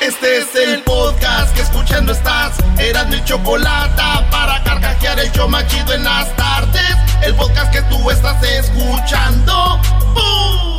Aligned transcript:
Este 0.00 0.38
es 0.38 0.54
el 0.54 0.82
podcast 0.82 1.54
que 1.54 1.62
escuchando 1.62 2.12
estás. 2.12 2.56
Eran 2.78 3.10
mi 3.10 3.22
chocolate 3.24 4.02
para 4.30 4.62
carcajear 4.62 5.18
el 5.18 5.30
show 5.32 5.48
machido 5.48 5.92
en 5.92 6.04
las 6.04 6.34
tardes. 6.36 6.96
El 7.22 7.34
podcast 7.34 7.72
que 7.72 7.82
tú 7.82 8.10
estás 8.10 8.42
escuchando. 8.42 9.80
¡Bum! 10.14 10.78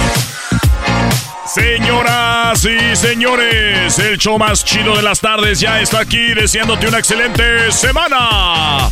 Señoras 1.46 2.64
y 2.64 2.96
señores, 2.96 3.98
el 4.00 4.18
show 4.18 4.38
más 4.38 4.64
chido 4.64 4.96
de 4.96 5.02
las 5.02 5.20
tardes 5.20 5.60
ya 5.60 5.82
está 5.82 6.00
aquí 6.02 6.34
deseándote 6.34 6.88
una 6.88 7.00
excelente 7.00 7.72
semana. 7.72 8.90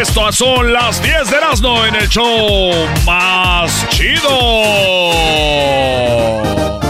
Estas 0.00 0.36
son 0.36 0.72
las 0.72 1.02
10 1.02 1.30
de 1.30 1.36
Erasmo 1.36 1.84
en 1.84 1.96
el 1.96 2.08
show 2.08 2.72
más 3.04 3.88
chido. 3.90 4.30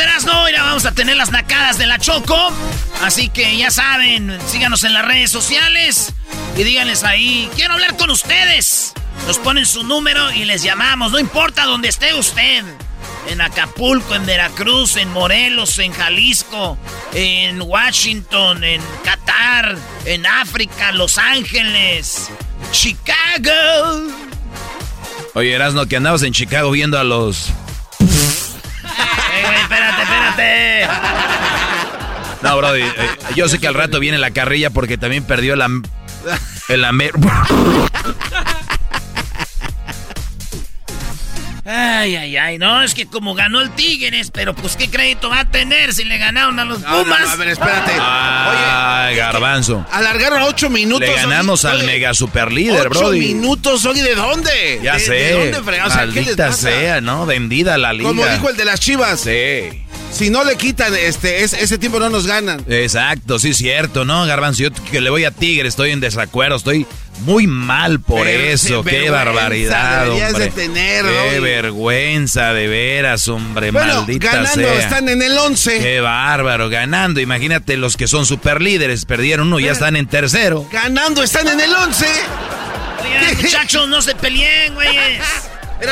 de 0.00 0.04
Erasmo. 0.04 0.32
Ahora 0.32 0.62
vamos 0.62 0.86
a 0.86 0.92
tener 0.92 1.16
las 1.16 1.30
nacadas 1.30 1.78
de 1.78 1.86
la 1.86 1.98
Choco. 1.98 2.52
Así 3.02 3.28
que 3.28 3.56
ya 3.56 3.70
saben, 3.70 4.38
síganos 4.46 4.84
en 4.84 4.92
las 4.92 5.04
redes 5.04 5.30
sociales 5.30 6.12
y 6.56 6.62
díganles 6.62 7.04
ahí, 7.04 7.50
quiero 7.54 7.74
hablar 7.74 7.96
con 7.96 8.10
ustedes. 8.10 8.92
Nos 9.26 9.38
ponen 9.38 9.66
su 9.66 9.84
número 9.84 10.32
y 10.32 10.44
les 10.44 10.62
llamamos, 10.62 11.12
no 11.12 11.18
importa 11.18 11.64
dónde 11.64 11.88
esté 11.88 12.14
usted. 12.14 12.64
En 13.28 13.40
Acapulco, 13.40 14.14
en 14.14 14.26
Veracruz, 14.26 14.96
en 14.96 15.10
Morelos, 15.12 15.78
en 15.78 15.92
Jalisco, 15.92 16.78
en 17.12 17.60
Washington, 17.60 18.64
en 18.64 18.82
Qatar, 19.04 19.76
en 20.04 20.26
África, 20.26 20.92
Los 20.92 21.18
Ángeles, 21.18 22.30
Chicago. 22.72 24.08
Oye, 25.34 25.52
Erasno, 25.52 25.86
que 25.86 25.96
andabas 25.96 26.22
en 26.22 26.32
Chicago 26.32 26.70
viendo 26.70 26.98
a 26.98 27.04
los... 27.04 27.50
Eh, 29.32 29.42
güey, 29.44 29.60
espérate, 29.60 30.02
espérate. 30.02 30.88
No, 32.42 32.56
bro, 32.56 32.74
eh, 32.74 32.84
yo 33.36 33.48
sé 33.48 33.58
que 33.58 33.66
al 33.68 33.74
rato 33.74 34.00
viene 34.00 34.18
la 34.18 34.30
carrilla 34.30 34.70
porque 34.70 34.96
también 34.98 35.24
perdió 35.24 35.54
el, 35.54 35.62
am- 35.62 35.82
el 36.68 36.84
amer... 36.84 37.12
Ay, 41.72 42.16
ay, 42.16 42.36
ay, 42.36 42.58
no, 42.58 42.82
es 42.82 42.94
que 42.94 43.06
como 43.06 43.34
ganó 43.34 43.60
el 43.60 43.70
Tigres, 43.70 44.30
pero 44.32 44.54
pues 44.54 44.76
qué 44.76 44.90
crédito 44.90 45.30
va 45.30 45.40
a 45.40 45.50
tener 45.50 45.94
si 45.94 46.04
le 46.04 46.18
ganaron 46.18 46.58
a 46.58 46.64
los 46.64 46.78
Pumas. 46.82 47.28
a 47.28 47.36
ver, 47.36 47.48
espérate. 47.48 47.92
Ay, 48.00 49.14
garbanzo. 49.16 49.86
Alargaron 49.92 50.40
a 50.42 50.46
ocho 50.46 50.68
minutos. 50.70 51.08
Le 51.08 51.14
ganamos 51.14 51.64
Oye, 51.64 51.72
al 51.72 51.78
oye, 51.78 51.86
mega 51.86 52.14
super 52.14 52.50
líder, 52.52 52.88
Ocho 52.88 53.00
bro. 53.00 53.10
minutos, 53.10 53.84
oye, 53.86 54.02
¿de 54.02 54.14
dónde? 54.14 54.80
Ya 54.82 54.94
¿De, 54.94 55.00
sé. 55.00 55.12
¿De 55.12 55.50
dónde 55.52 55.62
frega? 55.62 55.86
O 55.86 55.90
sea, 55.90 56.00
¿qué 56.00 56.06
les 56.06 56.14
Maldita 56.16 56.46
pasa? 56.48 56.70
sea, 56.70 57.00
¿no? 57.00 57.26
Vendida 57.26 57.78
la 57.78 57.92
liga. 57.92 58.08
Como 58.08 58.26
dijo 58.26 58.48
el 58.48 58.56
de 58.56 58.64
las 58.64 58.80
chivas. 58.80 59.20
Sí. 59.20 59.82
Si 60.12 60.28
no 60.28 60.44
le 60.44 60.56
quitan 60.56 60.94
este, 60.94 61.42
es- 61.44 61.52
ese 61.54 61.78
tiempo, 61.78 61.98
no 61.98 62.10
nos 62.10 62.26
ganan. 62.26 62.62
Exacto, 62.68 63.38
sí, 63.38 63.54
cierto, 63.54 64.04
¿no, 64.04 64.26
Garbanzo? 64.26 64.64
Yo 64.64 64.70
que 64.90 65.00
le 65.00 65.08
voy 65.08 65.24
a 65.24 65.30
Tigre, 65.30 65.66
estoy 65.68 65.92
en 65.92 66.00
desacuerdo, 66.00 66.56
estoy 66.56 66.86
muy 67.20 67.46
mal 67.46 68.00
por 68.00 68.24
Pero, 68.24 68.42
eso. 68.52 68.82
Qué 68.84 69.08
barbaridad, 69.08 70.04
deberías 70.04 70.30
hombre. 70.32 70.44
de 70.46 70.50
tener, 70.50 71.04
Qué 71.06 71.40
vergüenza, 71.40 72.52
de 72.52 72.66
veras, 72.68 73.28
hombre, 73.28 73.70
Bueno, 73.70 73.94
maldita 73.98 74.32
ganando, 74.32 74.52
sea. 74.68 74.78
están 74.78 75.08
en 75.08 75.22
el 75.22 75.38
11. 75.38 75.78
Qué 75.78 76.00
bárbaro, 76.00 76.68
ganando. 76.68 77.20
Imagínate 77.20 77.76
los 77.78 77.96
que 77.96 78.06
son 78.08 78.26
super 78.26 78.60
líderes, 78.60 79.04
perdieron 79.06 79.46
uno, 79.46 79.58
ya 79.60 79.72
están 79.72 79.96
en 79.96 80.06
tercero. 80.06 80.66
Ganando, 80.72 81.22
están 81.22 81.48
en 81.48 81.60
el 81.60 81.72
11. 81.72 82.06
Oigan, 83.04 83.36
muchachos, 83.42 83.88
no 83.88 84.02
se 84.02 84.14
peleen, 84.16 84.74
güeyes. 84.74 85.22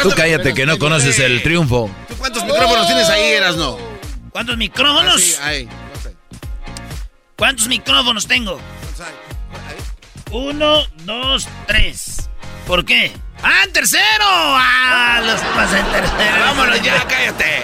Tú 0.02 0.10
cállate 0.14 0.52
que 0.52 0.66
no 0.66 0.78
conoces 0.78 1.18
el 1.18 1.42
triunfo. 1.42 1.90
¿Tú 2.08 2.14
cuántos 2.18 2.44
micrófonos 2.44 2.86
tienes 2.86 3.08
ahí, 3.08 3.22
Erasno? 3.32 3.87
¿Cuántos 4.38 4.56
micrófonos? 4.56 5.16
Así, 5.16 5.34
ahí. 5.42 5.64
no 5.66 6.00
sé. 6.00 6.14
¿Cuántos 7.36 7.66
micrófonos 7.66 8.24
tengo? 8.28 8.60
Uno, 10.30 10.84
dos, 11.04 11.48
tres. 11.66 12.30
¿Por 12.64 12.84
qué? 12.84 13.10
¡Ah, 13.42 13.64
en 13.64 13.72
tercero! 13.72 14.04
¡Ah, 14.22 15.20
los 15.26 15.40
Pumas 15.40 15.72
en 15.74 15.84
tercero! 15.86 16.40
Vámonos 16.40 16.80
ya, 16.82 17.04
cállate. 17.08 17.62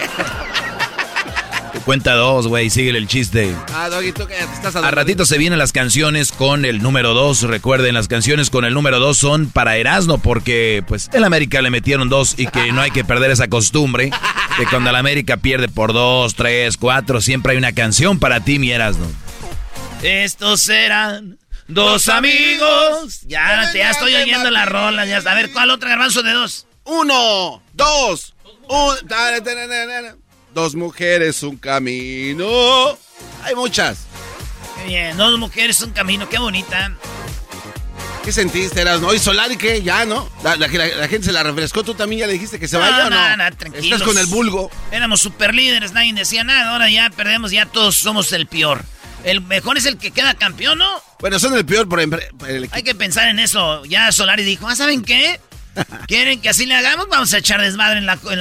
Cuenta 1.85 2.13
dos, 2.15 2.47
güey, 2.47 2.69
síguele 2.69 2.97
el 2.97 3.07
chiste. 3.07 3.55
Ah, 3.73 3.87
Doggy, 3.87 4.11
tú 4.11 4.27
cállate, 4.27 4.53
estás 4.53 4.75
A 4.75 4.91
ratito 4.91 5.25
se 5.25 5.37
vienen 5.37 5.59
las 5.59 5.71
canciones 5.71 6.33
con 6.33 6.65
el 6.65 6.81
número 6.81 7.13
2. 7.13 7.43
Recuerden, 7.43 7.93
las 7.93 8.09
canciones 8.09 8.49
con 8.49 8.65
el 8.65 8.73
número 8.73 8.99
2 8.99 9.17
son 9.17 9.49
para 9.49 9.77
Erasmo, 9.77 10.17
porque 10.17 10.83
pues 10.85 11.09
el 11.13 11.23
América 11.23 11.61
le 11.61 11.69
metieron 11.69 12.09
dos 12.09 12.35
y 12.37 12.47
que 12.47 12.73
no 12.73 12.81
hay 12.81 12.91
que 12.91 13.05
perder 13.05 13.31
esa 13.31 13.47
costumbre. 13.47 14.11
Que 14.57 14.65
cuando 14.67 14.89
el 14.89 14.95
América 14.95 15.37
pierde 15.37 15.67
por 15.67 15.91
dos, 15.91 16.35
tres, 16.35 16.77
cuatro, 16.77 17.19
siempre 17.19 17.51
hay 17.51 17.57
una 17.57 17.73
canción 17.73 18.19
para 18.19 18.39
ti, 18.39 18.57
mi 18.57 18.71
Erasmo. 18.71 19.05
Estos 20.01 20.61
serán 20.61 21.37
dos 21.67 22.07
amigos. 22.07 23.21
Ya, 23.23 23.69
ya 23.73 23.91
estoy 23.91 24.15
oyendo 24.15 24.49
la 24.51 24.65
rola. 24.65 25.05
Ya, 25.05 25.17
a 25.17 25.35
ver, 25.35 25.51
¿cuál 25.51 25.71
otra 25.71 25.89
garbanzo 25.89 26.23
de 26.23 26.31
dos? 26.31 26.67
Uno, 26.85 27.61
dos, 27.73 28.33
un... 28.69 28.95
Dos 30.53 30.75
mujeres, 30.75 31.43
un 31.43 31.57
camino. 31.57 32.97
Hay 33.43 33.55
muchas. 33.55 34.05
Qué 34.77 34.85
bien, 34.85 35.17
dos 35.17 35.37
mujeres, 35.37 35.81
un 35.81 35.91
camino, 35.91 36.29
qué 36.29 36.37
bonita. 36.37 36.95
¿Qué 38.25 38.31
sentiste, 38.31 38.81
eras? 38.81 39.01
¿No? 39.01 39.13
¿Y 39.13 39.19
Solari 39.19 39.55
qué? 39.55 39.83
Ya, 39.83 40.03
¿no? 40.03 40.27
La, 40.43 40.55
la, 40.55 40.67
gente 40.67 41.25
se 41.25 41.31
la 41.31 41.43
refrescó. 41.43 41.83
¿Tú 41.83 41.93
también 41.93 42.21
ya 42.21 42.25
le 42.25 42.33
dijiste 42.33 42.59
que 42.59 42.67
se 42.67 42.75
vaya 42.75 43.05
o 43.05 43.09
no? 43.11 43.37
No, 43.37 43.55
tranquilo. 43.55 43.83
Estás 43.83 44.01
con 44.01 44.17
el 44.17 44.25
vulgo. 44.25 44.71
Éramos 44.91 45.21
super 45.21 45.53
líderes, 45.53 45.91
nadie 45.91 46.11
decía 46.11 46.43
nada. 46.43 46.71
Ahora 46.71 46.89
ya 46.89 47.11
perdemos, 47.11 47.51
ya 47.51 47.67
todos 47.67 47.97
somos 47.97 48.31
el 48.31 48.47
peor. 48.47 48.83
El 49.23 49.41
mejor 49.41 49.77
es 49.77 49.85
el 49.85 49.99
que 49.99 50.09
queda 50.09 50.33
campeón, 50.33 50.79
¿no? 50.79 51.03
Bueno, 51.19 51.37
son 51.37 51.55
el 51.55 51.67
peor 51.67 51.87
por 51.87 51.99
el, 51.99 52.67
Hay 52.71 52.81
que 52.81 52.95
pensar 52.95 53.27
en 53.27 53.37
eso. 53.37 53.85
Ya 53.85 54.11
Solari 54.11 54.43
dijo, 54.43 54.67
¿ah, 54.67 54.75
¿saben 54.75 55.03
qué? 55.03 55.39
¿Quieren 56.07 56.41
que 56.41 56.49
así 56.49 56.65
le 56.65 56.75
hagamos? 56.75 57.07
Vamos 57.09 57.33
a 57.33 57.37
echar 57.37 57.61
desmadre 57.61 57.99
en 57.99 58.05
la, 58.05 58.17
en 58.31 58.39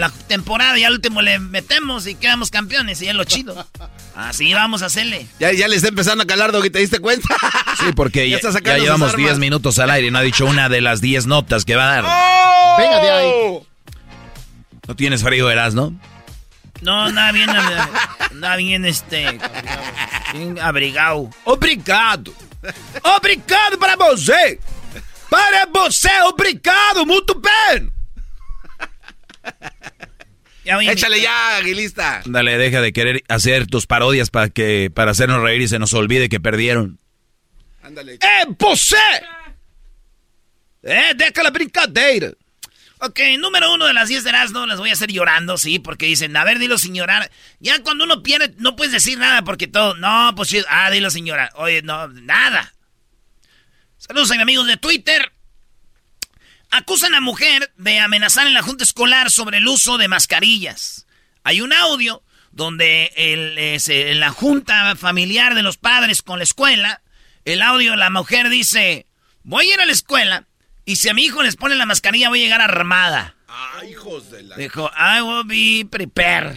la, 0.00 0.10
temporada 0.28 0.78
y 0.78 0.84
al 0.84 0.92
último 0.92 1.22
le 1.22 1.38
metemos 1.38 2.06
y 2.06 2.14
quedamos 2.14 2.50
campeones 2.50 3.02
y 3.02 3.08
es 3.08 3.14
lo 3.14 3.24
chido. 3.24 3.66
Así 4.14 4.52
vamos 4.52 4.82
a 4.82 4.86
hacerle. 4.86 5.26
Ya, 5.40 5.52
ya 5.52 5.68
le 5.68 5.76
está 5.76 5.88
empezando 5.88 6.24
a 6.24 6.26
calar, 6.26 6.52
que 6.62 6.70
¿te 6.70 6.78
diste 6.78 7.00
cuenta? 7.00 7.28
Sí, 7.78 7.92
porque 7.94 8.28
ya, 8.28 8.40
ya, 8.40 8.78
llevamos 8.78 9.16
10 9.16 9.38
minutos 9.38 9.78
al 9.78 9.90
aire 9.90 10.08
y 10.08 10.10
no 10.10 10.18
ha 10.18 10.22
dicho 10.22 10.46
una 10.46 10.68
de 10.68 10.80
las 10.80 11.00
10 11.00 11.26
notas 11.26 11.64
que 11.64 11.76
va 11.76 11.84
a 11.84 12.02
dar. 12.02 12.04
¡Oh! 12.06 12.76
Venga 12.78 13.00
de 13.00 13.10
ahí. 13.10 13.58
¿No 14.86 14.96
tienes 14.96 15.22
frío, 15.22 15.50
Eras, 15.50 15.74
no? 15.74 15.94
No, 16.80 17.10
nada 17.10 17.32
bien, 17.32 17.50
nada 18.34 18.56
bien, 18.56 18.84
este, 18.84 19.38
bien 20.32 20.58
abrigado. 20.60 21.30
Obrigado. 21.44 22.32
Obrigado 23.02 23.78
para 23.78 23.96
você. 23.96 24.58
Para 25.30 25.66
você, 25.66 26.10
obrigado, 26.22 27.04
muito 27.04 27.34
bien. 27.34 27.92
Échale 30.64 31.20
ya, 31.20 31.56
Aguilista. 31.56 32.22
Dale, 32.26 32.58
deja 32.58 32.80
de 32.80 32.92
querer 32.92 33.24
hacer 33.28 33.66
tus 33.66 33.86
parodias 33.86 34.30
para 34.30 34.50
que 34.50 34.90
para 34.94 35.12
hacernos 35.12 35.42
reír 35.42 35.62
y 35.62 35.68
se 35.68 35.78
nos 35.78 35.94
olvide 35.94 36.28
que 36.28 36.40
perdieron. 36.40 36.98
Ándale. 37.82 38.14
¡Eh, 38.14 38.46
você! 38.58 38.96
¡Eh, 40.82 41.12
deja 41.16 41.42
la 41.42 41.50
brincadeira! 41.50 42.32
Ok, 43.00 43.20
número 43.38 43.72
uno 43.72 43.86
de 43.86 43.94
las 43.94 44.08
10 44.08 44.24
de 44.24 44.32
no 44.52 44.66
las 44.66 44.78
voy 44.78 44.90
a 44.90 44.92
hacer 44.92 45.12
llorando, 45.12 45.56
sí, 45.56 45.78
porque 45.78 46.06
dicen, 46.06 46.36
a 46.36 46.42
ver, 46.42 46.58
dilo 46.58 46.78
sin 46.78 46.94
llorar. 46.94 47.30
Ya 47.60 47.80
cuando 47.82 48.04
uno 48.04 48.24
pierde, 48.24 48.54
no 48.58 48.74
puedes 48.74 48.92
decir 48.92 49.18
nada 49.18 49.42
porque 49.42 49.68
todo, 49.68 49.94
no, 49.94 50.32
pues 50.34 50.48
sí, 50.48 50.62
ah, 50.68 50.90
dilo 50.90 51.08
sin 51.10 51.24
llorar. 51.24 51.50
Oye, 51.54 51.80
no, 51.82 52.08
nada. 52.08 52.74
Saludos 53.98 54.30
a 54.30 54.34
mis 54.34 54.42
amigos 54.42 54.66
de 54.68 54.76
Twitter. 54.76 55.32
Acusan 56.70 57.16
a 57.16 57.20
mujer 57.20 57.72
de 57.76 57.98
amenazar 57.98 58.46
en 58.46 58.54
la 58.54 58.62
junta 58.62 58.84
escolar 58.84 59.28
sobre 59.28 59.58
el 59.58 59.66
uso 59.66 59.98
de 59.98 60.06
mascarillas. 60.06 61.06
Hay 61.42 61.60
un 61.60 61.72
audio 61.72 62.22
donde 62.52 63.12
el, 63.16 63.58
en 63.58 64.20
la 64.20 64.30
junta 64.30 64.94
familiar 64.94 65.56
de 65.56 65.62
los 65.62 65.78
padres 65.78 66.22
con 66.22 66.38
la 66.38 66.44
escuela, 66.44 67.02
el 67.44 67.60
audio, 67.60 67.96
la 67.96 68.08
mujer 68.08 68.50
dice, 68.50 69.06
voy 69.42 69.68
a 69.68 69.74
ir 69.74 69.80
a 69.80 69.86
la 69.86 69.92
escuela 69.92 70.46
y 70.84 70.96
si 70.96 71.08
a 71.08 71.14
mi 71.14 71.24
hijo 71.24 71.42
les 71.42 71.56
pone 71.56 71.74
la 71.74 71.86
mascarilla 71.86 72.28
voy 72.28 72.40
a 72.40 72.44
llegar 72.44 72.60
armada. 72.60 73.34
Ah, 73.48 73.82
hijos 73.84 74.30
de 74.30 74.44
la... 74.44 74.56
Dijo, 74.56 74.90
I 74.96 75.22
will 75.22 75.44
be 75.44 75.88
prepared. 75.90 76.56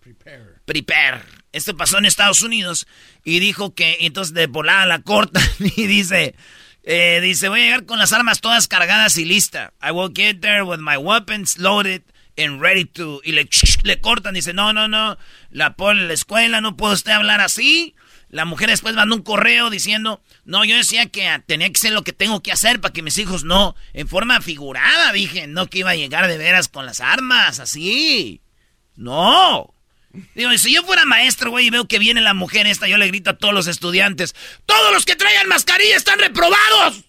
Prepare. 0.00 0.60
Prepare. 0.64 1.22
Esto 1.50 1.76
pasó 1.76 1.98
en 1.98 2.06
Estados 2.06 2.42
Unidos 2.42 2.86
y 3.24 3.40
dijo 3.40 3.74
que 3.74 3.96
entonces 4.00 4.32
de 4.32 4.46
volada 4.46 4.86
la 4.86 5.02
corta 5.02 5.40
y 5.58 5.86
dice... 5.88 6.36
Eh, 6.84 7.20
dice, 7.22 7.48
voy 7.48 7.60
a 7.60 7.64
llegar 7.64 7.86
con 7.86 7.98
las 7.98 8.12
armas 8.12 8.40
todas 8.40 8.68
cargadas 8.68 9.18
y 9.18 9.24
lista. 9.24 9.72
I 9.82 9.90
will 9.90 10.12
get 10.14 10.40
there 10.40 10.62
with 10.62 10.78
my 10.78 10.96
weapons 10.96 11.58
loaded 11.58 12.02
and 12.36 12.60
ready 12.60 12.84
to... 12.84 13.20
Y 13.24 13.32
le, 13.32 13.48
le 13.82 14.00
cortan, 14.00 14.34
dice, 14.34 14.54
no, 14.54 14.72
no, 14.72 14.88
no, 14.88 15.18
la 15.50 15.74
pone 15.74 16.00
en 16.02 16.08
la 16.08 16.14
escuela, 16.14 16.60
no 16.60 16.76
puede 16.76 16.94
usted 16.94 17.12
hablar 17.12 17.40
así. 17.40 17.94
La 18.30 18.44
mujer 18.44 18.68
después 18.68 18.94
mandó 18.94 19.16
un 19.16 19.22
correo 19.22 19.70
diciendo, 19.70 20.22
no, 20.44 20.64
yo 20.64 20.76
decía 20.76 21.06
que 21.06 21.42
tenía 21.46 21.70
que 21.70 21.78
ser 21.78 21.92
lo 21.92 22.04
que 22.04 22.12
tengo 22.12 22.42
que 22.42 22.52
hacer 22.52 22.80
para 22.80 22.92
que 22.92 23.02
mis 23.02 23.16
hijos 23.18 23.44
no, 23.44 23.74
en 23.94 24.06
forma 24.06 24.40
figurada, 24.42 25.12
dije, 25.12 25.46
no 25.46 25.66
que 25.68 25.78
iba 25.78 25.90
a 25.90 25.96
llegar 25.96 26.26
de 26.28 26.36
veras 26.36 26.68
con 26.68 26.84
las 26.84 27.00
armas, 27.00 27.58
así. 27.58 28.42
No. 28.96 29.72
Digo, 30.34 30.50
si 30.56 30.74
yo 30.74 30.82
fuera 30.82 31.04
maestro, 31.04 31.50
güey, 31.50 31.66
y 31.66 31.70
veo 31.70 31.86
que 31.86 31.98
viene 31.98 32.20
la 32.20 32.34
mujer 32.34 32.66
esta, 32.66 32.88
yo 32.88 32.96
le 32.96 33.06
grito 33.08 33.30
a 33.30 33.36
todos 33.36 33.52
los 33.52 33.66
estudiantes, 33.66 34.34
todos 34.66 34.92
los 34.92 35.04
que 35.04 35.16
traigan 35.16 35.48
mascarilla 35.48 35.96
están 35.96 36.18
reprobados. 36.18 37.04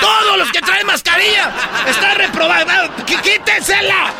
Todos 0.00 0.36
los 0.36 0.50
que 0.52 0.60
traen 0.60 0.86
mascarilla 0.86 1.50
están 1.88 2.16
reprobados. 2.18 2.90
¡Quítensela! 3.04 4.12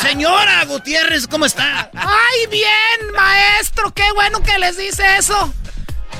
Señora 0.00 0.64
Gutiérrez, 0.64 1.26
¿cómo 1.26 1.44
está? 1.44 1.90
Ay, 1.94 2.46
bien, 2.48 3.12
maestro. 3.14 3.92
Qué 3.92 4.10
bueno 4.12 4.40
que 4.42 4.58
les 4.58 4.76
dice 4.76 5.02
eso. 5.16 5.52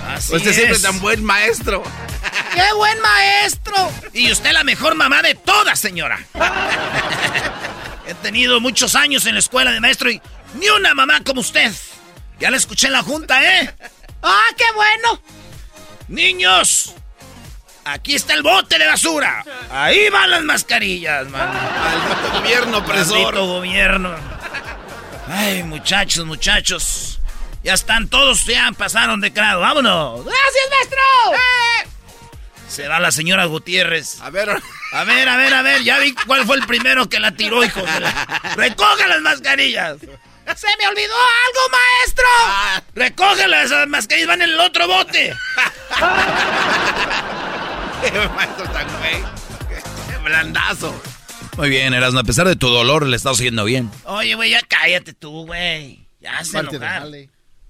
Así 0.08 0.34
usted 0.34 0.52
siempre 0.52 0.78
tan 0.80 0.98
buen 1.00 1.22
maestro. 1.24 1.82
¡Qué 2.54 2.74
buen 2.74 3.00
maestro! 3.00 3.90
Y 4.12 4.32
usted 4.32 4.52
la 4.52 4.64
mejor 4.64 4.94
mamá 4.94 5.22
de 5.22 5.34
todas, 5.34 5.78
señora. 5.78 6.18
He 8.06 8.14
tenido 8.14 8.60
muchos 8.60 8.96
años 8.96 9.26
en 9.26 9.34
la 9.34 9.38
escuela 9.38 9.70
de 9.70 9.80
maestro 9.80 10.10
y 10.10 10.20
ni 10.54 10.68
una 10.68 10.94
mamá 10.94 11.20
como 11.24 11.40
usted. 11.40 11.72
Ya 12.38 12.50
la 12.50 12.56
escuché 12.56 12.88
en 12.88 12.94
la 12.94 13.02
junta, 13.02 13.42
¿eh? 13.42 13.74
¡Ah, 14.22 14.46
qué 14.56 14.64
bueno! 14.74 15.22
Niños, 16.08 16.94
aquí 17.84 18.14
está 18.14 18.34
el 18.34 18.42
bote 18.42 18.78
de 18.78 18.86
basura. 18.86 19.44
Ahí 19.70 20.08
van 20.10 20.30
las 20.30 20.42
mascarillas, 20.42 21.28
man. 21.28 21.48
Maldito 21.52 22.38
gobierno, 22.40 22.84
presor. 22.84 23.22
Maldito 23.34 23.46
gobierno. 23.46 24.14
Ay, 25.28 25.62
muchachos, 25.62 26.24
muchachos. 26.26 27.20
Ya 27.62 27.74
están 27.74 28.08
todos, 28.08 28.44
ya 28.44 28.70
pasaron 28.76 29.20
de 29.20 29.30
grado. 29.30 29.60
¡Vámonos! 29.60 30.24
¡Gracias, 30.24 30.64
maestro! 30.70 30.98
¡Eh! 31.34 31.88
Se 32.68 32.88
va 32.88 32.98
la 32.98 33.12
señora 33.12 33.44
Gutiérrez. 33.44 34.20
A 34.20 34.30
ver. 34.30 34.50
A 34.92 35.04
ver, 35.04 35.28
a 35.28 35.36
ver, 35.36 35.54
a 35.54 35.62
ver. 35.62 35.82
Ya 35.84 35.98
vi 35.98 36.12
cuál 36.14 36.44
fue 36.44 36.56
el 36.56 36.66
primero 36.66 37.08
que 37.08 37.20
la 37.20 37.32
tiró, 37.32 37.62
hijo. 37.62 37.82
¡Recoja 38.56 39.06
las 39.06 39.20
mascarillas! 39.20 39.98
¡Se 40.56 40.66
me 40.78 40.88
olvidó 40.88 41.14
algo, 41.14 41.60
maestro! 41.70 42.24
Ah, 42.38 42.82
¡Recógelas! 42.94 43.66
Esas 43.66 43.88
mascarillas 43.88 44.28
van 44.28 44.42
en 44.42 44.50
el 44.50 44.60
otro 44.60 44.86
bote. 44.86 45.34
maestro 48.34 48.64
tan 48.70 48.86
güey. 48.98 49.22
Qué 50.08 50.16
blandazo. 50.24 51.00
Muy 51.56 51.68
bien, 51.68 51.94
Erasmo. 51.94 52.20
A 52.20 52.24
pesar 52.24 52.48
de 52.48 52.56
tu 52.56 52.68
dolor, 52.68 53.06
le 53.06 53.16
estás 53.16 53.34
haciendo 53.34 53.64
bien. 53.64 53.90
Oye, 54.04 54.34
güey, 54.34 54.50
ya 54.50 54.62
cállate 54.62 55.12
tú, 55.12 55.46
güey. 55.46 56.06
Ya 56.20 56.42
se. 56.44 56.58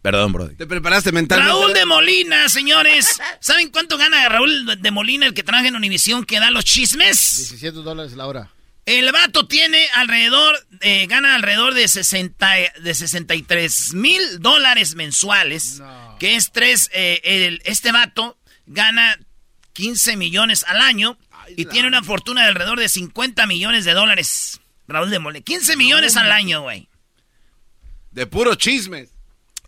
Perdón, 0.02 0.32
bro. 0.32 0.50
¿Te 0.50 0.66
preparaste 0.66 1.12
mentalmente? 1.12 1.52
Raúl 1.52 1.72
de 1.72 1.84
Molina, 1.84 2.48
señores. 2.48 3.20
¿Saben 3.38 3.70
cuánto 3.70 3.96
gana 3.96 4.28
Raúl 4.28 4.80
de 4.80 4.90
Molina, 4.90 5.26
el 5.26 5.34
que 5.34 5.44
trabaja 5.44 5.68
en 5.68 5.76
Univisión, 5.76 6.24
que 6.24 6.40
da 6.40 6.50
los 6.50 6.64
chismes? 6.64 7.36
17 7.36 7.78
dólares 7.78 8.14
la 8.14 8.26
hora. 8.26 8.50
El 8.84 9.12
vato 9.12 9.46
tiene 9.46 9.86
alrededor, 9.94 10.66
eh, 10.80 11.06
gana 11.06 11.36
alrededor 11.36 11.74
de, 11.74 11.86
60, 11.86 12.50
de 12.80 12.94
63 12.94 13.94
mil 13.94 14.40
dólares 14.40 14.96
mensuales. 14.96 15.80
Que 16.18 16.36
es 16.36 16.50
tres, 16.50 16.90
eh, 16.92 17.58
este 17.64 17.92
vato 17.92 18.38
gana 18.66 19.18
15 19.72 20.16
millones 20.16 20.64
al 20.66 20.80
año 20.80 21.16
y 21.56 21.66
tiene 21.66 21.88
una 21.88 22.02
fortuna 22.02 22.42
de 22.42 22.48
alrededor 22.48 22.78
de 22.78 22.88
50 22.88 23.46
millones 23.46 23.84
de 23.84 23.92
dólares. 23.92 24.60
Raúl 24.88 25.10
de 25.10 25.18
Molina. 25.18 25.44
15 25.44 25.76
millones 25.76 26.16
al 26.16 26.30
año, 26.32 26.62
güey. 26.62 26.88
De 28.10 28.26
puro 28.26 28.54
chismes. 28.56 29.11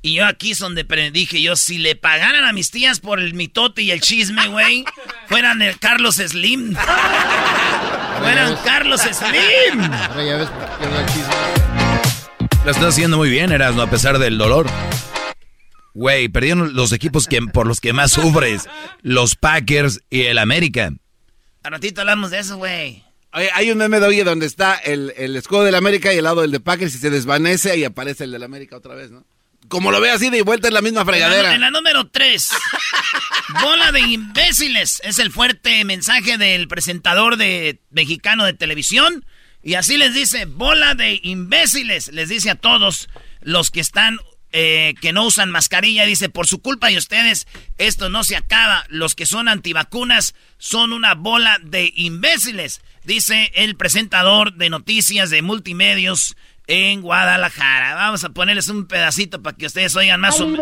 Y 0.06 0.16
yo 0.16 0.26
aquí 0.26 0.50
es 0.50 0.58
donde 0.58 0.84
dije 1.10 1.40
yo, 1.40 1.56
si 1.56 1.78
le 1.78 1.96
pagaran 1.96 2.44
a 2.44 2.52
mis 2.52 2.70
tías 2.70 3.00
por 3.00 3.20
el 3.20 3.32
mitote 3.32 3.80
y 3.80 3.90
el 3.90 4.02
chisme, 4.02 4.48
güey, 4.48 4.84
fueran 5.28 5.62
el 5.62 5.78
Carlos 5.78 6.16
Slim. 6.16 6.74
fueran 8.18 8.54
Carlos 8.66 9.00
Slim. 9.00 9.80
Lo 12.66 12.70
estás 12.70 12.84
haciendo 12.84 13.16
muy 13.16 13.30
bien, 13.30 13.50
Erasmo, 13.50 13.80
a 13.80 13.88
pesar 13.88 14.18
del 14.18 14.36
dolor. 14.36 14.66
Güey, 15.94 16.28
perdieron 16.28 16.74
los 16.74 16.92
equipos 16.92 17.26
que, 17.26 17.40
por 17.40 17.66
los 17.66 17.80
que 17.80 17.94
más 17.94 18.12
sufres. 18.12 18.68
Los 19.00 19.36
Packers 19.36 20.02
y 20.10 20.24
el 20.24 20.36
América. 20.36 20.92
A 21.62 21.70
ratito 21.70 22.02
hablamos 22.02 22.30
de 22.30 22.40
eso, 22.40 22.58
güey. 22.58 23.02
Hay 23.32 23.70
un 23.70 23.78
meme 23.78 24.00
de 24.00 24.06
hoy 24.06 24.20
donde 24.20 24.44
está 24.44 24.74
el, 24.74 25.14
el 25.16 25.34
escudo 25.34 25.64
del 25.64 25.76
América 25.76 26.12
y 26.12 26.18
el 26.18 26.24
lado 26.24 26.42
del 26.42 26.50
de 26.50 26.60
Packers 26.60 26.94
y 26.94 26.98
se 26.98 27.08
desvanece 27.08 27.74
y 27.78 27.84
aparece 27.84 28.24
el 28.24 28.32
del 28.32 28.42
América 28.42 28.76
otra 28.76 28.94
vez, 28.94 29.10
¿no? 29.10 29.24
Como 29.68 29.90
lo 29.90 30.00
ve 30.00 30.10
así 30.10 30.30
de 30.30 30.42
vuelta 30.42 30.68
en 30.68 30.74
la 30.74 30.82
misma 30.82 31.04
fregadera. 31.04 31.54
En 31.54 31.60
la, 31.60 31.70
número 31.70 32.06
3. 32.06 32.48
Bola 33.62 33.92
de 33.92 34.00
imbéciles. 34.00 35.00
Es 35.04 35.18
el 35.18 35.30
fuerte 35.30 35.84
mensaje 35.84 36.38
del 36.38 36.68
presentador 36.68 37.36
de 37.36 37.80
mexicano 37.90 38.44
de 38.44 38.52
televisión. 38.52 39.24
Y 39.62 39.74
así 39.74 39.96
les 39.96 40.12
dice, 40.12 40.44
bola 40.44 40.94
de 40.94 41.20
imbéciles. 41.22 42.08
Les 42.08 42.28
dice 42.28 42.50
a 42.50 42.56
todos 42.56 43.08
los 43.40 43.70
que 43.70 43.80
están, 43.80 44.18
eh, 44.52 44.94
que 45.00 45.12
no 45.14 45.24
usan 45.24 45.50
mascarilla. 45.50 46.04
Dice, 46.04 46.28
por 46.28 46.46
su 46.46 46.60
culpa 46.60 46.90
y 46.90 46.98
ustedes, 46.98 47.46
esto 47.78 48.10
no 48.10 48.22
se 48.22 48.36
acaba. 48.36 48.84
Los 48.88 49.14
que 49.14 49.24
son 49.24 49.48
antivacunas 49.48 50.34
son 50.58 50.92
una 50.92 51.14
bola 51.14 51.58
de 51.62 51.90
imbéciles. 51.96 52.82
Dice 53.04 53.50
el 53.54 53.76
presentador 53.76 54.54
de 54.54 54.68
noticias 54.68 55.30
de 55.30 55.40
multimedios 55.40 56.36
en 56.66 57.02
Guadalajara. 57.02 57.94
Vamos 57.94 58.24
a 58.24 58.30
ponerles 58.30 58.68
un 58.68 58.86
pedacito 58.86 59.42
para 59.42 59.56
que 59.56 59.66
ustedes 59.66 59.94
oigan 59.96 60.20
más 60.20 60.40
menos. 60.40 60.58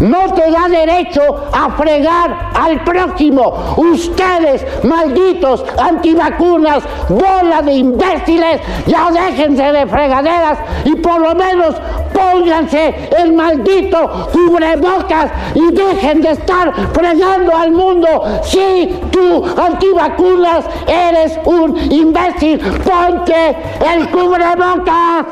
No 0.00 0.32
te 0.34 0.50
da 0.50 0.68
derecho 0.68 1.22
a 1.52 1.70
fregar 1.72 2.50
al 2.54 2.82
próximo. 2.84 3.74
Ustedes, 3.76 4.66
malditos 4.84 5.64
antivacunas, 5.78 6.82
bola 7.08 7.62
de 7.62 7.74
imbéciles, 7.74 8.60
ya 8.86 9.10
déjense 9.10 9.72
de 9.72 9.86
fregaderas 9.86 10.58
y 10.84 10.96
por 10.96 11.20
lo 11.20 11.34
menos 11.34 11.74
pónganse 12.12 13.08
el 13.18 13.32
maldito 13.32 14.28
cubrebocas 14.32 15.30
y 15.54 15.72
dejen 15.72 16.22
de 16.22 16.30
estar 16.32 16.72
fregando 16.92 17.56
al 17.56 17.72
mundo. 17.72 18.40
Si 18.44 19.00
tú, 19.10 19.44
antivacunas, 19.56 20.64
eres 20.86 21.38
un 21.44 21.76
imbécil, 21.92 22.58
ponte 22.58 23.56
el 23.92 24.10
cubrebocas. 24.10 25.26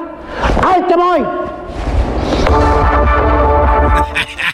¡Ahí 0.65 0.83
te 0.89 0.97
voy! 0.97 1.27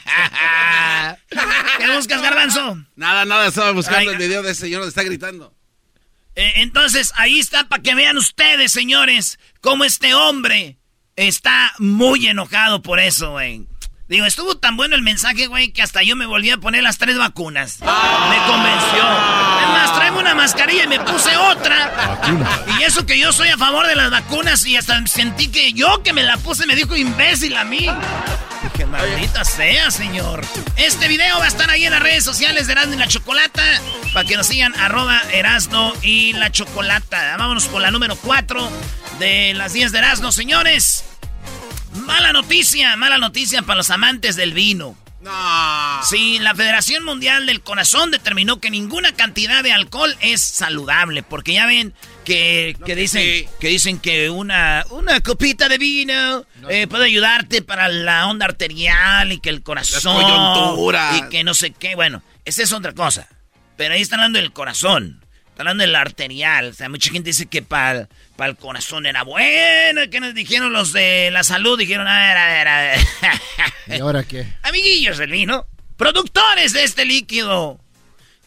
¿Qué 1.78 1.90
buscas, 1.94 2.22
Garbanzo? 2.22 2.78
Nada, 2.96 3.24
nada, 3.24 3.46
estaba 3.46 3.72
buscando 3.72 4.10
el 4.10 4.18
video 4.18 4.42
de 4.42 4.52
ese 4.52 4.62
señor 4.62 4.80
donde 4.80 4.90
está 4.90 5.02
gritando. 5.02 5.54
Eh, 6.34 6.52
entonces, 6.56 7.12
ahí 7.16 7.38
está 7.38 7.68
para 7.68 7.82
que 7.82 7.94
vean 7.94 8.16
ustedes, 8.16 8.72
señores, 8.72 9.38
cómo 9.60 9.84
este 9.84 10.14
hombre 10.14 10.78
está 11.16 11.72
muy 11.78 12.26
enojado 12.28 12.80
por 12.82 13.00
eso, 13.00 13.32
güey. 13.32 13.66
Digo, 14.08 14.24
estuvo 14.24 14.56
tan 14.56 14.76
bueno 14.76 14.94
el 14.94 15.02
mensaje, 15.02 15.48
güey, 15.48 15.70
que 15.70 15.82
hasta 15.82 16.02
yo 16.02 16.16
me 16.16 16.24
volví 16.24 16.48
a 16.48 16.56
poner 16.56 16.82
las 16.82 16.96
tres 16.96 17.18
vacunas. 17.18 17.80
Me 17.80 18.36
convenció. 18.46 19.02
Es 19.02 19.68
más, 19.68 19.94
tráeme 19.94 20.18
una 20.18 20.34
mascarilla 20.34 20.84
y 20.84 20.88
me 20.88 21.00
puse 21.00 21.36
otra. 21.36 22.18
Y 22.78 22.84
eso 22.84 23.04
que 23.04 23.18
yo 23.18 23.32
soy 23.32 23.48
a 23.48 23.58
favor 23.58 23.86
de 23.86 23.96
las 23.96 24.10
vacunas 24.10 24.64
y 24.64 24.76
hasta 24.76 25.06
sentí 25.06 25.48
que 25.48 25.74
yo 25.74 26.02
que 26.02 26.14
me 26.14 26.22
la 26.22 26.38
puse 26.38 26.66
me 26.66 26.74
dijo 26.74 26.96
imbécil 26.96 27.54
a 27.54 27.64
mí. 27.64 27.86
Dije, 28.62 28.86
maldita 28.86 29.44
sea, 29.44 29.90
señor. 29.90 30.44
Este 30.76 31.08
video 31.08 31.38
va 31.38 31.44
a 31.44 31.48
estar 31.48 31.70
ahí 31.70 31.84
en 31.84 31.92
las 31.92 32.02
redes 32.02 32.24
sociales 32.24 32.66
de 32.66 32.72
Erasmo 32.72 32.94
y 32.94 32.96
la 32.96 33.06
Chocolata. 33.06 33.62
Para 34.12 34.26
que 34.26 34.36
nos 34.36 34.48
sigan, 34.48 34.74
arroba 34.74 35.20
Erasmo 35.32 35.92
y 36.02 36.32
la 36.32 36.50
Chocolata. 36.50 37.36
Vámonos 37.36 37.66
con 37.66 37.82
la 37.82 37.90
número 37.90 38.16
4 38.16 38.70
de 39.18 39.54
las 39.54 39.72
10 39.72 39.92
de 39.92 39.98
Erasmo, 39.98 40.32
señores. 40.32 41.04
Mala 42.06 42.32
noticia, 42.32 42.96
mala 42.96 43.18
noticia 43.18 43.62
para 43.62 43.76
los 43.76 43.90
amantes 43.90 44.34
del 44.36 44.54
vino. 44.54 44.96
No. 45.20 46.00
Sí, 46.04 46.38
la 46.38 46.54
Federación 46.54 47.04
Mundial 47.04 47.46
del 47.46 47.60
Corazón 47.60 48.12
determinó 48.12 48.60
que 48.60 48.70
ninguna 48.70 49.12
cantidad 49.12 49.64
de 49.64 49.72
alcohol 49.72 50.16
es 50.20 50.40
saludable, 50.40 51.24
porque 51.24 51.54
ya 51.54 51.66
ven 51.66 51.92
que, 52.24 52.76
que 52.86 52.94
dicen 52.94 53.48
que 53.58 53.68
dicen 53.68 53.98
que 53.98 54.30
una, 54.30 54.84
una 54.90 55.20
copita 55.20 55.68
de 55.68 55.78
vino 55.78 56.46
eh, 56.68 56.86
puede 56.86 57.06
ayudarte 57.06 57.62
para 57.62 57.88
la 57.88 58.28
onda 58.28 58.46
arterial 58.46 59.32
y 59.32 59.40
que 59.40 59.50
el 59.50 59.62
corazón 59.62 60.24
y 61.16 61.28
que 61.30 61.42
no 61.42 61.54
sé 61.54 61.72
qué. 61.72 61.96
Bueno, 61.96 62.22
esa 62.44 62.62
es 62.62 62.72
otra 62.72 62.92
cosa. 62.94 63.28
Pero 63.76 63.94
ahí 63.94 64.02
están 64.02 64.20
hablando 64.20 64.40
del 64.40 64.52
corazón, 64.52 65.24
hablando 65.58 65.82
del 65.82 65.94
arterial. 65.96 66.68
O 66.68 66.72
sea, 66.74 66.88
mucha 66.88 67.10
gente 67.10 67.30
dice 67.30 67.46
que 67.46 67.62
para 67.62 68.08
el 68.38 68.56
corazón 68.56 69.06
era 69.06 69.22
bueno. 69.24 70.00
que 70.10 70.20
nos 70.20 70.34
dijeron 70.34 70.72
los 70.72 70.92
de 70.92 71.30
la 71.32 71.42
salud? 71.44 71.78
Dijeron, 71.78 72.06
a 72.08 72.26
ver, 72.26 72.36
a 72.36 72.46
ver, 72.46 72.68
a 72.68 72.80
ver. 72.80 72.98
¿Y 73.98 74.00
ahora 74.00 74.22
qué? 74.24 74.46
Amiguillos 74.62 75.18
del 75.18 75.30
vino, 75.32 75.66
productores 75.96 76.72
de 76.72 76.84
este 76.84 77.04
líquido. 77.04 77.80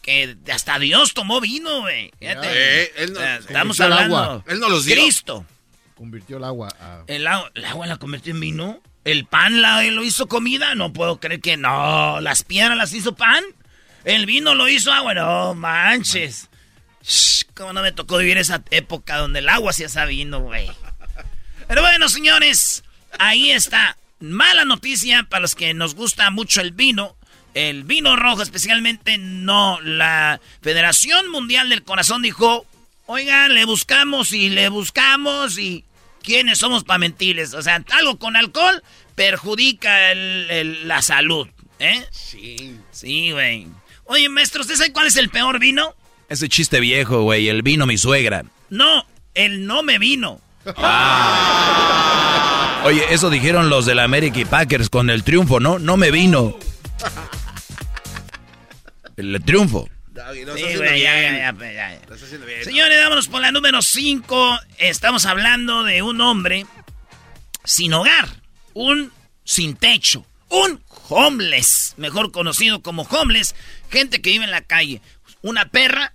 Que 0.00 0.36
hasta 0.52 0.80
Dios 0.80 1.14
tomó 1.14 1.40
vino, 1.40 1.82
güey. 1.82 2.10
Fíjate. 2.18 2.48
Eh, 2.50 2.92
él 2.96 3.12
no- 3.12 3.20
O 3.20 3.22
sea, 3.22 3.36
estamos 3.36 3.78
el 3.78 3.84
hablando. 3.92 4.16
agua. 4.16 4.44
Él 4.48 4.58
no 4.58 4.68
los 4.68 4.84
dio. 4.84 4.96
Cristo. 4.96 5.46
Convirtió 5.94 6.38
el 6.38 6.44
agua 6.44 6.68
a... 6.80 7.04
El 7.06 7.24
agua, 7.28 7.52
el 7.54 7.64
agua 7.64 7.86
la 7.86 7.96
convirtió 7.98 8.32
en 8.34 8.40
vino. 8.40 8.80
El 9.04 9.26
pan 9.26 9.62
la, 9.62 9.80
lo 9.84 10.02
hizo 10.02 10.26
comida. 10.26 10.74
No 10.74 10.92
puedo 10.92 11.20
creer 11.20 11.40
que 11.40 11.56
no. 11.56 12.20
Las 12.20 12.42
piedras 12.42 12.76
las 12.76 12.92
hizo 12.92 13.14
pan. 13.14 13.44
El 14.04 14.26
vino 14.26 14.56
lo 14.56 14.68
hizo 14.68 14.92
agua. 14.92 15.14
No 15.14 15.54
manches. 15.54 16.48
Shh, 17.04 17.44
¿Cómo 17.54 17.72
no 17.72 17.82
me 17.82 17.92
tocó 17.92 18.18
vivir 18.18 18.38
esa 18.38 18.62
época 18.70 19.16
donde 19.18 19.40
el 19.40 19.48
agua 19.48 19.72
se 19.72 19.84
hacía 19.84 20.04
vino, 20.06 20.40
güey? 20.40 20.70
Pero 21.68 21.82
bueno, 21.82 22.08
señores, 22.08 22.82
ahí 23.18 23.50
está. 23.50 23.96
Mala 24.20 24.64
noticia 24.64 25.24
para 25.28 25.40
los 25.42 25.54
que 25.54 25.74
nos 25.74 25.94
gusta 25.94 26.30
mucho 26.30 26.60
el 26.60 26.72
vino. 26.72 27.16
El 27.54 27.84
vino 27.84 28.16
rojo 28.16 28.42
especialmente 28.42 29.18
no. 29.18 29.80
La 29.82 30.40
Federación 30.62 31.30
Mundial 31.30 31.68
del 31.68 31.82
Corazón 31.82 32.22
dijo, 32.22 32.66
oigan, 33.06 33.52
le 33.54 33.64
buscamos 33.64 34.32
y 34.32 34.48
le 34.48 34.68
buscamos 34.68 35.58
y... 35.58 35.84
¿Quiénes 36.22 36.58
somos 36.58 36.84
para 36.84 36.98
mentirles? 37.00 37.52
O 37.52 37.62
sea, 37.62 37.82
algo 37.90 38.16
con 38.16 38.36
alcohol 38.36 38.80
perjudica 39.16 40.12
el- 40.12 40.46
el- 40.50 40.86
la 40.88 41.02
salud, 41.02 41.48
¿eh? 41.80 42.06
Sí. 42.12 42.78
Sí, 42.92 43.32
güey. 43.32 43.66
Oye, 44.04 44.28
maestro, 44.28 44.60
¿usted 44.62 44.76
sabe 44.76 44.92
cuál 44.92 45.08
es 45.08 45.16
el 45.16 45.30
peor 45.30 45.58
vino? 45.58 45.96
Ese 46.32 46.48
chiste 46.48 46.80
viejo, 46.80 47.20
güey, 47.24 47.50
el 47.50 47.60
vino 47.60 47.84
mi 47.84 47.98
suegra. 47.98 48.42
No, 48.70 49.04
el 49.34 49.66
no 49.66 49.82
me 49.82 49.98
vino. 49.98 50.40
Oye, 52.84 53.04
eso 53.10 53.28
dijeron 53.28 53.68
los 53.68 53.84
de 53.84 53.94
la 53.94 54.04
América 54.04 54.40
y 54.40 54.46
Packers 54.46 54.88
con 54.88 55.10
el 55.10 55.24
triunfo, 55.24 55.60
¿no? 55.60 55.78
No 55.78 55.98
me 55.98 56.10
vino. 56.10 56.56
El 59.18 59.42
triunfo. 59.44 59.90
Doggy, 60.06 60.46
lo 60.46 60.56
Sí, 60.56 60.62
está 60.62 60.68
haciendo 60.72 60.78
güey, 60.86 61.02
ya, 61.02 61.14
bien. 61.14 61.36
ya, 61.36 61.52
ya, 61.52 61.58
ya, 61.58 61.72
ya. 61.74 62.00
Lo 62.08 62.14
está 62.14 62.24
haciendo 62.24 62.46
bien. 62.46 62.64
Señores, 62.64 62.98
vámonos 63.02 63.28
por 63.28 63.42
la 63.42 63.52
número 63.52 63.82
5. 63.82 64.58
Estamos 64.78 65.26
hablando 65.26 65.84
de 65.84 66.00
un 66.00 66.18
hombre 66.22 66.64
sin 67.62 67.92
hogar, 67.92 68.26
un 68.72 69.12
sin 69.44 69.76
techo, 69.76 70.24
un 70.48 70.82
homeless, 71.10 71.92
mejor 71.98 72.32
conocido 72.32 72.80
como 72.80 73.02
homeless, 73.02 73.54
gente 73.90 74.22
que 74.22 74.30
vive 74.30 74.46
en 74.46 74.50
la 74.50 74.62
calle. 74.62 75.02
Una 75.42 75.66
perra, 75.66 76.11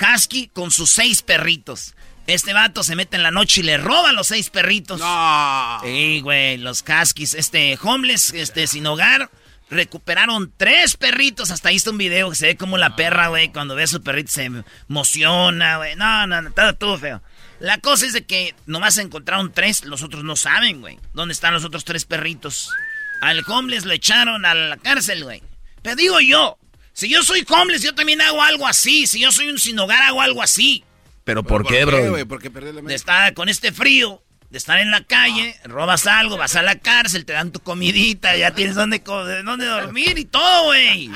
husky, 0.00 0.48
con 0.48 0.70
sus 0.70 0.90
seis 0.90 1.22
perritos. 1.22 1.94
Este 2.26 2.52
vato 2.52 2.84
se 2.84 2.94
mete 2.94 3.16
en 3.16 3.22
la 3.22 3.30
noche 3.30 3.60
y 3.60 3.64
le 3.64 3.76
roba 3.76 4.12
los 4.12 4.28
seis 4.28 4.50
perritos. 4.50 5.00
No. 5.00 5.80
Sí, 5.82 6.20
güey, 6.20 6.58
los 6.58 6.84
huskies, 6.86 7.34
este, 7.34 7.76
homeless, 7.82 8.32
este, 8.34 8.66
sin 8.66 8.86
hogar, 8.86 9.30
recuperaron 9.68 10.52
tres 10.56 10.96
perritos. 10.96 11.50
Hasta 11.50 11.70
ahí 11.70 11.76
está 11.76 11.90
un 11.90 11.98
video 11.98 12.30
que 12.30 12.36
se 12.36 12.46
ve 12.46 12.56
como 12.56 12.78
la 12.78 12.94
perra, 12.94 13.28
güey, 13.28 13.50
cuando 13.52 13.74
ve 13.74 13.84
a 13.84 13.88
su 13.88 14.02
perrito 14.02 14.30
se 14.30 14.50
emociona, 14.88 15.78
güey. 15.78 15.96
No, 15.96 16.26
no, 16.26 16.42
no, 16.42 16.52
todo, 16.52 16.74
todo 16.74 16.98
feo. 16.98 17.22
La 17.58 17.78
cosa 17.78 18.06
es 18.06 18.12
de 18.12 18.24
que 18.24 18.54
nomás 18.66 18.96
encontraron 18.98 19.52
tres, 19.52 19.84
los 19.84 20.02
otros 20.02 20.24
no 20.24 20.36
saben, 20.36 20.80
güey. 20.80 20.98
¿Dónde 21.12 21.32
están 21.32 21.52
los 21.52 21.64
otros 21.64 21.84
tres 21.84 22.04
perritos? 22.04 22.70
Al 23.20 23.42
homeless 23.46 23.84
lo 23.84 23.92
echaron 23.92 24.46
a 24.46 24.54
la 24.54 24.76
cárcel, 24.76 25.24
güey. 25.24 25.42
Pero 25.82 25.96
digo 25.96 26.20
yo, 26.20 26.58
si 26.92 27.08
yo 27.08 27.22
soy 27.22 27.44
homeless, 27.48 27.82
yo 27.82 27.94
también 27.94 28.20
hago 28.20 28.42
algo 28.42 28.66
así. 28.66 29.06
Si 29.06 29.20
yo 29.20 29.32
soy 29.32 29.48
un 29.48 29.58
sin 29.58 29.78
hogar, 29.78 30.02
hago 30.02 30.20
algo 30.20 30.42
así. 30.42 30.84
¿Pero 31.24 31.42
por, 31.42 31.66
qué, 31.66 31.84
bro? 31.84 31.98
De 32.88 32.94
estar 32.94 33.34
con 33.34 33.48
este 33.48 33.72
frío, 33.72 34.22
de 34.50 34.58
estar 34.58 34.78
en 34.78 34.90
la 34.90 35.04
calle, 35.04 35.54
robas 35.64 36.06
algo, 36.06 36.36
vas 36.36 36.56
a 36.56 36.62
la 36.62 36.78
cárcel, 36.78 37.24
te 37.24 37.32
dan 37.34 37.52
tu 37.52 37.60
comidita, 37.60 38.36
ya 38.36 38.52
tienes 38.52 38.74
dónde, 38.74 39.02
co- 39.02 39.24
dónde 39.24 39.66
dormir 39.66 40.18
y 40.18 40.24
todo, 40.24 40.64
güey. 40.64 41.10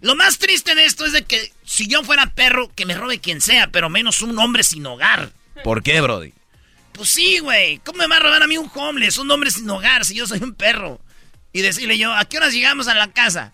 Lo 0.00 0.16
más 0.16 0.38
triste 0.38 0.74
de 0.74 0.84
esto 0.84 1.04
es 1.06 1.12
de 1.12 1.22
que 1.24 1.52
si 1.64 1.86
yo 1.86 2.02
fuera 2.02 2.34
perro, 2.34 2.70
que 2.74 2.86
me 2.86 2.94
robe 2.94 3.18
quien 3.20 3.40
sea, 3.40 3.68
pero 3.68 3.88
menos 3.88 4.20
un 4.20 4.36
hombre 4.38 4.62
sin 4.64 4.84
hogar. 4.86 5.30
¿Por 5.62 5.82
qué, 5.82 6.00
Brody? 6.00 6.32
Pues 6.92 7.08
sí, 7.10 7.38
güey. 7.38 7.78
¿Cómo 7.84 7.98
me 7.98 8.06
va 8.08 8.16
a 8.16 8.20
robar 8.20 8.42
a 8.42 8.46
mí 8.46 8.58
un 8.58 8.70
homeless, 8.74 9.18
un 9.18 9.30
hombre 9.30 9.50
sin 9.50 9.68
hogar, 9.70 10.04
si 10.04 10.14
yo 10.14 10.26
soy 10.26 10.40
un 10.42 10.54
perro? 10.54 11.00
Y 11.52 11.60
decirle 11.60 11.98
yo, 11.98 12.12
¿a 12.12 12.24
qué 12.24 12.36
horas 12.38 12.52
llegamos 12.52 12.88
a 12.88 12.94
la 12.94 13.12
casa? 13.12 13.52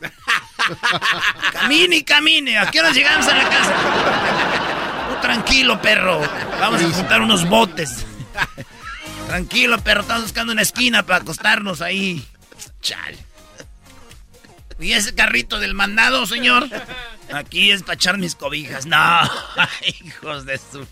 camine 1.52 1.96
y 1.96 2.02
camine, 2.02 2.58
¿a 2.58 2.70
qué 2.70 2.80
horas 2.80 2.94
llegamos 2.94 3.26
a 3.26 3.34
la 3.34 3.48
casa? 3.48 3.74
Tú 5.08 5.20
tranquilo, 5.20 5.80
perro. 5.80 6.20
Vamos 6.60 6.82
a 6.82 6.90
juntar 6.90 7.20
unos 7.22 7.48
botes. 7.48 8.06
tranquilo, 9.26 9.78
perro, 9.82 10.02
estamos 10.02 10.24
buscando 10.24 10.52
una 10.52 10.62
esquina 10.62 11.04
para 11.04 11.22
acostarnos 11.22 11.80
ahí. 11.80 12.26
Chale. 12.80 13.18
¿Y 14.80 14.92
ese 14.92 15.14
carrito 15.14 15.58
del 15.58 15.74
mandado, 15.74 16.24
señor? 16.26 16.68
Aquí 17.32 17.72
es 17.72 17.82
para 17.82 17.94
echar 17.94 18.16
mis 18.18 18.34
cobijas. 18.34 18.86
No, 18.86 19.20
hijos 20.04 20.46
de 20.46 20.58
su... 20.58 20.86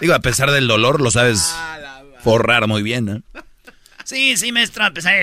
Digo, 0.00 0.14
a 0.14 0.20
pesar 0.20 0.50
del 0.50 0.68
dolor, 0.68 1.00
lo 1.00 1.10
sabes 1.10 1.54
forrar 2.22 2.66
muy 2.68 2.82
bien, 2.82 3.04
¿no? 3.04 3.22
Sí, 4.04 4.36
sí, 4.36 4.52
maestro, 4.52 4.92
pesar... 4.92 5.14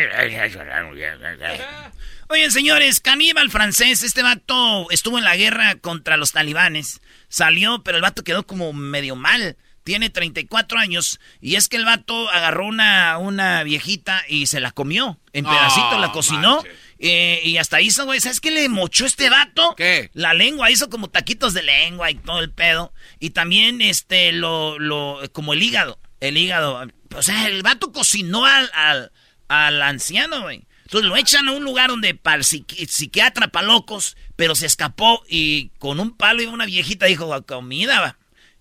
Oigan, 2.27 2.51
señores, 2.51 3.01
caníbal 3.01 3.51
francés, 3.51 4.03
este 4.03 4.23
vato 4.23 4.89
estuvo 4.89 5.17
en 5.17 5.25
la 5.25 5.35
guerra 5.35 5.75
contra 5.75 6.15
los 6.15 6.31
talibanes. 6.31 7.01
Salió, 7.27 7.83
pero 7.83 7.97
el 7.97 8.01
vato 8.01 8.23
quedó 8.23 8.47
como 8.47 8.71
medio 8.71 9.15
mal. 9.17 9.57
Tiene 9.83 10.09
34 10.09 10.77
años 10.79 11.19
y 11.41 11.55
es 11.55 11.67
que 11.67 11.75
el 11.75 11.85
vato 11.85 12.29
agarró 12.29 12.67
una, 12.67 13.17
una 13.17 13.63
viejita 13.63 14.23
y 14.29 14.45
se 14.45 14.59
la 14.59 14.71
comió. 14.71 15.19
En 15.33 15.43
pedacitos 15.43 15.99
la 15.99 16.11
cocinó. 16.11 16.63
eh, 16.99 17.41
y 17.43 17.57
hasta 17.57 17.81
hizo, 17.81 18.05
güey, 18.05 18.21
¿sabes 18.21 18.39
qué 18.39 18.51
le 18.51 18.69
mochó 18.69 19.05
este 19.05 19.29
vato? 19.29 19.73
¿Qué? 19.75 20.09
La 20.13 20.33
lengua, 20.33 20.69
hizo 20.71 20.89
como 20.89 21.09
taquitos 21.09 21.53
de 21.53 21.63
lengua 21.63 22.11
y 22.11 22.15
todo 22.15 22.39
el 22.39 22.51
pedo. 22.51 22.93
Y 23.19 23.31
también, 23.31 23.81
este, 23.81 24.31
lo, 24.31 24.79
lo, 24.79 25.19
como 25.33 25.53
el 25.53 25.63
hígado. 25.63 25.99
El 26.19 26.37
hígado. 26.37 26.87
O 27.15 27.21
sea, 27.23 27.47
el 27.47 27.61
vato 27.63 27.91
cocinó 27.91 28.45
al, 28.45 28.69
al, 28.73 29.11
al 29.47 29.81
anciano, 29.81 30.41
güey. 30.43 30.65
Entonces 30.83 31.09
lo 31.09 31.15
echan 31.15 31.47
a 31.47 31.53
un 31.53 31.63
lugar 31.63 31.89
donde 31.89 32.15
para 32.15 32.37
el 32.37 32.43
psiqui- 32.43 32.87
psiquiatra, 32.87 33.47
para 33.47 33.67
locos, 33.67 34.17
pero 34.35 34.55
se 34.55 34.65
escapó 34.65 35.23
y 35.29 35.69
con 35.79 35.99
un 35.99 36.15
palo 36.17 36.41
y 36.41 36.47
una 36.47 36.65
viejita 36.65 37.05
dijo, 37.05 37.45
comida, 37.45 38.01
va". 38.01 38.17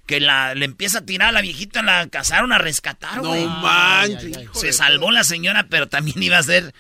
que 0.06 0.18
la, 0.18 0.54
le 0.56 0.64
empieza 0.64 0.98
a 0.98 1.06
tirar 1.06 1.28
a 1.28 1.32
la 1.32 1.40
viejita, 1.40 1.82
la 1.82 2.08
cazaron 2.08 2.52
a 2.52 2.58
rescatar, 2.58 3.18
No 3.22 3.28
güey. 3.28 3.46
manches, 3.46 4.36
hijo 4.42 4.54
Se 4.58 4.72
salvó 4.72 5.12
la 5.12 5.22
señora, 5.22 5.66
pero 5.70 5.88
también 5.88 6.20
iba 6.20 6.36
a 6.38 6.42
ser. 6.42 6.74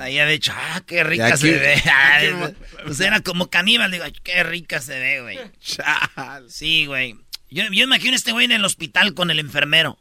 Ahí 0.00 0.18
había 0.18 0.32
dicho, 0.32 0.52
ah, 0.54 0.82
qué 0.84 1.04
rica 1.04 1.36
se 1.36 1.52
ve. 1.52 1.80
que- 2.20 2.54
pues 2.84 2.98
era 2.98 3.20
como 3.20 3.50
caníbal, 3.50 3.90
digo, 3.92 4.02
"Ay, 4.04 4.12
qué 4.24 4.42
rica 4.42 4.80
se 4.80 4.98
ve, 4.98 5.20
güey. 5.22 5.38
Chal. 5.60 6.44
Sí, 6.48 6.86
güey. 6.86 7.16
Yo, 7.50 7.64
yo 7.70 7.84
imagino 7.84 8.14
a 8.14 8.16
este 8.16 8.32
güey 8.32 8.46
en 8.46 8.52
el 8.52 8.64
hospital 8.64 9.14
con 9.14 9.30
el 9.30 9.38
enfermero. 9.38 9.98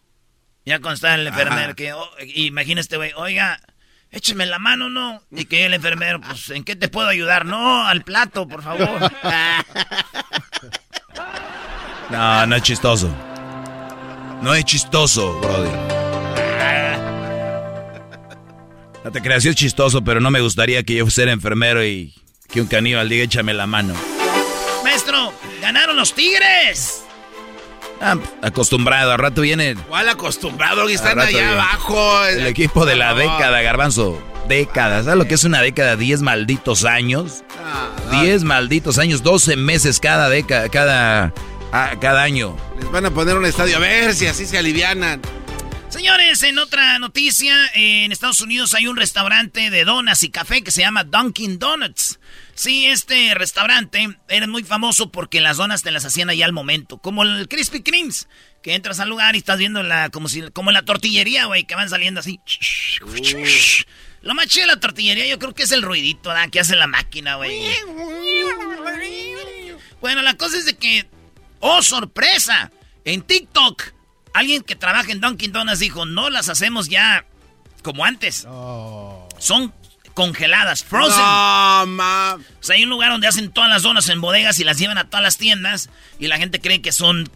Ya 0.65 0.79
cuando 0.79 0.93
está 0.95 1.15
el 1.15 1.27
enfermero, 1.27 1.75
que, 1.75 1.93
oh, 1.93 2.09
imagina 2.35 2.81
este 2.81 2.97
güey, 2.97 3.11
oiga, 3.15 3.59
écheme 4.11 4.45
la 4.45 4.59
mano, 4.59 4.89
¿no? 4.89 5.23
Y 5.31 5.45
que 5.45 5.65
el 5.65 5.73
enfermero, 5.73 6.21
pues, 6.21 6.49
¿en 6.51 6.63
qué 6.63 6.75
te 6.75 6.87
puedo 6.87 7.07
ayudar? 7.07 7.45
No, 7.45 7.87
al 7.87 8.03
plato, 8.03 8.47
por 8.47 8.63
favor. 8.63 9.11
No, 12.11 12.45
no 12.45 12.57
es 12.57 12.63
chistoso. 12.63 13.09
No 14.41 14.53
es 14.53 14.65
chistoso, 14.65 15.39
Brody. 15.39 15.69
No 19.03 19.11
te 19.11 19.21
creas, 19.21 19.43
sí 19.43 19.49
es 19.49 19.55
chistoso, 19.55 20.03
pero 20.03 20.19
no 20.19 20.29
me 20.29 20.41
gustaría 20.41 20.83
que 20.83 20.95
yo 20.95 21.07
fuera 21.07 21.31
enfermero 21.31 21.85
y 21.85 22.13
que 22.51 22.59
un 22.59 22.67
caníbal 22.67 23.07
diga 23.07 23.23
échame 23.23 23.53
la 23.53 23.65
mano. 23.65 23.93
Maestro, 24.83 25.33
ganaron 25.61 25.95
los 25.95 26.13
tigres. 26.13 27.03
Ah, 28.03 28.17
acostumbrado, 28.41 29.11
al 29.11 29.19
rato 29.19 29.41
viene 29.41 29.75
¿Cuál 29.87 30.09
acostumbrado? 30.09 30.87
Que 30.87 30.93
están 30.93 31.19
allá 31.19 31.29
viene. 31.29 31.47
abajo. 31.51 32.25
el 32.25 32.47
equipo 32.47 32.85
de 32.85 32.95
la 32.95 33.13
década, 33.13 33.61
garbanzo. 33.61 34.19
Décadas, 34.47 35.05
¿sabes 35.05 35.19
lo 35.19 35.27
que 35.27 35.35
es 35.35 35.43
una 35.43 35.61
década? 35.61 35.95
10 35.95 36.23
malditos 36.23 36.83
años. 36.83 37.43
Ah, 37.63 37.89
no. 38.11 38.23
10 38.23 38.43
malditos 38.43 38.97
años, 38.97 39.21
12 39.21 39.55
meses 39.55 39.99
cada 39.99 40.29
década, 40.29 40.67
cada, 40.69 41.31
ah, 41.71 41.91
cada 42.01 42.23
año. 42.23 42.57
Les 42.79 42.89
van 42.91 43.05
a 43.05 43.11
poner 43.11 43.37
un 43.37 43.45
estadio 43.45 43.77
a 43.77 43.79
ver 43.79 44.15
si 44.15 44.25
así 44.25 44.47
se 44.47 44.57
alivianan. 44.57 45.21
Señores, 45.89 46.41
en 46.43 46.57
otra 46.57 46.97
noticia, 46.99 47.53
en 47.75 48.11
Estados 48.11 48.41
Unidos 48.41 48.73
hay 48.73 48.87
un 48.87 48.97
restaurante 48.97 49.69
de 49.69 49.85
donas 49.85 50.23
y 50.23 50.29
café 50.29 50.63
que 50.63 50.71
se 50.71 50.81
llama 50.81 51.03
Dunkin' 51.03 51.59
Donuts. 51.59 52.17
Sí, 52.53 52.85
este 52.85 53.33
restaurante 53.33 54.17
era 54.27 54.47
muy 54.47 54.63
famoso 54.63 55.11
porque 55.11 55.41
las 55.41 55.57
donas 55.57 55.83
te 55.83 55.91
las 55.91 56.05
hacían 56.05 56.29
allá 56.29 56.45
al 56.45 56.53
momento, 56.53 56.97
como 56.97 57.23
el 57.23 57.47
Krispy 57.47 57.81
Kremes, 57.81 58.27
que 58.61 58.75
entras 58.75 58.99
al 58.99 59.09
lugar 59.09 59.35
y 59.35 59.39
estás 59.39 59.57
viendo 59.57 59.83
la 59.83 60.09
como 60.09 60.27
si 60.29 60.41
como 60.51 60.71
la 60.71 60.83
tortillería, 60.83 61.45
güey, 61.45 61.63
que 61.63 61.75
van 61.75 61.89
saliendo 61.89 62.19
así. 62.19 62.39
Lo 64.21 64.35
más 64.35 64.47
chido 64.47 64.67
de 64.67 64.73
la 64.73 64.79
tortillería 64.79 65.25
yo 65.25 65.39
creo 65.39 65.55
que 65.55 65.63
es 65.63 65.71
el 65.71 65.81
ruidito 65.81 66.29
¿verdad? 66.29 66.49
que 66.49 66.59
hace 66.59 66.75
la 66.75 66.87
máquina, 66.87 67.35
güey. 67.35 67.59
Bueno, 69.99 70.21
la 70.21 70.35
cosa 70.35 70.57
es 70.57 70.65
de 70.65 70.77
que, 70.77 71.07
oh 71.59 71.81
sorpresa, 71.81 72.71
en 73.05 73.21
TikTok, 73.21 73.83
alguien 74.33 74.61
que 74.61 74.75
trabaja 74.75 75.11
en 75.11 75.21
Dunkin' 75.21 75.51
Donuts 75.51 75.79
dijo, 75.79 76.05
no 76.05 76.29
las 76.29 76.49
hacemos 76.49 76.89
ya 76.89 77.25
como 77.81 78.05
antes. 78.05 78.47
Son 79.39 79.73
congeladas, 80.13 80.83
frozen. 80.83 81.19
No, 81.21 81.85
ma. 81.87 82.35
O 82.35 82.63
sea, 82.63 82.75
hay 82.75 82.83
un 82.83 82.89
lugar 82.89 83.11
donde 83.11 83.27
hacen 83.27 83.51
todas 83.51 83.69
las 83.69 83.83
donas 83.83 84.09
en 84.09 84.21
bodegas 84.21 84.59
y 84.59 84.63
las 84.63 84.77
llevan 84.77 84.97
a 84.97 85.05
todas 85.09 85.23
las 85.23 85.37
tiendas 85.37 85.89
y 86.19 86.27
la 86.27 86.37
gente 86.37 86.59
cree 86.61 86.81
que 86.81 86.91
son... 86.91 87.29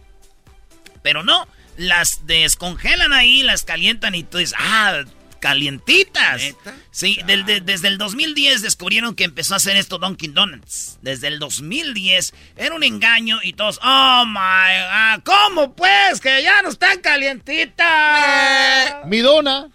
Pero 1.02 1.22
no, 1.22 1.46
las 1.76 2.26
descongelan 2.26 3.12
ahí, 3.12 3.42
las 3.42 3.64
calientan 3.64 4.14
y 4.14 4.24
tú 4.24 4.38
dices, 4.38 4.56
ah, 4.58 5.02
calientitas. 5.40 6.42
Sí, 6.90 7.20
del- 7.26 7.44
de- 7.46 7.60
desde 7.60 7.88
el 7.88 7.98
2010 7.98 8.62
descubrieron 8.62 9.14
que 9.14 9.24
empezó 9.24 9.54
a 9.54 9.58
hacer 9.58 9.76
esto 9.76 9.98
Dunkin' 9.98 10.34
Donuts. 10.34 10.98
Desde 11.02 11.28
el 11.28 11.38
2010 11.38 12.34
era 12.56 12.74
un 12.74 12.82
engaño 12.82 13.38
y 13.42 13.52
todos, 13.52 13.78
oh 13.84 14.24
my 14.26 15.16
god, 15.20 15.22
¿cómo 15.24 15.74
pues? 15.76 16.20
Que 16.20 16.42
ya 16.42 16.62
no 16.62 16.70
están 16.70 17.00
calientitas. 17.00 19.06
Mi 19.06 19.18
dona. 19.20 19.68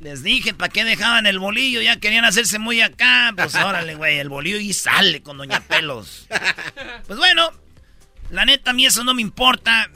Les 0.00 0.22
dije, 0.22 0.54
¿para 0.54 0.72
qué 0.72 0.84
dejaban 0.84 1.26
el 1.26 1.40
bolillo? 1.40 1.80
Ya 1.80 1.96
querían 1.96 2.24
hacerse 2.24 2.58
muy 2.58 2.80
acá. 2.80 3.32
Pues 3.34 3.54
órale, 3.56 3.94
güey, 3.96 4.18
el 4.18 4.28
bolillo 4.28 4.58
y 4.58 4.72
sale 4.72 5.22
con 5.22 5.38
Doña 5.38 5.60
Pelos. 5.60 6.26
Pues 7.06 7.18
bueno, 7.18 7.50
la 8.30 8.44
neta, 8.44 8.70
a 8.70 8.74
mí 8.74 8.86
eso 8.86 9.02
no 9.04 9.14
me 9.14 9.22
importa. 9.22 9.90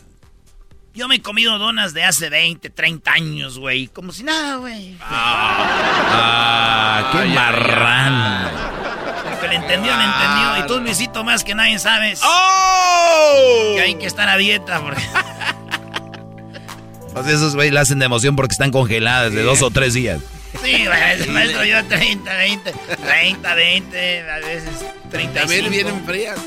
Yo 0.94 1.08
me 1.08 1.16
he 1.16 1.22
comido 1.22 1.58
donas 1.58 1.94
de 1.94 2.04
hace 2.04 2.28
20, 2.28 2.68
30 2.68 3.12
años, 3.12 3.58
güey. 3.58 3.88
Como 3.88 4.12
si 4.12 4.24
nada, 4.24 4.56
güey. 4.56 4.96
Ah, 5.00 7.08
qué 7.12 7.24
marrano. 7.28 8.50
El 9.30 9.38
que 9.38 9.48
le 9.48 9.54
entendió, 9.54 9.96
le 9.96 10.04
entendió. 10.04 10.58
Y 10.58 10.66
tú, 10.66 10.80
Luisito, 10.80 11.24
más 11.24 11.44
que 11.44 11.54
nadie 11.54 11.78
sabes 11.78 12.20
¡Oh! 12.22 13.72
que 13.76 13.82
hay 13.82 13.94
que 13.94 14.06
estar 14.06 14.28
a 14.28 14.36
dieta. 14.36 14.80
Porque... 14.80 15.00
Pues 17.12 17.26
esos 17.26 17.54
güey 17.54 17.70
la 17.70 17.82
hacen 17.82 17.98
de 17.98 18.06
emoción 18.06 18.36
porque 18.36 18.52
están 18.52 18.70
congeladas 18.70 19.32
de 19.32 19.42
dos 19.42 19.62
o 19.62 19.70
tres 19.70 19.94
días. 19.94 20.20
Sí, 20.62 20.84
güey, 20.86 21.28
maestro, 21.30 21.64
yo 21.64 21.84
30, 21.84 22.34
20, 22.36 22.72
30, 22.72 23.54
20, 23.54 24.30
a 24.30 24.38
veces 24.38 24.70
35. 25.10 25.34
También 25.34 25.70
vienen 25.70 26.04
frías. 26.04 26.38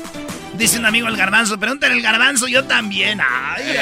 Dice 0.54 0.78
un 0.78 0.86
amigo 0.86 1.06
el 1.08 1.16
garbanzo, 1.16 1.58
pregúntale 1.58 1.94
el 1.94 2.02
garbanzo, 2.02 2.48
yo 2.48 2.64
también. 2.64 3.20
Ay. 3.20 3.76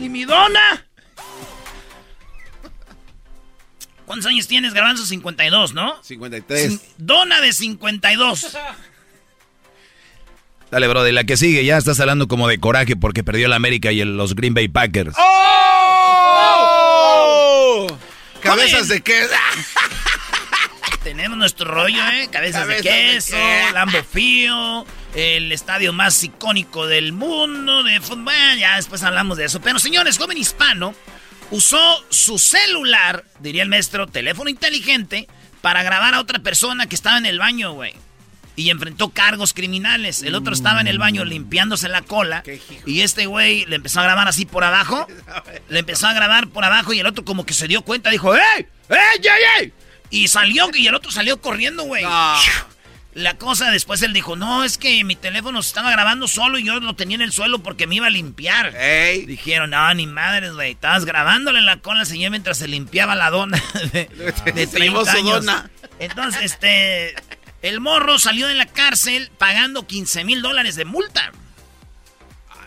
¿Y 0.04 0.08
mi 0.08 0.24
dona? 0.24 0.86
¿Cuántos 4.06 4.26
años 4.26 4.48
tienes, 4.48 4.72
garbanzo? 4.74 5.04
52, 5.06 5.72
¿no? 5.74 6.02
53. 6.02 6.70
Cin- 6.72 6.80
Dona 6.98 7.40
de 7.40 7.52
52. 7.52 8.56
Dale, 10.70 10.86
bro, 10.88 11.02
de 11.02 11.12
la 11.12 11.24
que 11.24 11.36
sigue 11.36 11.64
ya 11.64 11.76
estás 11.76 11.98
hablando 12.00 12.28
como 12.28 12.46
de 12.46 12.58
coraje 12.60 12.94
porque 12.96 13.24
perdió 13.24 13.48
la 13.48 13.56
América 13.56 13.90
y 13.92 14.00
el- 14.00 14.16
los 14.16 14.34
Green 14.36 14.54
Bay 14.54 14.68
Packers. 14.68 15.14
¡Oh! 16.50 17.86
Cabezas 18.42 18.88
de 18.88 19.00
qué. 19.02 19.26
Tenemos 21.02 21.36
nuestro 21.38 21.70
rollo, 21.70 21.98
¿eh? 22.12 22.28
Cabezas, 22.30 22.62
Cabezas 22.62 22.66
de 22.68 22.74
de 22.74 22.82
queso, 23.14 23.34
qué. 23.36 23.64
Lambo 23.72 23.98
Fío, 24.04 24.84
el 25.14 25.50
estadio 25.50 25.92
más 25.92 26.22
icónico 26.22 26.86
del 26.86 27.12
mundo 27.12 27.82
de 27.82 28.00
fútbol. 28.00 28.32
Ya 28.58 28.76
después 28.76 29.02
hablamos 29.02 29.38
de 29.38 29.46
eso. 29.46 29.60
Pero 29.60 29.78
señores, 29.78 30.18
joven 30.18 30.36
hispano 30.38 30.94
usó 31.50 32.04
su 32.10 32.38
celular, 32.38 33.24
diría 33.40 33.62
el 33.62 33.68
maestro, 33.70 34.06
teléfono 34.06 34.50
inteligente, 34.50 35.26
para 35.62 35.82
grabar 35.82 36.14
a 36.14 36.20
otra 36.20 36.38
persona 36.40 36.86
que 36.86 36.94
estaba 36.94 37.18
en 37.18 37.26
el 37.26 37.38
baño, 37.38 37.72
güey. 37.72 37.94
Y 38.56 38.70
enfrentó 38.70 39.10
cargos 39.10 39.54
criminales. 39.54 40.22
El 40.22 40.34
otro 40.34 40.52
estaba 40.52 40.80
en 40.80 40.86
el 40.88 40.98
baño 40.98 41.24
limpiándose 41.24 41.88
la 41.88 42.02
cola. 42.02 42.42
Y 42.86 43.00
este 43.00 43.26
güey 43.26 43.64
le 43.66 43.76
empezó 43.76 44.00
a 44.00 44.04
grabar 44.04 44.28
así 44.28 44.44
por 44.44 44.64
abajo. 44.64 45.06
Le 45.68 45.78
empezó 45.78 46.08
a 46.08 46.12
grabar 46.12 46.48
por 46.48 46.64
abajo 46.64 46.92
y 46.92 46.98
el 47.00 47.06
otro 47.06 47.24
como 47.24 47.46
que 47.46 47.54
se 47.54 47.68
dio 47.68 47.82
cuenta. 47.82 48.10
Dijo, 48.10 48.34
¡Ey! 48.34 48.66
¡Ey, 48.88 48.98
ey, 49.22 49.62
ey! 49.62 49.72
Y 50.10 50.28
salió, 50.28 50.68
y 50.74 50.86
el 50.88 50.94
otro 50.94 51.10
salió 51.12 51.40
corriendo, 51.40 51.84
güey. 51.84 52.04
La 53.14 53.34
cosa, 53.34 53.72
después 53.72 54.00
él 54.02 54.12
dijo, 54.12 54.36
no, 54.36 54.62
es 54.62 54.78
que 54.78 55.02
mi 55.02 55.16
teléfono 55.16 55.60
se 55.62 55.68
estaba 55.68 55.90
grabando 55.90 56.28
solo 56.28 56.58
y 56.58 56.64
yo 56.64 56.78
lo 56.78 56.94
tenía 56.94 57.16
en 57.16 57.22
el 57.22 57.32
suelo 57.32 57.58
porque 57.58 57.88
me 57.88 57.96
iba 57.96 58.06
a 58.06 58.10
limpiar. 58.10 58.72
Ey. 58.76 59.26
Dijeron, 59.26 59.70
no, 59.70 59.92
ni 59.94 60.06
madres, 60.06 60.52
güey. 60.52 60.72
Estabas 60.72 61.04
grabándole 61.04 61.60
la 61.60 61.78
cola 61.78 62.00
al 62.00 62.06
señor 62.06 62.30
mientras 62.30 62.58
se 62.58 62.68
limpiaba 62.68 63.16
la 63.16 63.30
dona 63.30 63.60
de, 63.92 64.08
de 64.54 64.66
30 64.66 65.04
su 65.04 65.10
años. 65.10 65.44
dona. 65.44 65.70
Entonces, 65.98 66.42
este... 66.42 67.14
El 67.62 67.80
morro 67.80 68.18
salió 68.18 68.46
de 68.46 68.54
la 68.54 68.66
cárcel 68.66 69.30
pagando 69.38 69.86
15 69.86 70.24
mil 70.24 70.42
dólares 70.42 70.76
de 70.76 70.84
multa. 70.84 71.32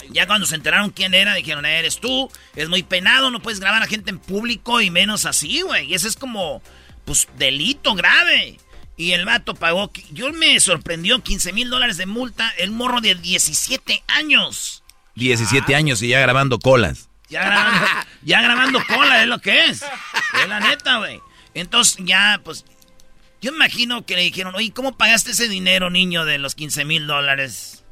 Ya 0.10 0.28
cuando 0.28 0.46
se 0.46 0.56
enteraron 0.56 0.92
quién 0.92 1.14
era, 1.14 1.34
dijeron, 1.34 1.66
eres 1.66 2.00
tú, 2.00 2.30
es 2.56 2.70
muy 2.70 2.84
penado, 2.84 3.32
no 3.32 3.42
puedes 3.42 3.60
grabar 3.60 3.82
a 3.82 3.88
gente 3.88 4.12
en 4.12 4.20
público 4.20 4.82
y 4.82 4.90
menos 4.90 5.26
así, 5.26 5.62
güey. 5.62 5.90
Y 5.90 5.96
ese 5.96 6.08
es 6.08 6.16
como, 6.16 6.62
pues, 7.06 7.28
delito 7.38 7.96
grave. 7.96 8.60
Y 8.96 9.14
el 9.14 9.26
vato 9.26 9.56
pagó, 9.56 9.92
yo 10.12 10.32
me 10.34 10.60
sorprendió 10.60 11.24
15 11.24 11.54
mil 11.54 11.70
dólares 11.70 11.98
de 11.98 12.06
multa, 12.06 12.54
el 12.58 12.72
morro 12.72 13.02
de 13.02 13.16
17 13.16 14.04
años. 14.08 14.84
17 15.16 15.76
años 15.76 16.02
y 16.02 16.10
ya 16.10 16.20
grabando 16.20 16.60
colas. 16.60 17.10
Ya 17.30 17.46
grabando, 17.46 17.88
ya 18.22 18.42
grabando 18.42 18.86
cola, 18.86 19.22
es 19.22 19.28
lo 19.28 19.40
que 19.40 19.66
es. 19.66 19.82
Es 19.82 20.48
la 20.48 20.60
neta, 20.60 20.98
güey. 20.98 21.22
Entonces 21.56 21.98
ya, 22.06 22.40
pues, 22.44 22.66
yo 23.44 23.52
imagino 23.52 24.06
que 24.06 24.16
le 24.16 24.22
dijeron, 24.22 24.56
oye, 24.56 24.72
¿cómo 24.72 24.98
pagaste 24.98 25.32
ese 25.32 25.50
dinero, 25.50 25.90
niño, 25.90 26.24
de 26.24 26.38
los 26.38 26.56
15 26.56 26.86
mil 26.86 27.08
dólares? 27.08 27.84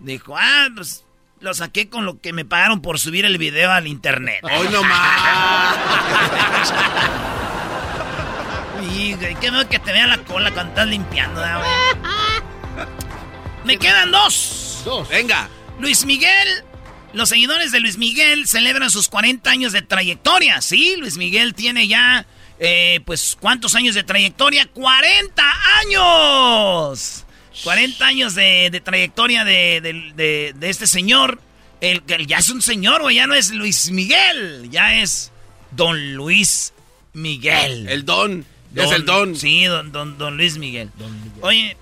Dijo, 0.00 0.36
ah, 0.36 0.66
pues, 0.74 1.04
lo 1.38 1.54
saqué 1.54 1.88
con 1.88 2.04
lo 2.04 2.20
que 2.20 2.32
me 2.32 2.44
pagaron 2.44 2.82
por 2.82 2.98
subir 2.98 3.24
el 3.24 3.38
video 3.38 3.70
al 3.70 3.86
internet. 3.86 4.40
Hoy 4.42 4.68
no 4.68 4.82
más. 4.82 5.76
Y, 8.80 9.14
qué 9.40 9.50
miedo 9.50 9.68
que 9.68 9.80
te 9.80 9.92
vea 9.92 10.06
la 10.06 10.18
cola 10.18 10.52
cuando 10.52 10.70
estás 10.70 10.86
limpiando, 10.86 11.40
¿verdad, 11.40 11.58
güey? 11.58 12.86
Me 13.64 13.76
quedan 13.76 14.12
dos. 14.12 14.82
Dos. 14.84 15.08
Venga. 15.08 15.48
Luis 15.80 16.04
Miguel 16.04 16.64
Los 17.12 17.28
seguidores 17.28 17.72
de 17.72 17.80
Luis 17.80 17.98
Miguel 17.98 18.46
celebran 18.46 18.88
sus 18.90 19.08
40 19.08 19.50
años 19.50 19.72
de 19.72 19.82
trayectoria. 19.82 20.60
Sí, 20.60 20.94
Luis 20.96 21.16
Miguel 21.16 21.54
tiene 21.54 21.88
ya, 21.88 22.24
eh, 22.60 23.00
pues, 23.04 23.36
¿cuántos 23.40 23.74
años 23.74 23.94
de 23.94 24.02
trayectoria? 24.02 24.68
¡40 24.72 25.30
años! 25.84 27.24
40 27.64 28.06
años 28.06 28.34
de, 28.34 28.82
trayectoria 28.84 29.44
de, 29.44 30.54
este 30.60 30.86
señor. 30.86 31.40
El, 31.80 32.02
ya 32.26 32.38
es 32.38 32.50
un 32.50 32.60
señor, 32.60 33.02
güey, 33.02 33.16
ya 33.16 33.26
no 33.26 33.34
es 33.34 33.52
Luis 33.52 33.90
Miguel, 33.90 34.68
ya 34.70 35.00
es 35.00 35.30
Don 35.70 36.14
Luis 36.14 36.72
Miguel. 37.12 37.88
El 37.88 38.04
Don, 38.04 38.44
es 38.74 38.90
el 38.90 39.04
Don. 39.04 39.36
Sí, 39.36 39.64
Don, 39.64 39.92
don, 39.92 40.36
Luis 40.36 40.58
Miguel. 40.58 40.90
Oye, 41.40 41.76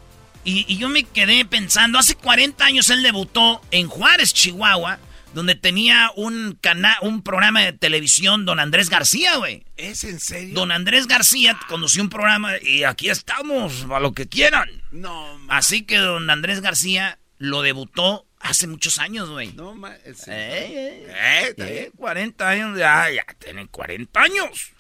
y, 0.45 0.65
y, 0.69 0.77
yo 0.77 0.89
me 0.89 1.05
quedé 1.05 1.45
pensando, 1.45 1.99
hace 1.99 2.15
40 2.15 2.65
años 2.65 2.91
él 2.91 3.03
debutó 3.03 3.62
en 3.71 3.89
Juárez, 3.89 4.35
Chihuahua, 4.35 4.99
donde 5.35 5.55
tenía 5.55 6.11
un 6.17 6.59
canal, 6.61 6.97
un 7.03 7.23
programa 7.23 7.61
de 7.61 7.73
televisión, 7.73 8.45
Don 8.45 8.59
Andrés 8.61 8.89
García, 8.89 9.37
güey. 9.37 9.65
¿Es 9.77 10.05
en 10.05 10.21
serio? 10.21 10.55
Don 10.55 10.73
Andrés 10.73 11.07
García 11.07 11.59
condució 11.69 12.03
un 12.03 12.09
programa 12.09 12.53
y 12.62 12.85
aquí 12.85 13.11
estamos, 13.11 13.87
a 13.91 14.01
lo 14.01 14.12
que 14.12 14.29
quieran. 14.29 14.71
No, 14.93 15.39
Así 15.49 15.83
que 15.83 15.99
Don 15.99 16.31
Andrés 16.31 16.61
García 16.61 17.19
lo 17.39 17.62
debutó 17.62 18.27
hace 18.41 18.67
muchos 18.67 18.99
años, 18.99 19.29
güey. 19.29 19.53
No, 19.53 19.75
ma, 19.75 19.95
eh, 20.05 21.07
eh, 21.09 21.55
eh, 21.57 21.91
40 21.97 22.49
años, 22.49 22.79
ya, 22.79 23.11
ya 23.11 23.25
tienen 23.39 23.67
40 23.67 24.21
años. 24.21 24.73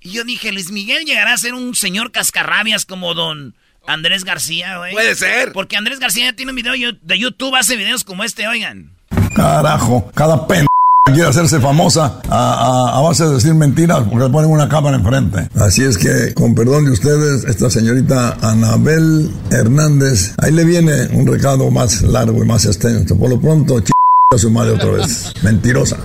Y 0.00 0.12
yo 0.12 0.24
dije, 0.24 0.52
Luis 0.52 0.70
Miguel 0.70 1.04
llegará 1.04 1.32
a 1.32 1.38
ser 1.38 1.54
un 1.54 1.74
señor 1.74 2.12
cascarrabias 2.12 2.86
como 2.86 3.14
Don 3.14 3.56
Andrés 3.86 4.24
García, 4.24 4.78
güey. 4.78 4.92
Puede 4.92 5.14
ser. 5.14 5.52
Porque 5.52 5.76
Andrés 5.76 5.98
García 5.98 6.26
ya 6.26 6.32
tiene 6.34 6.52
un 6.52 6.56
video 6.56 6.92
de 7.00 7.18
YouTube, 7.18 7.56
hace 7.56 7.76
videos 7.76 8.04
como 8.04 8.22
este, 8.22 8.46
oigan. 8.46 8.95
Carajo, 9.36 10.10
cada 10.14 10.46
pen 10.46 10.66
quiere 11.04 11.28
hacerse 11.28 11.60
famosa 11.60 12.20
a, 12.30 13.00
base 13.02 13.26
de 13.26 13.34
decir 13.34 13.52
mentiras 13.52 14.00
porque 14.08 14.24
le 14.24 14.30
ponen 14.30 14.50
una 14.50 14.66
cámara 14.66 14.96
enfrente. 14.96 15.50
Así 15.60 15.84
es 15.84 15.98
que, 15.98 16.32
con 16.32 16.54
perdón 16.54 16.86
de 16.86 16.92
ustedes, 16.92 17.44
esta 17.44 17.68
señorita 17.68 18.38
Anabel 18.40 19.30
Hernández, 19.50 20.34
ahí 20.38 20.52
le 20.52 20.64
viene 20.64 21.08
un 21.12 21.26
recado 21.26 21.70
más 21.70 22.00
largo 22.00 22.42
y 22.42 22.46
más 22.46 22.64
extenso. 22.64 23.18
Por 23.18 23.28
lo 23.28 23.38
pronto, 23.38 23.78
ch 23.80 23.90
a 24.34 24.38
su 24.38 24.50
madre 24.50 24.72
otra 24.72 24.90
vez. 24.92 25.34
Mentirosa. 25.42 25.98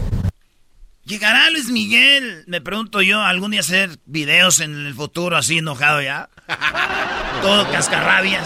¿Llegará 1.05 1.49
Luis 1.51 1.69
Miguel? 1.69 2.43
Me 2.47 2.59
pregunto 2.59 3.01
yo, 3.01 3.21
algún 3.21 3.51
día 3.51 3.61
hacer 3.61 3.97
videos 4.05 4.59
en 4.59 4.85
el 4.85 4.93
futuro 4.93 5.37
así 5.37 5.59
enojado 5.59 6.01
ya. 6.01 6.29
Todo 7.41 7.71
cascarrabias. 7.71 8.45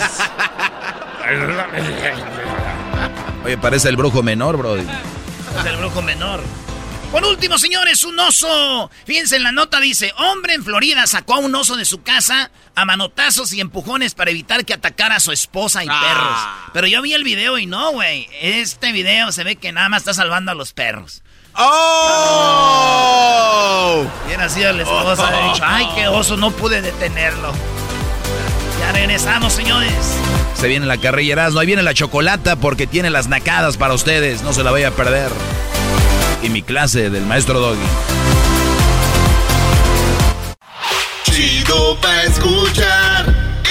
Oye, 3.45 3.57
parece 3.59 3.89
el 3.89 3.95
brujo 3.95 4.23
menor, 4.23 4.57
bro. 4.57 4.75
Es 4.75 4.85
el 5.65 5.77
brujo 5.77 6.01
menor. 6.01 6.41
Por 7.11 7.23
último, 7.23 7.59
señores, 7.59 8.03
un 8.03 8.19
oso. 8.19 8.89
Fíjense 9.05 9.35
en 9.35 9.43
la 9.43 9.51
nota, 9.51 9.79
dice, 9.79 10.11
hombre 10.17 10.55
en 10.55 10.63
Florida 10.63 11.05
sacó 11.05 11.35
a 11.35 11.37
un 11.37 11.53
oso 11.53 11.77
de 11.77 11.85
su 11.85 12.01
casa 12.01 12.49
a 12.73 12.85
manotazos 12.85 13.53
y 13.53 13.61
empujones 13.61 14.15
para 14.15 14.31
evitar 14.31 14.65
que 14.65 14.73
atacara 14.73 15.17
a 15.17 15.19
su 15.19 15.31
esposa 15.31 15.83
y 15.83 15.87
perros. 15.87 16.01
Ah. 16.07 16.71
Pero 16.73 16.87
yo 16.87 17.03
vi 17.03 17.13
el 17.13 17.23
video 17.23 17.59
y 17.59 17.67
no, 17.67 17.91
güey. 17.91 18.27
Este 18.41 18.91
video 18.91 19.31
se 19.31 19.43
ve 19.43 19.57
que 19.57 19.71
nada 19.71 19.89
más 19.89 20.01
está 20.01 20.15
salvando 20.15 20.51
a 20.51 20.55
los 20.55 20.73
perros. 20.73 21.21
¡Oh! 21.53 21.75
Bien 24.27 24.41
así 24.41 24.61
la 24.61 24.71
esposa. 24.71 25.31
dicho, 25.53 25.63
ay, 25.63 25.87
qué 25.93 26.07
oso, 26.07 26.35
no 26.35 26.49
pude 26.49 26.81
detenerlo. 26.81 27.53
Ya 28.79 28.91
regresamos, 28.91 29.53
señores. 29.53 30.17
Se 30.55 30.67
viene 30.67 30.85
la 30.85 30.97
carrilla 30.97 31.49
no 31.49 31.59
ahí 31.59 31.67
viene 31.67 31.83
la 31.83 31.93
chocolata 31.93 32.55
porque 32.55 32.87
tiene 32.87 33.09
las 33.09 33.27
nacadas 33.27 33.77
para 33.77 33.93
ustedes, 33.93 34.41
no 34.41 34.53
se 34.53 34.63
la 34.63 34.71
vaya 34.71 34.89
a 34.89 34.91
perder. 34.91 35.29
Y 36.41 36.49
mi 36.49 36.61
clase 36.61 37.09
del 37.09 37.25
maestro 37.25 37.59
Doggy. 37.59 37.79
Chido 41.23 41.97
pa' 41.99 42.23
escuchar, 42.23 43.25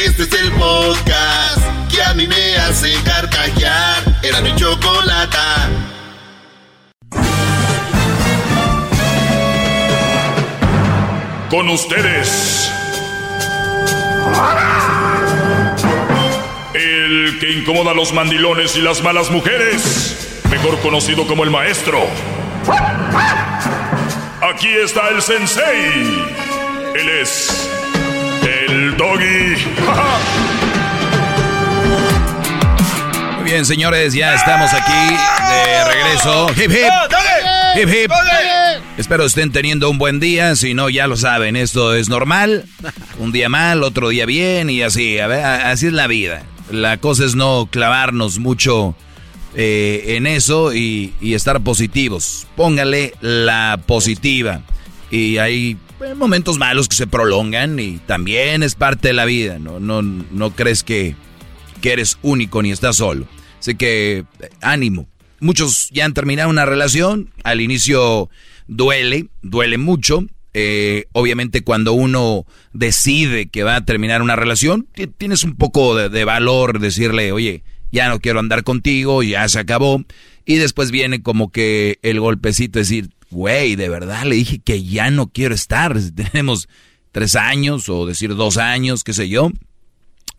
este 0.05 0.25
es 0.25 0.33
el 0.33 0.53
podcast 0.53 1.59
que 1.91 2.03
a 2.03 2.15
mí 2.15 2.27
me 2.27 2.57
hace 2.57 2.93
carcajear. 3.05 4.03
Era 4.23 4.41
mi 4.41 4.55
chocolata. 4.55 5.69
Con 11.49 11.69
ustedes 11.71 12.71
el 17.35 17.39
que 17.41 17.53
incomoda 17.53 17.93
a 17.93 17.95
los 17.95 18.13
mandilones 18.13 18.77
y 18.77 18.81
las 18.81 19.03
malas 19.03 19.31
mujeres, 19.31 20.43
mejor 20.51 20.79
conocido 20.81 21.27
como 21.27 21.45
el 21.45 21.51
maestro. 21.51 22.07
Aquí 24.43 24.69
está 24.69 25.09
el 25.09 25.23
sensei. 25.23 26.27
Él 26.95 27.09
es 27.23 27.71
el 28.43 28.97
doggy. 28.97 29.57
Muy 33.37 33.45
bien, 33.45 33.65
señores, 33.65 34.13
ya 34.15 34.35
estamos 34.35 34.71
aquí 34.73 35.17
de 35.51 35.85
regreso. 35.85 36.51
Hip 36.57 36.71
hip. 36.71 37.81
Hip 37.81 37.89
hip. 37.89 38.13
Espero 38.97 39.25
estén 39.25 39.51
teniendo 39.51 39.91
un 39.91 39.99
buen 39.99 40.21
día, 40.21 40.55
si 40.57 40.75
no 40.75 40.89
ya 40.89 41.07
lo 41.07 41.17
saben, 41.17 41.57
esto 41.57 41.95
es 41.95 42.09
normal. 42.09 42.65
Un 43.19 43.33
día 43.33 43.49
mal, 43.49 43.83
otro 43.83 44.11
día 44.11 44.27
bien 44.27 44.71
y 44.71 44.83
así, 44.83 45.19
a 45.19 45.27
ver, 45.27 45.45
así 45.45 45.87
es 45.87 45.93
la 45.93 46.07
vida. 46.07 46.45
La 46.71 46.97
cosa 46.99 47.25
es 47.25 47.35
no 47.35 47.69
clavarnos 47.71 48.39
mucho 48.39 48.95
eh, 49.55 50.17
en 50.17 50.27
eso 50.27 50.75
y, 50.75 51.13
estar 51.21 51.61
positivos. 51.61 52.47
Póngale 52.57 53.15
la 53.21 53.81
positiva. 53.87 54.63
Y 55.11 55.39
hay 55.39 55.77
momentos 56.17 56.59
malos 56.59 56.89
que 56.89 56.97
se 56.97 57.07
prolongan 57.07 57.79
y 57.79 57.99
también 57.99 58.63
es 58.63 58.75
parte 58.75 59.09
de 59.09 59.15
la 59.15 59.25
vida. 59.25 59.59
No, 59.59 59.79
no, 59.79 60.03
no 60.03 60.51
crees 60.51 60.83
que, 60.83 61.15
que 61.81 61.93
eres 61.93 62.19
único 62.23 62.63
ni 62.63 62.73
estás 62.73 62.97
solo. 62.97 63.27
Así 63.61 63.75
que 63.75 64.25
ánimo. 64.61 65.07
Muchos 65.41 65.89
ya 65.91 66.05
han 66.05 66.15
terminado 66.15 66.51
una 66.51 66.67
relación. 66.67 67.31
Al 67.45 67.61
inicio 67.61 68.31
duele, 68.67 69.29
duele 69.43 69.79
mucho. 69.79 70.25
Eh, 70.57 71.07
obviamente 71.11 71.63
cuando 71.65 71.95
uno 71.95 72.47
decide 72.73 73.49
que 73.49 73.65
va 73.65 73.75
a 73.75 73.85
terminar 73.85 74.23
una 74.23 74.37
relación, 74.37 74.87
tienes 75.19 75.43
un 75.43 75.57
poco 75.57 75.97
de, 75.97 76.25
valor 76.25 76.79
decirle, 76.79 77.33
oye, 77.33 77.65
ya 77.91 78.09
no 78.09 78.21
quiero 78.21 78.39
andar 78.39 78.63
contigo, 78.63 79.23
ya 79.25 79.49
se 79.49 79.59
acabó. 79.59 80.05
Y 80.47 80.57
después 80.57 80.93
viene 80.93 81.23
como 81.23 81.51
que 81.51 81.99
el 82.03 82.21
golpecito 82.21 82.79
decir, 82.79 83.11
güey, 83.31 83.75
de 83.75 83.89
verdad 83.89 84.25
le 84.25 84.37
dije 84.37 84.61
que 84.61 84.85
ya 84.85 85.11
no 85.11 85.27
quiero 85.27 85.55
estar. 85.55 85.99
Tenemos 86.15 86.69
tres 87.11 87.35
años 87.35 87.89
o 87.89 88.07
decir 88.07 88.35
dos 88.37 88.57
años, 88.57 89.03
qué 89.03 89.13
sé 89.13 89.29
yo. 89.29 89.51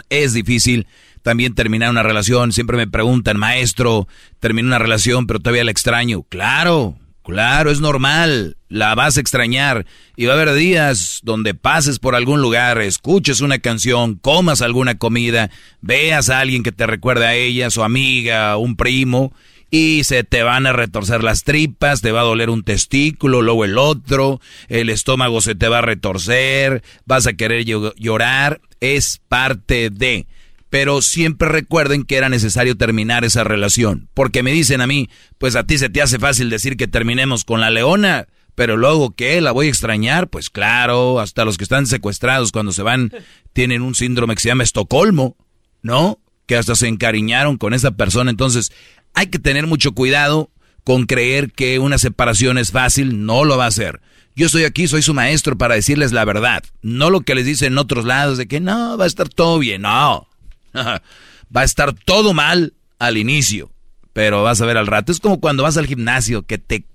Es 0.09 0.33
difícil 0.33 0.87
también 1.23 1.55
terminar 1.55 1.89
una 1.89 2.03
relación. 2.03 2.53
Siempre 2.53 2.77
me 2.77 2.87
preguntan, 2.87 3.37
maestro, 3.37 4.07
terminé 4.39 4.67
una 4.67 4.79
relación, 4.79 5.27
pero 5.27 5.39
todavía 5.39 5.63
la 5.63 5.71
extraño. 5.71 6.23
Claro, 6.23 6.97
Claro, 7.25 7.71
es 7.71 7.81
normal, 7.81 8.55
la 8.69 8.93
vas 8.93 9.17
a 9.17 9.19
extrañar. 9.19 9.87
Y 10.15 10.25
va 10.25 10.33
a 10.33 10.35
haber 10.35 10.53
días 10.53 11.21
donde 11.23 11.55
pases 11.55 11.97
por 11.97 12.13
algún 12.13 12.39
lugar, 12.39 12.79
escuches 12.81 13.41
una 13.41 13.57
canción, 13.57 14.15
comas 14.15 14.61
alguna 14.61 14.99
comida, 14.99 15.49
veas 15.81 16.29
a 16.29 16.39
alguien 16.39 16.61
que 16.61 16.71
te 16.71 16.85
recuerde 16.85 17.25
a 17.25 17.33
ella, 17.33 17.71
su 17.71 17.83
amiga, 17.83 18.57
un 18.57 18.75
primo, 18.75 19.33
y 19.71 20.03
se 20.03 20.23
te 20.23 20.43
van 20.43 20.67
a 20.67 20.73
retorcer 20.73 21.23
las 21.23 21.43
tripas, 21.43 22.01
te 22.01 22.11
va 22.11 22.21
a 22.21 22.25
doler 22.25 22.51
un 22.51 22.63
testículo, 22.63 23.41
luego 23.41 23.65
el 23.65 23.79
otro, 23.79 24.39
el 24.67 24.91
estómago 24.91 25.41
se 25.41 25.55
te 25.55 25.67
va 25.67 25.79
a 25.79 25.81
retorcer, 25.81 26.83
vas 27.05 27.25
a 27.25 27.33
querer 27.33 27.65
llorar, 27.65 28.61
es 28.81 29.19
parte 29.27 29.89
de 29.89 30.27
pero 30.75 31.01
siempre 31.01 31.47
recuerden 31.47 32.03
que 32.03 32.17
era 32.17 32.27
necesario 32.27 32.75
terminar 32.75 33.23
esa 33.23 33.45
relación. 33.45 34.09
Porque 34.13 34.43
me 34.43 34.51
dicen 34.51 34.81
a 34.81 34.87
mí, 34.87 35.09
pues 35.37 35.55
a 35.55 35.63
ti 35.63 35.77
se 35.77 35.87
te 35.87 36.01
hace 36.01 36.19
fácil 36.19 36.49
decir 36.49 36.75
que 36.75 36.85
terminemos 36.85 37.45
con 37.45 37.61
la 37.61 37.69
leona, 37.69 38.27
pero 38.55 38.75
luego 38.75 39.15
¿qué? 39.15 39.39
¿La 39.39 39.53
voy 39.53 39.67
a 39.67 39.69
extrañar? 39.69 40.27
Pues 40.27 40.49
claro, 40.49 41.21
hasta 41.21 41.45
los 41.45 41.57
que 41.57 41.63
están 41.63 41.87
secuestrados 41.87 42.51
cuando 42.51 42.73
se 42.73 42.81
van 42.81 43.13
tienen 43.53 43.83
un 43.83 43.95
síndrome 43.95 44.35
que 44.35 44.41
se 44.41 44.49
llama 44.49 44.63
Estocolmo, 44.63 45.37
¿no? 45.81 46.19
Que 46.45 46.57
hasta 46.57 46.75
se 46.75 46.89
encariñaron 46.89 47.55
con 47.57 47.73
esa 47.73 47.91
persona. 47.91 48.29
Entonces, 48.29 48.73
hay 49.13 49.27
que 49.27 49.39
tener 49.39 49.67
mucho 49.67 49.93
cuidado 49.93 50.51
con 50.83 51.05
creer 51.05 51.53
que 51.53 51.79
una 51.79 51.99
separación 51.99 52.57
es 52.57 52.71
fácil, 52.71 53.25
no 53.25 53.45
lo 53.45 53.57
va 53.57 53.67
a 53.67 53.71
ser. 53.71 54.01
Yo 54.35 54.47
estoy 54.47 54.65
aquí, 54.65 54.89
soy 54.89 55.03
su 55.03 55.13
maestro 55.13 55.57
para 55.57 55.75
decirles 55.75 56.11
la 56.11 56.25
verdad, 56.25 56.65
no 56.81 57.09
lo 57.09 57.21
que 57.21 57.33
les 57.33 57.45
dicen 57.45 57.71
en 57.71 57.77
otros 57.77 58.03
lados 58.03 58.37
de 58.37 58.49
que 58.49 58.59
no, 58.59 58.97
va 58.97 59.05
a 59.05 59.07
estar 59.07 59.29
todo 59.29 59.57
bien, 59.57 59.83
no. 59.83 60.27
Va 61.55 61.61
a 61.61 61.63
estar 61.63 61.93
todo 61.93 62.33
mal 62.33 62.73
al 62.99 63.17
inicio, 63.17 63.71
pero 64.13 64.43
vas 64.43 64.61
a 64.61 64.65
ver 64.65 64.77
al 64.77 64.87
rato. 64.87 65.11
Es 65.11 65.19
como 65.19 65.39
cuando 65.39 65.63
vas 65.63 65.77
al 65.77 65.85
gimnasio, 65.85 66.43
que 66.43 66.57
te, 66.57 66.85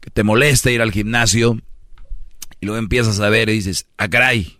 que 0.00 0.10
te 0.10 0.22
molesta 0.22 0.70
ir 0.70 0.82
al 0.82 0.92
gimnasio 0.92 1.58
y 2.60 2.66
luego 2.66 2.78
empiezas 2.78 3.20
a 3.20 3.28
ver 3.30 3.48
y 3.48 3.54
dices, 3.54 3.86
ah, 3.96 4.08
caray, 4.08 4.58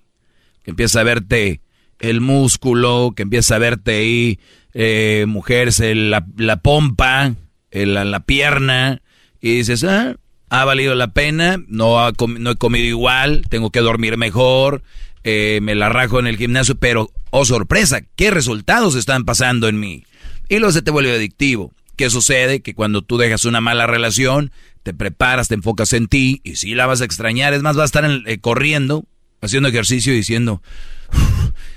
que 0.64 0.70
empieza 0.70 1.00
a 1.00 1.04
verte 1.04 1.60
el 1.98 2.20
músculo, 2.20 3.12
que 3.14 3.22
empieza 3.22 3.56
a 3.56 3.58
verte 3.58 3.98
ahí, 3.98 4.40
eh, 4.72 5.26
mujeres, 5.28 5.80
la, 5.80 6.24
la 6.36 6.56
pompa, 6.56 7.34
la, 7.70 8.04
la 8.04 8.20
pierna, 8.20 9.02
y 9.40 9.56
dices, 9.56 9.84
ah, 9.84 10.16
ha 10.48 10.64
valido 10.64 10.94
la 10.94 11.12
pena, 11.12 11.62
no, 11.68 12.00
ha 12.00 12.12
no 12.38 12.50
he 12.50 12.56
comido 12.56 12.86
igual, 12.86 13.42
tengo 13.48 13.70
que 13.70 13.80
dormir 13.80 14.16
mejor, 14.16 14.82
eh, 15.22 15.60
me 15.62 15.74
la 15.74 15.88
rajo 15.88 16.18
en 16.18 16.26
el 16.26 16.36
gimnasio, 16.36 16.74
pero, 16.76 17.10
oh 17.30 17.44
sorpresa, 17.44 18.02
¿qué 18.16 18.30
resultados 18.30 18.94
están 18.94 19.24
pasando 19.24 19.68
en 19.68 19.80
mí? 19.80 20.04
Y 20.48 20.58
luego 20.58 20.72
se 20.72 20.82
te 20.82 20.90
vuelve 20.90 21.14
adictivo. 21.14 21.72
¿Qué 21.96 22.10
sucede? 22.10 22.60
Que 22.60 22.74
cuando 22.74 23.02
tú 23.02 23.18
dejas 23.18 23.44
una 23.44 23.60
mala 23.60 23.86
relación, 23.86 24.52
te 24.82 24.94
preparas, 24.94 25.48
te 25.48 25.54
enfocas 25.54 25.92
en 25.92 26.08
ti, 26.08 26.40
y 26.44 26.56
si 26.56 26.74
la 26.74 26.86
vas 26.86 27.00
a 27.00 27.04
extrañar, 27.04 27.52
es 27.52 27.62
más, 27.62 27.76
vas 27.76 27.82
a 27.94 27.98
estar 27.98 28.10
eh, 28.26 28.38
corriendo, 28.38 29.04
haciendo 29.40 29.68
ejercicio 29.68 30.12
y 30.12 30.16
diciendo, 30.16 30.62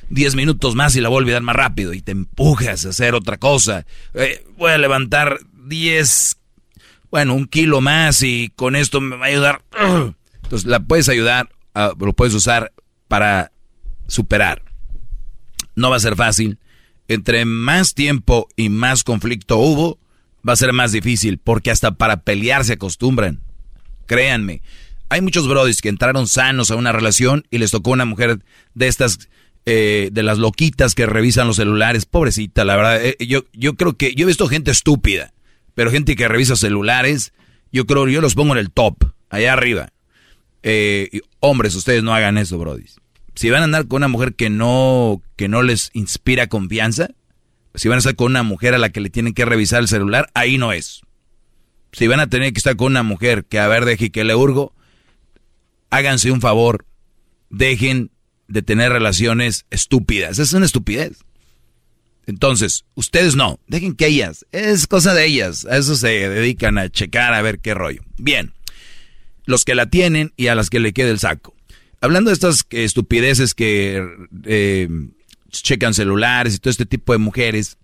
10 0.10 0.36
minutos 0.36 0.76
más 0.76 0.96
y 0.96 1.02
la 1.02 1.10
voy 1.10 1.18
a 1.18 1.24
olvidar 1.24 1.42
más 1.42 1.56
rápido, 1.56 1.94
y 1.94 2.02
te 2.02 2.14
empujas 2.14 2.86
a 2.86 2.90
hacer 2.90 3.16
otra 3.16 3.38
cosa. 3.38 3.86
Eh, 4.14 4.46
voy 4.58 4.72
a 4.72 4.78
levantar 4.78 5.40
10 5.66 6.38
bueno, 7.14 7.36
un 7.36 7.46
kilo 7.46 7.80
más 7.80 8.24
y 8.24 8.52
con 8.56 8.76
esto 8.76 9.00
me 9.00 9.16
va 9.18 9.26
a 9.26 9.30
ayudar. 9.30 9.62
Entonces 10.44 10.66
la 10.66 10.80
puedes 10.80 11.10
ayudar, 11.10 11.48
lo 11.76 12.14
puedes 12.14 12.34
usar 12.34 12.74
para 13.08 13.52
superar. 14.08 14.64
No 15.76 15.90
va 15.90 15.98
a 15.98 16.02
ser 16.02 16.16
fácil. 16.16 16.60
Entre 17.08 17.46
más 17.46 17.94
tiempo 17.94 18.48
y 18.56 18.70
más 18.70 19.04
conflicto 19.04 19.58
hubo, 19.58 20.00
va 20.48 20.54
a 20.54 20.58
ser 20.58 20.74
más 20.74 20.92
difícil, 20.92 21.38
porque 21.38 21.72
hasta 21.72 21.92
para 21.92 22.22
pelear 22.22 22.66
se 22.66 22.74
acostumbran. 22.74 23.42
Créanme, 24.06 24.62
hay 25.10 25.22
muchos 25.22 25.48
brodis 25.48 25.82
que 25.82 25.90
entraron 25.90 26.28
sanos 26.28 26.72
a 26.72 26.76
una 26.76 26.92
relación 26.92 27.46
y 27.50 27.58
les 27.58 27.72
tocó 27.72 27.92
una 27.92 28.06
mujer 28.06 28.40
de 28.74 28.88
estas, 28.88 29.30
eh, 29.66 30.10
de 30.12 30.24
las 30.24 30.38
loquitas 30.38 30.96
que 30.96 31.06
revisan 31.06 31.48
los 31.48 31.58
celulares. 31.58 32.06
Pobrecita, 32.06 32.66
la 32.66 32.76
verdad. 32.76 33.06
Eh, 33.06 33.18
yo, 33.20 33.46
yo 33.54 33.76
creo 33.76 33.98
que 33.98 34.16
yo 34.16 34.24
he 34.24 34.28
visto 34.28 34.48
gente 34.48 34.72
estúpida 34.72 35.34
pero 35.76 35.92
gente 35.92 36.16
que 36.16 36.28
revisa 36.28 36.56
celulares, 36.56 37.34
yo 37.72 37.86
creo, 37.86 38.08
yo 38.08 38.22
los 38.22 38.36
pongo 38.36 38.54
en 38.54 38.60
el 38.60 38.72
top, 38.72 38.96
allá 39.30 39.54
arriba. 39.54 39.90
Eh, 40.62 41.22
hombres, 41.40 41.76
ustedes 41.76 42.04
no 42.04 42.14
hagan 42.14 42.38
eso, 42.38 42.58
Brody. 42.58 42.86
Si 43.36 43.50
van 43.50 43.62
a 43.62 43.66
andar 43.66 43.88
con 43.88 43.98
una 43.98 44.08
mujer 44.08 44.36
que 44.36 44.50
no, 44.50 45.22
que 45.36 45.48
no 45.48 45.64
les 45.64 45.90
inspira 45.94 46.48
confianza, 46.48 47.10
si 47.76 47.88
van 47.88 47.98
a 47.98 48.00
estar 48.00 48.16
con 48.16 48.32
una 48.32 48.44
mujer 48.44 48.76
a 48.76 48.78
la 48.78 48.90
que 48.90 49.02
le 49.02 49.10
tienen 49.10 49.34
que 49.34 49.46
revisar 49.46 49.82
el 49.82 49.88
celular, 49.88 50.30
ahí 50.34 50.58
no 50.58 50.72
es. 50.72 51.02
Si 51.92 52.08
van 52.08 52.20
a 52.20 52.28
tener 52.28 52.54
que 52.54 52.60
estar 52.60 52.76
con 52.76 52.88
una 52.88 53.04
mujer 53.04 53.46
que 53.46 53.60
a 53.60 53.68
ver, 53.68 53.86
deje 53.86 54.12
que 54.12 54.24
le 54.24 54.36
hurgo, 54.36 54.74
háganse 55.90 56.32
un 56.32 56.42
favor, 56.42 56.86
dejen 57.50 58.12
de 58.48 58.62
tener 58.62 58.92
relaciones 58.92 59.66
estúpidas. 59.70 60.40
Es 60.40 60.54
una 60.54 60.66
estupidez. 60.66 61.18
Entonces, 62.26 62.86
ustedes 62.96 63.36
no, 63.36 63.60
dejen 63.68 63.96
que 63.96 64.08
ellas, 64.08 64.46
es 64.52 64.88
cosa 64.88 65.14
de 65.14 65.26
ellas, 65.26 65.66
a 65.66 65.78
eso 65.78 65.96
se 65.96 66.30
dedican 66.30 66.78
a 66.78 66.90
checar 66.90 67.34
a 67.34 67.42
ver 67.42 67.60
qué 67.60 67.74
rollo. 67.74 68.02
Bien, 68.18 68.54
los 69.46 69.66
que 69.66 69.76
la 69.76 69.88
tienen 69.88 70.32
y 70.38 70.48
a 70.48 70.56
las 70.56 70.70
que 70.70 70.80
le 70.80 70.94
quede 70.94 71.12
el 71.12 71.20
saco. 71.20 71.54
Hablando 72.04 72.30
de 72.30 72.34
estas 72.34 72.66
estupideces 72.70 73.54
que 73.54 74.06
eh, 74.44 74.90
checan 75.50 75.94
celulares 75.94 76.54
y 76.54 76.60
todo 76.60 76.70
este 76.70 76.86
tipo 76.86 77.14
de 77.14 77.20
mujeres, 77.20 77.78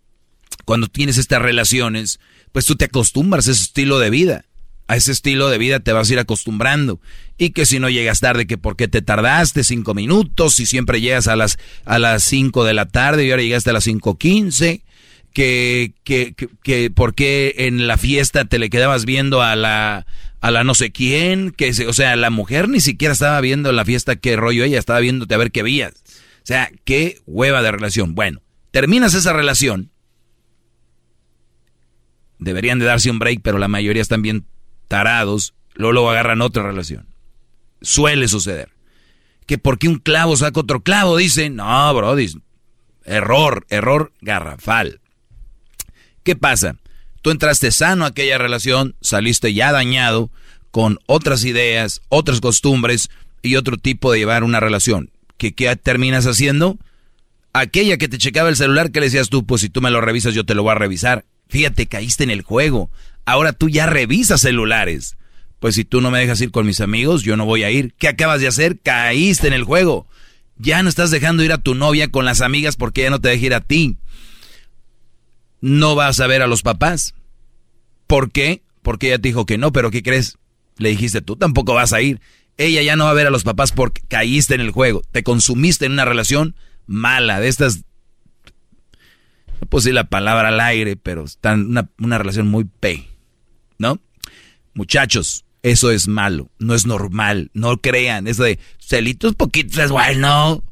cuando 0.65 0.87
tienes 0.87 1.17
estas 1.17 1.41
relaciones, 1.41 2.19
pues 2.51 2.65
tú 2.65 2.75
te 2.75 2.85
acostumbras 2.85 3.47
a 3.47 3.51
ese 3.51 3.61
estilo 3.61 3.97
de 3.97 4.09
vida 4.09 4.45
a 4.89 4.95
ese 4.95 5.11
estilo 5.11 5.49
de 5.49 5.59
vida 5.59 5.79
te 5.79 5.93
vas 5.93 6.09
a 6.09 6.13
ir 6.13 6.19
acostumbrando. 6.19 6.99
Y 7.37 7.51
que 7.51 7.67
si 7.67 7.79
no 7.79 7.91
llegas 7.91 8.21
tarde, 8.21 8.47
que 8.47 8.57
porque 8.57 8.87
te 8.87 9.03
tardaste 9.03 9.63
cinco 9.63 9.93
minutos, 9.93 10.59
y 10.59 10.65
siempre 10.65 10.99
llegas 10.99 11.27
a 11.27 11.35
las, 11.35 11.59
a 11.85 11.99
las 11.99 12.23
cinco 12.23 12.65
de 12.65 12.73
la 12.73 12.87
tarde 12.87 13.23
y 13.23 13.29
ahora 13.29 13.43
llegaste 13.43 13.69
a 13.69 13.73
las 13.73 13.83
cinco 13.83 14.17
quince, 14.17 14.81
que, 15.31 15.93
que, 16.03 16.33
que, 16.33 16.49
que 16.63 16.89
porque 16.89 17.53
en 17.59 17.85
la 17.85 17.97
fiesta 17.97 18.45
te 18.45 18.57
le 18.57 18.71
quedabas 18.71 19.05
viendo 19.05 19.43
a 19.43 19.55
la, 19.55 20.07
a 20.41 20.51
la 20.51 20.63
no 20.63 20.73
sé 20.73 20.91
quién, 20.91 21.51
que 21.51 21.71
o 21.87 21.93
sea, 21.93 22.15
la 22.15 22.29
mujer 22.29 22.69
ni 22.69 22.79
siquiera 22.79 23.11
estaba 23.11 23.39
viendo 23.41 23.69
en 23.69 23.75
la 23.75 23.85
fiesta 23.85 24.15
qué 24.15 24.35
rollo 24.35 24.63
ella, 24.63 24.79
estaba 24.79 24.99
viéndote 24.99 25.33
a 25.33 25.37
ver 25.37 25.51
qué 25.51 25.63
vías. 25.63 25.93
O 26.43 26.45
sea, 26.49 26.71
qué 26.85 27.19
hueva 27.25 27.61
de 27.61 27.71
relación. 27.71 28.15
Bueno, 28.15 28.41
terminas 28.71 29.13
esa 29.13 29.33
relación. 29.33 29.91
Deberían 32.39 32.79
de 32.79 32.85
darse 32.85 33.11
un 33.11 33.19
break, 33.19 33.41
pero 33.43 33.57
la 33.57 33.67
mayoría 33.67 34.01
están 34.01 34.21
bien 34.21 34.45
tarados, 34.87 35.53
luego, 35.73 35.93
lo 35.93 36.09
agarran 36.09 36.41
otra 36.41 36.63
relación. 36.63 37.07
Suele 37.81 38.27
suceder. 38.27 38.71
Que 39.45 39.57
porque 39.57 39.87
un 39.87 39.97
clavo 39.97 40.37
saca 40.37 40.59
otro 40.59 40.81
clavo, 40.81 41.17
dicen, 41.17 41.57
no, 41.57 41.93
bro, 41.93 42.15
error, 43.03 43.65
error 43.69 44.13
garrafal. 44.21 45.01
¿Qué 46.23 46.35
pasa? 46.35 46.77
Tú 47.21 47.31
entraste 47.31 47.71
sano 47.71 48.05
a 48.05 48.09
aquella 48.09 48.37
relación, 48.37 48.95
saliste 49.01 49.53
ya 49.53 49.71
dañado, 49.71 50.29
con 50.71 50.99
otras 51.05 51.43
ideas, 51.45 52.01
otras 52.09 52.41
costumbres 52.41 53.09
y 53.41 53.55
otro 53.55 53.77
tipo 53.77 54.11
de 54.11 54.19
llevar 54.19 54.43
una 54.43 54.59
relación. 54.59 55.11
¿Qué, 55.37 55.53
¿Qué 55.53 55.73
terminas 55.75 56.25
haciendo? 56.25 56.77
Aquella 57.53 57.97
que 57.97 58.07
te 58.07 58.17
checaba 58.17 58.49
el 58.49 58.55
celular, 58.55 58.91
que 58.91 58.99
le 58.99 59.07
decías 59.07 59.29
tú? 59.29 59.45
Pues 59.45 59.61
si 59.61 59.69
tú 59.69 59.81
me 59.81 59.91
lo 59.91 60.01
revisas, 60.01 60.33
yo 60.33 60.45
te 60.45 60.55
lo 60.55 60.63
voy 60.63 60.71
a 60.71 60.75
revisar. 60.75 61.25
Fíjate, 61.47 61.87
caíste 61.87 62.23
en 62.23 62.29
el 62.29 62.43
juego. 62.43 62.91
Ahora 63.25 63.53
tú 63.53 63.69
ya 63.69 63.85
revisas 63.87 64.41
celulares. 64.41 65.17
Pues 65.59 65.75
si 65.75 65.83
tú 65.83 65.99
no 65.99 66.11
me 66.11 66.19
dejas 66.19 66.39
ir 66.41 66.51
con 66.51 66.65
mis 66.65 66.79
amigos, 66.79 67.23
yo 67.23 67.35
no 67.35 67.45
voy 67.45 67.63
a 67.63 67.71
ir. 67.71 67.93
¿Qué 67.97 68.07
acabas 68.07 68.39
de 68.39 68.47
hacer? 68.47 68.79
Caíste 68.79 69.47
en 69.47 69.53
el 69.53 69.63
juego. 69.63 70.07
Ya 70.57 70.83
no 70.83 70.89
estás 70.89 71.11
dejando 71.11 71.43
ir 71.43 71.51
a 71.51 71.57
tu 71.57 71.73
novia 71.75 72.09
con 72.09 72.25
las 72.25 72.41
amigas 72.41 72.75
porque 72.75 73.01
ella 73.01 73.09
no 73.11 73.21
te 73.21 73.29
deja 73.29 73.45
ir 73.45 73.53
a 73.53 73.61
ti. 73.61 73.97
No 75.61 75.95
vas 75.95 76.19
a 76.19 76.27
ver 76.27 76.41
a 76.41 76.47
los 76.47 76.61
papás. 76.61 77.13
¿Por 78.07 78.31
qué? 78.31 78.63
Porque 78.81 79.07
ella 79.07 79.17
te 79.17 79.29
dijo 79.29 79.45
que 79.45 79.57
no, 79.57 79.71
pero 79.71 79.91
¿qué 79.91 80.03
crees? 80.03 80.37
Le 80.77 80.89
dijiste 80.89 81.21
tú 81.21 81.35
tampoco 81.35 81.73
vas 81.73 81.93
a 81.93 82.01
ir. 82.01 82.21
Ella 82.57 82.81
ya 82.81 82.95
no 82.95 83.05
va 83.05 83.11
a 83.11 83.15
ver 83.15 83.27
a 83.27 83.31
los 83.31 83.43
papás 83.43 83.71
porque 83.71 84.01
caíste 84.07 84.55
en 84.55 84.61
el 84.61 84.71
juego. 84.71 85.01
Te 85.11 85.23
consumiste 85.23 85.85
en 85.85 85.93
una 85.93 86.05
relación 86.05 86.55
mala, 86.87 87.39
de 87.39 87.47
estas 87.47 87.83
no 89.61 89.67
puedo 89.67 89.81
decir 89.81 89.93
la 89.93 90.05
palabra 90.05 90.49
al 90.49 90.59
aire, 90.59 90.95
pero 90.95 91.25
están 91.25 91.67
una, 91.67 91.89
una 91.99 92.17
relación 92.17 92.47
muy 92.47 92.63
pe, 92.63 93.07
¿no? 93.77 93.99
Muchachos, 94.73 95.45
eso 95.63 95.91
es 95.91 96.07
malo, 96.07 96.49
no 96.59 96.75
es 96.75 96.85
normal, 96.85 97.51
no 97.53 97.77
crean, 97.81 98.27
eso 98.27 98.43
de 98.43 98.59
celitos 98.79 99.35
poquitos 99.35 99.77
es 99.77 99.91
bueno. 99.91 100.63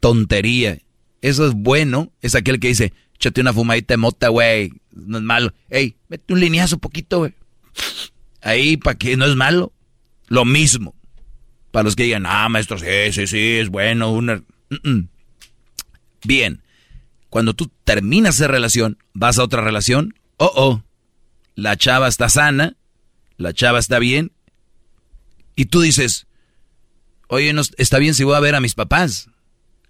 Tontería. 0.00 0.78
Eso 1.20 1.46
es 1.46 1.54
bueno, 1.54 2.12
es 2.20 2.34
aquel 2.34 2.60
que 2.60 2.68
dice, 2.68 2.92
échate 3.14 3.40
una 3.40 3.52
fumadita 3.52 3.94
de 3.94 3.98
mota, 3.98 4.28
güey, 4.28 4.72
no 4.92 5.18
es 5.18 5.24
malo. 5.24 5.52
Ey, 5.70 5.96
mete 6.08 6.32
un 6.32 6.40
lineazo 6.40 6.78
poquito, 6.78 7.18
güey. 7.18 7.34
Ahí, 8.42 8.76
para 8.76 8.96
que 8.96 9.16
no 9.16 9.24
es 9.24 9.36
malo. 9.36 9.72
Lo 10.28 10.44
mismo. 10.44 10.94
Para 11.70 11.84
los 11.84 11.96
que 11.96 12.04
digan, 12.04 12.26
ah, 12.26 12.48
maestro, 12.48 12.78
sí, 12.78 12.86
sí, 13.12 13.26
sí, 13.26 13.52
es 13.56 13.68
bueno. 13.68 14.20
Bien. 16.24 16.62
Cuando 17.30 17.54
tú 17.54 17.70
terminas 17.84 18.36
esa 18.36 18.46
relación, 18.46 18.98
vas 19.12 19.38
a 19.38 19.42
otra 19.42 19.60
relación, 19.60 20.14
oh, 20.36 20.52
oh, 20.54 20.82
la 21.56 21.76
chava 21.76 22.06
está 22.06 22.28
sana, 22.28 22.76
la 23.38 23.52
chava 23.52 23.80
está 23.80 23.98
bien, 23.98 24.30
y 25.56 25.66
tú 25.66 25.80
dices, 25.80 26.26
oye, 27.28 27.52
no, 27.52 27.62
está 27.76 27.98
bien 27.98 28.14
si 28.14 28.24
voy 28.24 28.36
a 28.36 28.40
ver 28.40 28.54
a 28.54 28.60
mis 28.60 28.74
papás. 28.74 29.30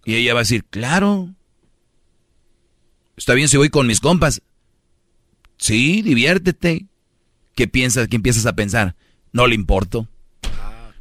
Y 0.04 0.14
ella 0.16 0.34
va 0.34 0.40
a 0.40 0.42
decir, 0.42 0.64
claro, 0.64 1.34
está 3.16 3.34
bien 3.34 3.48
si 3.48 3.56
voy 3.56 3.68
con 3.68 3.86
mis 3.86 4.00
compas. 4.00 4.42
Sí, 5.56 6.02
diviértete. 6.02 6.86
¿Qué 7.54 7.68
piensas? 7.68 8.08
¿Qué 8.08 8.16
empiezas 8.16 8.46
a 8.46 8.56
pensar? 8.56 8.96
No 9.32 9.46
le 9.46 9.54
importo. 9.54 10.08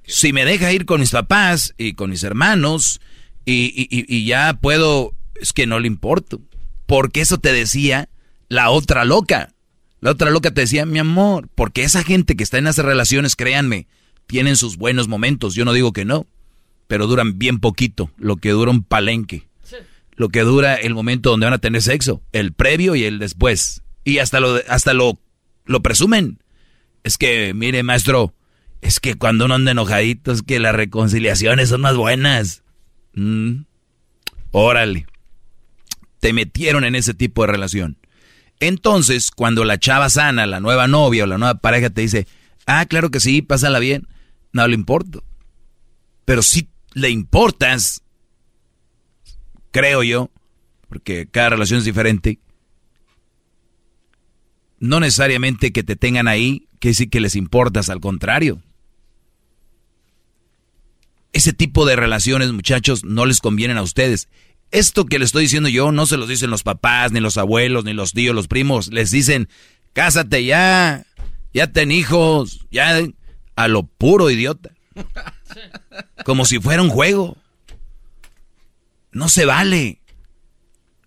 Si 0.06 0.34
me 0.34 0.46
deja 0.46 0.72
ir 0.72 0.86
con 0.86 1.00
mis 1.00 1.12
papás 1.12 1.74
y 1.78 1.94
con 1.94 2.10
mis 2.10 2.24
hermanos 2.24 3.00
y, 3.46 3.88
y 3.90 4.26
ya 4.26 4.54
puedo 4.54 5.14
es 5.44 5.54
que 5.54 5.68
no 5.68 5.80
le 5.80 5.88
importo. 5.88 6.42
Porque 6.86 7.22
eso 7.22 7.38
te 7.38 7.54
decía 7.54 8.10
la 8.50 8.70
otra 8.70 9.06
loca. 9.06 9.54
La 10.00 10.12
otra 10.12 10.32
loca 10.32 10.52
te 10.52 10.62
decía, 10.62 10.86
mi 10.86 11.00
amor, 11.00 11.50
porque 11.56 11.84
esa 11.84 12.04
gente 12.04 12.36
que 12.36 12.44
está 12.44 12.58
en 12.58 12.68
esas 12.68 12.86
relaciones, 12.86 13.36
créanme, 13.36 13.88
tienen 14.28 14.58
sus 14.58 14.78
buenos 14.78 15.08
momentos. 15.08 15.56
Yo 15.56 15.66
no 15.66 15.74
digo 15.74 15.94
que 15.94 16.06
no, 16.06 16.28
pero 16.88 17.08
duran 17.08 17.40
bien 17.40 17.60
poquito, 17.60 18.12
lo 18.18 18.36
que 18.36 18.50
dura 18.50 18.72
un 18.72 18.84
palenque. 18.84 19.48
Lo 20.16 20.30
que 20.30 20.42
dura 20.42 20.76
el 20.76 20.94
momento 20.94 21.32
donde 21.32 21.46
van 21.46 21.54
a 21.54 21.60
tener 21.60 21.82
sexo, 21.82 22.22
el 22.32 22.54
previo 22.54 22.96
y 22.96 23.04
el 23.04 23.20
después. 23.20 23.82
Y 24.04 24.20
hasta 24.20 24.40
lo, 24.40 24.60
hasta 24.68 24.94
lo, 24.94 25.20
lo 25.66 25.82
presumen. 25.82 26.40
Es 27.04 27.18
que, 27.18 27.54
mire, 27.54 27.84
maestro, 27.84 28.34
es 28.82 29.00
que 29.00 29.16
cuando 29.16 29.46
uno 29.46 29.56
anda 29.56 29.72
enojadito, 29.72 30.32
es 30.32 30.42
que 30.42 30.60
las 30.60 30.76
reconciliaciones 30.76 31.70
son 31.70 31.82
más 31.82 31.96
buenas. 31.96 32.64
Mm. 33.14 33.62
Órale 34.52 35.08
te 36.24 36.32
metieron 36.32 36.86
en 36.86 36.96
ese 36.96 37.14
tipo 37.14 37.42
de 37.42 37.52
relación. 37.52 37.98
Entonces, 38.62 39.30
cuando 39.30 39.66
la 39.66 39.78
chava 39.78 40.10
sana, 40.10 40.46
la 40.46 40.62
nueva 40.62 40.88
novia 40.88 41.26
o 41.26 41.28
la 41.28 41.38
nueva 41.38 41.56
pareja 41.56 41.90
te 41.90 42.00
dice, 42.00 42.28
ah, 42.66 42.86
claro 42.86 43.12
que 43.12 43.20
sí, 43.20 43.42
pásala 43.42 43.78
bien, 43.80 44.08
no 44.54 44.66
le 44.66 44.74
importa. 44.74 45.20
Pero 46.24 46.42
si 46.42 46.70
le 46.94 47.10
importas, 47.10 48.04
creo 49.74 50.04
yo, 50.04 50.30
porque 50.88 51.28
cada 51.30 51.50
relación 51.50 51.80
es 51.80 51.86
diferente, 51.86 52.40
no 54.80 55.00
necesariamente 55.00 55.74
que 55.74 55.84
te 55.84 55.96
tengan 55.96 56.28
ahí, 56.28 56.68
que 56.80 56.94
sí 56.94 57.08
que 57.08 57.20
les 57.20 57.36
importas, 57.36 57.90
al 57.90 58.00
contrario. 58.00 58.62
Ese 61.34 61.52
tipo 61.52 61.86
de 61.86 61.96
relaciones, 61.96 62.52
muchachos, 62.52 63.04
no 63.04 63.26
les 63.26 63.40
convienen 63.40 63.78
a 63.78 63.82
ustedes. 63.82 64.30
Esto 64.72 65.06
que 65.06 65.20
les 65.20 65.28
estoy 65.28 65.44
diciendo 65.44 65.70
yo 65.70 65.92
no 65.92 66.06
se 66.06 66.18
los 66.18 66.28
dicen 66.28 66.50
los 66.50 66.64
papás, 66.64 67.12
ni 67.12 67.20
los 67.20 67.38
abuelos, 67.38 67.86
ni 67.86 67.94
los 67.94 68.14
tíos, 68.14 68.36
los 68.36 68.48
primos. 68.48 68.92
Les 68.92 69.10
dicen, 69.10 69.50
cásate 69.94 70.46
ya, 70.46 71.06
ya 71.54 71.72
ten 71.72 71.92
hijos, 71.92 72.68
ya 72.70 73.02
a 73.56 73.68
lo 73.68 73.84
puro 73.84 74.30
idiota. 74.30 74.72
Como 76.26 76.46
si 76.46 76.60
fuera 76.60 76.82
un 76.82 76.90
juego. 76.90 77.38
No 79.14 79.30
se 79.30 79.46
vale. 79.46 80.02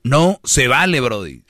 No 0.03 0.41
se 0.45 0.69
vale, 0.69 1.01
Brody 1.01 1.46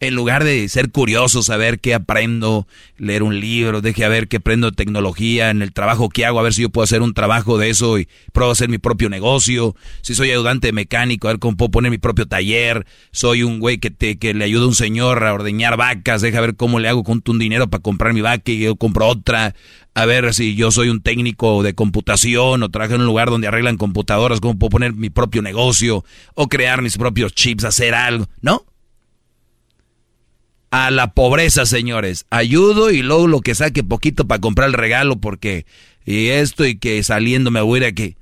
en 0.00 0.14
lugar 0.14 0.44
de 0.44 0.66
ser 0.70 0.90
curioso, 0.90 1.42
saber 1.42 1.78
qué 1.78 1.92
aprendo, 1.92 2.66
leer 2.96 3.22
un 3.22 3.38
libro, 3.38 3.82
deje 3.82 4.02
a 4.02 4.08
ver 4.08 4.28
qué 4.28 4.38
aprendo 4.38 4.70
de 4.70 4.76
tecnología, 4.76 5.50
en 5.50 5.60
el 5.60 5.74
trabajo 5.74 6.08
que 6.08 6.24
hago, 6.24 6.40
a 6.40 6.42
ver 6.42 6.54
si 6.54 6.62
yo 6.62 6.70
puedo 6.70 6.84
hacer 6.84 7.02
un 7.02 7.12
trabajo 7.12 7.58
de 7.58 7.68
eso 7.68 7.98
y 7.98 8.08
puedo 8.32 8.50
hacer 8.50 8.70
mi 8.70 8.78
propio 8.78 9.10
negocio, 9.10 9.76
si 10.00 10.14
soy 10.14 10.30
ayudante 10.30 10.72
mecánico, 10.72 11.28
a 11.28 11.32
ver 11.32 11.38
cómo 11.38 11.58
puedo 11.58 11.70
poner 11.70 11.90
mi 11.90 11.98
propio 11.98 12.26
taller, 12.26 12.86
soy 13.12 13.42
un 13.42 13.60
güey 13.60 13.76
que, 13.76 13.90
te, 13.90 14.18
que 14.18 14.32
le 14.32 14.46
ayuda 14.46 14.64
a 14.64 14.68
un 14.68 14.74
señor 14.74 15.22
a 15.22 15.34
ordeñar 15.34 15.76
vacas, 15.76 16.22
deja 16.22 16.40
ver 16.40 16.56
cómo 16.56 16.80
le 16.80 16.88
hago 16.88 17.04
con 17.04 17.22
un 17.26 17.38
dinero 17.38 17.68
para 17.68 17.82
comprar 17.82 18.14
mi 18.14 18.22
vaca 18.22 18.50
y 18.50 18.58
yo 18.58 18.76
compro 18.76 19.06
otra, 19.06 19.54
a 19.92 20.06
ver 20.06 20.32
si 20.32 20.54
yo 20.54 20.70
soy 20.70 20.88
un 20.88 21.02
técnico 21.02 21.62
de 21.62 21.74
computación 21.74 22.62
o 22.62 22.70
trabajo 22.70 22.94
en 22.94 23.02
un 23.02 23.06
lugar 23.06 23.28
donde 23.28 23.48
arreglan 23.48 23.76
computadoras, 23.76 24.40
cómo 24.40 24.58
puedo 24.58 24.70
poner 24.70 24.94
mi 24.94 25.10
propio 25.10 25.42
negocio 25.42 26.06
o 26.34 26.48
crear 26.48 26.80
mis 26.80 26.96
propios 26.96 27.34
chips, 27.34 27.64
hacer 27.64 27.94
algo, 27.94 28.26
¿no? 28.40 28.64
A 30.70 30.90
la 30.90 31.12
pobreza, 31.14 31.66
señores. 31.66 32.26
Ayudo 32.30 32.90
y 32.90 33.02
luego 33.02 33.26
lo 33.26 33.40
que 33.40 33.54
saque 33.54 33.82
poquito 33.84 34.26
para 34.26 34.40
comprar 34.40 34.68
el 34.68 34.74
regalo 34.74 35.20
porque 35.20 35.66
y 36.04 36.28
esto 36.28 36.64
y 36.64 36.78
que 36.78 37.02
saliendo 37.02 37.50
me 37.50 37.60
voy 37.60 37.82
a 37.82 37.88
ir 37.88 37.94
que 37.94 38.16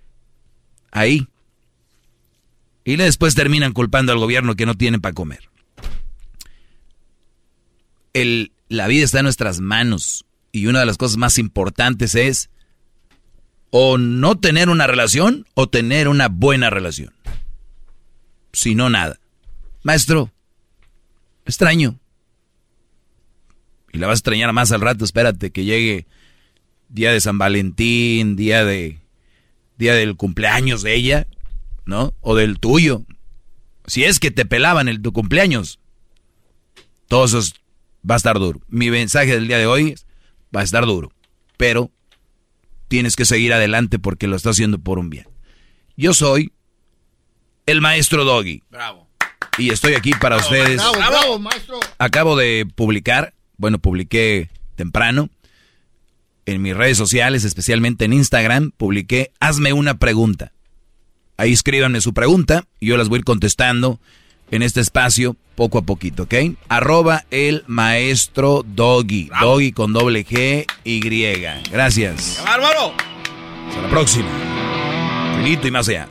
ahí. 0.90 1.28
Y 2.84 2.96
después 2.96 3.34
terminan 3.34 3.72
culpando 3.72 4.12
al 4.12 4.18
gobierno 4.18 4.56
que 4.56 4.66
no 4.66 4.74
tienen 4.74 5.00
para 5.00 5.14
comer. 5.14 5.50
El, 8.14 8.52
la 8.68 8.88
vida 8.88 9.04
está 9.04 9.18
en 9.18 9.24
nuestras 9.24 9.60
manos 9.60 10.24
y 10.50 10.66
una 10.66 10.80
de 10.80 10.86
las 10.86 10.96
cosas 10.96 11.18
más 11.18 11.38
importantes 11.38 12.14
es 12.14 12.48
o 13.70 13.98
no 13.98 14.38
tener 14.38 14.70
una 14.70 14.86
relación 14.86 15.46
o 15.52 15.68
tener 15.68 16.08
una 16.08 16.28
buena 16.28 16.70
relación. 16.70 17.12
Si 18.54 18.74
no, 18.74 18.88
nada. 18.88 19.20
Maestro, 19.82 20.32
extraño 21.44 22.00
y 23.92 23.98
la 23.98 24.06
vas 24.06 24.16
a 24.16 24.20
extrañar 24.20 24.52
más 24.52 24.72
al 24.72 24.80
rato, 24.80 25.04
espérate 25.04 25.50
que 25.50 25.64
llegue 25.64 26.06
día 26.88 27.12
de 27.12 27.20
San 27.20 27.38
Valentín, 27.38 28.36
día 28.36 28.64
de 28.64 28.98
día 29.76 29.94
del 29.94 30.16
cumpleaños 30.16 30.82
de 30.82 30.94
ella, 30.94 31.26
¿no? 31.86 32.14
O 32.20 32.34
del 32.34 32.58
tuyo. 32.58 33.02
Si 33.86 34.04
es 34.04 34.20
que 34.20 34.30
te 34.30 34.44
pelaban 34.44 34.88
el 34.88 35.00
tu 35.00 35.12
cumpleaños. 35.12 35.78
Todo 37.06 37.24
eso 37.24 37.40
va 38.08 38.14
a 38.14 38.18
estar 38.18 38.38
duro. 38.38 38.60
Mi 38.68 38.90
mensaje 38.90 39.32
del 39.32 39.48
día 39.48 39.56
de 39.56 39.66
hoy 39.66 39.94
va 40.54 40.60
a 40.60 40.64
estar 40.64 40.84
duro, 40.84 41.10
pero 41.56 41.90
tienes 42.88 43.16
que 43.16 43.24
seguir 43.24 43.52
adelante 43.52 43.98
porque 43.98 44.26
lo 44.26 44.36
estás 44.36 44.56
haciendo 44.56 44.78
por 44.78 44.98
un 44.98 45.08
bien. 45.08 45.26
Yo 45.96 46.12
soy 46.12 46.52
el 47.66 47.80
maestro 47.80 48.24
Doggy. 48.24 48.62
Bravo. 48.70 49.08
Y 49.56 49.70
estoy 49.70 49.94
aquí 49.94 50.12
para 50.12 50.36
ustedes. 50.36 50.76
Bravo, 50.76 50.96
bravo, 50.96 51.38
maestro. 51.38 51.80
Acabo 51.98 52.36
de 52.36 52.66
publicar 52.74 53.34
bueno, 53.58 53.78
publiqué 53.78 54.48
temprano 54.76 55.28
en 56.46 56.62
mis 56.62 56.74
redes 56.74 56.96
sociales, 56.96 57.44
especialmente 57.44 58.06
en 58.06 58.14
Instagram, 58.14 58.70
publiqué 58.70 59.32
Hazme 59.38 59.74
una 59.74 59.98
pregunta. 59.98 60.52
Ahí 61.36 61.52
escríbanme 61.52 62.00
su 62.00 62.14
pregunta 62.14 62.64
y 62.80 62.86
yo 62.86 62.96
las 62.96 63.08
voy 63.08 63.18
a 63.18 63.20
ir 63.20 63.24
contestando 63.24 64.00
en 64.50 64.62
este 64.62 64.80
espacio 64.80 65.36
poco 65.54 65.78
a 65.78 65.82
poquito, 65.82 66.22
¿ok? 66.22 66.34
Arroba 66.68 67.24
el 67.30 67.64
maestro 67.66 68.64
Doggy. 68.66 69.28
Doggy 69.40 69.72
con 69.72 69.92
doble 69.92 70.24
G 70.24 70.64
Y. 70.84 71.70
Gracias. 71.70 72.42
¡Bárbaro! 72.44 72.94
Hasta 73.68 73.82
la 73.82 73.90
próxima. 73.90 74.28
Finito 75.36 75.68
y 75.68 75.70
más 75.70 75.88
allá. 75.88 76.08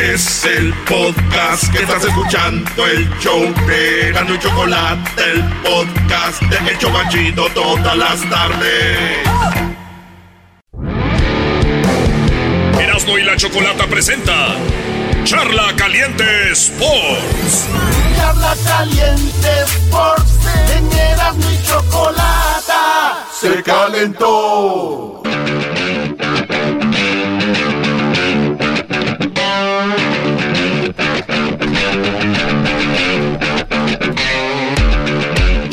Es 0.00 0.44
el 0.44 0.72
podcast 0.88 1.72
que 1.72 1.82
estás 1.82 2.04
escuchando, 2.04 2.86
el 2.86 3.08
show 3.18 3.42
de 3.66 4.12
Gano 4.12 4.34
y 4.34 4.38
Chocolate, 4.38 5.22
el 5.32 5.42
podcast 5.62 6.40
de 6.42 6.70
El 6.70 6.78
Chocachito 6.78 7.48
todas 7.50 7.96
las 7.96 8.30
tardes. 8.30 8.98
Erasmo 12.80 13.18
y 13.18 13.24
la 13.24 13.36
Chocolata 13.36 13.86
presenta 13.86 14.54
Charla 15.24 15.74
Caliente 15.76 16.52
Sports. 16.52 17.66
Charla 18.16 18.54
Caliente 18.64 19.48
Sports, 19.64 20.32
en 20.76 20.92
Erasmo 20.92 21.50
y 21.50 21.66
Chocolata 21.66 23.26
se 23.40 23.62
calentó. 23.62 25.22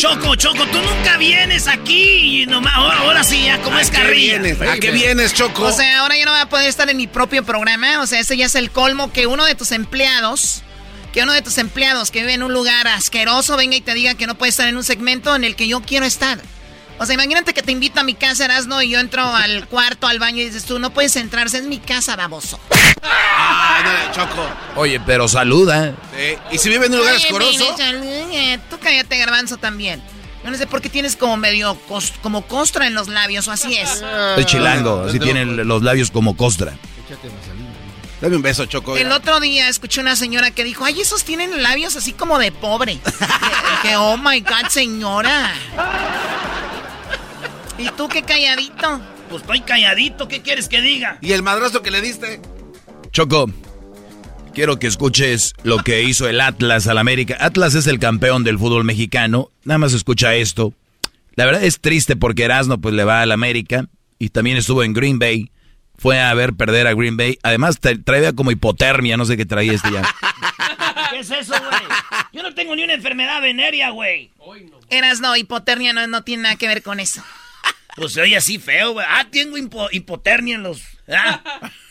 Choco, 0.05 0.35
Choco, 0.35 0.67
tú 0.67 0.77
nunca 0.77 1.17
vienes 1.17 1.67
aquí 1.67 2.43
y 2.43 2.45
nomás, 2.45 2.75
ahora, 2.75 3.23
sí, 3.23 3.45
ya 3.45 3.59
como 3.63 3.79
es 3.79 3.89
carrilla. 3.89 4.39
¿A 4.71 4.77
qué 4.77 4.91
vienes, 4.91 5.33
Choco? 5.33 5.63
O 5.63 5.71
sea, 5.71 6.01
ahora 6.01 6.15
ya 6.15 6.25
no 6.25 6.31
voy 6.31 6.41
a 6.41 6.45
poder 6.47 6.69
estar 6.69 6.87
en 6.91 6.97
mi 6.97 7.07
propio 7.07 7.43
programa. 7.43 8.03
O 8.03 8.05
sea, 8.05 8.19
ese 8.19 8.37
ya 8.37 8.45
es 8.45 8.53
el 8.53 8.69
colmo 8.69 9.11
que 9.11 9.25
uno 9.25 9.45
de 9.45 9.55
tus 9.55 9.71
empleados, 9.71 10.61
que 11.11 11.23
uno 11.23 11.33
de 11.33 11.41
tus 11.41 11.57
empleados 11.57 12.11
que 12.11 12.19
vive 12.19 12.35
en 12.35 12.43
un 12.43 12.53
lugar 12.53 12.87
asqueroso 12.87 13.57
venga 13.57 13.77
y 13.77 13.81
te 13.81 13.95
diga 13.95 14.13
que 14.13 14.27
no 14.27 14.35
puede 14.35 14.51
estar 14.51 14.69
en 14.69 14.77
un 14.77 14.83
segmento 14.83 15.35
en 15.35 15.43
el 15.43 15.55
que 15.55 15.67
yo 15.67 15.81
quiero 15.81 16.05
estar. 16.05 16.39
O 16.97 17.05
sea, 17.05 17.13
imagínate 17.13 17.53
que 17.53 17.61
te 17.61 17.71
invito 17.71 17.99
a 17.99 18.03
mi 18.03 18.13
casa, 18.13 18.45
Erasno, 18.45 18.81
y 18.81 18.89
yo 18.89 18.99
entro 18.99 19.23
al 19.23 19.67
cuarto, 19.69 20.07
al 20.07 20.19
baño 20.19 20.41
y 20.41 20.45
dices 20.45 20.65
tú, 20.65 20.79
no 20.79 20.91
puedes 20.91 21.15
entrarse, 21.15 21.57
es 21.57 21.63
mi 21.63 21.79
casa, 21.79 22.15
baboso. 22.15 22.59
Ah, 23.03 23.81
no, 23.83 24.13
Choco. 24.13 24.47
Oye, 24.75 24.99
pero 25.05 25.27
saluda. 25.27 25.93
Sí. 26.15 26.37
¿Y 26.51 26.57
si 26.57 26.69
vive 26.69 26.85
en 26.87 26.93
un 26.93 26.99
lugar 26.99 27.15
Oye, 27.15 27.25
escoroso? 27.25 27.75
mire, 28.01 28.59
Tú 28.69 28.77
cállate, 28.79 29.17
garbanzo, 29.17 29.57
también. 29.57 30.01
Yo 30.43 30.51
no 30.51 30.57
sé 30.57 30.67
por 30.67 30.79
qué 30.81 30.89
tienes 30.89 31.15
como 31.15 31.37
medio, 31.37 31.75
como 32.21 32.43
costra 32.45 32.85
en 32.85 32.93
los 32.93 33.07
labios, 33.07 33.47
o 33.47 33.51
así 33.51 33.75
es. 33.77 34.03
Estoy 34.29 34.45
chilango, 34.45 35.05
así 35.07 35.19
tienen 35.19 35.67
los 35.67 35.81
labios 35.81 36.11
como 36.11 36.37
costra. 36.37 36.73
Dame 38.21 38.37
un 38.37 38.41
beso, 38.41 38.65
Choco. 38.65 38.95
El 38.95 39.11
otro 39.11 39.39
día 39.39 39.67
escuché 39.67 40.01
una 40.01 40.15
señora 40.15 40.51
que 40.51 40.63
dijo, 40.63 40.85
ay, 40.85 41.01
esos 41.01 41.23
tienen 41.23 41.61
labios 41.61 41.95
así 41.95 42.13
como 42.13 42.39
de 42.39 42.51
pobre. 42.51 42.99
que, 43.81 43.95
oh 43.97 44.17
my 44.17 44.39
God, 44.41 44.69
señora. 44.69 45.51
¿Y 47.77 47.89
tú 47.89 48.07
qué 48.07 48.23
calladito? 48.23 49.01
Pues 49.29 49.41
estoy 49.41 49.61
calladito, 49.61 50.27
¿qué 50.27 50.41
quieres 50.41 50.69
que 50.69 50.81
diga? 50.81 51.17
¿Y 51.21 51.33
el 51.33 51.43
madrazo 51.43 51.81
que 51.81 51.91
le 51.91 52.01
diste? 52.01 52.39
Choco, 53.11 53.49
quiero 54.53 54.77
que 54.79 54.87
escuches 54.87 55.53
lo 55.63 55.79
que 55.79 56.03
hizo 56.03 56.27
el 56.29 56.39
Atlas 56.41 56.87
al 56.87 56.97
América. 56.97 57.35
Atlas 57.39 57.75
es 57.75 57.87
el 57.87 57.99
campeón 57.99 58.43
del 58.43 58.59
fútbol 58.59 58.83
mexicano. 58.83 59.49
Nada 59.63 59.77
más 59.79 59.93
escucha 59.93 60.35
esto. 60.35 60.73
La 61.35 61.45
verdad 61.45 61.63
es 61.63 61.79
triste 61.81 62.15
porque 62.15 62.43
Erasmo 62.43 62.77
pues 62.79 62.93
le 62.93 63.03
va 63.03 63.21
al 63.21 63.31
América 63.31 63.87
y 64.19 64.29
también 64.29 64.57
estuvo 64.57 64.83
en 64.83 64.93
Green 64.93 65.19
Bay. 65.19 65.51
Fue 65.97 66.21
a 66.21 66.33
ver 66.33 66.53
perder 66.53 66.87
a 66.87 66.93
Green 66.93 67.17
Bay. 67.17 67.39
Además 67.43 67.81
tra- 67.81 68.01
traía 68.03 68.33
como 68.33 68.51
hipotermia, 68.51 69.17
no 69.17 69.25
sé 69.25 69.35
qué 69.37 69.45
traía 69.45 69.73
este 69.73 69.91
ya. 69.91 70.01
¿Qué 71.11 71.19
es 71.19 71.31
eso, 71.31 71.53
güey? 71.57 71.81
Yo 72.33 72.43
no 72.43 72.53
tengo 72.53 72.75
ni 72.75 72.83
una 72.83 72.93
enfermedad 72.93 73.41
venérea, 73.41 73.89
güey. 73.91 74.31
No, 75.21 75.35
hipotermia 75.35 75.93
no, 75.93 76.05
no 76.07 76.23
tiene 76.23 76.43
nada 76.43 76.55
que 76.57 76.67
ver 76.67 76.83
con 76.83 76.99
eso. 76.99 77.23
Pues 77.95 78.11
se 78.13 78.21
oye 78.21 78.35
así 78.35 78.59
feo, 78.59 78.93
güey. 78.93 79.05
Ah, 79.09 79.27
tengo 79.31 79.57
hipo- 79.57 79.89
hipotermia 79.91 80.55
en 80.55 80.63
los... 80.63 80.81
Ah. 81.07 81.41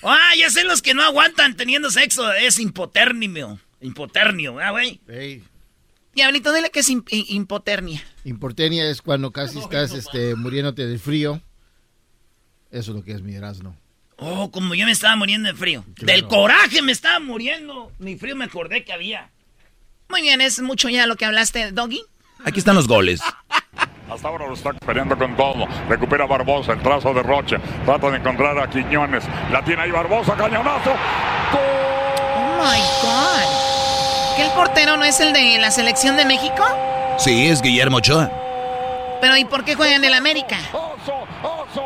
ah, 0.03 0.31
ya 0.37 0.51
sé 0.51 0.65
los 0.65 0.83
que 0.83 0.93
no 0.95 1.03
aguantan 1.03 1.57
teniendo 1.57 1.91
sexo. 1.91 2.31
Es 2.33 2.59
hipoternio. 2.59 3.59
Hipoternio, 3.81 4.59
¿ah, 4.61 4.71
güey? 4.71 5.01
Diablito, 6.15 6.53
dile 6.53 6.71
que 6.71 6.81
es 6.81 6.91
im- 6.91 7.05
hi- 7.11 7.27
hipotermia. 7.29 8.03
Importenia 8.25 8.89
es 8.91 9.01
cuando 9.03 9.31
casi 9.33 9.59
estás 9.59 9.93
este, 9.93 10.35
muriéndote 10.35 10.87
de 10.87 10.99
frío. 10.99 11.41
Eso 12.71 12.91
es 12.91 12.97
lo 12.97 13.03
que 13.05 13.13
es 13.13 13.23
mi 13.23 13.35
Erasmo. 13.35 13.77
Oh, 14.17 14.51
como 14.51 14.75
yo 14.75 14.85
me 14.87 14.93
estaba 14.93 15.17
muriendo 15.17 15.49
de 15.49 15.55
frío. 15.55 15.85
Claro. 15.95 16.13
Del 16.13 16.29
coraje 16.29 16.83
me 16.83 16.93
estaba 16.93 17.19
muriendo. 17.19 17.93
Ni 17.99 18.17
frío 18.17 18.37
me 18.37 18.45
acordé 18.45 18.85
que 18.85 18.93
había. 18.93 19.31
Muy 20.09 20.23
bien, 20.23 20.41
es 20.41 20.61
mucho 20.61 20.89
ya 20.89 21.07
lo 21.07 21.17
que 21.17 21.25
hablaste, 21.25 21.73
Doggy. 21.73 22.03
Aquí 22.45 22.59
están 22.59 22.77
los 22.77 22.87
goles. 22.89 23.21
Hasta 24.11 24.29
ahora 24.29 24.47
lo 24.47 24.55
está 24.55 24.73
peleando 24.73 25.17
con 25.17 25.35
todo. 25.37 25.67
Recupera 25.89 26.27
Barbosa, 26.27 26.73
el 26.73 26.83
trazo 26.83 27.15
de 27.15 27.23
Rocha. 27.23 27.57
Trata 27.85 28.11
de 28.11 28.19
encontrar 28.19 28.59
a 28.59 28.69
Quiñones. 28.69 29.25
La 29.51 29.65
tiene 29.65 29.83
ahí 29.83 29.91
Barbosa, 29.91 30.35
cañonazo. 30.35 30.91
Oh 31.53 32.63
my 32.63 32.81
God. 33.03 34.37
¿Que 34.37 34.45
el 34.45 34.51
portero 34.51 34.97
no 34.97 35.05
es 35.05 35.21
el 35.21 35.33
de 35.33 35.59
la 35.59 35.71
selección 35.71 36.17
de 36.17 36.25
México? 36.25 36.65
Sí, 37.19 37.47
es 37.47 37.63
Guillermo 37.63 37.99
Ochoa. 37.99 38.31
Pero 39.21 39.37
¿y 39.37 39.45
por 39.45 39.65
qué 39.65 39.75
juegan 39.75 39.97
en 39.97 40.05
el 40.05 40.15
América? 40.15 40.59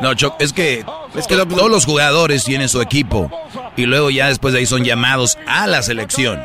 No, 0.01 0.13
Choc, 0.13 0.35
es 0.39 0.53
que, 0.53 0.85
es 1.15 1.27
que 1.27 1.35
todos 1.35 1.69
los 1.69 1.85
jugadores 1.85 2.43
tienen 2.43 2.69
su 2.69 2.81
equipo 2.81 3.31
y 3.75 3.85
luego 3.85 4.09
ya 4.09 4.27
después 4.27 4.53
de 4.53 4.59
ahí 4.59 4.65
son 4.65 4.83
llamados 4.83 5.37
a 5.47 5.67
la 5.67 5.81
selección. 5.81 6.41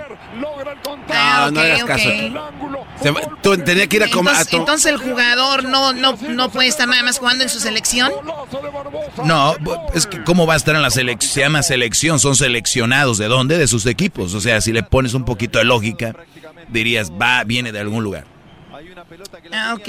Ah, 1.10 1.50
no, 1.52 1.62
no 1.62 1.86
caso. 1.86 2.08
tenía 3.64 3.86
que 3.86 3.96
ir 3.96 4.02
a 4.04 4.10
comer. 4.10 4.34
Entonces, 4.34 4.54
entonces, 4.54 4.92
el 4.92 4.98
jugador 4.98 5.64
no, 5.64 5.92
no, 5.92 6.16
no 6.28 6.50
puede 6.50 6.68
estar 6.68 6.88
nada 6.88 7.02
más 7.02 7.18
jugando 7.18 7.44
en 7.44 7.50
su 7.50 7.60
selección. 7.60 8.12
No, 9.24 9.54
es 9.94 10.06
que 10.06 10.22
cómo 10.24 10.46
va 10.46 10.54
a 10.54 10.56
estar 10.56 10.74
en 10.74 10.82
la 10.82 10.90
selección, 10.90 11.32
se 11.32 11.40
llama 11.40 11.62
selección, 11.62 12.18
son 12.20 12.36
seleccionados 12.36 13.18
de 13.18 13.26
dónde, 13.26 13.58
de 13.58 13.66
sus 13.66 13.86
equipos. 13.86 14.34
O 14.34 14.40
sea, 14.40 14.60
si 14.60 14.72
le 14.72 14.82
pones 14.82 15.14
un 15.14 15.24
poquito 15.24 15.58
de 15.58 15.64
lógica, 15.64 16.14
dirías, 16.68 17.10
va, 17.10 17.44
viene 17.44 17.72
de 17.72 17.80
algún 17.80 18.02
lugar. 18.02 18.26
Ah, 19.52 19.74
ok. 19.74 19.88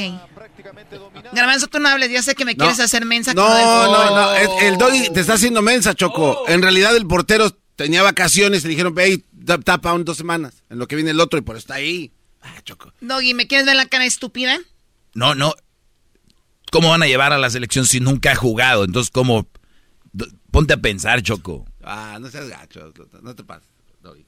Garbanzo, 1.34 1.68
tú 1.68 1.80
no 1.80 1.89
hables, 1.89 2.11
ya 2.11 2.22
sé 2.22 2.36
que 2.36 2.45
me 2.45 2.55
quieres 2.55 2.80
hacer 2.80 3.05
mensa. 3.05 3.34
No, 3.34 3.47
no, 3.47 4.16
no, 4.16 4.36
el, 4.61 4.78
doggy 4.78 5.09
te 5.09 5.20
está 5.22 5.34
haciendo 5.34 5.61
mensa, 5.61 5.93
Choco. 5.93 6.43
En 6.47 6.61
realidad 6.61 6.95
el 6.95 7.07
portero 7.07 7.51
tenía 7.76 8.03
vacaciones 8.03 8.63
y 8.63 8.68
le 8.68 8.70
dijeron, 8.70 8.93
ve, 8.93 9.24
tapa 9.45 9.93
un 9.93 10.05
dos 10.05 10.17
semanas, 10.17 10.63
en 10.69 10.79
lo 10.79 10.87
que 10.87 10.95
viene 10.95 11.11
el 11.11 11.19
otro, 11.19 11.39
y 11.39 11.41
por 11.41 11.57
está 11.57 11.75
ahí. 11.75 12.11
Ah, 12.41 12.61
Choco. 12.63 12.93
Doggy, 13.01 13.33
¿me 13.33 13.47
quieres 13.47 13.65
ver 13.65 13.75
la 13.75 13.87
cara 13.87 14.05
estúpida? 14.05 14.59
No, 15.13 15.35
no. 15.35 15.55
¿Cómo 16.71 16.89
van 16.89 17.03
a 17.03 17.07
llevar 17.07 17.33
a 17.33 17.37
la 17.37 17.49
selección 17.49 17.85
si 17.85 17.99
nunca 17.99 18.31
ha 18.31 18.35
jugado? 18.35 18.83
Entonces, 18.83 19.11
¿cómo? 19.11 19.47
Ponte 20.51 20.73
a 20.73 20.77
pensar, 20.77 21.21
Choco. 21.21 21.65
Ah, 21.83 22.17
no 22.19 22.29
seas 22.29 22.49
gacho, 22.49 22.93
no 23.21 23.35
te 23.35 23.43
pases, 23.43 23.69
Doggy. 24.01 24.25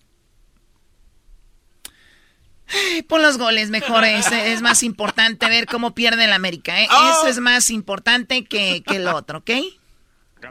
Pon 3.07 3.21
los 3.21 3.37
goles 3.37 3.69
mejor, 3.69 4.03
es, 4.03 4.27
es, 4.31 4.61
más 4.61 4.83
importante 4.83 5.47
ver 5.47 5.65
cómo 5.67 5.95
pierde 5.95 6.25
el 6.25 6.33
América. 6.33 6.81
¿eh? 6.81 6.87
Oh. 6.91 7.11
Eso 7.11 7.27
es 7.27 7.39
más 7.39 7.69
importante 7.69 8.43
que, 8.43 8.83
que 8.85 8.97
el 8.97 9.07
otro, 9.07 9.39
¿ok? 9.39 9.51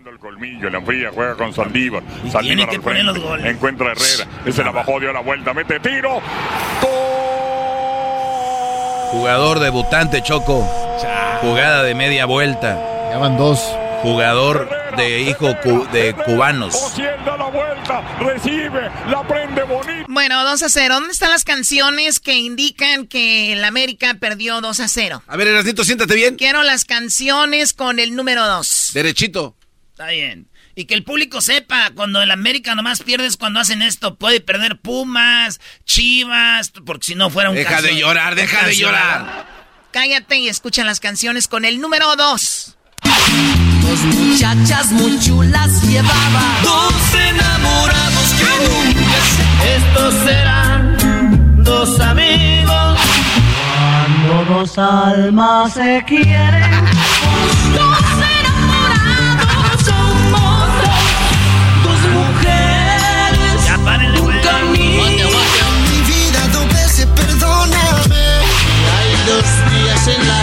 El 0.05 0.18
colmillo, 0.18 0.68
la 0.68 0.82
fría, 0.82 1.11
juega 1.12 1.34
con 1.36 1.55
Saldívar. 1.55 2.03
Saldívar 2.30 2.68
que 2.68 2.80
poner 2.80 3.05
los 3.05 3.18
goles. 3.18 3.47
Encuentra 3.47 3.88
a 3.88 3.92
Herrera. 3.92 4.28
Ese 4.44 4.62
la 4.62 4.70
bajó, 4.70 5.01
dio 5.01 5.12
la 5.12 5.20
vuelta, 5.20 5.55
mete 5.55 5.80
tiro. 5.80 6.20
Jugador 9.11 9.61
debutante, 9.61 10.22
Choco. 10.22 10.62
Jugada 11.40 11.82
de 11.82 11.94
media 11.94 12.26
vuelta. 12.26 12.78
Ya 13.11 13.18
van 13.18 13.38
dos. 13.38 13.59
Jugador 14.03 14.68
de 14.97 15.22
hijo 15.22 15.49
de 15.92 16.14
cubanos. 16.24 16.74
la 16.99 17.47
vuelta, 17.47 18.16
recibe, 18.20 18.90
la 19.11 19.26
prende 19.26 19.62
bonito. 19.62 20.07
Bueno, 20.09 20.44
2 20.44 20.62
a 20.62 20.68
0. 20.68 20.94
¿Dónde 20.94 21.12
están 21.12 21.30
las 21.30 21.44
canciones 21.44 22.20
que 22.20 22.34
indican 22.34 23.07
que 23.07 23.53
el 23.53 23.64
América 23.64 24.14
perdió 24.20 24.61
2 24.61 24.80
a 24.80 24.88
0? 24.88 25.22
A 25.26 25.36
ver, 25.36 25.49
Erasnito, 25.49 25.84
siéntate 25.84 26.14
bien. 26.14 26.36
Quiero 26.36 26.62
las 26.62 26.84
canciones 26.84 27.72
con 27.72 27.99
el 27.99 28.14
número 28.14 28.47
2. 28.47 28.90
Derechito. 28.94 29.55
Está 29.97 30.09
bien. 30.09 30.51
Y 30.74 30.84
que 30.84 30.92
el 30.92 31.05
público 31.05 31.40
sepa, 31.40 31.90
cuando 31.94 32.20
el 32.20 32.30
América 32.30 32.74
nomás 32.74 33.03
pierdes 33.03 33.38
cuando 33.38 33.61
hacen 33.61 33.80
esto, 33.80 34.16
puede 34.16 34.42
perder 34.42 34.78
Pumas, 34.78 35.59
Chivas, 35.86 36.70
porque 36.84 37.07
si 37.07 37.14
no 37.14 37.30
fuera 37.30 37.49
un 37.49 37.57
Deja 37.57 37.80
de 37.80 37.97
llorar, 37.97 38.34
deja 38.34 38.66
de 38.66 38.76
llorar. 38.76 39.47
Cállate 39.92 40.36
y 40.36 40.49
escucha 40.49 40.84
las 40.84 41.01
canciones 41.01 41.49
con 41.49 41.64
el 41.64 41.80
número 41.80 42.14
2. 42.14 42.76
Dos 43.80 43.99
muchachas 44.01 44.92
muy 44.92 45.18
chulas 45.18 45.82
llevaba, 45.84 46.59
dos 46.62 47.14
enamorados 47.14 48.34
que 48.34 48.68
nunca 48.68 49.18
se... 49.32 49.76
Estos 49.76 50.14
serán 50.26 51.64
dos 51.64 52.01
amigos. 52.01 53.01
Cuando 53.72 54.59
dos 54.59 54.76
almas 54.76 55.72
se 55.72 56.05
quieren, 56.07 56.84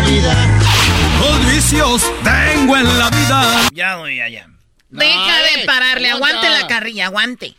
vida 0.04 0.36
los 1.24 1.46
vicios 1.46 2.02
tengo 2.24 2.78
en 2.78 3.00
la 3.00 3.10
vida. 3.10 3.62
Ya, 3.74 3.96
voy, 3.96 4.18
ya, 4.18 4.28
ya. 4.28 4.48
Deja 4.90 5.38
de 5.38 5.66
pararle, 5.66 6.12
aguante 6.12 6.50
la 6.50 6.68
carrilla, 6.68 7.06
aguante. 7.08 7.56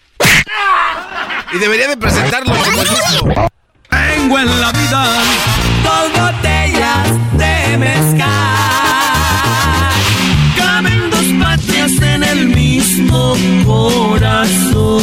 Y 1.53 1.59
debería 1.59 1.89
de 1.89 1.97
presentarlo 1.97 2.55
como 2.55 2.85
disco. 2.85 3.51
Tengo 3.89 4.39
en 4.39 4.61
la 4.61 4.73
vida 4.73 5.23
dos 5.83 6.13
botellas 6.13 7.09
de 7.33 7.79
mezcal. 7.79 8.31
Caben 10.57 11.11
dos 11.11 11.27
patrias 11.43 11.93
en 12.03 12.23
el 12.23 12.47
mismo 12.47 13.37
corazón. 13.65 15.03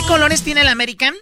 ¿Qué 0.00 0.06
colores 0.06 0.42
tiene 0.42 0.62
el 0.62 0.68
American? 0.68 1.14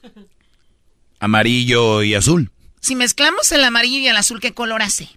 Amarillo 1.20 2.02
y 2.02 2.14
azul. 2.14 2.50
Si 2.80 2.94
mezclamos 2.94 3.50
el 3.52 3.64
amarillo 3.64 3.98
y 3.98 4.08
el 4.08 4.16
azul, 4.16 4.40
¿qué 4.40 4.54
color 4.54 4.82
hace? 4.82 5.08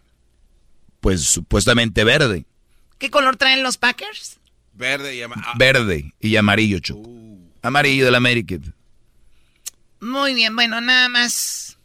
Pues 0.99 1.23
supuestamente 1.23 2.03
verde. 2.03 2.45
¿Qué 2.97 3.09
color 3.09 3.37
traen 3.37 3.63
los 3.63 3.77
Packers? 3.77 4.39
Verde 4.73 5.15
y 5.15 5.21
amarillo. 5.21 5.47
Verde 5.55 6.13
y 6.19 6.35
amarillo, 6.35 6.79
Choco. 6.79 7.09
Amarillo 7.61 8.05
del 8.05 8.15
American. 8.15 8.73
Muy 9.99 10.33
bien, 10.33 10.55
bueno, 10.55 10.81
nada 10.81 11.07
más. 11.09 11.77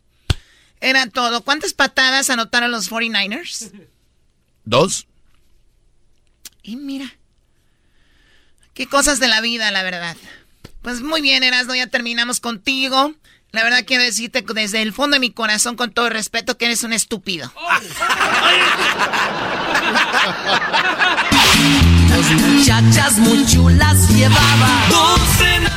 Era 0.80 1.06
todo. 1.08 1.42
¿Cuántas 1.42 1.74
patadas 1.74 2.30
anotaron 2.30 2.70
los 2.70 2.90
49ers? 2.90 3.72
Dos. 4.64 5.06
Y 6.62 6.76
mira. 6.76 7.14
Qué 8.72 8.86
cosas 8.86 9.20
de 9.20 9.28
la 9.28 9.40
vida, 9.40 9.70
la 9.70 9.82
verdad. 9.82 10.16
Pues 10.86 11.02
muy 11.02 11.20
bien, 11.20 11.42
Erasmo, 11.42 11.74
ya 11.74 11.88
terminamos 11.88 12.38
contigo. 12.38 13.10
La 13.50 13.64
verdad 13.64 13.82
quiero 13.84 14.04
decirte 14.04 14.44
desde 14.54 14.82
el 14.82 14.92
fondo 14.92 15.16
de 15.16 15.18
mi 15.18 15.32
corazón, 15.32 15.74
con 15.74 15.90
todo 15.90 16.08
respeto, 16.10 16.56
que 16.56 16.66
eres 16.66 16.84
un 16.84 16.92
estúpido. 16.92 17.52
Dos 22.08 22.30
muchachas 22.40 23.18
muy 23.18 23.44
chulas 23.46 24.08
llevaba. 24.10 24.84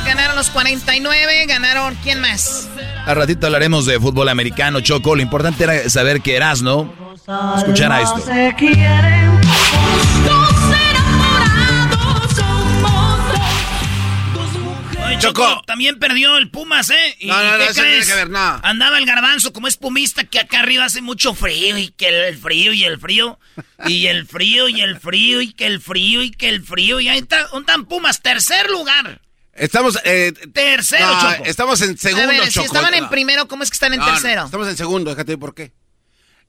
Ganaron 0.06 0.36
los 0.36 0.48
49, 0.50 1.46
ganaron 1.46 1.98
¿quién 2.04 2.20
más? 2.20 2.68
Al 3.04 3.16
ratito 3.16 3.46
hablaremos 3.46 3.86
de 3.86 3.98
fútbol 3.98 4.28
americano, 4.28 4.78
Choco. 4.78 5.16
Lo 5.16 5.22
importante 5.22 5.64
era 5.64 5.90
saber 5.90 6.20
que 6.20 6.36
eras, 6.36 6.62
¿no? 6.62 6.94
Escuchar 7.58 8.00
esto. 8.00 8.20
Se 8.20 8.54
quieren. 8.56 9.40
Choco, 15.20 15.62
también 15.66 15.98
perdió 15.98 16.36
el 16.36 16.50
Pumas, 16.50 16.90
¿eh? 16.90 17.16
¿Y 17.18 17.26
No, 17.28 17.42
no, 17.42 17.50
no, 17.52 17.56
qué 17.58 17.64
eso 17.64 17.68
no 17.68 17.74
tiene 17.82 17.88
crees? 17.90 18.08
que 18.08 18.14
ver, 18.14 18.30
no. 18.30 18.60
Andaba 18.62 18.98
el 18.98 19.06
garbanzo 19.06 19.52
como 19.52 19.68
es 19.68 19.76
pumista 19.76 20.24
que 20.24 20.38
acá 20.40 20.60
arriba 20.60 20.84
hace 20.86 21.00
mucho 21.02 21.34
frío 21.34 21.76
y 21.78 21.88
que 21.88 22.08
el 22.28 22.36
frío 22.38 22.72
y 22.72 22.84
el 22.84 22.98
frío 22.98 23.38
y 23.86 24.06
el 24.06 24.26
frío 24.26 24.68
y 24.68 24.80
el 24.80 24.98
frío 25.00 25.40
y 25.40 25.52
que 25.52 25.66
el 25.66 25.80
frío 25.80 26.22
y 26.22 26.30
que 26.30 26.48
el 26.48 26.62
frío 26.62 27.00
y 27.00 27.08
ahí 27.08 27.18
está, 27.18 27.46
un 27.52 27.64
tan 27.66 27.84
Pumas, 27.86 28.20
tercer 28.22 28.70
lugar. 28.70 29.20
Estamos. 29.52 29.98
Eh, 30.04 30.32
Tercero, 30.54 31.06
no, 31.06 31.20
Choco. 31.32 31.44
Estamos 31.44 31.80
en 31.82 31.98
segundo, 31.98 32.24
A 32.24 32.32
ver, 32.32 32.50
si 32.52 32.60
estaban 32.60 32.94
en 32.94 33.08
primero, 33.10 33.46
¿cómo 33.48 33.62
es 33.62 33.70
que 33.70 33.74
están 33.74 33.92
en 33.92 33.98
No, 34.00 34.06
no, 34.06 34.12
tercero? 34.12 34.44
estamos 34.46 34.68
en 34.68 34.76
segundo, 34.76 35.10
déjate 35.10 35.36
por 35.36 35.54
qué. 35.54 35.72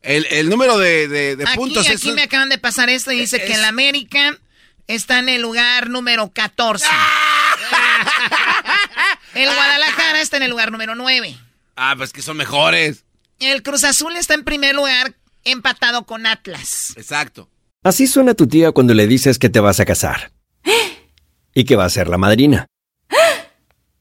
El, 0.01 0.25
el 0.31 0.49
número 0.49 0.77
de, 0.77 1.07
de- 1.07 1.35
de 1.35 1.43
Aquí, 1.43 1.55
puntos 1.57 1.87
aquí 1.87 2.09
es. 2.09 2.15
me 2.15 2.23
acaban 2.23 2.49
de 2.49 2.57
pasar 2.57 2.89
esto 2.89 3.11
y 3.11 3.19
dice 3.19 3.39
que 3.39 3.51
es- 3.51 3.57
el 3.59 3.65
América 3.65 4.37
está 4.87 5.19
en 5.19 5.29
el 5.29 5.41
lugar 5.41 5.89
número 5.89 6.31
14. 6.31 6.85
El 9.35 9.45
Guadalajara 9.45 10.21
está 10.21 10.37
en 10.37 10.43
el 10.43 10.51
lugar 10.51 10.71
número 10.71 10.95
9. 10.95 11.37
Ah, 11.75 11.95
pues 11.97 12.13
que 12.13 12.21
son 12.21 12.37
mejores. 12.37 13.05
El 13.39 13.63
Cruz 13.63 13.83
Azul 13.83 14.15
está 14.15 14.33
en 14.35 14.43
primer 14.43 14.75
lugar 14.75 15.15
empatado 15.43 16.05
con 16.05 16.25
Atlas. 16.25 16.93
Exacto. 16.95 17.49
Así 17.83 18.05
suena 18.05 18.35
tu 18.35 18.47
tía 18.47 18.71
cuando 18.71 18.93
le 18.93 19.07
dices 19.07 19.39
que 19.39 19.49
te 19.49 19.59
vas 19.59 19.79
a 19.79 19.85
casar. 19.85 20.31
Y 21.53 21.65
que 21.65 21.75
va 21.75 21.83
a 21.83 21.89
ser 21.89 22.07
la 22.07 22.17
madrina. 22.17 22.67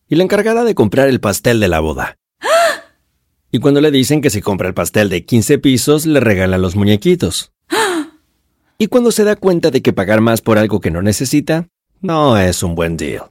Y 0.08 0.16
la 0.16 0.22
encargada 0.22 0.62
de 0.62 0.74
comprar 0.74 1.08
el 1.08 1.20
pastel 1.20 1.58
de 1.60 1.68
la 1.68 1.80
boda. 1.80 2.16
Y 3.50 3.58
cuando 3.58 3.80
le 3.80 3.90
dicen 3.90 4.20
que 4.20 4.30
si 4.30 4.40
compra 4.42 4.68
el 4.68 4.74
pastel 4.74 5.08
de 5.08 5.24
15 5.24 5.58
pisos, 5.58 6.06
le 6.06 6.20
regalan 6.20 6.62
los 6.62 6.76
muñequitos. 6.76 7.52
Y 8.78 8.88
cuando 8.88 9.12
se 9.12 9.24
da 9.24 9.36
cuenta 9.36 9.70
de 9.70 9.82
que 9.82 9.92
pagar 9.92 10.20
más 10.20 10.42
por 10.42 10.58
algo 10.58 10.80
que 10.80 10.90
no 10.90 11.02
necesita, 11.02 11.68
no 12.00 12.38
es 12.38 12.62
un 12.62 12.74
buen 12.74 12.96
deal. 12.96 13.30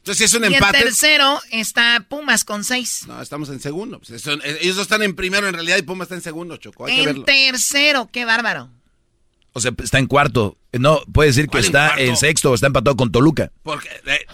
Entonces, 0.00 0.30
es 0.30 0.34
un 0.34 0.50
y 0.50 0.54
empate. 0.54 0.78
en 0.78 0.84
tercero 0.84 1.40
está 1.50 2.06
Pumas 2.08 2.44
con 2.44 2.64
seis. 2.64 3.04
No, 3.06 3.20
estamos 3.20 3.50
en 3.50 3.60
segundo. 3.60 4.00
Pues, 4.00 4.22
son, 4.22 4.40
eh, 4.42 4.58
ellos 4.62 4.78
están 4.78 5.02
en 5.02 5.14
primero 5.14 5.46
en 5.46 5.54
realidad 5.54 5.76
y 5.76 5.82
Pumas 5.82 6.06
está 6.06 6.14
en 6.14 6.22
segundo, 6.22 6.56
Choco. 6.56 6.86
Hay 6.86 6.94
que 6.94 7.00
en 7.00 7.06
verlo. 7.06 7.24
tercero, 7.24 8.08
qué 8.10 8.24
bárbaro. 8.24 8.70
O 9.52 9.60
sea, 9.60 9.72
está 9.82 9.98
en 9.98 10.06
cuarto. 10.06 10.56
No, 10.72 11.02
puede 11.12 11.28
decir 11.28 11.46
que 11.46 11.50
¿Cuál 11.50 11.64
en 11.64 11.66
está 11.66 11.94
en 11.98 12.16
sexto 12.16 12.50
o 12.50 12.54
está 12.54 12.68
empatado 12.68 12.96
con 12.96 13.12
Toluca. 13.12 13.50
Porque, 13.62 13.88
eh, 14.06 14.26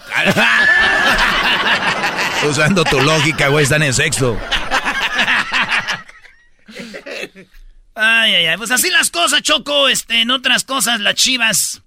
Usando 2.49 2.85
tu 2.85 3.01
lógica, 3.01 3.49
güey, 3.49 3.63
están 3.63 3.83
en 3.83 3.93
sexto. 3.93 4.39
Ay, 7.95 8.35
ay, 8.35 8.45
ay. 8.45 8.57
Pues 8.57 8.71
así 8.71 8.89
las 8.89 9.09
cosas, 9.09 9.41
Choco. 9.41 9.89
Este, 9.89 10.21
en 10.21 10.31
otras 10.31 10.63
cosas, 10.63 10.99
las 11.01 11.15
chivas 11.15 11.81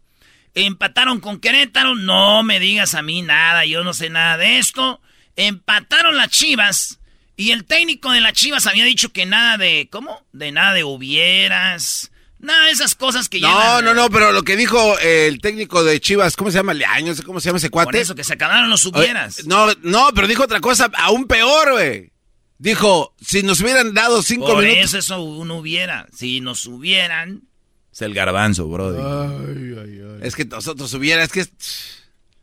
empataron 0.54 1.20
con 1.20 1.40
Querétaro. 1.40 1.94
No 1.94 2.42
me 2.42 2.60
digas 2.60 2.94
a 2.94 3.02
mí 3.02 3.22
nada, 3.22 3.64
yo 3.66 3.84
no 3.84 3.92
sé 3.94 4.10
nada 4.10 4.36
de 4.36 4.58
esto. 4.58 5.00
Empataron 5.36 6.16
las 6.16 6.30
chivas. 6.30 6.98
Y 7.36 7.52
el 7.52 7.64
técnico 7.64 8.12
de 8.12 8.20
las 8.20 8.34
chivas 8.34 8.66
había 8.66 8.84
dicho 8.84 9.10
que 9.12 9.24
nada 9.26 9.56
de. 9.56 9.88
¿Cómo? 9.90 10.26
De 10.32 10.52
nada 10.52 10.74
de 10.74 10.84
hubieras. 10.84 12.10
Nada 12.38 12.66
de 12.66 12.72
esas 12.72 12.94
cosas 12.94 13.28
que 13.28 13.38
no, 13.40 13.48
llevan- 13.48 13.84
no, 13.84 13.94
no, 13.94 14.08
pero 14.10 14.32
lo 14.32 14.42
que 14.42 14.56
dijo 14.56 14.98
el 15.00 15.40
técnico 15.42 15.84
de 15.84 16.00
Chivas, 16.00 16.36
¿cómo 16.36 16.50
se 16.50 16.56
llama? 16.56 16.72
Leaño, 16.72 17.12
no 17.14 17.22
cómo 17.22 17.38
se 17.38 17.48
llama 17.50 17.58
ese 17.58 17.68
cuate. 17.68 17.86
Por 17.88 17.96
eso 17.96 18.14
que 18.14 18.24
se 18.24 18.32
acabaron 18.32 18.70
los 18.70 18.84
hubieras. 18.86 19.44
No, 19.46 19.66
no, 19.82 20.08
pero 20.14 20.26
dijo 20.26 20.44
otra 20.44 20.60
cosa 20.60 20.90
aún 20.94 21.26
peor, 21.26 21.72
güey. 21.72 22.12
Dijo, 22.56 23.14
si 23.20 23.42
nos 23.42 23.60
hubieran 23.60 23.92
dado 23.92 24.22
cinco 24.22 24.46
Por 24.54 24.64
minutos. 24.64 24.84
eso 24.84 24.98
eso 24.98 25.22
uno 25.22 25.56
hubiera. 25.56 26.06
Si 26.14 26.40
nos 26.40 26.64
hubieran. 26.66 27.42
Es 28.00 28.06
el 28.06 28.14
garbanzo, 28.14 28.66
bro. 28.66 28.90
Es 30.22 30.34
que 30.34 30.44
nosotros 30.44 30.92
hubiera, 30.94 31.22
es 31.22 31.30
que. 31.30 31.44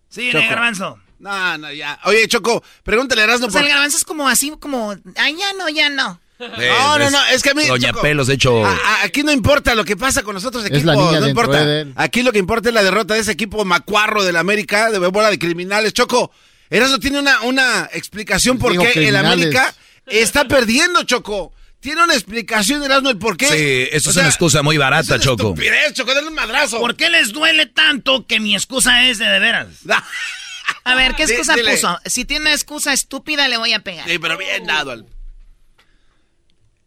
Sí, 0.09 0.29
el 0.29 0.33
garbanzo. 0.47 0.99
No, 1.19 1.57
no, 1.57 1.71
ya. 1.73 1.99
Oye, 2.05 2.27
Choco, 2.27 2.63
pregúntale 2.83 3.21
a 3.21 3.23
Erasmo 3.23 3.47
O 3.47 3.49
sea, 3.51 3.61
por- 3.61 3.67
el 3.67 3.73
garbanzo 3.73 3.97
es 3.97 4.03
como 4.05 4.27
así, 4.29 4.53
como, 4.59 4.95
ay, 5.15 5.35
ya 5.37 5.53
no, 5.57 5.67
ya 5.69 5.89
no. 5.89 6.19
No, 6.39 6.99
no, 6.99 7.09
no, 7.09 7.25
es 7.31 7.41
que 7.41 7.49
a 7.49 7.53
mí. 7.55 7.65
Doña 7.65 7.89
Choco, 7.89 8.01
Pelos, 8.03 8.27
de 8.27 8.35
hecho. 8.35 8.63
a- 8.63 8.71
a- 8.71 9.03
aquí 9.03 9.23
no 9.23 9.31
importa 9.31 9.73
lo 9.73 9.83
que 9.83 9.97
pasa 9.97 10.21
con 10.21 10.35
los 10.35 10.45
otros 10.45 10.63
Es 10.65 10.69
equipos. 10.69 10.85
la 10.85 10.95
niña 10.95 11.19
no 11.19 11.27
importa. 11.27 11.65
de 11.65 11.81
él. 11.81 11.93
Aquí 11.95 12.21
lo 12.21 12.31
que 12.31 12.37
importa 12.37 12.69
es 12.69 12.75
la 12.75 12.83
derrota 12.83 13.15
de 13.15 13.21
ese 13.21 13.31
equipo 13.31 13.65
macuarro 13.65 14.23
del 14.23 14.35
América, 14.35 14.91
de 14.91 14.99
bola 14.99 15.31
de 15.31 15.39
criminales. 15.39 15.93
Choco, 15.93 16.31
Erasmo 16.69 16.99
tiene 16.99 17.19
una, 17.19 17.41
una 17.41 17.89
explicación 17.91 18.59
por 18.59 18.71
Digo 18.73 18.83
qué 18.83 19.07
el. 19.07 19.15
América 19.15 19.73
está 20.05 20.47
perdiendo, 20.47 21.01
Choco. 21.03 21.53
Tiene 21.79 22.03
una 22.03 22.13
explicación, 22.15 22.83
Erasmo, 22.83 23.09
el 23.11 23.17
por 23.17 23.37
qué. 23.37 23.47
Sí, 23.47 23.89
eso 23.95 24.09
O 24.09 24.11
es 24.11 24.13
sea, 24.15 24.21
una 24.23 24.29
excusa 24.29 24.61
muy 24.63 24.77
barata, 24.77 25.15
es 25.15 25.21
Choco. 25.21 25.49
estupidez, 25.49 25.93
Choco, 25.93 26.13
dale 26.13 26.27
un 26.27 26.33
madrazo. 26.33 26.79
¿Por 26.79 26.95
qué 26.95 27.09
les 27.09 27.31
duele 27.31 27.65
tanto 27.67 28.25
que 28.25 28.39
mi 28.39 28.55
excusa 28.55 29.07
es 29.07 29.19
de 29.19 29.25
de 29.27 29.39
veras? 29.39 29.67
A 30.83 30.95
ver, 30.95 31.15
¿qué 31.15 31.23
excusa 31.23 31.53
dile. 31.55 31.71
puso? 31.71 31.99
Si 32.05 32.25
tiene 32.25 32.41
una 32.45 32.53
excusa 32.53 32.93
estúpida, 32.93 33.47
le 33.47 33.57
voy 33.57 33.73
a 33.73 33.79
pegar. 33.79 34.07
Sí, 34.09 34.19
pero 34.19 34.37
bien 34.37 34.65
dado. 34.65 34.91
al- 34.91 35.05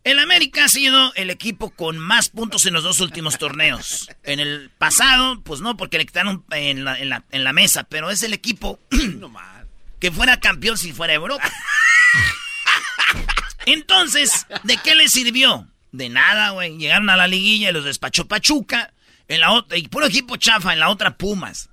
El 0.04 0.18
América 0.18 0.64
ha 0.64 0.68
sido 0.68 1.12
el 1.14 1.30
equipo 1.30 1.70
con 1.70 1.98
más 1.98 2.28
puntos 2.30 2.66
en 2.66 2.72
los 2.74 2.82
dos 2.82 3.00
últimos 3.00 3.38
torneos. 3.38 4.08
En 4.24 4.40
el 4.40 4.70
pasado, 4.78 5.40
pues 5.42 5.60
no, 5.60 5.76
porque 5.76 5.98
le 5.98 6.06
quitaron 6.06 6.44
en 6.50 6.84
la, 6.84 6.98
en 6.98 7.10
la, 7.10 7.24
en 7.30 7.44
la 7.44 7.52
mesa, 7.52 7.84
pero 7.84 8.10
es 8.10 8.22
el 8.22 8.32
equipo 8.34 8.78
que 10.00 10.10
fuera 10.10 10.40
campeón 10.40 10.76
si 10.78 10.92
fuera 10.92 11.14
Europa. 11.14 11.50
Entonces, 13.66 14.46
¿de 14.64 14.76
qué 14.78 14.94
le 14.94 15.08
sirvió? 15.08 15.68
De 15.92 16.08
nada, 16.08 16.50
güey. 16.50 16.78
Llegaron 16.78 17.10
a 17.10 17.16
la 17.16 17.26
liguilla 17.26 17.70
y 17.70 17.72
los 17.72 17.84
despachó 17.84 18.26
Pachuca. 18.26 18.92
En 19.28 19.40
la 19.40 19.52
otra, 19.52 19.78
y 19.78 19.86
puro 19.86 20.06
equipo 20.06 20.36
chafa, 20.36 20.72
en 20.72 20.80
la 20.80 20.88
otra 20.88 21.16
Pumas. 21.16 21.70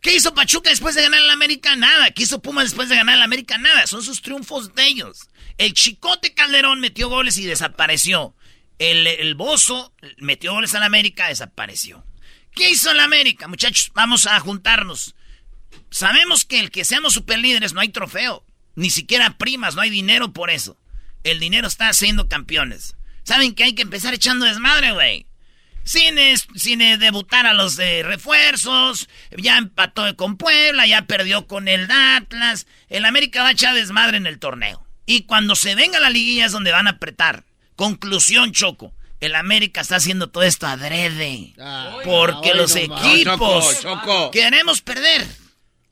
¿Qué 0.00 0.14
hizo 0.14 0.34
Pachuca 0.34 0.70
después 0.70 0.94
de 0.94 1.02
ganar 1.02 1.20
el 1.20 1.30
América? 1.30 1.76
Nada. 1.76 2.10
¿Qué 2.10 2.22
hizo 2.22 2.40
Pumas 2.40 2.64
después 2.64 2.88
de 2.88 2.96
ganar 2.96 3.16
el 3.16 3.22
América? 3.22 3.58
Nada. 3.58 3.86
Son 3.86 4.02
sus 4.02 4.22
triunfos 4.22 4.74
de 4.74 4.86
ellos. 4.86 5.28
El 5.58 5.74
Chicote 5.74 6.34
Calderón 6.34 6.80
metió 6.80 7.08
goles 7.08 7.36
y 7.38 7.46
desapareció. 7.46 8.34
El, 8.78 9.06
el 9.06 9.34
Bozo 9.34 9.94
metió 10.18 10.52
goles 10.52 10.74
al 10.74 10.82
América, 10.82 11.28
desapareció. 11.28 12.04
¿Qué 12.54 12.70
hizo 12.70 12.90
el 12.90 13.00
América? 13.00 13.48
Muchachos, 13.48 13.92
vamos 13.94 14.26
a 14.26 14.38
juntarnos. 14.40 15.14
Sabemos 15.90 16.44
que 16.44 16.60
el 16.60 16.70
que 16.70 16.84
seamos 16.84 17.14
superlíderes 17.14 17.72
no 17.72 17.80
hay 17.80 17.88
trofeo. 17.88 18.44
Ni 18.76 18.90
siquiera 18.90 19.38
primas, 19.38 19.74
no 19.74 19.82
hay 19.82 19.90
dinero 19.90 20.32
por 20.32 20.50
eso. 20.50 20.76
El 21.24 21.40
dinero 21.40 21.66
está 21.66 21.88
haciendo 21.88 22.28
campeones. 22.28 22.96
¿Saben 23.24 23.54
que 23.54 23.64
hay 23.64 23.74
que 23.74 23.82
empezar 23.82 24.14
echando 24.14 24.44
desmadre, 24.44 24.92
güey? 24.92 25.26
Sin, 25.82 26.18
es- 26.18 26.46
sin 26.54 26.80
eh, 26.80 26.96
debutar 26.98 27.46
a 27.46 27.52
los 27.54 27.76
de 27.76 28.02
refuerzos, 28.02 29.08
ya 29.36 29.58
empató 29.58 30.14
con 30.16 30.36
Puebla, 30.36 30.86
ya 30.86 31.02
perdió 31.02 31.46
con 31.46 31.68
el 31.68 31.90
Atlas. 31.90 32.66
El 32.88 33.04
América 33.04 33.42
va 33.42 33.48
a 33.48 33.52
echar 33.52 33.74
desmadre 33.74 34.16
en 34.16 34.26
el 34.26 34.38
torneo. 34.38 34.86
Y 35.06 35.22
cuando 35.22 35.54
se 35.56 35.74
venga 35.74 36.00
la 36.00 36.08
liguilla 36.10 36.46
es 36.46 36.52
donde 36.52 36.72
van 36.72 36.86
a 36.86 36.90
apretar. 36.92 37.44
Conclusión, 37.76 38.52
Choco. 38.52 38.94
El 39.20 39.34
América 39.34 39.80
está 39.82 39.96
haciendo 39.96 40.28
todo 40.28 40.42
esto 40.42 40.66
adrede. 40.66 41.52
porque 42.04 42.50
ay, 42.52 42.56
los 42.58 42.74
no 42.74 42.80
equipos 42.80 43.80
Choco, 43.80 44.00
Choco. 44.00 44.30
queremos 44.30 44.80
perder. 44.82 45.26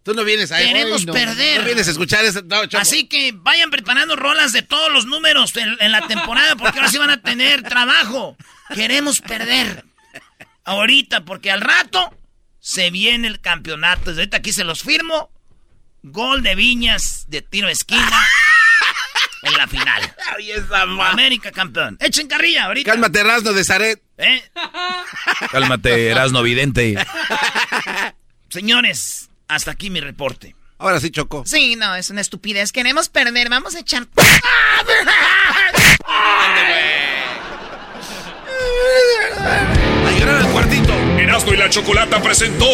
Tú 0.04 0.14
no 0.14 0.24
vienes 0.24 0.50
a 0.50 0.58
Queremos 0.58 1.00
Ay, 1.00 1.06
no. 1.06 1.12
perder. 1.12 1.60
No 1.60 1.64
vienes 1.66 1.86
a 1.86 1.90
escuchar 1.92 2.24
ese. 2.24 2.42
No. 2.42 2.62
Así 2.78 3.06
que 3.06 3.32
vayan 3.34 3.70
preparando 3.70 4.16
rolas 4.16 4.52
de 4.52 4.62
todos 4.62 4.92
los 4.92 5.06
números 5.06 5.56
en, 5.56 5.76
en 5.78 5.92
la 5.92 6.06
temporada 6.08 6.56
porque 6.56 6.78
ahora 6.80 6.90
sí 6.90 6.98
van 6.98 7.10
a 7.10 7.22
tener 7.22 7.62
trabajo. 7.62 8.36
Queremos 8.74 9.20
perder. 9.20 9.84
Ahorita, 10.64 11.24
porque 11.24 11.50
al 11.50 11.60
rato 11.60 12.16
se 12.58 12.90
viene 12.90 13.28
el 13.28 13.40
campeonato. 13.40 14.10
Desde 14.10 14.22
ahorita 14.22 14.36
aquí 14.38 14.52
se 14.52 14.64
los 14.64 14.82
firmo. 14.82 15.30
Gol 16.02 16.42
de 16.42 16.56
Viñas 16.56 17.26
de 17.28 17.42
tiro 17.42 17.68
de 17.68 17.74
esquina 17.74 18.26
en 19.42 19.56
la 19.56 19.68
final. 19.68 20.14
América 21.00 21.52
campeón. 21.52 21.96
Echen 22.00 22.26
carrilla 22.26 22.64
ahorita. 22.64 22.90
Cálmate, 22.90 23.20
Erasmo 23.20 23.52
de 23.52 23.62
Zaret. 23.64 24.02
¿Eh? 24.18 24.42
Cálmate, 25.52 26.08
Erasno 26.08 26.42
Vidente. 26.42 26.96
Señores, 28.48 29.30
hasta 29.54 29.70
aquí 29.70 29.90
mi 29.90 30.00
reporte. 30.00 30.54
Ahora 30.78 30.98
sí, 30.98 31.10
Choco. 31.10 31.44
Sí, 31.46 31.76
no, 31.76 31.94
es 31.94 32.10
una 32.10 32.20
estupidez. 32.20 32.72
Queremos 32.72 33.08
perder, 33.08 33.48
vamos 33.48 33.74
a 33.76 33.80
echar... 33.80 34.06
A 40.04 40.10
llorar 40.18 40.36
al 40.42 40.50
cuartito. 40.50 40.92
Erasmo 41.18 41.52
y 41.52 41.56
la 41.56 41.70
Chocolata 41.70 42.20
presentó 42.22 42.66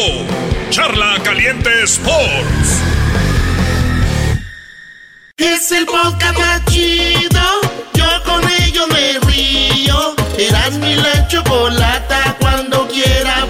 Charla 0.71 1.19
Caliente 1.23 1.83
Sports. 1.85 2.83
Es 5.37 5.71
el 5.73 5.87
podcast 5.87 6.39
más 6.39 6.65
chido. 6.67 7.41
Yo 7.95 8.23
con 8.25 8.43
ello 8.63 8.87
me 8.89 9.19
río. 9.31 10.15
Eras 10.39 10.73
mi 10.79 10.95
la 10.97 11.29
chocolata. 11.29 12.37
Cuando 12.41 12.89
quiera 12.89 13.47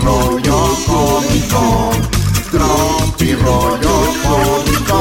rollo 0.00 0.76
cómico. 0.86 1.90
Tropi 2.50 3.26
tropi 3.26 3.34
rollo 3.34 4.12
cómico. 4.22 5.00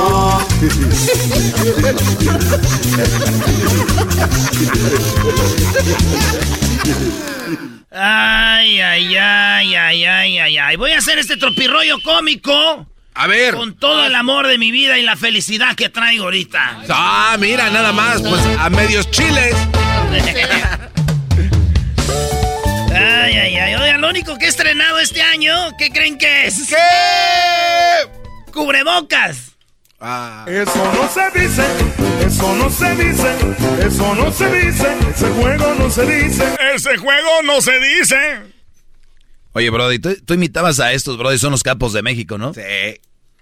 Ay, 7.91 8.79
ay, 8.81 9.15
ay, 9.15 9.75
ay, 9.75 10.05
ay, 10.05 10.37
ay, 10.37 10.57
ay. 10.57 10.75
Voy 10.75 10.91
a 10.91 10.99
hacer 10.99 11.17
este 11.17 11.37
tropirollo 11.37 11.99
cómico. 12.01 12.87
A 13.15 13.27
ver. 13.27 13.55
Con 13.55 13.75
todo 13.75 14.05
el 14.05 14.15
amor 14.15 14.47
de 14.47 14.57
mi 14.57 14.71
vida 14.71 14.97
y 14.97 15.03
la 15.03 15.15
felicidad 15.15 15.75
que 15.75 15.89
traigo 15.89 16.25
ahorita. 16.25 16.83
Ah, 16.89 17.35
mira, 17.39 17.69
nada 17.69 17.91
más, 17.91 18.21
pues 18.21 18.41
a 18.57 18.69
medios 18.69 19.09
chiles. 19.11 19.55
Ay, 23.21 23.33
ay, 23.35 23.55
ay. 23.57 23.75
Oigan, 23.75 24.01
lo 24.01 24.09
único 24.09 24.37
que 24.37 24.45
he 24.45 24.47
estrenado 24.47 24.97
este 24.99 25.21
año, 25.21 25.53
¿qué 25.77 25.89
creen 25.89 26.17
que 26.17 26.47
es? 26.47 26.69
¿Qué? 26.69 28.51
Cubrebocas. 28.53 29.57
Ah. 29.99 30.45
Eso 30.47 30.93
no 30.93 31.09
se 31.09 31.39
dice, 31.39 31.63
eso 32.25 32.55
no 32.55 32.69
se 32.69 32.95
dice, 32.95 33.35
eso 33.85 34.15
no 34.15 34.31
se 34.31 34.49
dice, 34.49 34.87
ese 35.13 35.29
juego 35.31 35.75
no 35.75 35.89
se 35.89 36.05
dice. 36.05 36.43
Ese 36.73 36.97
juego 36.97 37.41
no 37.43 37.59
se 37.59 37.79
dice. 37.79 38.41
Oye, 39.51 39.69
Brody, 39.69 39.99
tú, 39.99 40.15
tú 40.25 40.35
imitabas 40.35 40.79
a 40.79 40.93
estos, 40.93 41.17
Brody, 41.17 41.37
son 41.37 41.51
los 41.51 41.63
capos 41.63 41.91
de 41.91 42.01
México, 42.01 42.37
¿no? 42.37 42.53
Sí. 42.53 42.61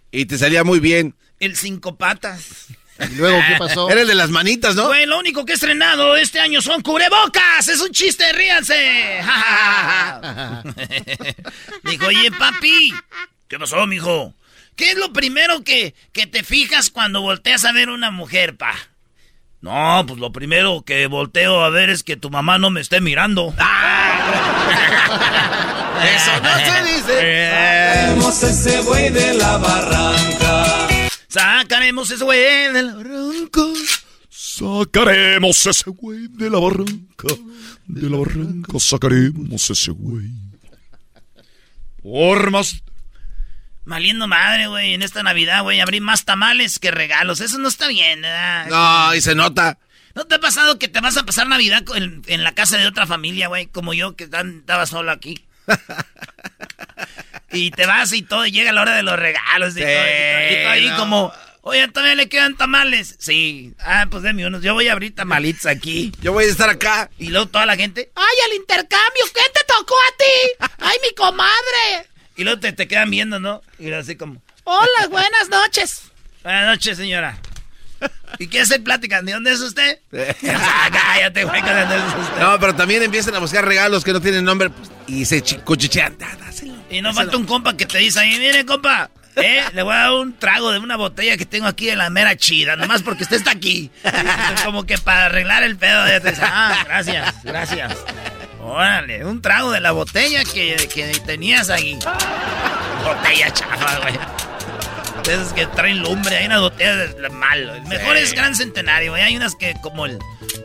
Y 0.09 0.25
te 0.25 0.39
salía 0.39 0.63
muy 0.63 0.79
bien. 0.79 1.15
El 1.39 1.55
cinco 1.55 1.97
patas. 1.97 2.67
¿Y 2.99 3.15
luego 3.15 3.39
qué 3.47 3.55
pasó? 3.57 3.89
Era 3.89 4.01
el 4.01 4.07
de 4.07 4.15
las 4.15 4.29
manitas, 4.29 4.75
¿no? 4.75 4.87
Güey, 4.87 5.05
lo 5.05 5.19
único 5.19 5.45
que 5.45 5.53
he 5.53 5.55
estrenado 5.55 6.15
este 6.15 6.39
año 6.39 6.61
son 6.61 6.81
cubrebocas. 6.81 7.67
Es 7.67 7.81
un 7.81 7.91
chiste, 7.91 8.31
ríanse. 8.33 8.75
Dijo, 11.83 12.07
oye, 12.07 12.31
papi. 12.31 12.93
¿Qué 13.47 13.59
pasó, 13.59 13.85
mijo? 13.87 14.33
¿Qué 14.75 14.91
es 14.91 14.97
lo 14.97 15.11
primero 15.13 15.63
que, 15.63 15.95
que 16.11 16.27
te 16.27 16.43
fijas 16.43 16.89
cuando 16.89 17.21
volteas 17.21 17.65
a 17.65 17.71
ver 17.71 17.89
una 17.89 18.11
mujer, 18.11 18.57
pa? 18.57 18.75
No, 19.61 20.03
pues 20.07 20.19
lo 20.19 20.31
primero 20.31 20.83
que 20.85 21.07
volteo 21.07 21.63
a 21.63 21.69
ver 21.69 21.89
es 21.89 22.03
que 22.03 22.15
tu 22.15 22.29
mamá 22.29 22.59
no 22.59 22.69
me 22.69 22.81
esté 22.81 23.01
mirando. 23.01 23.53
Eso 26.15 26.31
no 26.43 26.53
se 26.59 26.83
dice. 26.83 27.49
Sacaremos 27.49 28.43
ese 28.43 28.81
güey 28.83 29.09
de 29.09 29.33
la 29.33 29.57
barranca. 29.57 30.76
Sacaremos 31.27 32.09
ese 32.11 32.23
güey 32.23 32.71
de 32.73 32.83
la 32.83 32.93
barranca. 32.95 33.61
Sacaremos 34.29 35.65
ese 35.65 35.89
güey 35.89 36.27
de 36.29 36.49
la 36.49 36.59
barranca. 36.59 37.27
De 37.85 38.09
la 38.09 38.17
barranca 38.17 38.79
sacaremos 38.79 39.69
ese 39.69 39.91
güey. 39.91 40.29
Por 42.01 42.51
más. 42.51 42.81
Maliendo 43.85 44.27
madre, 44.27 44.67
güey. 44.67 44.93
En 44.93 45.01
esta 45.01 45.23
Navidad, 45.23 45.63
güey, 45.63 45.79
abrí 45.79 45.99
más 46.01 46.25
tamales 46.25 46.79
que 46.79 46.91
regalos. 46.91 47.41
Eso 47.41 47.57
no 47.57 47.67
está 47.67 47.87
bien, 47.87 48.21
¿verdad? 48.21 48.67
No, 48.69 49.15
y 49.15 49.21
se 49.21 49.35
nota. 49.35 49.77
¿No 50.15 50.25
te 50.25 50.35
ha 50.35 50.39
pasado 50.39 50.79
que 50.79 50.87
te 50.87 50.99
vas 50.99 51.15
a 51.17 51.25
pasar 51.25 51.47
Navidad 51.47 51.83
en, 51.95 52.21
en 52.27 52.43
la 52.43 52.53
casa 52.55 52.77
de 52.77 52.87
otra 52.87 53.05
familia, 53.05 53.47
güey? 53.49 53.67
Como 53.67 53.93
yo, 53.93 54.15
que 54.15 54.27
tan- 54.27 54.59
estaba 54.59 54.85
solo 54.85 55.11
aquí. 55.11 55.45
y 57.57 57.71
te 57.71 57.85
vas 57.85 58.11
y 58.13 58.21
todo, 58.21 58.45
y 58.45 58.51
llega 58.51 58.71
la 58.71 58.81
hora 58.81 58.95
de 58.95 59.03
los 59.03 59.17
regalos 59.17 59.75
y, 59.75 59.79
Sí, 59.79 59.83
todo, 59.83 59.91
y 59.91 59.95
todo, 59.95 60.51
y 60.51 60.63
todo 60.63 60.71
ahí 60.71 60.89
no. 60.89 60.97
como, 60.97 61.33
oye, 61.61 61.87
todavía 61.89 62.15
le 62.15 62.29
quedan 62.29 62.55
tamales. 62.55 63.15
Sí, 63.19 63.73
ah, 63.79 64.05
pues 64.09 64.23
deme 64.23 64.45
unos. 64.47 64.61
Yo 64.63 64.73
voy 64.73 64.87
a 64.87 64.93
abrir 64.93 65.13
tamalitos 65.15 65.65
aquí. 65.65 66.11
Yo 66.21 66.33
voy 66.33 66.45
a 66.45 66.47
estar 66.47 66.69
acá. 66.69 67.09
Y 67.17 67.29
luego 67.29 67.47
toda 67.47 67.65
la 67.65 67.75
gente, 67.75 68.11
¡ay, 68.15 68.35
el 68.49 68.55
intercambio! 68.57 69.23
¿Qué 69.33 69.41
te 69.53 69.61
tocó 69.67 69.95
a 69.95 70.17
ti? 70.17 70.71
¡Ay, 70.79 70.97
mi 71.07 71.13
comadre! 71.15 72.07
Y 72.35 72.43
luego 72.43 72.59
te, 72.59 72.71
te 72.71 72.87
quedan 72.87 73.09
viendo, 73.09 73.39
¿no? 73.39 73.61
Y 73.79 73.91
así 73.91 74.15
como, 74.15 74.41
¡Hola, 74.63 75.07
buenas 75.09 75.49
noches! 75.49 76.03
Buenas 76.43 76.67
noches, 76.67 76.97
señora. 76.97 77.37
¿Y 78.39 78.47
qué 78.47 78.61
hace 78.61 78.79
plática? 78.79 79.21
¿De 79.21 79.31
dónde 79.33 79.51
es 79.51 79.59
usted? 79.59 79.99
Ah, 80.49 80.89
Cállate, 80.91 81.43
güey, 81.43 81.61
¿de 81.61 81.73
dónde 81.73 81.95
es 81.97 82.03
usted? 82.21 82.39
No, 82.41 82.59
pero 82.59 82.75
también 82.75 83.03
empiezan 83.03 83.35
a 83.35 83.39
buscar 83.39 83.65
regalos 83.65 84.03
que 84.03 84.13
no 84.13 84.21
tienen 84.21 84.43
nombre 84.45 84.69
pues, 84.69 84.89
y 85.07 85.25
se 85.25 85.41
chi- 85.41 85.57
cuchichean. 85.57 86.17
Da, 86.17 86.27
dáselo. 86.39 86.75
Y 86.89 87.01
no 87.01 87.13
falta 87.13 87.37
un 87.37 87.45
compa 87.45 87.75
que 87.75 87.85
te 87.85 87.97
dice 87.97 88.19
ahí, 88.19 88.37
mire, 88.39 88.65
compa, 88.65 89.09
eh, 89.35 89.63
le 89.73 89.81
voy 89.83 89.93
a 89.93 89.97
dar 89.97 90.11
un 90.13 90.37
trago 90.37 90.71
de 90.71 90.79
una 90.79 90.95
botella 90.95 91.35
que 91.37 91.45
tengo 91.45 91.67
aquí 91.67 91.85
de 91.87 91.95
la 91.95 92.09
mera 92.09 92.35
chida, 92.37 92.75
nomás 92.75 93.01
porque 93.03 93.23
usted 93.23 93.37
está 93.37 93.51
aquí. 93.51 93.91
Como 94.65 94.85
que 94.85 94.97
para 94.97 95.25
arreglar 95.25 95.63
el 95.63 95.75
pedo, 95.77 96.07
ya 96.07 96.19
te 96.21 96.29
dice, 96.31 96.41
ah, 96.45 96.77
gracias, 96.85 97.35
gracias. 97.43 97.95
Órale, 98.61 99.23
un 99.25 99.41
trago 99.41 99.71
de 99.71 99.79
la 99.79 99.91
botella 99.91 100.43
que, 100.43 100.89
que 100.93 101.07
tenías 101.25 101.69
ahí. 101.69 101.97
Botella 103.03 103.51
chafa, 103.53 103.99
güey. 103.99 104.15
De 105.27 105.33
esas 105.33 105.51
que 105.53 105.65
traen 105.67 105.99
lumbre, 106.01 106.37
hay 106.37 106.45
unas 106.45 106.61
botellas 106.61 107.15
de 107.17 107.29
malo. 107.29 107.75
El 107.75 107.83
mejor 107.83 108.15
Sí. 108.17 108.23
es 108.23 108.33
Gran 108.33 108.55
Centenario, 108.55 109.11
güey. 109.11 109.23
Hay 109.23 109.35
unas 109.35 109.55
que 109.55 109.73
como 109.83 110.05
el... 110.05 110.17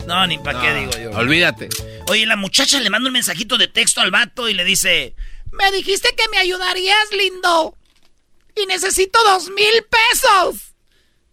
No, 0.06 0.24
ni 0.28 0.38
para 0.38 0.60
qué 0.60 0.72
digo 0.72 0.92
yo. 0.98 1.10
Olvídate. 1.18 1.68
Oye, 2.08 2.24
la 2.26 2.36
muchacha 2.36 2.78
le 2.80 2.88
manda 2.88 3.08
un 3.08 3.12
mensajito 3.12 3.58
de 3.58 3.66
texto 3.68 4.00
al 4.00 4.10
vato 4.12 4.48
y 4.48 4.54
le 4.54 4.64
dice: 4.64 5.14
Me 5.52 5.70
dijiste 5.72 6.08
que 6.16 6.24
me 6.30 6.38
ayudarías, 6.38 7.10
lindo. 7.12 7.76
Y 8.56 8.66
necesito 8.66 9.18
dos 9.24 9.50
mil 9.50 9.84
pesos. 9.90 10.74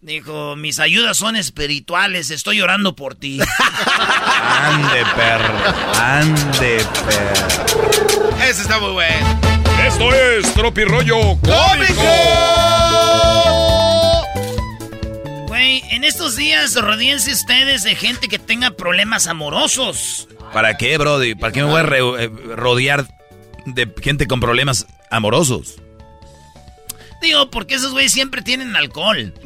Dijo: 0.00 0.56
Mis 0.56 0.78
ayudas 0.80 1.16
son 1.16 1.36
espirituales, 1.36 2.30
estoy 2.30 2.60
orando 2.60 2.94
por 2.96 3.14
ti. 3.14 3.40
Ande, 4.60 5.04
perro. 5.16 5.54
Ande, 6.00 6.84
perro. 7.06 8.36
Ese 8.42 8.62
está 8.62 8.78
muy 8.78 8.92
bueno. 8.92 9.40
Esto 9.90 10.12
es 10.14 10.54
Tropirollo 10.54 11.18
Güey, 15.46 15.82
en 15.90 16.04
estos 16.04 16.36
días 16.36 16.74
rodíense 16.76 17.32
ustedes 17.32 17.82
de 17.82 17.94
gente 17.96 18.28
que 18.28 18.38
tenga 18.38 18.70
problemas 18.70 19.26
amorosos. 19.26 20.28
¿Para 20.52 20.76
qué, 20.76 20.96
Brody? 20.98 21.34
¿Para 21.34 21.52
qué 21.52 21.60
me 21.62 21.70
voy 21.70 21.80
a 21.80 21.82
re- 21.82 22.24
eh, 22.24 22.30
rodear 22.56 23.06
de 23.66 23.92
gente 24.02 24.26
con 24.26 24.40
problemas 24.40 24.86
amorosos? 25.10 25.76
Digo, 27.20 27.50
porque 27.50 27.74
esos 27.74 27.92
güeyes 27.92 28.12
siempre 28.12 28.40
tienen 28.42 28.74
alcohol. 28.76 29.34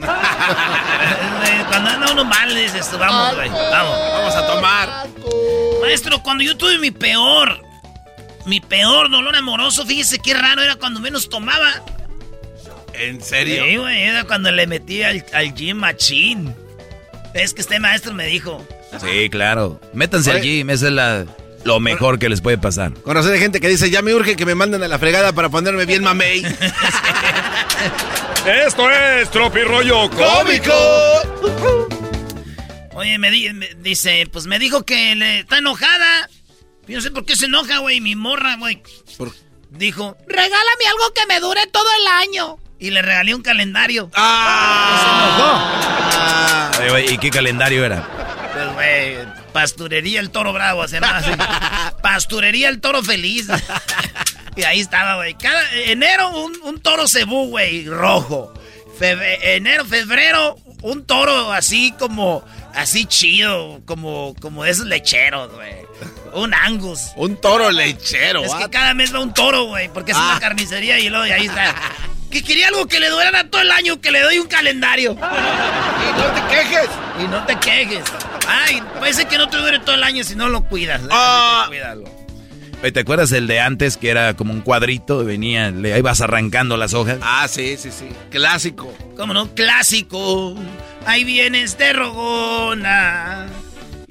Cuando 1.68 1.90
anda 1.90 2.12
uno 2.12 2.24
mal, 2.24 2.54
dices, 2.54 2.88
vamos, 2.98 3.34
güey, 3.34 3.48
vamos. 3.50 3.98
Vamos 4.12 4.34
a 4.36 4.46
tomar. 4.46 5.06
Maestro, 5.82 6.22
cuando 6.22 6.44
yo 6.44 6.56
tuve 6.56 6.78
mi 6.78 6.90
peor, 6.92 7.60
mi 8.46 8.60
peor 8.60 9.10
dolor 9.10 9.34
amoroso, 9.36 9.84
fíjese 9.86 10.18
qué 10.18 10.34
raro 10.34 10.62
era 10.62 10.76
cuando 10.76 11.00
menos 11.00 11.28
tomaba. 11.28 11.82
¿En 12.92 13.20
serio? 13.22 13.64
Sí, 13.64 13.76
güey, 13.76 14.02
era 14.02 14.24
cuando 14.24 14.52
le 14.52 14.66
metí 14.66 15.02
al, 15.02 15.24
al 15.32 15.54
gym 15.54 15.78
machine. 15.78 16.54
Es 17.34 17.52
que 17.54 17.60
este 17.62 17.80
maestro 17.80 18.12
me 18.14 18.26
dijo. 18.26 18.64
Sí, 19.04 19.28
claro. 19.30 19.80
Métanse 19.92 20.30
Oye. 20.30 20.38
al 20.38 20.44
gym, 20.44 20.70
eso 20.70 20.86
es 20.86 20.92
la, 20.92 21.26
lo 21.64 21.80
mejor 21.80 22.20
que 22.20 22.28
les 22.28 22.40
puede 22.40 22.58
pasar. 22.58 22.92
Con 23.02 23.16
razón 23.16 23.32
de 23.32 23.40
gente 23.40 23.60
que 23.60 23.68
dice, 23.68 23.90
ya 23.90 24.02
me 24.02 24.14
urge 24.14 24.36
que 24.36 24.46
me 24.46 24.54
manden 24.54 24.84
a 24.84 24.88
la 24.88 24.98
fregada 25.00 25.32
para 25.32 25.48
ponerme 25.48 25.84
bien 25.86 26.04
mamey. 26.04 26.44
Esto 28.66 28.90
es 28.90 29.30
Tropirollo 29.30 30.08
¡Cómico! 30.10 30.72
Oye, 32.94 33.18
me, 33.18 33.30
di- 33.30 33.52
me- 33.52 33.74
dice, 33.80 34.28
pues 34.30 34.46
me 34.46 34.58
dijo 34.58 34.84
que 34.84 35.14
le 35.16 35.40
está 35.40 35.58
enojada. 35.58 36.28
Yo 36.88 36.96
no 36.96 37.00
sé 37.02 37.10
por 37.10 37.24
qué 37.24 37.34
se 37.36 37.46
enoja, 37.46 37.78
güey, 37.78 38.00
mi 38.00 38.14
morra, 38.16 38.56
güey. 38.56 38.82
Dijo, 39.70 40.16
regálame 40.28 40.86
algo 40.88 41.12
que 41.14 41.26
me 41.26 41.40
dure 41.40 41.66
todo 41.68 41.86
el 42.00 42.06
año. 42.28 42.58
Y 42.78 42.90
le 42.90 43.00
regalé 43.02 43.34
un 43.34 43.42
calendario. 43.42 44.10
¡Ah! 45.44 46.70
Oye, 46.78 46.90
güey, 46.90 47.14
¿Y 47.14 47.18
qué 47.18 47.30
calendario 47.30 47.84
era? 47.84 48.06
Pues, 48.52 48.72
güey, 48.74 49.16
pasturería 49.52 50.20
el 50.20 50.30
toro 50.30 50.52
bravo, 50.52 50.86
se 50.88 51.00
llama 51.00 51.16
así. 51.18 51.30
Pasturería 52.02 52.68
el 52.68 52.80
toro 52.80 53.02
feliz. 53.02 53.48
y 54.56 54.62
ahí 54.64 54.80
estaba, 54.80 55.16
güey. 55.16 55.34
Cada 55.34 55.62
enero 55.72 56.30
un, 56.30 56.56
un 56.62 56.80
toro 56.80 57.08
cebú, 57.08 57.48
güey, 57.48 57.86
rojo. 57.88 58.52
Febe- 58.98 59.38
enero, 59.56 59.84
febrero, 59.84 60.56
un 60.82 61.04
toro 61.04 61.52
así 61.52 61.92
como, 61.98 62.44
así 62.74 63.06
chido, 63.06 63.80
como, 63.86 64.34
como 64.40 64.64
esos 64.64 64.86
lecheros, 64.86 65.52
güey. 65.52 65.83
Un 66.34 66.52
angus. 66.54 67.12
Un 67.16 67.36
toro 67.36 67.70
lechero. 67.70 68.44
Es 68.44 68.54
que 68.54 68.68
cada 68.70 68.92
mes 68.94 69.14
va 69.14 69.20
un 69.20 69.32
toro, 69.32 69.64
güey, 69.64 69.88
porque 69.88 70.12
es 70.12 70.18
Ah. 70.18 70.30
una 70.32 70.40
carnicería 70.40 70.98
y 70.98 71.08
luego 71.08 71.26
y 71.26 71.30
ahí 71.30 71.46
está. 71.46 71.74
Que 72.30 72.42
quería 72.42 72.66
algo 72.66 72.86
que 72.88 72.98
le 72.98 73.08
durara 73.10 73.48
todo 73.48 73.62
el 73.62 73.70
año, 73.70 74.00
que 74.00 74.10
le 74.10 74.20
doy 74.20 74.40
un 74.40 74.48
calendario. 74.48 75.12
Y 75.16 76.18
no 76.18 76.26
te 76.32 76.54
quejes. 76.56 76.88
Y 77.22 77.28
no 77.28 77.44
te 77.46 77.56
quejes. 77.60 78.04
Ay, 78.48 78.82
puede 78.98 79.12
ser 79.14 79.28
que 79.28 79.38
no 79.38 79.48
te 79.48 79.56
dure 79.56 79.78
todo 79.78 79.94
el 79.94 80.02
año 80.02 80.24
si 80.24 80.34
no 80.34 80.48
lo 80.48 80.64
cuidas. 80.64 81.00
Ah. 81.12 81.64
Cuídalo. 81.68 82.04
¿Te 82.92 83.00
acuerdas 83.00 83.30
el 83.32 83.46
de 83.46 83.60
antes 83.60 83.96
que 83.96 84.10
era 84.10 84.34
como 84.34 84.52
un 84.52 84.60
cuadrito 84.60 85.24
venía, 85.24 85.70
le 85.70 85.96
ibas 85.96 86.20
arrancando 86.20 86.76
las 86.76 86.92
hojas? 86.92 87.18
Ah, 87.22 87.46
sí, 87.48 87.76
sí, 87.78 87.90
sí. 87.90 88.08
Clásico. 88.30 88.92
¿Cómo 89.16 89.32
no? 89.32 89.54
Clásico. 89.54 90.54
Ahí 91.06 91.24
vienes 91.24 91.78
de 91.78 91.92
rogona. 91.94 93.46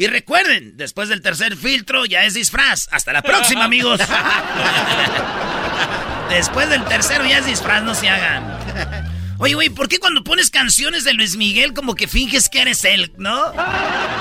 Y 0.03 0.07
recuerden, 0.07 0.75
después 0.75 1.07
del 1.07 1.21
tercer 1.21 1.55
filtro 1.55 2.03
ya 2.03 2.25
es 2.25 2.33
disfraz. 2.33 2.89
Hasta 2.91 3.13
la 3.13 3.21
próxima, 3.21 3.63
amigos. 3.63 4.01
Después 6.29 6.67
del 6.67 6.83
tercero 6.83 7.25
ya 7.25 7.37
es 7.37 7.45
disfraz, 7.45 7.81
no 7.83 7.95
se 7.95 8.09
hagan. 8.09 8.43
Oye, 9.37 9.53
güey, 9.53 9.69
¿por 9.69 9.87
qué 9.87 9.99
cuando 9.99 10.21
pones 10.21 10.49
canciones 10.49 11.05
de 11.05 11.13
Luis 11.13 11.37
Miguel 11.37 11.73
como 11.73 11.95
que 11.95 12.09
finges 12.09 12.49
que 12.49 12.63
eres 12.63 12.83
él, 12.83 13.13
no? 13.15 13.45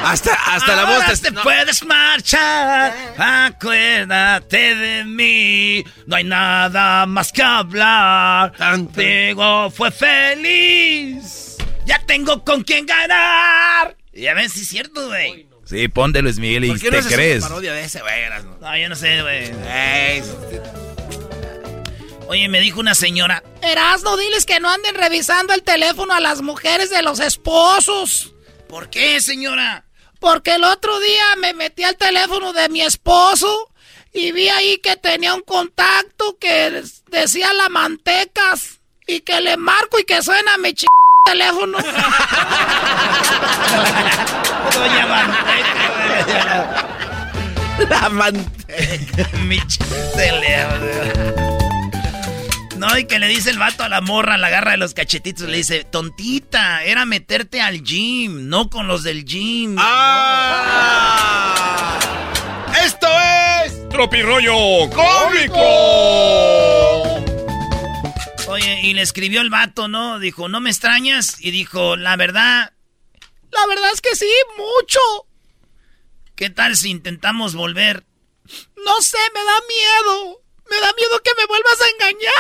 Hasta, 0.05 0.35
hasta 0.35 0.77
la 0.77 0.85
voz 0.85 1.21
te, 1.21 1.33
puedes 1.33 1.85
marchar. 1.85 2.95
Acuérdate 3.19 4.77
de 4.77 5.05
mí. 5.05 5.85
No 6.07 6.15
hay 6.15 6.23
nada 6.23 7.07
más 7.07 7.33
que 7.33 7.43
hablar. 7.43 8.53
Contigo 8.57 9.69
fue 9.69 9.91
feliz. 9.91 11.57
Ya 11.87 11.99
tengo 12.07 12.45
con 12.45 12.63
quién 12.63 12.87
ganar. 12.87 13.97
Ya 14.13 14.33
ves, 14.35 14.53
si 14.53 14.61
es 14.61 14.69
cierto, 14.69 15.09
güey. 15.09 15.51
Sí, 15.73 15.89
pon 15.89 16.13
de 16.13 16.21
Luis 16.21 16.39
Miguel 16.39 16.67
y 16.67 16.79
te 16.79 16.91
crees. 16.91 17.43
parodia 17.43 17.73
de 17.73 17.85
ese, 17.85 18.03
güey? 18.03 18.29
No, 18.61 18.77
yo 18.77 18.91
no 18.91 18.95
sé, 18.95 19.23
güey. 19.23 19.51
Oye, 22.29 22.47
me 22.51 22.61
dijo 22.61 22.79
una 22.79 22.95
señora. 22.95 23.43
Erasno, 23.63 24.19
diles 24.19 24.45
que 24.45 24.61
no 24.61 24.69
anden 24.69 24.95
revisando 24.95 25.55
el 25.55 25.63
teléfono 25.63 26.13
a 26.13 26.21
las 26.21 26.43
mujeres 26.43 26.91
de 26.91 27.01
los 27.01 27.21
esposos. 27.21 28.35
¿Por 28.69 28.91
qué, 28.91 29.23
señora? 29.23 29.87
Porque 30.21 30.57
el 30.57 30.65
otro 30.65 31.01
día 31.01 31.37
me 31.39 31.55
metí 31.55 31.85
al 31.85 31.97
teléfono 31.97 32.53
de 32.53 32.69
mi 32.69 32.83
esposo 32.83 33.71
y 34.13 34.31
vi 34.33 34.51
ahí 34.51 34.77
que 34.77 34.97
tenía 34.97 35.33
un 35.33 35.41
contacto 35.41 36.37
que 36.39 36.83
decía 37.11 37.51
la 37.55 37.71
mantecas 37.71 38.79
y 39.07 39.21
que 39.21 39.41
le 39.41 39.57
marco 39.57 39.99
y 39.99 40.05
que 40.05 40.21
suena 40.21 40.59
mi 40.59 40.75
ch 40.75 40.85
teléfono. 41.25 41.79
Doña 44.75 45.07
Manteca. 45.07 45.93
La 47.89 48.09
manteca. 48.09 48.53
No, 52.83 52.99
y 52.99 53.05
que 53.05 53.21
le 53.21 53.29
dice 53.29 53.51
el 53.51 53.59
vato 53.61 53.85
a 53.85 53.89
la 53.89 54.01
morra, 54.01 54.37
la 54.37 54.51
garra 54.51 54.73
de 54.73 54.77
los 54.77 54.93
cachetitos, 54.93 55.49
le 55.49 55.59
dice, 55.59 55.85
tontita, 55.85 56.83
era 56.83 57.05
meterte 57.05 57.61
al 57.61 57.85
gym, 57.85 58.49
no 58.49 58.71
con 58.71 58.89
los 58.89 59.05
del 59.05 59.25
gym. 59.25 59.77
¡Ah! 59.79 61.21
¡Esto 62.85 63.07
es... 63.65 63.89
Tropirollo 63.89 64.91
Cómico! 64.91 65.63
Oye, 68.49 68.81
y 68.83 68.95
le 68.95 69.03
escribió 69.03 69.43
el 69.43 69.51
vato, 69.51 69.87
¿no? 69.87 70.19
Dijo, 70.19 70.49
¿no 70.49 70.59
me 70.59 70.71
extrañas? 70.71 71.37
Y 71.39 71.53
dijo, 71.53 71.95
la 71.97 72.17
verdad... 72.17 72.73
La 73.53 73.67
verdad 73.67 73.91
es 73.93 74.01
que 74.01 74.17
sí, 74.17 74.31
mucho. 74.57 75.01
¿Qué 76.35 76.51
tal 76.51 76.77
si 76.77 76.91
intentamos 76.91 77.55
volver? 77.55 78.05
No 78.85 79.01
sé, 79.01 79.19
me 79.35 79.45
da 79.45 79.61
miedo. 79.69 80.43
Me 80.71 80.81
da 80.81 80.93
miedo 80.95 81.21
que 81.23 81.31
me 81.37 81.47
vuelvas 81.47 81.81
a 81.81 81.89
engañar. 81.89 82.33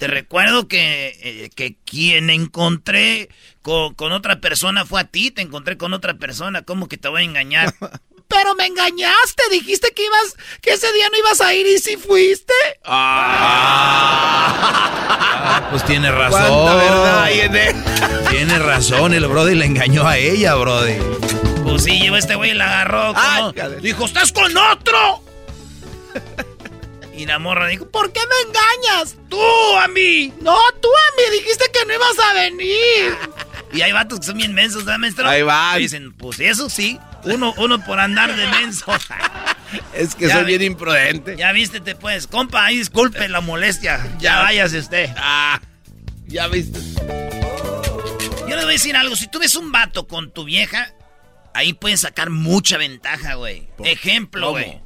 Te 0.00 0.06
recuerdo 0.06 0.66
que, 0.66 1.18
eh, 1.20 1.50
que 1.54 1.76
quien 1.84 2.30
encontré 2.30 3.28
con, 3.60 4.12
otra 4.12 4.40
persona 4.40 4.86
fue 4.86 5.02
a 5.02 5.04
ti, 5.04 5.30
te 5.30 5.42
encontré 5.42 5.76
con 5.76 5.92
otra 5.92 6.14
persona, 6.14 6.62
¿cómo 6.62 6.88
que 6.88 6.96
te 6.96 7.08
voy 7.08 7.20
a 7.20 7.24
engañar? 7.26 7.74
Pero 8.30 8.54
me 8.54 8.64
engañaste, 8.66 9.42
dijiste 9.50 9.92
que 9.92 10.04
ibas, 10.04 10.36
que 10.62 10.70
ese 10.70 10.90
día 10.92 11.08
no 11.10 11.18
ibas 11.18 11.40
a 11.40 11.52
ir 11.52 11.66
y 11.66 11.78
si 11.80 11.96
fuiste. 11.96 12.54
Ah, 12.84 14.46
pues 15.70 15.84
tiene 15.84 16.12
razón. 16.12 16.78
verdad 16.78 17.28
Tiene 18.30 18.58
razón, 18.60 19.12
el 19.14 19.26
Brody 19.26 19.56
le 19.56 19.66
engañó 19.66 20.06
a 20.06 20.16
ella, 20.16 20.54
Brody. 20.54 20.94
Pues 21.64 21.82
sí, 21.84 21.98
lleva 21.98 22.18
este 22.18 22.36
güey 22.36 22.52
y 22.52 22.54
la 22.54 22.66
agarró. 22.66 23.12
Dijo, 23.80 24.06
¿estás 24.06 24.32
con 24.32 24.56
otro? 24.56 25.24
Y 27.12 27.26
la 27.26 27.38
morra 27.38 27.66
dijo, 27.66 27.86
¿por 27.90 28.12
qué 28.12 28.20
me 28.20 28.36
engañas? 28.48 29.16
Tú 29.28 29.42
a 29.76 29.88
mí. 29.88 30.32
No, 30.40 30.56
tú 30.80 30.88
a 30.88 31.16
mí. 31.16 31.24
Dijiste 31.38 31.64
que 31.70 31.84
no 31.84 31.92
ibas 31.92 32.18
a 32.18 32.32
venir. 32.32 33.14
Y 33.74 33.82
hay 33.82 33.92
vatos 33.92 34.20
que 34.20 34.26
son 34.26 34.38
bien 34.38 34.54
mensos, 34.54 34.86
¿verdad, 34.86 35.00
maestro? 35.00 35.28
Ahí 35.28 35.42
va. 35.42 35.76
dicen, 35.76 36.12
pues 36.14 36.40
eso 36.40 36.70
sí. 36.70 36.98
Uno, 37.24 37.54
uno 37.58 37.84
por 37.84 38.00
andar 38.00 38.34
de 38.34 38.46
menso. 38.46 38.92
es 39.94 40.14
que 40.14 40.28
soy 40.28 40.44
bien 40.44 40.62
imprudente. 40.62 41.36
Ya 41.36 41.52
vístete, 41.52 41.94
pues. 41.94 42.26
Compa, 42.26 42.64
ahí 42.64 42.78
disculpe 42.78 43.28
la 43.28 43.40
molestia. 43.40 44.06
Ya, 44.18 44.40
váyase 44.40 44.78
usted. 44.78 45.10
Ah, 45.16 45.60
ya 46.26 46.46
viste. 46.48 46.78
Yo 46.98 48.56
le 48.56 48.56
voy 48.56 48.64
a 48.64 48.72
decir 48.72 48.96
algo. 48.96 49.16
Si 49.16 49.28
tú 49.28 49.38
ves 49.38 49.54
un 49.56 49.72
vato 49.72 50.06
con 50.06 50.30
tu 50.32 50.44
vieja, 50.44 50.92
ahí 51.54 51.72
puedes 51.72 52.00
sacar 52.00 52.30
mucha 52.30 52.76
ventaja, 52.76 53.34
güey. 53.34 53.68
Ejemplo, 53.84 54.50
güey. 54.50 54.80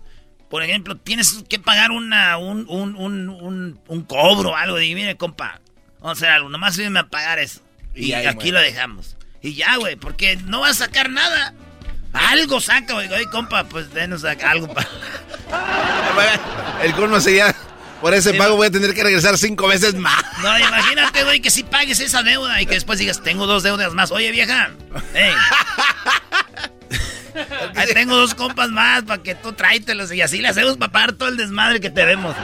Por 0.48 0.62
ejemplo, 0.62 0.96
tienes 0.96 1.42
que 1.48 1.58
pagar 1.58 1.90
una, 1.90 2.36
un, 2.36 2.66
un, 2.68 2.96
un, 2.96 3.80
un, 3.88 4.02
cobro 4.04 4.50
o 4.50 4.56
algo. 4.56 4.80
Y 4.80 4.94
mire, 4.94 5.16
compa, 5.16 5.60
vamos 6.00 6.08
a 6.08 6.12
hacer 6.12 6.28
algo. 6.28 6.48
Nomás 6.48 6.76
viene 6.76 6.98
a 6.98 7.08
pagar 7.08 7.38
eso. 7.38 7.60
Y, 7.94 8.12
aquí 8.12 8.50
lo 8.50 8.60
dejamos. 8.60 9.16
Y 9.42 9.54
ya, 9.54 9.76
güey, 9.76 9.96
porque 9.96 10.36
no 10.36 10.60
va 10.60 10.68
a 10.68 10.74
sacar 10.74 11.10
nada. 11.10 11.54
Algo 12.14 12.60
saca, 12.60 12.94
güey. 12.94 13.12
Oye, 13.12 13.26
compa, 13.30 13.64
pues 13.64 13.92
denos 13.92 14.24
algo 14.24 14.72
para... 14.72 14.88
El 16.82 16.92
colmo 16.94 17.20
sería... 17.20 17.54
Por 18.00 18.12
ese 18.12 18.34
pago 18.34 18.56
voy 18.56 18.66
a 18.66 18.70
tener 18.70 18.92
que 18.92 19.02
regresar 19.02 19.38
cinco 19.38 19.66
veces 19.66 19.94
más. 19.94 20.22
No, 20.42 20.58
imagínate, 20.58 21.24
güey, 21.24 21.40
que 21.40 21.50
si 21.50 21.62
pagues 21.62 22.00
esa 22.00 22.22
deuda 22.22 22.60
y 22.60 22.66
que 22.66 22.74
después 22.74 22.98
digas, 22.98 23.22
tengo 23.22 23.46
dos 23.46 23.62
deudas 23.62 23.94
más. 23.94 24.10
Oye, 24.10 24.30
vieja, 24.30 24.72
hey, 25.14 25.32
Ahí 27.76 27.88
tengo 27.94 28.14
dos 28.14 28.34
compas 28.34 28.68
más 28.68 29.04
para 29.04 29.22
que 29.22 29.34
tú 29.34 29.54
tráetelos 29.54 30.12
y 30.12 30.20
así 30.20 30.42
le 30.42 30.48
hacemos 30.48 30.76
para 30.76 30.92
pagar 30.92 31.12
todo 31.12 31.30
el 31.30 31.38
desmadre 31.38 31.80
que 31.80 31.88
te 31.88 32.04
vemos. 32.04 32.36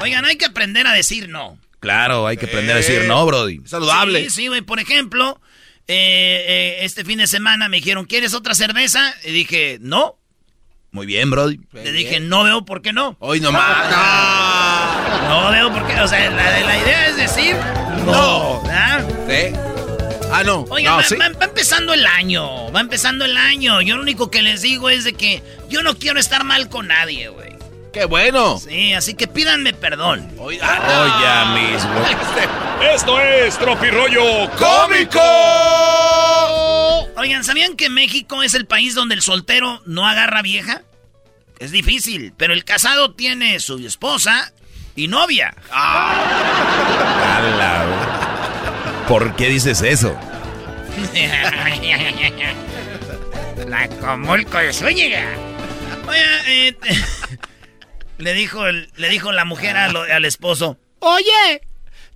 Oigan, 0.00 0.24
hay 0.24 0.36
que 0.36 0.46
aprender 0.46 0.86
a 0.86 0.92
decir 0.92 1.28
no. 1.28 1.58
Claro, 1.80 2.26
hay 2.26 2.38
que 2.38 2.46
aprender 2.46 2.74
a 2.74 2.78
decir 2.78 3.04
no, 3.04 3.26
Brody. 3.26 3.60
Saludable. 3.66 4.24
Sí, 4.24 4.30
sí, 4.30 4.48
güey. 4.48 4.62
Por 4.62 4.80
ejemplo, 4.80 5.40
eh, 5.88 6.44
eh, 6.48 6.76
este 6.82 7.04
fin 7.04 7.18
de 7.18 7.26
semana 7.26 7.68
me 7.68 7.78
dijeron, 7.78 8.04
¿quieres 8.04 8.34
otra 8.34 8.54
cerveza? 8.54 9.14
Y 9.24 9.32
dije, 9.32 9.78
no. 9.80 10.18
Muy 10.90 11.06
bien, 11.06 11.30
Brody. 11.30 11.60
Le 11.72 11.92
dije, 11.92 12.20
no 12.20 12.44
veo 12.44 12.64
por 12.64 12.82
qué 12.82 12.92
no. 12.92 13.16
Hoy 13.20 13.40
nomás. 13.40 13.90
No. 13.90 15.44
no 15.44 15.50
veo 15.50 15.72
por 15.72 15.86
qué. 15.86 16.00
O 16.00 16.08
sea, 16.08 16.30
la, 16.30 16.60
la 16.60 16.78
idea 16.78 17.08
es 17.08 17.16
decir 17.16 17.56
no. 18.04 18.62
Sí. 19.28 19.52
Ah, 20.32 20.42
no. 20.44 20.64
Oigan, 20.70 20.98
va, 20.98 21.44
empezando 21.44 21.94
el 21.94 22.06
año. 22.06 22.70
Va 22.72 22.80
empezando 22.80 23.24
el 23.24 23.36
año. 23.36 23.80
Yo 23.82 23.96
lo 23.96 24.02
único 24.02 24.30
que 24.30 24.42
les 24.42 24.62
digo 24.62 24.90
es 24.90 25.04
de 25.04 25.14
que 25.14 25.42
yo 25.68 25.82
no 25.82 25.98
quiero 25.98 26.20
estar 26.20 26.44
mal 26.44 26.68
con 26.68 26.88
nadie, 26.88 27.28
güey. 27.28 27.47
¡Qué 27.98 28.04
bueno! 28.04 28.60
Sí, 28.60 28.92
así 28.92 29.14
que 29.14 29.26
pídanme 29.26 29.72
perdón. 29.72 30.30
Oigan, 30.38 31.52
mismo. 31.52 31.90
Esto 32.94 33.20
es 33.20 33.58
Tropirollo 33.58 34.48
Cómico. 34.52 35.18
Oigan, 37.16 37.42
¿sabían 37.42 37.74
que 37.74 37.90
México 37.90 38.44
es 38.44 38.54
el 38.54 38.66
país 38.66 38.94
donde 38.94 39.16
el 39.16 39.22
soltero 39.22 39.82
no 39.84 40.06
agarra 40.06 40.42
vieja? 40.42 40.82
Es 41.58 41.72
difícil, 41.72 42.32
pero 42.36 42.54
el 42.54 42.64
casado 42.64 43.14
tiene 43.14 43.58
su 43.58 43.84
esposa 43.84 44.52
y 44.94 45.08
novia. 45.08 45.56
Ah. 45.72 46.14
¿Por 49.08 49.34
qué 49.34 49.48
dices 49.48 49.82
eso? 49.82 50.16
la 53.66 53.88
comulco 53.88 54.58
de 54.58 54.72
Zúñiga. 54.72 55.48
Oye, 56.08 56.68
eh, 56.68 56.76
le, 58.18 58.34
dijo 58.34 58.66
le 58.66 59.08
dijo 59.08 59.32
la 59.32 59.44
mujer 59.44 59.76
al, 59.76 60.24
esposo. 60.24 60.76
Oye, 61.00 61.62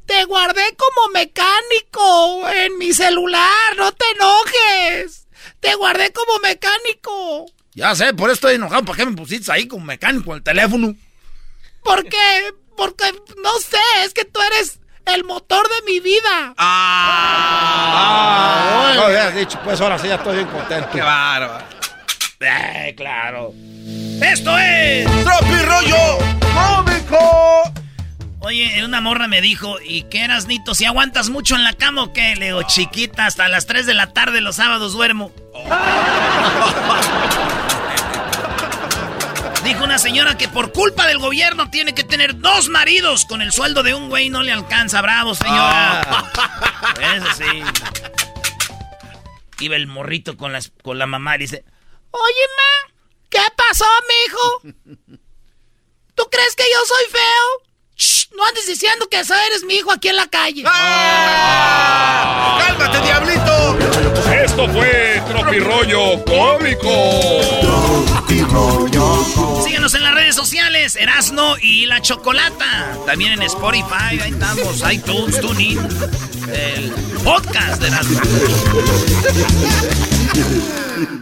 te 0.06 0.24
guardé 0.24 0.76
como 0.76 1.08
mecánico 1.12 2.48
en 2.50 2.78
mi 2.78 2.92
celular, 2.92 3.76
no 3.76 3.92
te 3.92 4.04
enojes. 4.16 5.26
Te 5.60 5.74
guardé 5.76 6.12
como 6.12 6.38
mecánico. 6.40 7.46
Ya 7.74 7.94
sé, 7.94 8.12
por 8.12 8.28
eso 8.28 8.34
estoy 8.34 8.56
enojado. 8.56 8.84
¿Por 8.84 8.96
qué 8.96 9.06
me 9.06 9.16
pusiste 9.16 9.50
ahí 9.50 9.66
como 9.66 9.86
mecánico 9.86 10.32
en 10.32 10.38
el 10.38 10.42
teléfono? 10.42 10.94
¿Por 11.82 12.04
qué? 12.04 12.52
Porque, 12.76 13.04
no 13.42 13.58
sé, 13.60 13.78
es 14.04 14.12
que 14.12 14.24
tú 14.24 14.40
eres 14.40 14.80
el 15.06 15.24
motor 15.24 15.68
de 15.68 15.82
mi 15.86 16.00
vida. 16.00 16.54
Ah, 16.56 17.72
no 18.96 19.02
habías 19.02 19.34
dicho, 19.34 19.58
pues 19.64 19.80
ahora 19.80 19.98
sí 19.98 20.08
ya 20.08 20.16
estoy 20.16 20.36
bien 20.36 20.48
contento. 20.48 20.88
Qué 20.92 21.00
bárbaro. 21.00 21.64
Eh, 22.40 22.94
claro. 22.96 23.52
Esto 24.20 24.56
es 24.58 25.06
Tropi 25.24 25.56
Rollo 25.64 26.18
Cómico. 26.54 27.62
Oye, 28.40 28.84
una 28.84 29.00
morra 29.00 29.28
me 29.28 29.40
dijo, 29.40 29.76
¿y 29.84 30.02
qué 30.04 30.24
eras, 30.24 30.46
Nito? 30.46 30.74
¿Si 30.74 30.84
aguantas 30.84 31.30
mucho 31.30 31.54
en 31.54 31.64
la 31.64 31.72
cama 31.72 32.02
o 32.02 32.12
qué? 32.12 32.34
Le 32.36 32.46
digo, 32.46 32.62
chiquita, 32.64 33.26
hasta 33.26 33.48
las 33.48 33.66
3 33.66 33.86
de 33.86 33.94
la 33.94 34.12
tarde 34.12 34.40
los 34.40 34.56
sábados 34.56 34.92
duermo. 34.92 35.32
Dijo 39.64 39.84
una 39.84 39.98
señora 39.98 40.36
que 40.36 40.48
por 40.48 40.72
culpa 40.72 41.06
del 41.06 41.18
gobierno 41.18 41.70
tiene 41.70 41.94
que 41.94 42.02
tener 42.02 42.40
dos 42.40 42.68
maridos. 42.68 43.24
Con 43.24 43.42
el 43.42 43.52
sueldo 43.52 43.84
de 43.84 43.94
un 43.94 44.08
güey 44.08 44.28
no 44.28 44.42
le 44.42 44.50
alcanza. 44.50 45.00
Bravo, 45.02 45.36
señora. 45.36 46.00
Ah. 46.04 46.94
Eso 47.14 47.26
sí. 47.36 47.62
Iba 49.60 49.76
el 49.76 49.86
morrito 49.86 50.36
con, 50.36 50.52
las, 50.52 50.72
con 50.82 50.98
la 50.98 51.06
mamá 51.06 51.36
y 51.36 51.38
dice... 51.38 51.64
Oye, 52.10 52.44
ma, 52.56 52.88
¿qué 52.88 52.91
pasó, 53.72 53.86
mijo? 54.12 54.76
¿Tú 56.14 56.24
crees 56.30 56.54
que 56.54 56.64
yo 56.70 56.78
soy 56.86 57.04
feo? 57.10 57.62
Shh, 57.96 58.28
no 58.36 58.44
andes 58.44 58.66
diciendo 58.66 59.08
que 59.08 59.20
esa 59.20 59.46
eres 59.46 59.64
mi 59.64 59.76
hijo 59.76 59.90
aquí 59.90 60.08
en 60.08 60.16
la 60.16 60.26
calle. 60.26 60.62
¡Ah! 60.66 62.58
¡Cálmate, 62.66 63.00
diablito! 63.00 63.78
Esto 64.30 64.68
fue 64.68 65.22
Tropirollo 65.26 66.22
Cómico. 66.24 66.90
Síguenos 69.64 69.94
en 69.94 70.02
las 70.02 70.14
redes 70.14 70.34
sociales, 70.34 70.96
Erasno 70.96 71.56
y 71.58 71.86
La 71.86 72.02
Chocolata. 72.02 72.98
También 73.06 73.32
en 73.32 73.40
Spotify, 73.42 74.20
ahí 74.20 74.32
estamos, 74.32 74.82
iTunes, 74.92 75.40
TuneIn, 75.40 75.78
el 76.52 76.90
podcast 77.24 77.80
de 77.80 77.88
Erasno. 77.88 78.20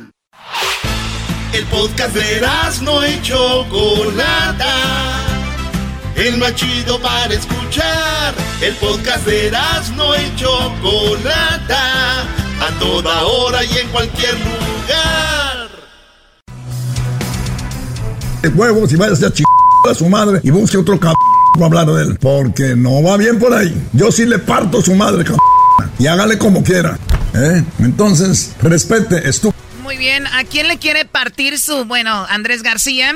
El 1.52 1.64
podcast 1.66 2.14
de 2.14 2.36
Erasno 2.36 3.04
y 3.04 3.20
Chocolata. 3.22 4.72
El 6.14 6.38
más 6.38 6.54
chido 6.54 7.00
para 7.00 7.34
escuchar. 7.34 8.34
El 8.60 8.74
podcast 8.76 9.26
de 9.26 9.48
Erasno 9.48 10.14
y 10.14 10.36
Chocolata. 10.36 12.20
A 12.22 12.78
toda 12.78 13.24
hora 13.24 13.64
y 13.64 13.78
en 13.78 13.88
cualquier 13.88 14.34
lugar. 14.34 14.60
de 18.42 18.48
huevos 18.48 18.92
y 18.92 18.96
váyase 18.96 19.26
a 19.26 19.32
chingar 19.32 19.50
a 19.90 19.94
su 19.94 20.08
madre 20.08 20.40
y 20.42 20.50
busque 20.50 20.78
otro 20.78 20.98
cabrón 20.98 21.16
para 21.54 21.66
hablar 21.66 21.86
de 21.86 22.02
él. 22.04 22.18
Porque 22.20 22.76
no 22.76 23.02
va 23.02 23.16
bien 23.16 23.38
por 23.38 23.52
ahí. 23.52 23.74
Yo 23.92 24.12
sí 24.12 24.24
le 24.24 24.38
parto 24.38 24.80
su 24.80 24.94
madre, 24.94 25.24
cabrón. 25.24 25.40
Y 25.98 26.06
hágale 26.06 26.38
como 26.38 26.62
quiera. 26.62 26.96
¿eh? 27.34 27.64
Entonces, 27.80 28.52
respete, 28.62 29.28
estúpido. 29.28 29.59
Muy 29.90 29.98
bien, 29.98 30.28
¿a 30.28 30.44
quién 30.44 30.68
le 30.68 30.78
quiere 30.78 31.04
partir 31.04 31.58
su, 31.58 31.84
bueno, 31.84 32.24
Andrés 32.28 32.62
García? 32.62 33.12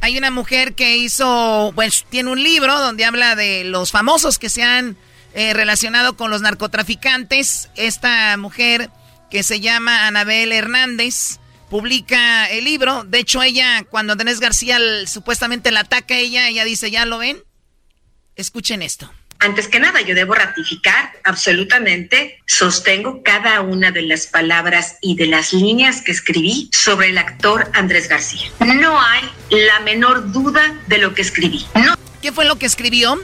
Hay 0.00 0.16
una 0.16 0.30
mujer 0.30 0.72
que 0.72 0.96
hizo, 0.96 1.70
pues 1.74 2.06
tiene 2.08 2.30
un 2.30 2.42
libro 2.42 2.80
donde 2.80 3.04
habla 3.04 3.36
de 3.36 3.64
los 3.64 3.90
famosos 3.90 4.38
que 4.38 4.48
se 4.48 4.62
han 4.62 4.96
eh, 5.34 5.52
relacionado 5.52 6.16
con 6.16 6.30
los 6.30 6.40
narcotraficantes. 6.40 7.68
Esta 7.76 8.38
mujer 8.38 8.88
que 9.30 9.42
se 9.42 9.60
llama 9.60 10.06
Anabel 10.06 10.52
Hernández 10.52 11.40
publica 11.68 12.46
el 12.46 12.64
libro. 12.64 13.04
De 13.04 13.18
hecho, 13.18 13.42
ella, 13.42 13.84
cuando 13.90 14.14
Andrés 14.14 14.40
García 14.40 14.78
supuestamente 15.06 15.72
la 15.72 15.80
ataca 15.80 16.14
a 16.14 16.18
ella, 16.20 16.48
ella 16.48 16.64
dice, 16.64 16.90
¿ya 16.90 17.04
lo 17.04 17.18
ven? 17.18 17.36
Escuchen 18.34 18.80
esto. 18.80 19.12
Antes 19.44 19.68
que 19.68 19.78
nada, 19.78 20.00
yo 20.00 20.14
debo 20.14 20.34
ratificar 20.34 21.12
absolutamente, 21.22 22.40
sostengo 22.46 23.22
cada 23.22 23.60
una 23.60 23.90
de 23.90 24.00
las 24.00 24.26
palabras 24.26 24.96
y 25.02 25.16
de 25.16 25.26
las 25.26 25.52
líneas 25.52 26.00
que 26.00 26.12
escribí 26.12 26.70
sobre 26.72 27.10
el 27.10 27.18
actor 27.18 27.70
Andrés 27.74 28.08
García. 28.08 28.50
No 28.60 28.98
hay 28.98 29.20
la 29.50 29.80
menor 29.80 30.32
duda 30.32 30.74
de 30.86 30.96
lo 30.96 31.12
que 31.12 31.20
escribí. 31.20 31.66
No. 31.74 31.94
¿Qué 32.22 32.32
fue 32.32 32.46
lo 32.46 32.56
que 32.56 32.64
escribió? 32.64 33.22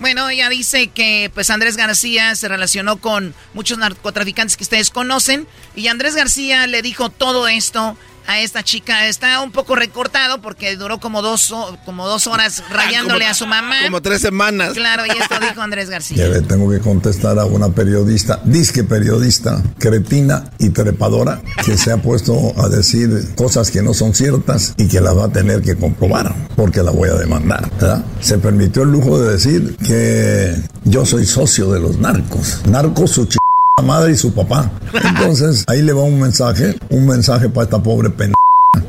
Bueno, 0.00 0.28
ella 0.28 0.48
dice 0.48 0.88
que 0.88 1.30
pues 1.32 1.48
Andrés 1.48 1.76
García 1.76 2.34
se 2.34 2.48
relacionó 2.48 2.96
con 2.96 3.32
muchos 3.54 3.78
narcotraficantes 3.78 4.56
que 4.56 4.64
ustedes 4.64 4.90
conocen 4.90 5.46
y 5.76 5.86
Andrés 5.86 6.16
García 6.16 6.66
le 6.66 6.82
dijo 6.82 7.08
todo 7.08 7.46
esto 7.46 7.96
a 8.26 8.40
esta 8.40 8.62
chica. 8.62 9.06
Está 9.08 9.40
un 9.40 9.52
poco 9.52 9.76
recortado 9.76 10.40
porque 10.40 10.76
duró 10.76 10.98
como 10.98 11.22
dos, 11.22 11.54
como 11.84 12.08
dos 12.08 12.26
horas 12.26 12.62
rayándole 12.70 13.26
a 13.26 13.34
su 13.34 13.46
mamá. 13.46 13.76
Como 13.84 14.02
tres 14.02 14.20
semanas. 14.20 14.72
Claro, 14.74 15.04
y 15.06 15.10
esto 15.10 15.38
dijo 15.40 15.60
Andrés 15.60 15.90
García. 15.90 16.16
Que 16.16 16.28
le 16.28 16.40
tengo 16.42 16.70
que 16.70 16.80
contestar 16.80 17.38
a 17.38 17.44
una 17.44 17.68
periodista, 17.70 18.40
disque 18.44 18.84
periodista, 18.84 19.62
cretina 19.78 20.44
y 20.58 20.70
trepadora, 20.70 21.42
que 21.64 21.76
se 21.76 21.92
ha 21.92 21.96
puesto 21.96 22.52
a 22.56 22.68
decir 22.68 23.34
cosas 23.34 23.70
que 23.70 23.82
no 23.82 23.94
son 23.94 24.14
ciertas 24.14 24.74
y 24.76 24.88
que 24.88 25.00
las 25.00 25.16
va 25.16 25.26
a 25.26 25.32
tener 25.32 25.62
que 25.62 25.76
comprobar, 25.76 26.34
porque 26.56 26.82
la 26.82 26.90
voy 26.90 27.08
a 27.08 27.14
demandar. 27.14 27.70
¿verdad? 27.72 28.04
Se 28.20 28.38
permitió 28.38 28.82
el 28.82 28.90
lujo 28.92 29.20
de 29.20 29.32
decir 29.32 29.76
que 29.76 30.54
yo 30.84 31.04
soy 31.06 31.26
socio 31.26 31.70
de 31.72 31.80
los 31.80 31.98
narcos. 31.98 32.60
Narcos 32.66 33.10
su 33.10 33.26
ch 33.26 33.41
madre 33.82 34.12
y 34.12 34.16
su 34.16 34.32
papá. 34.32 34.70
Entonces, 35.04 35.64
ahí 35.66 35.82
le 35.82 35.92
va 35.92 36.02
un 36.02 36.20
mensaje, 36.20 36.76
un 36.90 37.06
mensaje 37.06 37.48
para 37.48 37.64
esta 37.64 37.82
pobre 37.82 38.10
pendeja, 38.10 38.34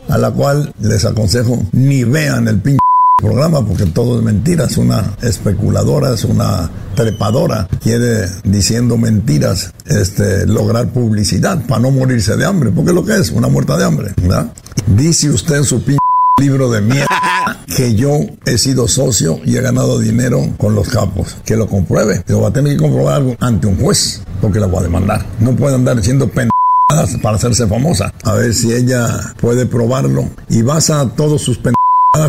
a 0.10 0.18
la 0.18 0.32
cual 0.32 0.74
les 0.80 1.06
aconsejo 1.06 1.62
ni 1.72 2.04
vean 2.04 2.48
el 2.48 2.60
pinche 2.60 2.80
programa 3.18 3.66
porque 3.66 3.86
todo 3.86 4.20
es 4.20 4.24
mentira, 4.24 4.66
es 4.66 4.78
una 4.78 5.16
especuladora, 5.22 6.14
es 6.14 6.26
una 6.26 6.70
trepadora, 6.96 7.68
quiere 7.82 8.30
diciendo 8.44 8.98
mentiras, 8.98 9.74
este, 9.86 10.46
lograr 10.46 10.90
publicidad 10.90 11.66
para 11.66 11.82
no 11.82 11.92
morirse 11.92 12.36
de 12.36 12.46
hambre, 12.46 12.72
porque 12.72 12.92
lo 12.92 13.06
que 13.06 13.16
es, 13.16 13.32
una 13.32 13.48
muerta 13.48 13.78
de 13.78 13.86
hambre, 13.86 14.14
¿verdad? 14.22 14.52
Dice 14.88 15.30
usted 15.30 15.56
en 15.56 15.64
su 15.64 15.82
pinche 15.84 16.03
libro 16.40 16.72
de 16.72 16.82
mierda 16.82 17.64
que 17.76 17.96
yo 17.96 18.20
he 18.46 18.58
sido 18.58 18.88
socio 18.88 19.40
y 19.46 19.58
he 19.58 19.62
ganado 19.62 20.00
dinero 20.00 20.42
con 20.58 20.76
los 20.76 20.90
capos, 20.90 21.38
que 21.46 21.56
lo 21.56 21.68
compruebe, 21.68 22.24
pero 22.26 22.42
va 22.42 22.50
a 22.50 22.54
tener 22.54 22.74
que 22.74 22.82
comprobar 22.82 23.16
algo 23.16 23.36
ante 23.40 23.68
un 23.68 23.78
juez, 23.78 24.22
porque 24.42 24.60
la 24.60 24.68
voy 24.68 24.80
a 24.80 24.84
demandar, 24.84 25.26
no 25.40 25.56
puede 25.56 25.76
andar 25.76 25.98
diciendo 25.98 26.28
pendejadas 26.28 27.22
para 27.22 27.38
hacerse 27.38 27.68
famosa, 27.68 28.14
a 28.24 28.34
ver 28.34 28.54
si 28.54 28.74
ella 28.74 29.34
puede 29.40 29.66
probarlo. 29.66 30.30
Y 30.50 30.62
basa 30.62 31.02
a 31.02 31.10
todos 31.10 31.42
sus 31.42 31.58
pendejadas 31.58 31.83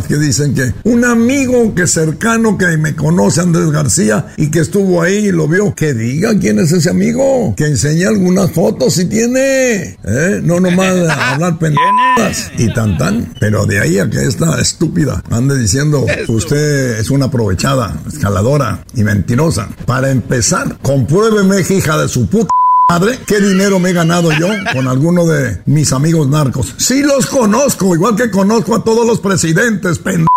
que 0.08 0.16
dicen 0.16 0.54
que 0.54 0.72
un 0.84 1.04
amigo 1.04 1.74
que 1.74 1.86
cercano 1.86 2.56
que 2.56 2.78
me 2.78 2.96
conoce 2.96 3.42
Andrés 3.42 3.70
García 3.70 4.32
y 4.38 4.50
que 4.50 4.60
estuvo 4.60 5.02
ahí 5.02 5.26
y 5.26 5.30
lo 5.30 5.46
vio, 5.46 5.74
que 5.74 5.92
diga 5.92 6.38
quién 6.38 6.58
es 6.58 6.72
ese 6.72 6.88
amigo, 6.88 7.52
que 7.54 7.66
enseñe 7.66 8.06
algunas 8.06 8.50
fotos 8.52 8.94
si 8.94 9.04
tiene, 9.04 9.98
¿eh? 10.02 10.40
no 10.42 10.58
nomás 10.58 10.94
hablar 11.18 11.58
pendejadas 11.58 12.50
y 12.56 12.72
tan 12.72 12.96
tan, 12.96 13.34
pero 13.38 13.66
de 13.66 13.80
ahí 13.80 13.98
a 13.98 14.08
que 14.08 14.24
esta 14.24 14.58
estúpida 14.58 15.22
ande 15.30 15.58
diciendo 15.58 16.06
usted 16.28 16.98
es 16.98 17.10
una 17.10 17.26
aprovechada, 17.26 17.94
escaladora 18.10 18.86
y 18.94 19.04
mentirosa. 19.04 19.68
Para 19.84 20.10
empezar, 20.10 20.78
compruébeme 20.80 21.60
hija 21.60 21.98
de 21.98 22.08
su 22.08 22.26
puta 22.26 22.48
Madre, 22.90 23.18
¿qué 23.26 23.40
dinero 23.40 23.78
me 23.78 23.90
he 23.90 23.92
ganado 23.94 24.30
yo 24.38 24.48
con 24.74 24.86
alguno 24.88 25.24
de 25.26 25.62
mis 25.64 25.92
amigos 25.92 26.28
narcos? 26.28 26.74
Sí 26.76 27.02
los 27.02 27.26
conozco, 27.26 27.94
igual 27.94 28.14
que 28.14 28.30
conozco 28.30 28.74
a 28.74 28.84
todos 28.84 29.06
los 29.06 29.20
presidentes, 29.20 29.98
pendeja. 29.98 30.28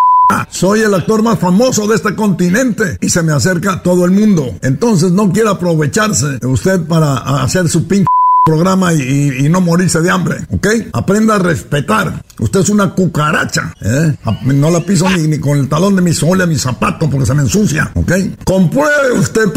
Soy 0.50 0.82
el 0.82 0.94
actor 0.94 1.24
más 1.24 1.40
famoso 1.40 1.88
de 1.88 1.96
este 1.96 2.16
continente 2.16 2.98
y 3.02 3.10
se 3.10 3.22
me 3.22 3.34
acerca 3.34 3.84
todo 3.84 4.06
el 4.06 4.12
mundo. 4.12 4.56
Entonces 4.62 5.12
no 5.12 5.32
quiere 5.32 5.50
aprovecharse 5.50 6.40
de 6.40 6.48
usted 6.48 6.82
para 6.88 7.18
hacer 7.44 7.68
su 7.68 7.86
pinche 7.86 8.08
programa 8.46 8.94
y, 8.94 9.50
no 9.50 9.60
morirse 9.60 10.00
de 10.00 10.10
hambre, 10.10 10.38
¿ok? 10.50 10.68
Aprenda 10.94 11.36
a 11.36 11.40
respetar. 11.40 12.24
Usted 12.40 12.62
es 12.62 12.70
una 12.70 12.92
cucaracha, 12.92 13.74
¿eh? 13.82 14.16
No 14.46 14.72
la 14.72 14.80
piso 14.80 15.10
ni, 15.10 15.38
con 15.38 15.60
el 15.60 15.68
talón 15.68 15.98
de 15.98 16.02
mi 16.02 16.14
sole 16.14 16.44
a 16.44 16.48
mi 16.48 16.58
zapato 16.58 17.10
porque 17.10 17.26
se 17.26 17.34
me 17.34 17.42
ensucia, 17.42 17.92
¿ok? 17.94 18.12
Compruebe 18.46 19.20
usted, 19.20 19.52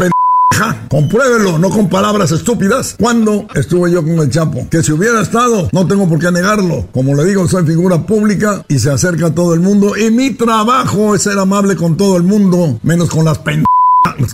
pendeja. 0.51 0.89
Compruébelo, 0.89 1.59
no 1.59 1.71
con 1.71 1.89
palabras 1.89 2.33
estúpidas. 2.33 2.97
Cuando 2.99 3.47
estuve 3.55 3.91
yo 3.91 4.03
con 4.03 4.19
el 4.19 4.31
Chapo? 4.31 4.69
Que 4.71 4.83
si 4.83 4.93
hubiera 4.93 5.21
estado, 5.21 5.69
no 5.73 5.87
tengo 5.87 6.09
por 6.09 6.19
qué 6.19 6.31
negarlo. 6.31 6.89
Como 6.93 7.15
le 7.15 7.25
digo, 7.25 7.47
soy 7.49 7.65
figura 7.65 8.03
pública 8.03 8.65
y 8.69 8.79
se 8.79 8.91
acerca 8.91 9.27
a 9.27 9.35
todo 9.35 9.55
el 9.55 9.61
mundo. 9.61 9.97
Y 9.97 10.11
mi 10.11 10.31
trabajo 10.31 11.15
es 11.15 11.23
ser 11.23 11.39
amable 11.39 11.77
con 11.77 11.97
todo 11.97 12.17
el 12.17 12.23
mundo, 12.23 12.79
menos 12.83 13.09
con 13.11 13.25
las 13.25 13.39
pendejas 13.39 13.67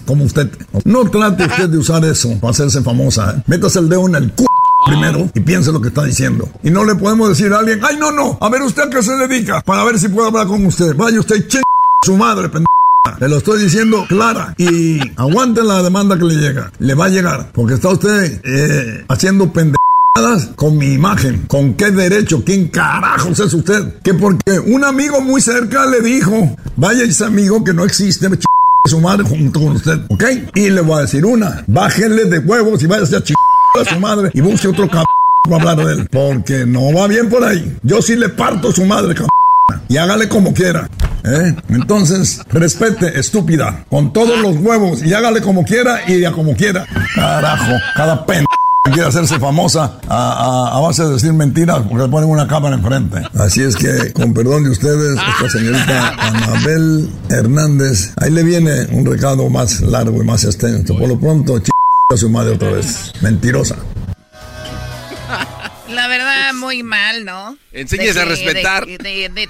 como 0.05 0.25
usted. 0.25 0.51
No 0.85 1.09
trate 1.11 1.45
usted 1.45 1.69
de 1.69 1.79
usar 1.79 2.05
eso 2.05 2.31
para 2.41 2.53
hacerse 2.53 2.83
famosa. 2.83 3.37
¿eh? 3.37 3.43
Métase 3.47 3.79
el 3.79 3.89
dedo 3.89 4.07
en 4.07 4.15
el 4.15 4.33
cu 4.33 4.47
primero 4.87 5.29
y 5.35 5.41
piense 5.41 5.73
lo 5.73 5.81
que 5.81 5.89
está 5.89 6.05
diciendo. 6.05 6.49
Y 6.63 6.71
no 6.71 6.85
le 6.85 6.95
podemos 6.95 7.29
decir 7.29 7.53
a 7.53 7.59
alguien, 7.59 7.81
ay, 7.83 7.97
no, 7.99 8.13
no, 8.13 8.39
a 8.41 8.49
ver 8.49 8.63
usted 8.63 8.85
a 8.85 8.91
qué 8.91 9.03
se 9.03 9.17
dedica 9.17 9.61
para 9.63 9.85
ver 9.85 9.99
si 9.99 10.09
puedo 10.09 10.29
hablar 10.29 10.47
con 10.47 10.65
usted. 10.65 10.95
Vaya 10.95 11.19
usted, 11.19 11.49
ching 11.49 11.63
su 12.05 12.17
madre, 12.17 12.49
pendeja. 12.49 12.76
Le 13.21 13.29
lo 13.29 13.39
estoy 13.39 13.63
diciendo 13.63 14.05
clara 14.09 14.55
y 14.59 15.01
aguanten 15.17 15.67
la 15.67 15.83
demanda 15.83 16.19
que 16.19 16.25
le 16.25 16.35
llega. 16.35 16.71
Le 16.79 16.95
va 16.95 17.07
a 17.07 17.09
llegar 17.09 17.51
porque 17.53 17.75
está 17.75 17.89
usted 17.89 18.41
eh, 18.45 19.05
haciendo 19.09 19.53
pendejadas 19.53 20.51
con 20.55 20.79
mi 20.79 20.93
imagen. 20.93 21.45
¿Con 21.47 21.75
qué 21.75 21.91
derecho? 21.91 22.43
¿Quién 22.45 22.69
carajos 22.69 23.39
es 23.41 23.53
usted? 23.53 24.01
Que 24.03 24.15
porque 24.15 24.59
un 24.59 24.85
amigo 24.85 25.21
muy 25.21 25.41
cerca 25.41 25.87
le 25.87 26.01
dijo, 26.01 26.57
vaya 26.77 27.05
ese 27.05 27.25
amigo 27.25 27.63
que 27.65 27.75
no 27.75 27.85
existe, 27.85 28.29
ch 28.31 28.45
su 28.89 29.01
madre 29.01 29.25
junto 29.25 29.61
con 29.61 29.71
usted, 29.71 29.99
¿ok? 30.09 30.25
Y 30.55 30.71
le 30.71 30.81
voy 30.81 30.99
a 30.99 31.01
decir 31.03 31.27
una, 31.27 31.65
bájenle 31.67 32.27
de 32.27 32.39
huevos 32.39 32.81
y 32.85 32.87
váyase 32.87 33.17
a 33.17 33.23
ch 33.23 33.33
a 33.81 33.85
su 33.85 33.99
madre 33.99 34.31
y 34.33 34.41
busque 34.41 34.69
otro 34.69 34.87
cabrón 34.87 35.07
para 35.51 35.71
hablar 35.71 35.87
de 35.87 35.93
él. 35.93 36.09
Porque 36.11 36.67
no 36.67 36.93
va 36.93 37.07
bien 37.07 37.29
por 37.29 37.45
ahí. 37.45 37.77
Yo 37.83 38.01
sí 38.01 38.17
le 38.17 38.29
parto 38.29 38.73
su 38.73 38.85
madre, 38.85 39.15
cabrón. 39.15 39.31
Y 39.89 39.97
hágale 39.97 40.29
como 40.29 40.55
quiera. 40.55 40.89
¿Eh? 41.27 41.55
Entonces, 41.69 42.41
respete, 42.51 43.19
estúpida, 43.19 43.85
con 43.91 44.13
todos 44.13 44.39
los 44.41 44.57
huevos 44.57 45.03
y 45.05 45.13
hágale 45.15 45.41
como 45.43 45.65
quiera 45.65 46.01
y 46.11 46.25
a 46.25 46.33
como 46.33 46.55
quiera. 46.55 46.87
Carajo, 47.15 47.73
cada 47.97 48.25
pen 48.25 48.45
quiere 48.93 49.09
hacerse 49.09 49.41
famosa 49.41 49.99
a, 50.09 50.71
a- 50.71 50.77
a 50.77 50.81
base 50.81 51.05
de 51.05 51.15
decir 51.15 51.33
mentiras 51.33 51.81
porque 51.89 52.05
le 52.05 52.09
ponen 52.09 52.31
una 52.31 52.47
cámara 52.47 52.77
enfrente. 52.77 53.21
Así 53.37 53.63
es 53.63 53.75
que, 53.75 54.13
con 54.13 54.33
perdón 54.33 54.63
de 54.65 54.71
ustedes, 54.71 55.19
esta 55.41 55.51
señorita 55.59 56.11
Anabel 56.21 57.11
Hernández, 57.29 58.13
ahí 58.17 58.31
le 58.31 58.45
viene 58.45 58.87
un 58.93 59.05
recado 59.05 59.49
más 59.51 59.81
largo 59.81 60.23
y 60.23 60.25
más 60.27 60.45
extenso. 60.45 60.97
Por 60.97 61.09
lo 61.09 61.19
pronto, 61.19 61.59
ch 61.61 61.69
a 62.15 62.17
su 62.17 62.31
madre 62.31 62.53
otra 62.55 62.71
vez. 62.71 63.13
Mentirosa. 63.21 63.75
La 65.89 66.09
verdad, 66.09 66.53
muy 66.55 66.83
mal, 66.83 67.25
¿no? 67.25 67.57
Enséñese 67.73 68.21
a 68.21 68.25
respetar. 68.25 68.87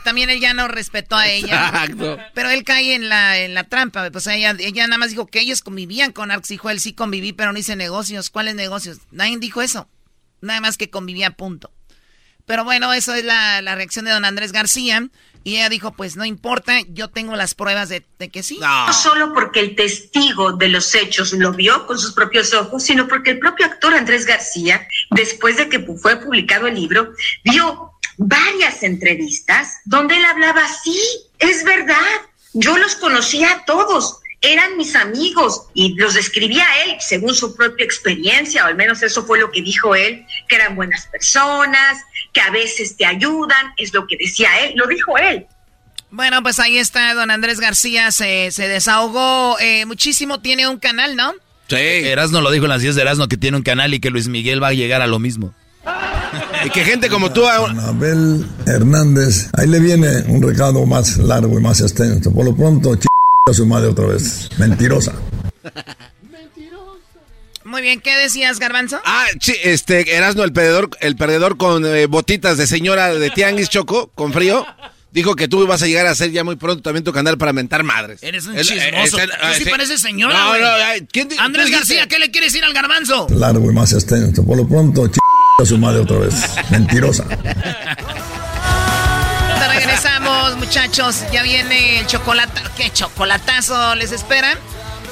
también 0.05 0.30
él 0.30 0.41
ya 0.41 0.55
no 0.55 0.68
respetó 0.68 1.16
a 1.16 1.28
ella. 1.28 1.68
Exacto. 1.68 2.18
Pero 2.34 2.51
él 2.51 2.62
cae 2.64 2.95
en 2.95 3.09
la, 3.09 3.39
en 3.39 3.55
la 3.55 3.64
trampa. 3.64 4.11
Pues 4.11 4.26
ella, 4.26 4.55
ella 4.59 4.87
nada 4.87 4.99
más 4.99 5.11
dijo 5.11 5.26
que 5.26 5.41
ellos 5.41 5.62
convivían 5.62 6.12
con 6.12 6.30
Arx. 6.30 6.49
Dijo 6.49 6.70
él 6.70 6.80
sí 6.80 6.93
conviví, 6.93 7.32
pero 7.32 7.53
no 7.53 7.59
hice 7.59 7.76
negocios. 7.76 8.30
¿Cuáles 8.30 8.55
negocios? 8.55 8.99
Nadie 9.11 9.39
dijo 9.39 9.62
eso. 9.62 9.89
Nada 10.41 10.61
más 10.61 10.76
que 10.76 10.91
convivía, 10.91 11.30
punto. 11.30 11.72
Pero 12.47 12.64
bueno, 12.64 12.92
eso 12.92 13.14
es 13.14 13.24
la, 13.24 13.61
la 13.61 13.74
reacción 13.74 14.05
de 14.05 14.12
don 14.12 14.24
Andrés 14.24 14.53
García. 14.53 15.09
Y 15.47 15.59
ella 15.59 15.68
dijo, 15.68 15.92
pues 15.92 16.16
no 16.16 16.24
importa, 16.24 16.80
yo 16.88 17.07
tengo 17.07 17.36
las 17.36 17.55
pruebas 17.55 17.88
de, 17.88 18.03
que 18.32 18.42
sí. 18.42 18.59
No. 18.61 18.92
solo 18.92 19.32
porque 19.32 19.61
el 19.61 19.76
testigo 19.76 20.55
de 20.55 20.68
los 20.68 20.92
hechos 20.92 21.32
lo 21.34 21.53
vio 21.53 21.86
con 21.86 22.01
sus 22.01 22.14
propios 22.14 22.53
ojos, 22.53 22.82
sino 22.82 23.07
porque 23.07 23.30
el 23.30 23.38
propio 23.38 23.66
actor 23.66 23.94
Andrés 23.94 24.26
García, 24.26 24.88
después 25.12 25.57
de 25.57 25.68
que 25.68 25.78
fue 25.78 26.16
publicado 26.16 26.66
el 26.66 26.74
libro, 26.74 27.12
vio 27.44 27.92
varias 28.16 28.82
entrevistas 28.82 29.76
donde 29.84 30.16
él 30.16 30.24
hablaba 30.24 30.64
así, 30.64 30.99
es 31.38 31.62
verdad, 31.62 31.94
yo 32.53 32.76
los 32.76 32.97
conocía 32.97 33.53
a 33.53 33.64
todos, 33.66 34.18
eran 34.40 34.76
mis 34.76 34.97
amigos 34.97 35.66
y 35.74 35.94
los 35.94 36.14
describía 36.14 36.66
él 36.84 36.97
según 36.99 37.34
su 37.36 37.55
propia 37.55 37.84
experiencia, 37.84 38.64
o 38.64 38.66
al 38.66 38.74
menos 38.74 39.03
eso 39.03 39.24
fue 39.24 39.38
lo 39.38 39.51
que 39.51 39.62
dijo 39.62 39.94
él, 39.94 40.26
que 40.49 40.57
eran 40.57 40.76
buenas 40.76 41.07
personas, 41.07 41.99
que 42.37 42.43
a 42.43 42.51
veces 42.51 42.99
te 42.99 43.07
ayudan, 43.07 43.72
es 43.78 43.95
lo 43.95 44.07
que 44.07 44.18
decía 44.18 44.51
él, 44.62 44.74
lo 44.76 44.87
dijo 44.87 45.16
él. 45.16 45.47
Bueno, 46.11 46.43
pues 46.43 46.59
ahí 46.61 46.76
está, 46.76 47.14
don 47.14 47.30
Andrés 47.30 47.61
García 47.61 48.11
se, 48.11 48.51
se 48.51 48.68
desahogó 48.68 49.57
eh, 49.59 49.87
muchísimo, 49.87 50.39
tiene 50.41 50.68
un 50.68 50.78
canal, 50.78 51.16
¿no? 51.16 51.32
Sí. 51.68 51.76
Erasno 51.76 52.43
lo 52.43 52.51
dijo 52.51 52.66
en 52.66 52.72
las 52.72 52.82
10 52.82 52.95
de 52.95 53.01
Erasno 53.01 53.26
que 53.26 53.39
tiene 53.39 53.57
un 53.57 53.62
canal 53.62 53.95
y 53.95 54.01
que 54.01 54.11
Luis 54.11 54.28
Miguel 54.28 54.62
va 54.62 54.68
a 54.68 54.72
llegar 54.74 55.01
a 55.01 55.07
lo 55.07 55.18
mismo. 55.18 55.55
y 56.62 56.68
que 56.68 56.84
gente 56.84 57.09
como 57.09 57.32
tú... 57.32 57.47
Anabel 57.47 58.45
Hernández, 58.66 59.49
ahí 59.55 59.66
le 59.66 59.80
viene 59.80 60.09
un 60.28 60.43
recado 60.43 60.84
más 60.84 61.16
largo 61.16 61.59
y 61.59 61.62
más 61.62 61.80
extenso. 61.80 62.34
Por 62.34 62.45
lo 62.45 62.55
pronto, 62.55 62.97
ch... 62.97 63.07
a 63.51 63.55
su 63.55 63.64
madre 63.64 63.89
otra 63.89 64.09
vez. 64.09 64.51
Mentirosa. 64.59 65.14
Muy 67.67 67.83
bien, 67.83 68.01
¿qué 68.01 68.17
decías, 68.17 68.61
Garbanzo? 68.61 69.01
Ah, 69.05 69.27
sí, 69.41 69.53
este, 69.64 70.14
Erasno, 70.14 70.45
el 70.45 70.53
perdedor, 70.53 70.89
el 71.01 71.17
perdedor 71.17 71.57
con 71.57 71.85
eh, 71.85 72.07
botitas 72.07 72.57
de 72.59 72.67
señora 72.69 73.12
de 73.12 73.29
Tianguis 73.31 73.69
Choco, 73.69 74.12
con 74.14 74.33
frío, 74.33 74.64
dijo 75.11 75.35
que 75.35 75.49
tú 75.49 75.64
ibas 75.64 75.83
a 75.83 75.87
llegar 75.89 76.07
a 76.07 76.11
hacer 76.11 76.31
ya 76.31 76.45
muy 76.45 76.55
pronto 76.55 76.81
también 76.81 77.03
tu 77.03 77.12
canal 77.12 77.39
para 77.39 77.53
mentar 77.53 77.83
madres. 77.83 78.23
Eres 78.23 78.47
un 78.47 78.57
chismoso. 78.57 79.19
tú 79.19 79.25
sí 79.59 79.64
pareces 79.64 80.01
señora, 80.01 80.39
No, 80.39 80.57
no, 80.57 81.07
¿quién, 81.11 81.29
Andrés 81.41 81.73
García, 81.73 82.07
¿qué 82.07 82.21
le 82.21 82.31
quieres 82.31 82.53
decir 82.53 82.64
al 82.64 82.73
Garbanzo? 82.73 83.27
Largo 83.31 83.69
y 83.69 83.75
más 83.75 83.93
extenso. 83.93 84.47
Por 84.47 84.59
lo 84.59 84.69
pronto, 84.69 85.09
ch... 85.09 85.17
a 85.61 85.67
su 85.67 85.77
madre 85.77 86.03
otra 86.03 86.19
vez. 86.19 86.35
Mentirosa. 86.71 87.25
regresamos, 89.75 90.57
muchachos. 90.57 91.25
Ya 91.33 91.43
viene 91.43 91.99
el 91.99 92.07
chocolate. 92.07 92.61
¿Qué 92.77 92.91
chocolatazo 92.93 93.97
les 93.97 94.12
espera? 94.12 94.57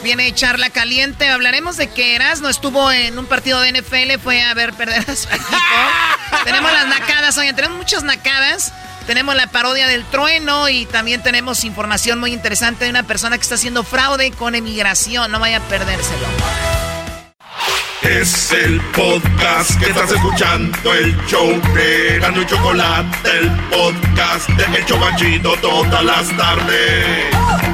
Viene 0.05 0.31
charla 0.35 0.69
caliente. 0.69 1.31
Hablaremos 1.31 1.79
de 1.79 1.89
que 1.89 2.15
Erasmo 2.15 2.49
estuvo 2.49 2.93
en 2.93 3.19
un 3.19 3.25
partido 3.25 3.59
de 3.63 3.73
NFL, 3.73 4.21
fue 4.23 4.43
a 4.43 4.53
ver 4.53 4.75
perder 4.75 4.99
a 5.01 5.17
su 5.17 5.27
equipo. 5.29 5.57
tenemos 6.45 6.71
las 6.71 6.87
nacadas, 6.89 7.39
oye, 7.39 7.55
tenemos 7.55 7.79
muchas 7.79 8.05
nacadas. 8.05 8.75
Tenemos 9.07 9.35
la 9.35 9.47
parodia 9.47 9.89
del 9.89 10.05
trueno 10.05 10.69
y 10.69 10.85
también 10.85 11.23
tenemos 11.23 11.65
información 11.65 12.21
muy 12.21 12.35
interesante 12.35 12.85
de 12.85 12.91
una 12.91 13.05
persona 13.05 13.39
que 13.39 13.43
está 13.45 13.55
haciendo 13.55 13.83
fraude 13.83 14.31
con 14.33 14.55
emigración. 14.55 15.33
No 15.33 15.41
vaya 15.41 15.57
a 15.57 15.61
perdérselo. 15.61 16.27
Es 18.03 18.53
el 18.53 18.83
podcast 18.93 19.81
que 19.81 19.87
estás 19.87 20.13
escuchando, 20.13 20.93
el 20.93 21.17
show 21.27 21.49
de 21.75 22.19
Gano 22.21 22.43
y 22.43 22.47
Chocolate, 22.47 23.39
el 23.39 23.51
podcast 23.71 24.51
de 24.51 24.77
El 24.77 24.85
Chocachito 24.85 25.57
todas 25.63 26.05
las 26.05 26.29
tardes. 26.37 27.74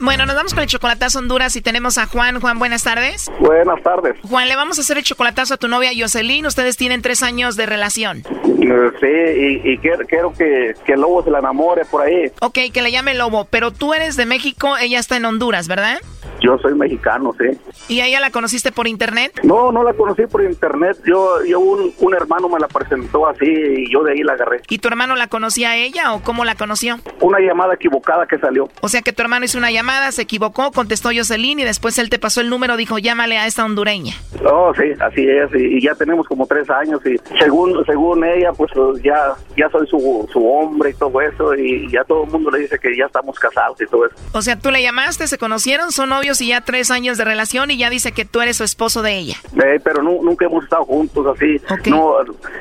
Bueno, 0.00 0.24
nos 0.24 0.34
vamos 0.34 0.54
con 0.54 0.62
el 0.62 0.68
chocolatazo 0.68 1.18
Honduras 1.18 1.54
y 1.56 1.60
tenemos 1.60 1.98
a 1.98 2.06
Juan. 2.06 2.40
Juan, 2.40 2.58
buenas 2.58 2.82
tardes. 2.82 3.30
Buenas 3.38 3.82
tardes. 3.82 4.16
Juan, 4.22 4.48
le 4.48 4.56
vamos 4.56 4.78
a 4.78 4.80
hacer 4.80 4.96
el 4.96 5.04
chocolatazo 5.04 5.54
a 5.54 5.56
tu 5.58 5.68
novia 5.68 5.90
Jocelyn. 5.94 6.46
Ustedes 6.46 6.78
tienen 6.78 7.02
tres 7.02 7.22
años 7.22 7.54
de 7.54 7.66
relación. 7.66 8.22
Sí, 8.22 9.60
y, 9.62 9.76
quiero, 9.78 10.32
que, 10.32 10.74
que 10.86 10.92
el 10.94 11.02
lobo 11.02 11.22
se 11.22 11.30
la 11.30 11.40
enamore 11.40 11.84
por 11.84 12.00
ahí. 12.00 12.32
Ok, 12.40 12.58
que 12.72 12.80
le 12.80 12.90
llame 12.90 13.12
lobo. 13.12 13.44
Pero 13.50 13.72
tú 13.72 13.92
eres 13.92 14.16
de 14.16 14.24
México, 14.24 14.74
ella 14.78 14.98
está 14.98 15.18
en 15.18 15.26
Honduras, 15.26 15.68
¿verdad? 15.68 15.98
Yo 16.40 16.58
soy 16.58 16.74
mexicano, 16.74 17.34
sí. 17.38 17.58
¿Y 17.88 18.00
a 18.00 18.06
ella 18.06 18.20
la 18.20 18.30
conociste 18.30 18.72
por 18.72 18.88
internet? 18.88 19.40
No, 19.42 19.72
no 19.72 19.82
la 19.82 19.92
conocí 19.92 20.26
por 20.26 20.42
internet. 20.42 20.96
Yo, 21.04 21.44
yo 21.44 21.60
un, 21.60 21.92
un, 21.98 22.14
hermano 22.14 22.48
me 22.48 22.58
la 22.58 22.68
presentó 22.68 23.28
así 23.28 23.46
y 23.46 23.92
yo 23.92 24.02
de 24.02 24.12
ahí 24.12 24.22
la 24.22 24.32
agarré. 24.32 24.62
¿Y 24.68 24.78
tu 24.78 24.88
hermano 24.88 25.16
la 25.16 25.28
conocía 25.28 25.70
a 25.70 25.76
ella 25.76 26.12
o 26.12 26.22
cómo 26.22 26.44
la 26.44 26.54
conoció? 26.54 26.98
Una 27.20 27.40
llamada 27.40 27.74
equivocada 27.74 28.26
que 28.26 28.38
salió. 28.38 28.68
O 28.80 28.88
sea 28.88 29.02
que 29.02 29.12
tu 29.12 29.22
hermano 29.22 29.44
hizo 29.44 29.58
una 29.58 29.70
llamada, 29.70 30.12
se 30.12 30.22
equivocó, 30.22 30.72
contestó 30.72 31.10
Jocelyn 31.14 31.60
y 31.60 31.64
después 31.64 31.98
él 31.98 32.10
te 32.10 32.18
pasó 32.18 32.40
el 32.40 32.48
número, 32.48 32.76
dijo 32.76 32.98
llámale 32.98 33.38
a 33.38 33.46
esta 33.46 33.64
hondureña. 33.64 34.14
Oh, 34.44 34.72
sí, 34.74 34.92
así 35.00 35.26
es. 35.28 35.50
Y, 35.54 35.80
ya 35.80 35.94
tenemos 35.94 36.26
como 36.26 36.46
tres 36.46 36.68
años 36.70 37.00
y 37.06 37.16
según 37.38 37.84
según 37.86 38.24
ella, 38.24 38.52
pues 38.52 38.70
ya, 39.02 39.34
ya 39.56 39.68
soy 39.70 39.86
su, 39.86 40.28
su 40.32 40.46
hombre 40.46 40.90
y 40.90 40.94
todo 40.94 41.20
eso 41.20 41.54
y 41.54 41.90
ya 41.90 42.04
todo 42.04 42.24
el 42.24 42.30
mundo 42.30 42.50
le 42.50 42.60
dice 42.60 42.78
que 42.78 42.96
ya 42.96 43.06
estamos 43.06 43.38
casados 43.38 43.80
y 43.80 43.86
todo 43.86 44.06
eso. 44.06 44.14
O 44.32 44.42
sea, 44.42 44.58
tú 44.58 44.70
le 44.70 44.82
llamaste, 44.82 45.26
se 45.26 45.38
conocieron, 45.38 45.90
son 45.92 46.10
novios 46.10 46.29
y 46.40 46.48
ya 46.48 46.60
tres 46.60 46.90
años 46.90 47.16
de 47.18 47.24
relación 47.24 47.70
y 47.70 47.78
ya 47.78 47.88
dice 47.88 48.12
que 48.12 48.24
tú 48.24 48.40
eres 48.40 48.58
su 48.58 48.64
esposo 48.64 49.02
de 49.02 49.16
ella. 49.16 49.36
Eh, 49.64 49.80
pero 49.82 50.02
nunca 50.02 50.44
hemos 50.44 50.64
estado 50.64 50.84
juntos 50.84 51.26
así. 51.34 51.60
No, 51.88 52.14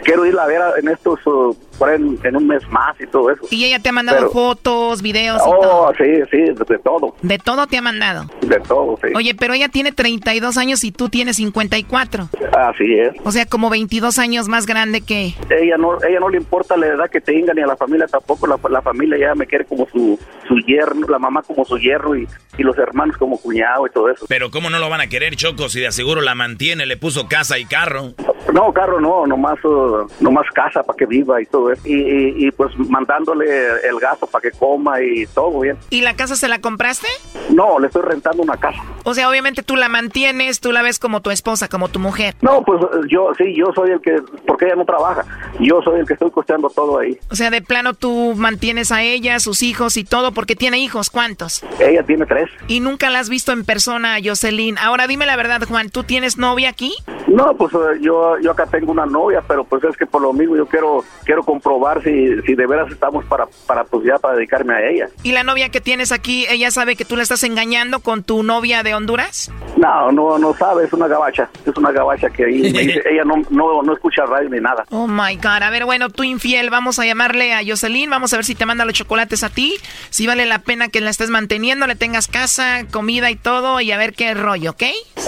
quiero 0.04 0.26
irla 0.26 0.44
a 0.44 0.48
ver 0.48 0.62
en 0.82 0.90
estos, 0.90 1.20
uh, 1.28 1.56
en, 1.88 2.36
un 2.36 2.48
mes 2.48 2.68
más 2.70 3.00
y 3.00 3.08
todo 3.08 3.32
eso. 3.32 3.42
¿Y 3.50 3.66
ella 3.66 3.80
te 3.80 3.90
ha 3.90 3.92
mandado 3.92 4.30
fotos, 4.32 5.02
videos? 5.02 5.42
Y 5.46 5.50
oh, 5.50 5.92
sí, 5.98 6.06
sí, 6.30 6.38
de, 6.38 6.80
todo. 6.80 7.16
¿De 7.22 7.38
todo 7.38 7.68
te 7.68 7.78
ha 7.78 7.82
mandado? 7.82 8.26
De 8.42 8.60
todo, 8.60 8.98
sí. 9.02 9.10
Oye, 9.16 9.36
pero 9.36 9.54
ella 9.54 9.70
tiene 9.70 9.92
32 9.92 10.58
años 10.58 10.84
y 10.84 10.92
tú 10.92 11.10
tienes 11.10 11.38
54. 11.38 12.30
Así 12.58 12.94
es. 13.00 13.14
O 13.24 13.32
sea, 13.32 13.46
como 13.46 13.70
22 13.70 14.20
años 14.20 14.48
más 14.48 14.66
grande 14.66 15.02
que... 15.02 15.34
Ella 15.50 15.78
no, 15.78 16.02
ella 16.04 16.20
no 16.20 16.30
le 16.30 16.38
importa 16.38 16.76
la 16.78 16.88
edad 16.88 17.10
que 17.10 17.22
tenga 17.22 17.54
ni 17.54 17.62
a 17.62 17.68
la 17.68 17.78
familia 17.78 18.08
tampoco. 18.08 18.48
La, 18.48 18.58
la 18.70 18.82
familia 18.82 19.18
ya 19.18 19.36
me 19.36 19.46
quiere 19.46 19.66
como 19.66 19.88
su, 19.88 20.20
su 20.48 20.58
yerno, 20.66 21.08
la 21.08 21.20
mamá 21.20 21.42
como 21.44 21.64
su 21.66 21.78
yerno 21.78 22.16
y, 22.16 22.28
y 22.58 22.64
los 22.64 22.78
hermanos 22.78 23.18
como 23.18 23.38
cuñado 23.38 23.88
y 23.88 23.90
todo 23.90 24.10
eso. 24.10 24.26
Pero 24.28 24.52
¿cómo 24.52 24.70
no 24.70 24.80
lo 24.80 24.90
van 24.90 25.02
a 25.02 25.08
querer, 25.08 25.36
Choco, 25.36 25.70
si 25.70 25.80
de 25.80 25.88
aseguro 25.88 26.22
la 26.22 26.36
mantiene, 26.36 26.86
le 26.86 26.98
puso 26.98 27.28
casa 27.28 27.58
y 27.58 27.66
carro? 27.66 28.14
No, 28.54 28.74
carro 28.74 29.00
no, 29.00 29.26
nomás, 29.28 29.64
uh, 29.64 30.08
nomás 30.20 30.48
casa 30.54 30.84
para 30.84 30.98
que 30.98 31.06
viva 31.06 31.42
y 31.42 31.46
todo 31.46 31.69
eso. 31.72 31.82
Y, 31.86 32.48
y, 32.48 32.52
pues 32.52 32.78
mandándole 32.78 33.46
el 33.88 34.00
gasto 34.00 34.28
para 34.28 34.42
que 34.42 34.58
coma 34.58 35.02
y 35.02 35.26
todo 35.28 35.60
bien. 35.62 35.78
¿Y 35.90 36.02
la 36.02 36.16
casa 36.16 36.36
se 36.36 36.48
la 36.48 36.60
compraste? 36.60 37.08
No, 37.50 37.80
le 37.80 37.88
estoy 37.88 38.04
rentando 38.04 38.44
una 38.44 38.58
casa. 38.58 38.82
O 39.04 39.14
sea, 39.14 39.30
obviamente 39.30 39.64
tú 39.64 39.76
la 39.76 39.90
mantienes, 39.90 40.60
tú 40.60 40.72
la 40.72 40.82
ves 40.82 41.00
como 41.00 41.22
tu 41.22 41.32
esposa, 41.32 41.68
como 41.68 41.90
tu 41.90 42.00
mujer. 42.00 42.36
No, 42.42 42.64
pues 42.64 42.82
yo 43.10 43.32
sí, 43.38 43.56
yo 43.56 43.72
soy 43.74 43.92
el 43.92 44.02
que, 44.02 44.22
porque 44.46 44.66
ella 44.66 44.76
no 44.76 44.86
trabaja, 44.86 45.26
yo 45.60 45.82
soy 45.82 46.02
el 46.02 46.06
que 46.06 46.14
estoy 46.14 46.32
costeando 46.32 46.70
todo 46.70 47.00
ahí. 47.00 47.18
O 47.32 47.36
sea, 47.36 47.50
de 47.50 47.62
plano 47.62 47.94
tú 47.94 48.34
mantienes 48.36 48.92
a 48.92 49.02
ella, 49.02 49.40
sus 49.40 49.64
hijos 49.64 49.98
y 49.98 50.04
todo, 50.04 50.32
porque 50.32 50.56
tiene 50.56 50.80
hijos, 50.80 51.10
¿cuántos? 51.10 51.64
Ella 51.80 52.04
tiene 52.04 52.26
tres. 52.26 52.50
¿Y 52.68 52.80
nunca 52.80 53.10
la 53.10 53.20
has 53.20 53.30
visto 53.30 53.52
en 53.52 53.66
persona, 53.66 54.18
Jocelyn? 54.24 54.78
Ahora 54.78 55.08
dime 55.08 55.26
la 55.26 55.36
verdad, 55.36 55.62
Juan, 55.68 55.90
¿tú 55.90 56.04
tienes 56.04 56.38
novia 56.38 56.70
aquí? 56.70 56.94
No, 57.28 57.56
pues 57.56 57.74
eh, 57.74 58.00
yo, 58.02 58.40
yo 58.40 58.52
acá 58.52 58.66
tengo 58.66 58.92
una 58.92 59.06
novia, 59.06 59.44
pero 59.48 59.64
pues 59.64 59.84
es 59.84 59.96
que 59.98 60.06
por 60.06 60.22
lo 60.22 60.34
mismo 60.34 60.56
yo 60.56 60.66
quiero 60.66 61.04
quiero 61.26 61.44
comprobar 61.60 62.02
si, 62.04 62.42
si 62.44 62.56
de 62.56 62.66
veras 62.66 62.92
estamos 62.92 63.26
para, 63.26 63.46
para 63.68 63.84
pues 63.84 64.06
ya 64.06 64.18
para 64.18 64.36
dedicarme 64.36 64.74
a 64.74 64.90
ella. 64.90 65.10
¿Y 65.24 65.34
la 65.34 65.44
novia 65.44 65.70
que 65.70 65.82
tienes 65.82 66.12
aquí, 66.12 66.46
ella 66.50 66.72
sabe 66.72 66.96
que 66.96 67.06
tú 67.06 67.18
la 67.18 67.24
estás 67.24 67.44
engañando 67.44 68.00
con 68.00 68.24
tu 68.24 68.44
novia 68.44 68.82
de 68.82 68.96
Honduras? 68.96 69.52
No, 69.78 70.12
no, 70.12 70.38
no 70.38 70.54
sabe, 70.54 70.86
es 70.86 70.94
una 70.94 71.08
gabacha, 71.08 71.50
es 71.66 71.78
una 71.78 71.92
gabacha 71.92 72.30
que 72.30 72.46
ahí 72.46 72.62
ella 73.06 73.24
no, 73.26 73.36
no, 73.50 73.84
no 73.84 73.94
escucha 73.94 74.26
radio 74.26 74.50
ni 74.50 74.60
nada. 74.60 74.86
Oh 74.92 75.08
my 75.08 75.36
God, 75.36 75.64
a 75.64 75.70
ver, 75.70 75.86
bueno, 75.86 76.10
tú 76.10 76.24
infiel, 76.24 76.70
vamos 76.70 76.98
a 77.00 77.06
llamarle 77.06 77.54
a 77.54 77.62
Jocelyn, 77.66 78.10
vamos 78.10 78.34
a 78.34 78.38
ver 78.38 78.46
si 78.46 78.56
te 78.56 78.66
manda 78.66 78.86
los 78.86 78.94
chocolates 78.94 79.44
a 79.44 79.50
ti, 79.50 79.76
si 80.10 80.28
vale 80.28 80.46
la 80.46 80.60
pena 80.60 80.88
que 80.88 81.02
la 81.02 81.10
estés 81.10 81.30
manteniendo, 81.30 81.88
le 81.88 81.96
tengas 81.96 82.28
casa, 82.28 82.86
comida 82.92 83.30
y 83.32 83.36
todo, 83.36 83.82
y 83.82 83.92
a 83.92 83.98
ver 83.98 84.14
qué 84.14 84.34
rollo, 84.34 84.72
¿ok? 84.72 84.84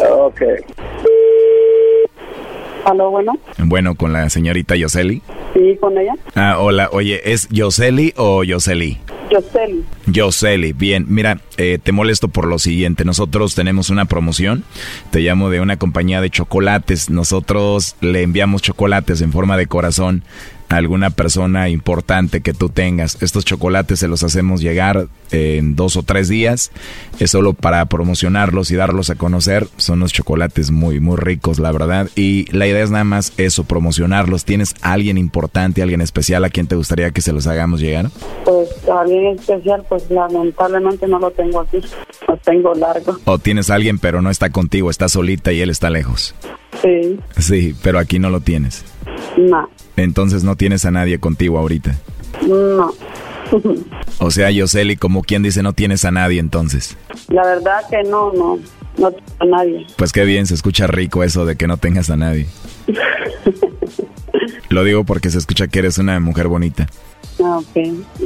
Ok. 0.10 0.42
Aló, 2.86 3.12
bueno. 3.12 3.34
Bueno, 3.58 3.96
con 3.96 4.14
la 4.14 4.30
señorita 4.30 4.76
Yoseli. 4.76 5.22
Sí, 5.54 5.78
con 5.80 5.98
ella. 5.98 6.14
Ah, 6.36 6.58
hola, 6.60 6.90
oye, 6.92 7.22
¿es 7.32 7.48
Yoseli 7.50 8.14
o 8.18 8.44
Yoseli? 8.44 8.98
Yoseli. 9.30 9.86
Yoseli, 10.08 10.74
bien, 10.74 11.06
mira, 11.08 11.40
eh, 11.58 11.80
te 11.82 11.92
molesto 11.92 12.28
por 12.28 12.48
lo 12.48 12.60
siguiente, 12.60 13.06
nosotros 13.06 13.56
tenemos 13.56 13.90
una 13.90 14.06
promoción, 14.06 14.64
te 15.10 15.20
llamo 15.20 15.50
de 15.50 15.62
una 15.62 15.78
compañía 15.78 16.20
de 16.20 16.30
chocolates, 16.30 17.10
nosotros 17.10 17.96
le 18.02 18.24
enviamos 18.24 18.62
chocolates 18.62 19.22
en 19.22 19.32
forma 19.32 19.56
de 19.58 19.68
corazón 19.68 20.24
alguna 20.72 21.10
persona 21.10 21.70
importante 21.70 22.42
que 22.42 22.54
tú 22.54 22.70
tengas. 22.70 23.22
Estos 23.22 23.46
chocolates 23.46 24.00
se 24.00 24.08
los 24.08 24.24
hacemos 24.24 24.62
llegar 24.62 25.08
en 25.32 25.76
dos 25.76 25.98
o 25.98 26.04
tres 26.04 26.30
días. 26.30 26.72
Es 27.20 27.32
solo 27.32 27.54
para 27.54 27.86
promocionarlos 27.86 28.72
y 28.72 28.76
darlos 28.76 29.10
a 29.10 29.16
conocer. 29.16 29.68
Son 29.78 30.00
unos 30.00 30.14
chocolates 30.14 30.72
muy, 30.72 31.00
muy 31.00 31.18
ricos, 31.18 31.60
la 31.60 31.72
verdad. 31.72 32.10
Y 32.16 32.46
la 32.56 32.68
idea 32.68 32.84
es 32.84 32.92
nada 32.92 33.04
más 33.04 33.34
eso, 33.38 33.66
promocionarlos. 33.66 34.46
¿Tienes 34.46 34.76
alguien 34.82 35.18
importante, 35.18 35.82
alguien 35.82 36.02
especial 36.02 36.46
a 36.46 36.50
quien 36.50 36.68
te 36.68 36.76
gustaría 36.76 37.12
que 37.12 37.22
se 37.22 37.34
los 37.34 37.48
hagamos 37.48 37.82
llegar? 37.82 38.10
Pues 38.46 38.70
alguien 38.90 39.38
especial, 39.38 39.84
pues 39.90 40.10
lamentablemente 40.10 41.08
no 41.08 41.20
lo 41.20 41.32
tengo 41.32 41.62
aquí. 41.62 41.82
Lo 42.28 42.38
tengo 42.38 42.74
largo. 42.74 43.18
O 43.26 43.40
tienes 43.40 43.70
alguien 43.70 44.00
pero 44.00 44.22
no 44.22 44.30
está 44.30 44.50
contigo, 44.50 44.90
está 44.90 45.10
solita 45.10 45.52
y 45.52 45.62
él 45.62 45.70
está 45.70 45.90
lejos. 45.90 46.34
Sí. 46.82 47.20
Sí, 47.38 47.76
pero 47.84 48.00
aquí 48.00 48.20
no 48.20 48.30
lo 48.30 48.40
tienes. 48.40 48.86
No. 49.38 49.70
Entonces 49.98 50.44
no 50.44 50.56
tienes 50.56 50.86
a 50.86 50.92
nadie 50.92 51.20
contigo 51.20 51.58
ahorita. 51.58 51.96
No. 52.48 52.92
O 54.20 54.32
sea, 54.32 54.50
Yoseli, 54.52 54.96
como 54.96 55.24
quien 55.24 55.44
dice, 55.44 55.62
no 55.64 55.74
tienes 55.74 56.06
a 56.06 56.12
nadie 56.12 56.40
entonces. 56.40 56.98
La 57.28 57.44
verdad 57.44 57.82
que 57.90 58.04
no, 58.04 58.32
no. 58.34 58.60
No 58.98 59.12
tengo 59.12 59.26
a 59.40 59.46
nadie. 59.46 59.88
Pues 59.98 60.12
qué 60.12 60.26
bien, 60.26 60.46
se 60.46 60.54
escucha 60.54 60.88
rico 60.88 61.24
eso 61.24 61.46
de 61.46 61.56
que 61.56 61.68
no 61.68 61.78
tengas 61.78 62.10
a 62.10 62.18
nadie. 62.18 62.48
Lo 64.70 64.84
digo 64.84 65.04
porque 65.04 65.30
se 65.30 65.38
escucha 65.38 65.68
que 65.68 65.80
eres 65.80 65.98
una 65.98 66.20
mujer 66.20 66.48
bonita. 66.48 66.88
Ah, 67.44 67.58
ok, 67.58 67.78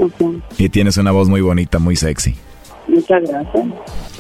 ok. 0.01 0.43
Y 0.57 0.69
tienes 0.69 0.97
una 0.97 1.11
voz 1.11 1.27
muy 1.29 1.41
bonita, 1.41 1.79
muy 1.79 1.95
sexy. 1.95 2.35
Muchas 2.87 3.23
gracias. 3.23 3.65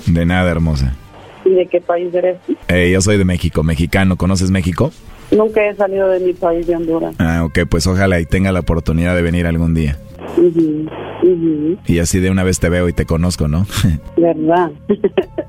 De 0.07 0.25
nada, 0.25 0.49
hermosa. 0.49 0.95
¿Y 1.43 1.51
de 1.51 1.67
qué 1.67 1.81
país 1.81 2.13
eres? 2.13 2.37
Eh, 2.67 2.89
yo 2.91 3.01
soy 3.01 3.17
de 3.17 3.25
México, 3.25 3.63
mexicano. 3.63 4.17
¿Conoces 4.17 4.49
México? 4.49 4.91
Nunca 5.31 5.65
he 5.65 5.75
salido 5.75 6.07
de 6.09 6.19
mi 6.19 6.33
país 6.33 6.67
de 6.67 6.75
Honduras. 6.75 7.15
Ah, 7.19 7.43
ok, 7.45 7.59
pues 7.69 7.87
ojalá 7.87 8.19
y 8.19 8.25
tenga 8.25 8.51
la 8.51 8.59
oportunidad 8.61 9.15
de 9.15 9.21
venir 9.21 9.47
algún 9.47 9.73
día. 9.73 9.97
Y 11.87 11.99
así 11.99 12.19
de 12.19 12.29
una 12.29 12.43
vez 12.43 12.59
te 12.59 12.69
veo 12.69 12.87
y 12.89 12.93
te 12.93 13.05
conozco, 13.05 13.47
¿no? 13.47 13.65
¿Verdad? 14.17 14.71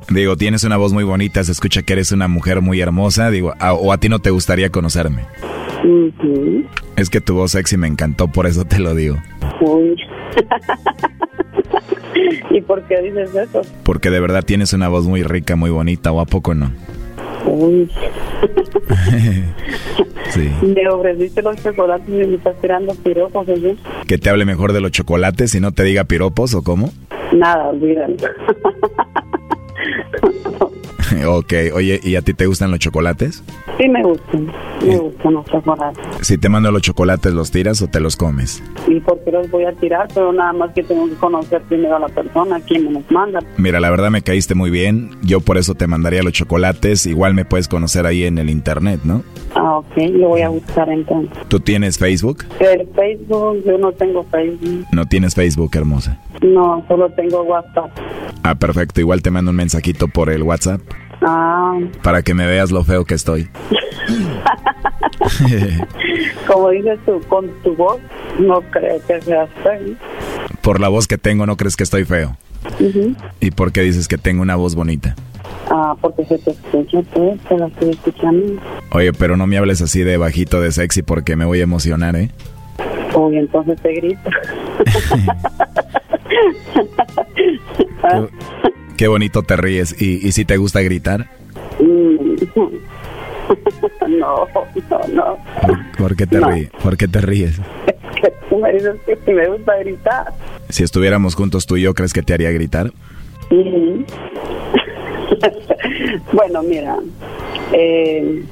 Digo, 0.08 0.36
tienes 0.36 0.64
una 0.64 0.76
voz 0.76 0.92
muy 0.92 1.04
bonita, 1.04 1.42
se 1.44 1.52
escucha 1.52 1.82
que 1.82 1.92
eres 1.94 2.12
una 2.12 2.28
mujer 2.28 2.60
muy 2.62 2.80
hermosa, 2.80 3.30
digo, 3.30 3.52
a- 3.58 3.74
o 3.74 3.92
a 3.92 3.98
ti 3.98 4.08
no 4.08 4.18
te 4.20 4.30
gustaría 4.30 4.70
conocerme. 4.70 5.22
Es 6.96 7.10
que 7.10 7.20
tu 7.20 7.34
voz 7.34 7.52
sexy 7.52 7.76
me 7.76 7.86
encantó, 7.86 8.28
por 8.28 8.46
eso 8.46 8.64
te 8.64 8.78
lo 8.78 8.94
digo. 8.94 9.16
Uy. 9.60 9.96
¿Y 12.50 12.60
por 12.62 12.82
qué 12.84 13.02
dices 13.02 13.34
eso? 13.34 13.62
Porque 13.82 14.10
de 14.10 14.20
verdad 14.20 14.42
tienes 14.44 14.72
una 14.72 14.88
voz 14.88 15.06
muy 15.06 15.22
rica, 15.22 15.56
muy 15.56 15.70
bonita, 15.70 16.12
¿o 16.12 16.20
a 16.20 16.24
poco 16.24 16.54
no? 16.54 16.72
Uy. 17.46 17.90
Sí. 20.30 20.50
Me 20.60 20.88
ofreciste 20.88 21.40
los 21.40 21.56
chocolates 21.62 22.08
y 22.08 22.12
me 22.12 22.34
estás 22.34 22.60
tirando 22.60 22.92
piropos, 22.96 23.48
oye. 23.48 23.76
Que 24.08 24.18
te 24.18 24.28
hable 24.28 24.44
mejor 24.44 24.72
de 24.72 24.80
los 24.80 24.90
chocolates 24.90 25.54
y 25.54 25.60
no 25.60 25.70
te 25.70 25.84
diga 25.84 26.02
piropos, 26.04 26.52
¿o 26.54 26.62
cómo? 26.62 26.90
Nada, 27.32 27.68
olvídalo. 27.68 28.16
ok, 31.26 31.52
oye, 31.74 32.00
¿y 32.02 32.16
a 32.16 32.22
ti 32.22 32.34
te 32.34 32.46
gustan 32.46 32.70
los 32.70 32.80
chocolates? 32.80 33.42
Sí 33.78 33.88
me 33.88 34.02
gustan, 34.02 34.50
me 34.82 34.96
gustan 34.96 35.34
los 35.34 35.46
chocolates. 35.46 36.04
Si 36.22 36.38
te 36.38 36.48
mando 36.48 36.70
los 36.70 36.82
chocolates, 36.82 37.32
¿los 37.32 37.50
tiras 37.50 37.82
o 37.82 37.88
te 37.88 38.00
los 38.00 38.16
comes? 38.16 38.62
¿Y 38.88 39.00
por 39.00 39.22
qué 39.24 39.32
los 39.32 39.50
voy 39.50 39.64
a 39.64 39.72
tirar? 39.72 40.08
Pero 40.14 40.32
nada 40.32 40.52
más 40.52 40.72
que 40.72 40.82
tengo 40.82 41.06
que 41.08 41.14
conocer 41.14 41.62
primero 41.62 41.96
a 41.96 42.00
la 42.00 42.08
persona, 42.08 42.60
quien 42.60 42.84
me 42.84 42.92
los 42.92 43.10
manda. 43.10 43.40
Mira, 43.56 43.80
la 43.80 43.90
verdad 43.90 44.10
me 44.10 44.22
caíste 44.22 44.54
muy 44.54 44.70
bien. 44.70 45.10
Yo 45.22 45.40
por 45.40 45.58
eso 45.58 45.74
te 45.74 45.86
mandaría 45.86 46.22
los 46.22 46.32
chocolates. 46.32 47.06
Igual 47.06 47.34
me 47.34 47.44
puedes 47.44 47.68
conocer 47.68 48.06
ahí 48.06 48.24
en 48.24 48.38
el 48.38 48.50
internet, 48.50 49.00
¿no? 49.04 49.22
Ah, 49.54 49.78
ok, 49.78 49.96
lo 50.12 50.28
voy 50.28 50.42
a 50.42 50.48
buscar 50.48 50.88
entonces. 50.90 51.36
¿Tú 51.48 51.60
tienes 51.60 51.98
Facebook? 51.98 52.44
El 52.60 52.86
Facebook, 52.94 53.62
yo 53.64 53.78
no 53.78 53.92
tengo 53.92 54.24
Facebook. 54.24 54.86
No 54.92 55.06
tienes 55.06 55.34
Facebook, 55.34 55.70
hermosa. 55.74 56.20
No, 56.42 56.84
solo 56.88 57.10
tengo 57.10 57.42
WhatsApp. 57.42 57.90
Ah, 58.42 58.54
perfecto. 58.54 59.00
Igual 59.00 59.22
te 59.22 59.30
mando 59.30 59.50
un 59.50 59.56
mensajito 59.56 60.08
por 60.08 60.30
el 60.30 60.42
WhatsApp 60.42 60.80
Ah, 61.22 61.78
para 62.02 62.22
que 62.22 62.34
me 62.34 62.46
veas 62.46 62.70
lo 62.70 62.84
feo 62.84 63.04
que 63.04 63.14
estoy. 63.14 63.48
como 66.46 66.70
dices 66.70 66.98
tú, 67.04 67.20
con 67.28 67.50
tu 67.62 67.74
voz, 67.74 67.98
no 68.38 68.60
creo 68.70 69.00
que 69.06 69.20
seas 69.22 69.48
feo. 69.62 69.96
por 70.60 70.80
la 70.80 70.88
voz 70.88 71.06
que 71.06 71.18
tengo, 71.18 71.46
¿no 71.46 71.56
crees 71.56 71.76
que 71.76 71.84
estoy 71.84 72.04
feo? 72.04 72.36
¿Y 73.40 73.50
por 73.52 73.72
qué 73.72 73.82
dices 73.82 74.08
que 74.08 74.18
tengo 74.18 74.42
una 74.42 74.56
voz 74.56 74.74
bonita? 74.74 75.14
Ah, 75.70 75.94
porque 76.00 76.24
se 76.24 76.38
te 76.38 76.50
escucha, 76.50 77.00
pues, 77.12 77.40
te 77.42 77.58
la 77.58 77.66
estoy 77.66 77.90
escuchando. 77.90 78.60
Oye, 78.92 79.12
pero 79.12 79.36
no 79.36 79.46
me 79.46 79.58
hables 79.58 79.82
así 79.82 80.02
de 80.02 80.16
bajito, 80.16 80.60
de 80.60 80.72
sexy, 80.72 81.02
porque 81.02 81.36
me 81.36 81.44
voy 81.44 81.60
a 81.60 81.64
emocionar, 81.64 82.16
¿eh? 82.16 82.30
Uy, 83.14 83.38
entonces 83.38 83.80
te 83.80 83.94
grito. 83.94 84.20
Qué 88.96 89.08
bonito 89.08 89.42
te 89.42 89.56
ríes. 89.56 90.00
¿Y, 90.00 90.26
y 90.26 90.32
si 90.32 90.44
te 90.44 90.56
gusta 90.56 90.80
gritar? 90.80 91.28
no, 94.08 94.46
no, 94.88 95.00
no. 95.12 95.38
¿Por 95.98 96.16
qué 96.16 96.26
te, 96.26 96.38
No. 96.40 96.50
ríes? 96.50 96.70
¿Por 96.82 96.96
qué 96.96 97.06
te 97.08 97.20
ríes? 97.20 97.60
Que 98.20 98.32
tú 98.48 98.58
me 98.58 98.72
dices 98.72 98.94
que 99.04 99.18
si 99.24 99.32
me 99.32 99.46
gusta 99.48 99.76
gritar. 99.78 100.32
Si 100.70 100.82
estuviéramos 100.82 101.34
juntos 101.34 101.66
tú 101.66 101.76
y 101.76 101.82
yo, 101.82 101.94
¿crees 101.94 102.12
que 102.12 102.22
te 102.22 102.32
haría 102.34 102.50
gritar? 102.50 102.90
Ujú. 103.50 104.04
bueno, 106.32 106.62
mira, 106.62 106.96
eh, 107.72 108.42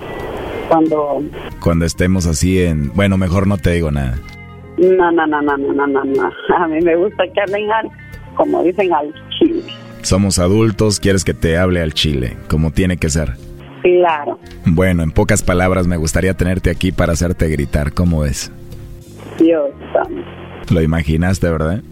cuando... 0.68 1.22
Cuando 1.60 1.86
estemos 1.86 2.26
así 2.26 2.62
en... 2.62 2.92
Bueno, 2.94 3.16
mejor 3.16 3.46
no 3.46 3.56
te 3.58 3.70
digo 3.72 3.90
nada. 3.90 4.18
No, 4.76 5.10
no, 5.12 5.26
no, 5.26 5.40
no, 5.40 5.56
no, 5.56 5.72
no, 5.72 5.86
no, 5.86 6.04
no. 6.04 6.30
A 6.56 6.68
mí 6.68 6.80
me 6.82 6.96
gusta 6.96 7.24
que 7.32 7.40
hablen 7.40 7.70
al, 7.70 7.88
como 8.36 8.62
dicen, 8.62 8.92
al. 8.92 9.14
Somos 10.04 10.38
adultos, 10.38 11.00
quieres 11.00 11.24
que 11.24 11.32
te 11.32 11.56
hable 11.56 11.80
al 11.80 11.94
chile, 11.94 12.36
como 12.48 12.70
tiene 12.72 12.98
que 12.98 13.08
ser. 13.08 13.36
Claro. 13.82 14.38
Bueno, 14.66 15.02
en 15.02 15.10
pocas 15.10 15.42
palabras, 15.42 15.86
me 15.86 15.96
gustaría 15.96 16.34
tenerte 16.34 16.68
aquí 16.68 16.92
para 16.92 17.14
hacerte 17.14 17.48
gritar. 17.48 17.92
¿Cómo 17.94 18.20
ves? 18.20 18.52
Dios. 19.38 19.70
Lo 20.70 20.82
imaginaste, 20.82 21.50
¿verdad? 21.50 21.82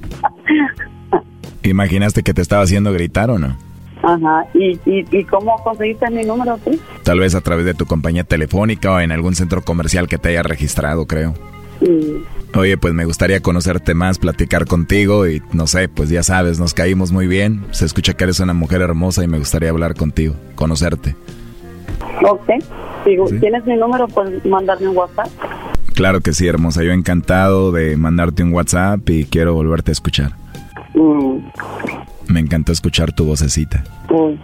¿Imaginaste 1.62 2.22
que 2.22 2.34
te 2.34 2.42
estaba 2.42 2.62
haciendo 2.62 2.92
gritar 2.92 3.30
o 3.30 3.38
no? 3.38 3.56
Ajá. 4.02 4.44
¿Y, 4.52 4.78
y, 4.84 5.06
y 5.10 5.24
cómo 5.24 5.56
conseguiste 5.64 6.10
mi 6.10 6.22
número 6.22 6.58
tú? 6.58 6.78
Tal 7.04 7.18
vez 7.18 7.34
a 7.34 7.40
través 7.40 7.64
de 7.64 7.72
tu 7.72 7.86
compañía 7.86 8.24
telefónica 8.24 8.92
o 8.92 9.00
en 9.00 9.10
algún 9.10 9.34
centro 9.34 9.62
comercial 9.62 10.06
que 10.06 10.18
te 10.18 10.28
haya 10.28 10.42
registrado, 10.42 11.06
creo. 11.06 11.32
Mm, 11.80 12.41
Oye, 12.54 12.76
pues 12.76 12.92
me 12.92 13.06
gustaría 13.06 13.40
conocerte 13.40 13.94
más, 13.94 14.18
platicar 14.18 14.66
contigo 14.66 15.26
y 15.26 15.42
no 15.52 15.66
sé, 15.66 15.88
pues 15.88 16.10
ya 16.10 16.22
sabes, 16.22 16.58
nos 16.60 16.74
caímos 16.74 17.10
muy 17.10 17.26
bien. 17.26 17.64
Se 17.70 17.86
escucha 17.86 18.12
que 18.12 18.24
eres 18.24 18.40
una 18.40 18.52
mujer 18.52 18.82
hermosa 18.82 19.24
y 19.24 19.28
me 19.28 19.38
gustaría 19.38 19.70
hablar 19.70 19.94
contigo, 19.94 20.34
conocerte. 20.54 21.16
ok. 22.28 22.50
Digo, 23.06 23.26
¿Tienes 23.40 23.64
mi 23.66 23.74
número? 23.76 24.06
Pues 24.06 24.44
mandarme 24.44 24.88
un 24.88 24.96
WhatsApp. 24.96 25.26
Claro 25.94 26.20
que 26.20 26.32
sí, 26.32 26.46
hermosa. 26.46 26.82
Yo 26.84 26.92
encantado 26.92 27.72
de 27.72 27.96
mandarte 27.96 28.42
un 28.44 28.52
WhatsApp 28.52 29.00
y 29.10 29.24
quiero 29.24 29.54
volverte 29.54 29.90
a 29.90 29.92
escuchar. 29.92 30.32
Mm, 30.94 31.38
Me 32.28 32.40
encantó 32.40 32.70
escuchar 32.70 33.12
tu 33.12 33.24
vocecita. 33.24 33.82
uy, 34.10 34.38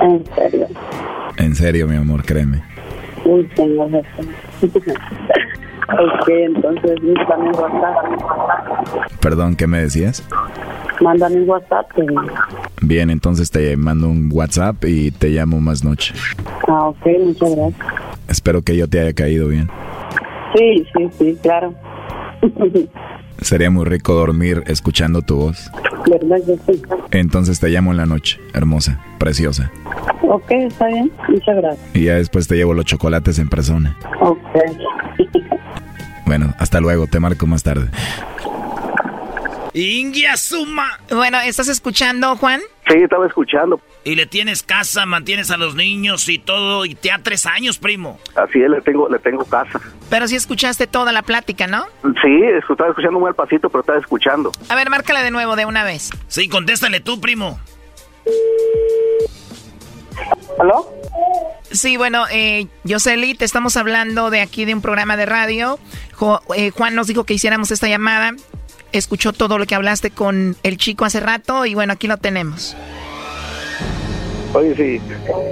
en 0.00 0.24
serio. 0.34 0.66
En 1.36 1.54
serio, 1.54 1.86
mi 1.86 1.96
amor, 1.96 2.24
créeme. 2.24 2.62
Uy, 3.24 3.48
señor. 3.54 3.90
ok, 5.92 6.28
entonces 6.28 6.96
mándame 7.02 7.48
un 7.48 7.54
WhatsApp. 7.56 9.20
Perdón, 9.20 9.56
¿qué 9.56 9.66
me 9.66 9.80
decías? 9.80 10.26
Mándame 11.00 11.36
un 11.36 11.48
WhatsApp. 11.48 11.86
Bien, 12.82 13.10
entonces 13.10 13.50
te 13.50 13.76
mando 13.76 14.08
un 14.08 14.28
WhatsApp 14.32 14.84
y 14.84 15.10
te 15.10 15.28
llamo 15.28 15.60
más 15.60 15.84
noche. 15.84 16.14
Ah, 16.68 16.88
ok, 16.88 17.06
muchas 17.24 17.56
gracias. 17.56 17.86
Espero 18.28 18.62
que 18.62 18.76
yo 18.76 18.88
te 18.88 19.00
haya 19.00 19.12
caído 19.12 19.48
bien. 19.48 19.68
Sí, 20.54 20.86
sí, 20.94 21.10
sí, 21.18 21.38
claro. 21.42 21.74
Sería 23.40 23.70
muy 23.70 23.84
rico 23.84 24.14
dormir 24.14 24.62
escuchando 24.66 25.22
tu 25.22 25.36
voz. 25.36 25.70
¿Verdad 26.10 26.38
que 26.46 26.72
sí? 26.72 26.82
Entonces 27.10 27.60
te 27.60 27.68
llamo 27.68 27.90
en 27.90 27.96
la 27.96 28.06
noche, 28.06 28.40
hermosa, 28.52 29.00
preciosa. 29.18 29.70
Ok, 30.22 30.50
está 30.50 30.86
bien. 30.88 31.10
Muchas 31.28 31.56
gracias. 31.56 31.86
Y 31.94 32.04
ya 32.04 32.14
después 32.14 32.46
te 32.46 32.56
llevo 32.56 32.74
los 32.74 32.84
chocolates 32.84 33.38
en 33.38 33.48
persona. 33.48 33.96
Ok. 34.20 34.38
Bueno, 36.26 36.54
hasta 36.60 36.78
luego, 36.78 37.08
te 37.08 37.18
marco 37.18 37.44
más 37.48 37.64
tarde. 37.64 37.88
Ingia 39.72 40.36
suma. 40.36 40.98
Bueno, 41.10 41.38
¿estás 41.40 41.68
escuchando, 41.68 42.36
Juan? 42.36 42.60
Sí, 42.88 42.98
estaba 42.98 43.26
escuchando. 43.26 43.80
Y 44.02 44.14
le 44.14 44.26
tienes 44.26 44.62
casa, 44.62 45.06
mantienes 45.06 45.50
a 45.50 45.56
los 45.56 45.74
niños 45.74 46.28
y 46.28 46.38
todo, 46.38 46.84
y 46.86 46.94
te 46.94 47.10
da 47.10 47.20
tres 47.22 47.46
años, 47.46 47.78
primo. 47.78 48.18
Así 48.34 48.60
es, 48.60 48.68
le 48.68 48.80
tengo, 48.80 49.08
le 49.08 49.18
tengo 49.18 49.44
casa. 49.44 49.80
Pero 50.08 50.26
sí 50.26 50.36
escuchaste 50.36 50.86
toda 50.86 51.12
la 51.12 51.22
plática, 51.22 51.66
¿no? 51.66 51.84
Sí, 52.22 52.40
estaba 52.68 52.90
escuchando 52.90 53.20
muy 53.20 53.28
al 53.28 53.34
pasito, 53.34 53.68
pero 53.68 53.80
estaba 53.80 53.98
escuchando. 53.98 54.50
A 54.68 54.74
ver, 54.74 54.90
márcale 54.90 55.22
de 55.22 55.30
nuevo, 55.30 55.54
de 55.54 55.66
una 55.66 55.84
vez. 55.84 56.10
Sí, 56.28 56.48
contéstale 56.48 57.00
tú, 57.00 57.20
primo. 57.20 57.60
¿Aló? 60.58 60.92
Sí, 61.70 61.96
bueno, 61.96 62.24
eh, 62.30 62.66
Yoseli, 62.84 63.34
te 63.34 63.44
estamos 63.44 63.76
hablando 63.76 64.30
de 64.30 64.40
aquí 64.40 64.64
de 64.64 64.74
un 64.74 64.82
programa 64.82 65.16
de 65.16 65.26
radio. 65.26 65.78
Eh, 66.56 66.70
Juan 66.70 66.94
nos 66.94 67.06
dijo 67.06 67.24
que 67.24 67.34
hiciéramos 67.34 67.70
esta 67.70 67.86
llamada. 67.86 68.32
Escuchó 68.92 69.32
todo 69.32 69.58
lo 69.58 69.66
que 69.66 69.74
hablaste 69.74 70.10
con 70.10 70.56
el 70.62 70.76
chico 70.76 71.04
hace 71.04 71.20
rato 71.20 71.66
y 71.66 71.74
bueno, 71.74 71.92
aquí 71.92 72.06
lo 72.06 72.16
tenemos. 72.16 72.76
Oye, 74.54 74.74
sí. 74.74 75.00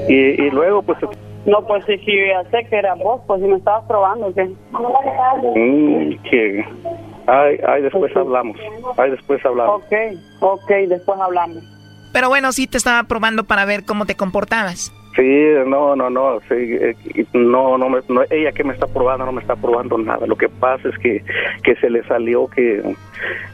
Y, 0.09 0.51
luego, 0.51 0.83
pues... 0.83 0.99
No, 1.47 1.65
pues 1.67 1.85
sí, 1.87 1.97
sí, 2.05 2.13
ya 2.29 2.43
sé 2.51 2.69
que 2.69 2.77
era 2.77 2.95
vos, 2.95 3.21
pues 3.27 3.41
si 3.41 3.47
me 3.47 3.57
estabas 3.57 3.85
probando, 3.87 4.35
¿qué? 4.35 4.45
Mm, 5.55 6.23
que... 6.29 6.65
Ay, 7.27 7.59
ay, 7.67 7.83
después 7.83 8.15
hablamos. 8.17 8.59
Ay, 8.97 9.11
después 9.11 9.45
hablamos. 9.45 9.83
Ok, 9.83 9.93
ok, 10.41 10.71
después 10.89 11.21
hablamos. 11.21 11.63
Pero 12.13 12.29
bueno, 12.29 12.53
sí 12.53 12.67
te 12.67 12.79
estaba 12.79 13.05
probando 13.05 13.45
para 13.45 13.65
ver 13.65 13.85
cómo 13.85 14.07
te 14.07 14.17
comportabas. 14.17 14.93
Sí, 15.17 15.45
no, 15.67 15.97
no, 15.97 16.11
no, 16.11 16.39
sí, 16.49 16.55
eh, 16.55 16.95
no, 17.33 17.77
no, 17.77 17.89
me, 17.89 18.01
no, 18.09 18.23
ella 18.31 18.53
que 18.53 18.63
me 18.63 18.73
está 18.73 18.87
probando 18.87 19.27
no 19.27 19.33
me 19.33 19.41
está 19.41 19.57
probando 19.57 19.99
nada. 19.99 20.27
Lo 20.27 20.37
que 20.37 20.49
pasa 20.49 20.89
es 20.89 20.99
que, 20.99 21.25
que 21.65 21.75
se 21.77 21.91
le 21.91 22.05
salió 22.05 22.47
que 22.47 22.95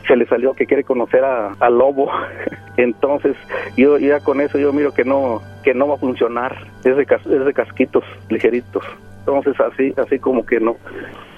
se 0.06 0.16
le 0.16 0.26
salió 0.26 0.52
que 0.52 0.66
quiere 0.66 0.84
conocer 0.84 1.24
a, 1.24 1.54
al 1.60 1.78
lobo. 1.78 2.10
Entonces, 2.76 3.36
yo 3.76 3.98
ya 3.98 4.20
con 4.20 4.40
eso 4.40 4.58
yo 4.58 4.72
miro 4.72 4.92
que 4.92 5.04
no 5.04 5.40
que 5.62 5.72
no 5.72 5.88
va 5.88 5.94
a 5.94 5.98
funcionar. 5.98 6.54
Es 6.84 6.96
de, 6.96 7.02
es 7.02 7.44
de 7.44 7.54
casquitos 7.54 8.04
ligeritos. 8.28 8.84
Entonces, 9.20 9.58
así 9.60 9.94
así 9.96 10.18
como 10.18 10.44
que 10.44 10.60
no. 10.60 10.76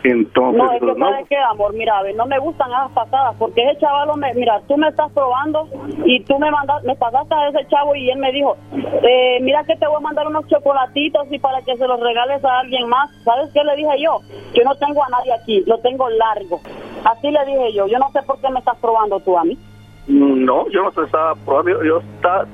Entonces, 0.07 0.63
no, 0.63 0.73
es 0.73 0.79
que 0.79 0.87
pues, 0.87 1.29
que, 1.29 1.37
amor, 1.37 1.75
mira, 1.75 1.99
a 1.99 2.03
ver, 2.03 2.15
no 2.15 2.27
me 2.27 2.39
gustan 2.39 2.71
esas 2.71 2.93
pasadas, 2.93 3.35
porque 3.41 3.63
ese 3.63 3.81
chaval, 3.81 4.17
me, 4.17 4.33
mira, 4.35 4.61
tú 4.69 4.77
me 4.77 4.89
estás 4.89 5.11
probando 5.13 5.69
y 6.05 6.23
tú 6.23 6.39
me 6.39 6.49
mandas, 6.49 6.85
me 6.85 6.95
pasaste 6.95 7.35
a 7.35 7.49
ese 7.49 7.67
chavo 7.69 7.93
y 7.97 8.09
él 8.11 8.19
me 8.19 8.31
dijo, 8.31 8.57
eh, 9.03 9.39
mira 9.41 9.65
que 9.65 9.75
te 9.75 9.87
voy 9.89 9.97
a 9.97 10.01
mandar 10.01 10.29
unos 10.29 10.47
chocolatitos 10.47 11.27
y 11.33 11.41
para 11.41 11.61
que 11.63 11.77
se 11.77 11.89
los 11.89 11.99
regales 11.99 12.45
a 12.45 12.61
alguien 12.61 12.89
más. 12.89 13.11
¿Sabes 13.25 13.51
qué 13.53 13.65
le 13.65 13.75
dije 13.75 14.01
yo? 14.01 14.21
Yo 14.55 14.63
no 14.63 14.77
tengo 14.77 15.03
a 15.03 15.09
nadie 15.09 15.33
aquí, 15.33 15.65
lo 15.67 15.79
tengo 15.79 16.09
largo. 16.09 16.61
Así 17.05 17.29
le 17.31 17.45
dije 17.45 17.73
yo, 17.73 17.89
yo 17.89 17.99
no 17.99 18.09
sé 18.13 18.23
por 18.23 18.41
qué 18.41 18.49
me 18.51 18.61
estás 18.61 18.79
probando 18.79 19.19
tú 19.19 19.37
a 19.37 19.43
mí. 19.43 19.59
No, 20.07 20.69
yo 20.71 20.85
no 20.85 20.93
te 20.93 21.03
estaba 21.03 21.35
probando, 21.35 21.83
yo, 21.83 22.01
yo, 22.01 22.01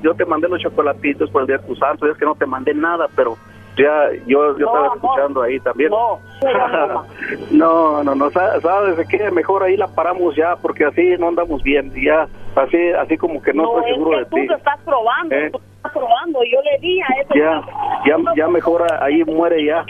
yo 0.01 0.15
te 0.15 0.25
mandé 0.25 0.49
los 0.49 0.59
chocolatitos 0.59 1.29
por 1.29 1.41
el 1.41 1.47
día 1.47 1.57
de 1.59 1.67
tu 1.67 1.75
santo, 1.75 2.07
es 2.07 2.17
que 2.17 2.25
no 2.25 2.33
te 2.33 2.47
mandé 2.47 2.73
nada, 2.73 3.07
pero 3.15 3.37
ya 3.77 4.09
yo 4.27 4.57
yo 4.57 4.67
estaba 4.67 4.95
escuchando 4.95 5.41
ahí 5.41 5.59
también. 5.59 5.89
no 5.91 6.19
no 7.51 8.03
no 8.03 8.15
no 8.15 8.31
sabes 8.31 9.07
qué 9.07 9.31
mejor 9.31 9.63
ahí 9.63 9.77
la 9.77 9.87
paramos 9.87 10.35
ya 10.35 10.55
porque 10.55 10.85
así 10.85 11.15
no 11.17 11.29
andamos 11.29 11.63
bien 11.63 11.91
ya 11.95 12.27
así 12.55 12.77
así 12.91 13.17
como 13.17 13.41
que 13.41 13.53
no, 13.53 13.77
estoy 13.77 13.93
seguro 13.93 14.17
de 14.19 14.25
ti. 14.25 14.41
tú 14.41 14.47
te 14.47 14.53
estás 14.53 14.79
probando 14.85 15.35
¿Eh? 15.35 15.49
tú 15.51 15.59
estás 15.77 15.91
probando 15.91 16.39
yo 16.43 16.61
le 16.61 16.79
di 16.79 17.01
a 17.01 17.05
eso. 17.21 17.33
Ya 17.35 17.61
ya 18.05 18.17
ya 18.35 18.47
mejor 18.47 18.85
ahí 19.01 19.23
muere 19.23 19.65
ya. 19.65 19.85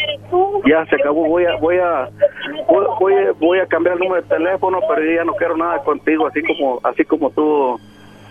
Ya 0.66 0.86
se 0.86 0.96
acabó 0.96 1.26
voy 1.28 1.46
a 1.46 1.56
voy 1.58 1.78
a 1.78 2.10
voy, 3.00 3.14
voy 3.40 3.60
a 3.60 3.66
cambiar 3.66 3.96
el 3.96 4.02
número 4.02 4.22
de 4.22 4.28
teléfono 4.30 4.80
pero 4.88 5.12
ya 5.12 5.24
no 5.24 5.34
quiero 5.34 5.58
nada 5.58 5.80
contigo 5.80 6.28
así 6.28 6.42
como 6.42 6.80
así 6.84 7.04
como 7.04 7.30
tú 7.32 7.80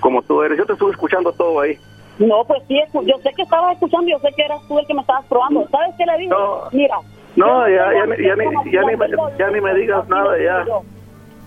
como 0.00 0.22
tú 0.22 0.42
eres. 0.42 0.58
Yo 0.58 0.66
te 0.66 0.72
estuve 0.72 0.92
escuchando 0.92 1.32
todo 1.32 1.60
ahí 1.60 1.78
no, 2.26 2.44
pues 2.46 2.62
sí, 2.68 2.78
yo 2.92 3.18
sé 3.22 3.30
que 3.36 3.42
estabas 3.42 3.74
escuchando, 3.74 4.08
yo 4.08 4.18
sé 4.18 4.28
que 4.36 4.42
eras 4.42 4.60
tú 4.68 4.78
el 4.78 4.86
que 4.86 4.94
me 4.94 5.00
estabas 5.00 5.24
probando. 5.26 5.66
¿Sabes 5.70 5.94
qué 5.98 6.04
le 6.06 6.18
dije? 6.18 6.34
Mira. 6.72 6.96
No, 7.36 7.68
ya, 7.68 7.92
ya, 7.92 8.06
ni, 8.06 8.24
ya, 8.24 8.36
ni, 8.36 8.72
ya, 8.72 8.82
ni 8.82 8.96
me, 8.96 9.06
ya 9.38 9.50
ni 9.50 9.60
me 9.60 9.74
digas 9.74 10.08
nada, 10.08 10.36
ya. 10.38 10.64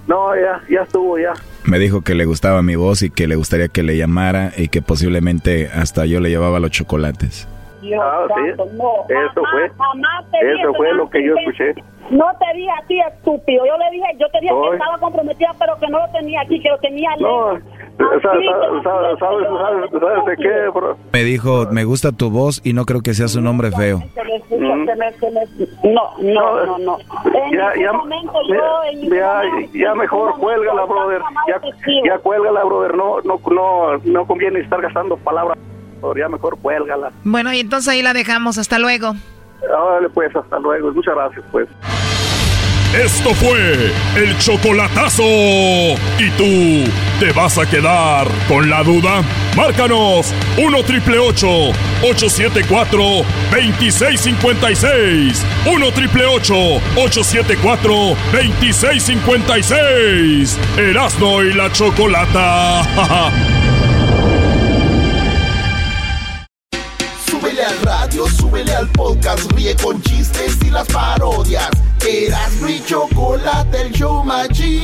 No, 0.07 0.35
ya, 0.35 0.61
ya 0.69 0.81
estuvo, 0.81 1.17
ya. 1.17 1.33
Me 1.65 1.79
dijo 1.79 2.01
que 2.01 2.13
le 2.13 2.25
gustaba 2.25 2.61
mi 2.61 2.75
voz 2.75 3.01
y 3.01 3.09
que 3.09 3.27
le 3.27 3.35
gustaría 3.35 3.67
que 3.67 3.83
le 3.83 3.97
llamara 3.97 4.51
y 4.55 4.67
que 4.67 4.81
posiblemente 4.81 5.69
hasta 5.73 6.05
yo 6.05 6.19
le 6.19 6.29
llevaba 6.29 6.59
los 6.59 6.71
chocolates. 6.71 7.47
Ah, 7.93 8.27
sí. 8.35 8.49
eso 8.49 9.41
fue. 9.51 9.65
eso 9.65 10.73
fue 10.73 10.93
lo 10.93 11.09
que 11.09 11.23
yo 11.23 11.35
escuché. 11.37 11.73
No 12.09 12.25
te 12.39 12.57
dije 12.57 12.69
a 12.71 12.85
ti, 12.85 12.99
estúpido. 12.99 13.65
Yo 13.65 13.77
le 13.77 13.89
dije, 13.91 14.05
yo 14.19 14.29
te 14.29 14.39
dije 14.39 14.53
que 14.53 14.75
estaba 14.75 14.97
comprometida, 14.99 15.51
pero 15.57 15.75
que 15.79 15.87
no 15.87 15.99
lo 15.99 16.11
tenía 16.11 16.41
aquí, 16.41 16.59
que 16.61 16.69
lo 16.69 16.77
tenía 16.77 17.09
no. 17.19 17.59
¿Sabes, 17.97 18.45
sabes, 19.19 20.25
de 20.25 20.37
qué, 20.37 20.69
Me 21.13 21.23
dijo, 21.23 21.65
me 21.71 21.85
gusta 21.85 22.11
tu 22.11 22.29
voz 22.29 22.61
y 22.63 22.73
no 22.73 22.85
creo 22.85 23.01
que 23.01 23.13
seas 23.13 23.35
un 23.35 23.47
hombre 23.47 23.71
feo. 23.71 24.01
No, 25.83 26.11
no, 26.19 26.65
no, 26.65 26.77
no. 26.77 26.97
Ya, 27.51 27.73
ya, 27.75 27.91
ya, 29.09 29.41
ya 29.73 29.95
mejor 29.95 30.37
cuélgala, 30.37 30.83
brother. 30.85 31.21
Ya, 31.47 31.61
ya 32.05 32.17
cuélgala, 32.19 32.63
brother. 32.65 32.95
No, 32.95 33.21
no, 33.21 33.39
no, 33.49 33.97
no 34.03 34.27
conviene 34.27 34.59
estar 34.59 34.81
gastando 34.81 35.15
palabras. 35.17 35.57
Ya 36.15 36.27
mejor 36.29 36.57
cuélgala. 36.61 37.11
Bueno, 37.23 37.53
y 37.53 37.59
entonces 37.61 37.87
ahí 37.89 38.01
la 38.01 38.13
dejamos. 38.13 38.57
Hasta 38.57 38.79
luego. 38.79 39.15
Dale, 39.61 40.09
pues, 40.09 40.35
hasta 40.35 40.59
luego. 40.59 40.91
Muchas 40.91 41.15
gracias, 41.15 41.45
pues. 41.51 41.67
Esto 42.93 43.33
fue 43.33 43.91
el 44.15 44.37
chocolatazo. 44.37 45.23
¿Y 45.23 46.29
tú 46.37 46.83
te 47.19 47.31
vas 47.33 47.57
a 47.57 47.65
quedar 47.69 48.25
con 48.47 48.69
la 48.69 48.83
duda? 48.83 49.21
Márcanos 49.57 50.33
1 50.57 50.83
triple 50.83 51.17
874 51.19 52.99
2656. 53.51 55.45
1 55.65 55.91
triple 55.91 56.25
874 56.25 57.93
2656. 58.31 60.57
Erasno 60.77 61.43
y 61.43 61.51
la 61.53 61.69
chocolata. 61.73 62.81
al 68.85 68.91
podcast, 68.91 69.51
ríe 69.53 69.75
con 69.75 70.01
chistes 70.01 70.57
y 70.65 70.69
las 70.69 70.87
parodias 70.87 71.69
Eras 72.07 72.53
mi 72.61 72.83
chocolate, 72.85 73.81
el 73.81 73.91
show 73.91 74.23
machido. 74.23 74.75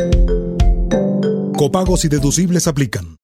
Copagos 1.56 2.04
y 2.04 2.08
deducibles 2.08 2.66
aplican. 2.66 3.21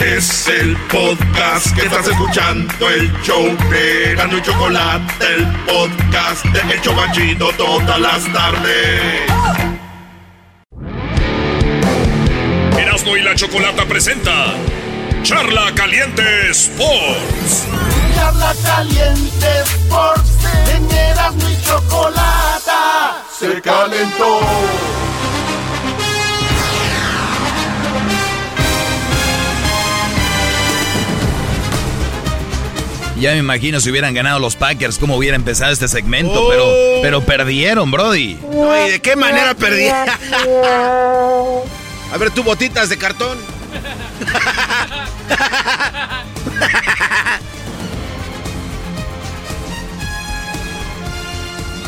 Es 0.00 0.48
el 0.48 0.76
podcast 0.88 1.74
que 1.74 1.82
estás 1.82 2.08
escuchando, 2.08 2.88
el 2.88 3.12
show 3.22 3.44
de 3.70 4.14
Gano 4.16 4.38
y 4.38 4.42
Chocolate, 4.42 5.34
el 5.34 5.46
podcast 5.66 6.44
de 6.46 6.74
El 6.74 6.80
Chobachito 6.80 7.52
todas 7.52 8.00
las 8.00 8.32
tardes. 8.32 9.30
Erasmo 12.78 13.16
y 13.16 13.22
la 13.22 13.34
Chocolata 13.34 13.84
presenta 13.84 14.54
Charla 15.22 15.72
Caliente 15.74 16.50
Sports. 16.50 17.66
Charla 18.14 18.54
Caliente 18.64 19.46
Sports, 19.64 20.30
en 20.74 20.90
Erasmo 20.90 21.48
y 21.48 21.62
Chocolata 21.62 23.22
se 23.40 23.60
calentó. 23.62 24.40
Ya 33.20 33.32
me 33.32 33.38
imagino 33.38 33.80
si 33.80 33.90
hubieran 33.90 34.14
ganado 34.14 34.38
los 34.38 34.56
Packers, 34.56 34.98
cómo 34.98 35.16
hubiera 35.16 35.36
empezado 35.36 35.72
este 35.72 35.88
segmento, 35.88 36.48
pero, 36.48 36.72
pero 37.02 37.20
perdieron, 37.20 37.90
Brody. 37.90 38.38
No, 38.50 38.86
¿y 38.86 38.92
de 38.92 39.00
qué 39.00 39.14
manera 39.14 39.54
perdieron? 39.54 40.08
A 42.12 42.16
ver, 42.18 42.30
tu 42.30 42.42
botitas 42.42 42.88
de 42.88 42.96
cartón. 42.96 43.36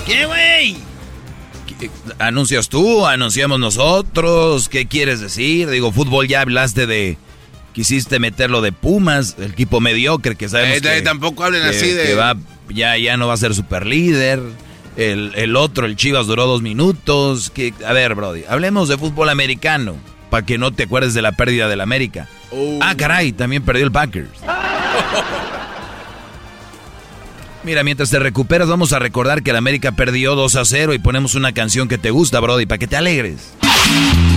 ¿Qué, 0.07 0.27
güey? 0.27 0.77
¿Anuncias 2.19 2.69
tú? 2.69 3.07
¿Anunciamos 3.07 3.59
nosotros? 3.59 4.69
¿Qué 4.69 4.87
quieres 4.87 5.21
decir? 5.21 5.71
Digo, 5.71 5.93
fútbol 5.93 6.29
ya 6.29 6.43
hablaste 6.43 6.87
de... 6.87 7.17
Quisiste 7.73 8.19
meterlo 8.19 8.61
de 8.61 8.70
Pumas, 8.73 9.36
el 9.39 9.53
equipo 9.53 9.81
mediocre 9.81 10.36
que 10.36 10.49
sabemos 10.49 10.78
Eh, 10.78 10.81
que, 10.82 11.03
tampoco 11.03 11.44
hablen 11.44 11.62
que- 11.62 11.69
así 11.70 11.89
de- 11.89 12.05
que 12.05 12.15
va, 12.15 12.36
ya, 12.69 12.97
ya 12.99 13.16
no 13.16 13.27
va 13.27 13.35
a 13.35 13.39
ser 13.39 13.55
super 13.55 13.86
líder. 13.86 14.40
El, 14.97 15.32
el 15.36 15.57
otro, 15.57 15.86
el 15.86 15.97
Chivas, 15.97 16.27
duró 16.27 16.47
dos 16.47 16.61
minutos. 16.61 17.49
Que, 17.51 17.73
a 17.86 17.94
ver, 17.94 18.15
Brody, 18.15 18.43
hablemos 18.47 18.89
de 18.90 18.99
fútbol 18.99 19.31
americano, 19.31 19.97
para 20.28 20.44
que 20.44 20.59
no 20.59 20.70
te 20.73 20.82
acuerdes 20.82 21.15
de 21.15 21.23
la 21.23 21.32
pérdida 21.32 21.66
del 21.69 21.81
América. 21.81 22.28
Ah, 22.82 22.94
caray, 22.94 23.32
también 23.32 23.62
perdió 23.62 23.85
el 23.86 23.93
Packers. 23.93 24.28
Mira, 27.65 27.85
mientras 27.85 28.11
te 28.11 28.19
recuperas, 28.19 28.69
vamos 28.69 28.93
a 28.93 28.99
recordar 28.99 29.43
que 29.43 29.51
el 29.51 29.57
América 29.57 29.93
perdió 29.93 30.35
2 30.35 30.57
a 30.57 30.65
0 30.65 30.94
y 30.94 30.99
ponemos 30.99 31.36
una 31.36 31.53
canción 31.53 31.86
que 31.89 31.97
te 31.97 32.11
gusta, 32.11 32.40
Brody, 32.40 32.66
para 32.66 32.78
que 32.78 32.89
te 32.89 32.97
alegres. 32.97 33.53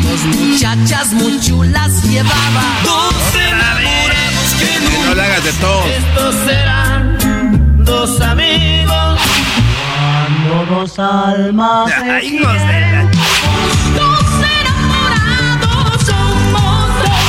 Dos 0.06 0.22
muchachas 0.26 1.12
muy 1.14 1.40
chulas 1.40 2.04
llevaba. 2.04 2.64
Dos 2.84 3.16
enamorados 3.36 4.54
que 4.60 4.66
Que 4.66 5.06
no 5.08 5.16
le 5.16 5.22
hagas 5.22 5.44
de 5.44 5.54
todo. 5.54 5.86
Estos 5.86 6.36
serán 6.46 7.18
dos 7.86 8.22
amigos. 8.22 9.20
Cuando 9.98 10.76
dos 10.80 11.00
almas 11.00 11.90
se 11.90 12.12
Ay, 12.12 12.28
hijos 12.28 12.54
de 12.54 12.82
la- 12.82 13.04
Dos 13.96 14.28
enamorados 14.60 16.02
somos 16.06 16.88
dos. 17.04 17.24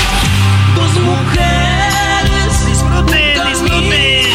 Dos 0.76 0.92
mujeres. 1.04 2.66
Disfruten, 2.66 3.48
disfruten. 3.48 4.26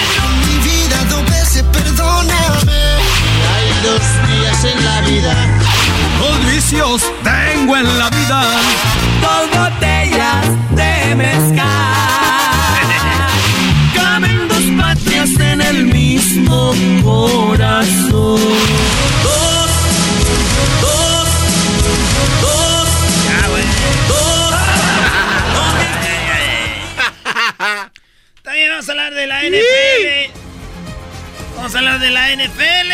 Mi 0.47 0.57
vida 0.69 0.97
dos 1.09 1.23
veces 1.29 1.63
perdóname. 1.71 2.81
Hay 3.53 3.67
dos 3.83 4.03
días 4.29 4.63
en 4.65 4.85
la 4.85 5.01
vida. 5.01 5.40
Vicios 6.71 7.03
tengo 7.21 7.75
en 7.75 7.99
la 7.99 8.09
vida. 8.09 8.43
Dos 9.19 9.49
botellas 9.59 10.47
de 10.73 11.15
mezcal. 11.15 11.59
Caben 13.93 14.47
dos 14.47 14.63
patrias 14.81 15.31
en 15.37 15.61
el 15.61 15.87
mismo 15.87 16.73
corazón. 17.03 18.39
Dos, 19.21 19.69
dos, 20.81 21.27
dos. 22.41 22.87
Dos. 24.07 24.47
También 28.43 28.69
vamos 28.69 28.87
a 28.87 28.91
hablar 28.93 29.13
de 29.13 29.27
la 29.27 29.43
NFL. 29.43 30.31
Vamos 31.57 31.75
a 31.75 31.79
hablar 31.79 31.99
de 31.99 32.11
la 32.11 32.33
NFL. 32.33 32.91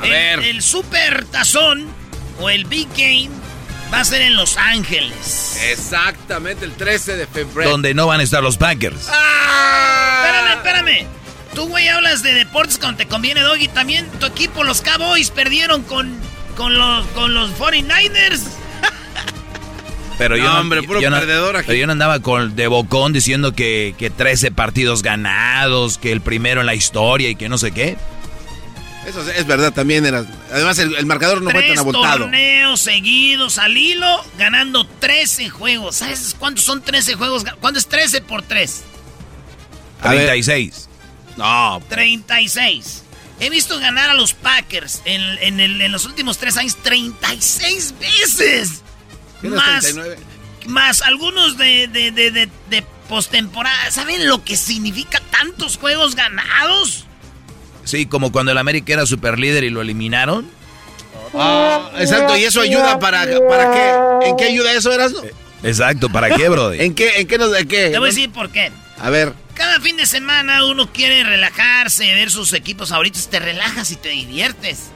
A 0.00 0.04
el, 0.04 0.10
ver. 0.10 0.38
el 0.38 0.62
Super 0.62 1.24
Tazón 1.24 2.00
o 2.40 2.50
el 2.50 2.64
Big 2.64 2.88
Game 2.96 3.30
va 3.92 4.00
a 4.00 4.04
ser 4.04 4.22
en 4.22 4.36
Los 4.36 4.56
Ángeles. 4.56 5.58
Exactamente, 5.70 6.64
el 6.64 6.72
13 6.72 7.16
de 7.16 7.26
febrero. 7.26 7.70
Donde 7.70 7.94
no 7.94 8.06
van 8.06 8.20
a 8.20 8.22
estar 8.22 8.42
los 8.42 8.56
Packers. 8.56 9.00
Espérame, 9.02 10.52
espérame. 10.56 11.06
Tú, 11.54 11.68
güey, 11.68 11.88
hablas 11.88 12.22
de 12.22 12.32
deportes 12.32 12.78
cuando 12.78 12.96
te 12.98 13.06
conviene, 13.06 13.40
Doggy. 13.42 13.68
También 13.68 14.06
tu 14.18 14.26
equipo, 14.26 14.64
los 14.64 14.80
Cowboys, 14.80 15.30
perdieron 15.30 15.82
con, 15.82 16.16
con, 16.56 16.78
los, 16.78 17.06
con 17.08 17.34
los 17.34 17.50
49ers. 17.58 18.40
Pero 20.18 20.36
yo 20.36 20.44
No, 20.44 20.60
hombre, 20.60 20.82
puro 20.82 21.00
yo 21.00 21.10
no- 21.10 21.18
perdedor 21.18 21.56
aquí. 21.56 21.66
pero 21.66 21.78
yo 21.78 21.86
no 21.86 21.92
andaba 21.92 22.20
con 22.20 22.54
de 22.54 22.66
bocón 22.68 23.12
diciendo 23.12 23.52
que, 23.54 23.94
que 23.98 24.08
13 24.10 24.52
partidos 24.52 25.02
ganados, 25.02 25.98
que 25.98 26.12
el 26.12 26.20
primero 26.20 26.60
en 26.60 26.66
la 26.66 26.74
historia 26.74 27.28
y 27.28 27.34
que 27.34 27.48
no 27.48 27.58
sé 27.58 27.72
qué. 27.72 27.96
Eso 29.06 29.20
es, 29.28 29.36
es 29.38 29.46
verdad, 29.46 29.72
también 29.72 30.06
era. 30.06 30.24
Además, 30.52 30.78
el, 30.78 30.94
el 30.94 31.06
marcador 31.06 31.42
no 31.42 31.50
fue 31.50 31.60
Tres 31.60 31.70
tan 31.74 31.78
abultado. 31.80 32.18
torneos 32.20 32.80
seguidos 32.80 33.58
al 33.58 33.76
hilo, 33.76 34.24
ganando 34.38 34.86
13 34.86 35.48
juegos. 35.50 35.96
¿Sabes 35.96 36.36
cuántos 36.38 36.64
son 36.64 36.82
13 36.82 37.14
juegos? 37.14 37.44
¿Cuánto 37.60 37.78
es 37.80 37.86
13 37.88 38.20
por 38.20 38.42
3? 38.42 38.82
A 40.02 40.10
ver. 40.10 40.26
36. 40.26 40.88
No, 41.36 41.82
36. 41.88 43.02
He 43.40 43.50
visto 43.50 43.78
ganar 43.80 44.10
a 44.10 44.14
los 44.14 44.34
Packers 44.34 45.02
en, 45.04 45.20
en 45.40 45.58
el- 45.58 45.80
en 45.82 45.90
los 45.90 46.04
últimos 46.04 46.38
tres 46.38 46.56
años 46.56 46.76
36 46.82 47.94
veces. 47.98 48.82
¿qué 49.40 49.48
no 49.48 49.56
es 49.56 49.62
Más, 49.66 49.82
39? 49.84 50.18
más 50.66 51.02
algunos 51.02 51.56
de, 51.58 51.88
de, 51.88 52.12
de, 52.12 52.30
de- 52.30 52.48
de 52.70 52.82
postemporada. 53.08 53.90
¿Saben 53.90 54.28
lo 54.28 54.44
que 54.44 54.56
significa 54.56 55.20
tantos 55.32 55.76
juegos 55.76 56.14
ganados? 56.14 57.06
Sí, 57.84 58.06
como 58.06 58.32
cuando 58.32 58.52
el 58.52 58.58
América 58.58 58.92
era 58.92 59.06
super 59.06 59.38
líder 59.38 59.64
y 59.64 59.70
lo 59.70 59.80
eliminaron. 59.82 60.48
Ah, 61.34 61.90
exacto, 61.98 62.36
y 62.36 62.44
eso 62.44 62.60
ayuda 62.60 62.98
para, 62.98 63.24
para 63.48 63.72
qué? 63.72 64.28
¿En 64.28 64.36
qué 64.36 64.44
ayuda 64.44 64.72
eso, 64.72 64.92
Erasmo? 64.92 65.20
Exacto, 65.62 66.10
¿para 66.10 66.30
qué, 66.30 66.48
Brody? 66.48 66.80
¿En 66.82 66.94
qué, 66.94 67.20
en 67.20 67.26
qué 67.26 67.38
nos, 67.38 67.56
en 67.56 67.66
qué? 67.68 67.90
Te 67.90 67.98
voy 67.98 68.08
a 68.08 68.12
decir 68.12 68.30
por 68.30 68.50
qué. 68.50 68.70
A 68.98 69.10
ver, 69.10 69.32
Cada 69.54 69.80
fin 69.80 69.96
de 69.96 70.06
semana 70.06 70.64
uno 70.64 70.92
quiere 70.92 71.24
relajarse, 71.24 72.04
ver 72.14 72.30
sus 72.30 72.52
equipos 72.52 72.90
favoritos, 72.90 73.28
te 73.28 73.38
relajas 73.38 73.90
y 73.90 73.96
te 73.96 74.08
diviertes. 74.10 74.90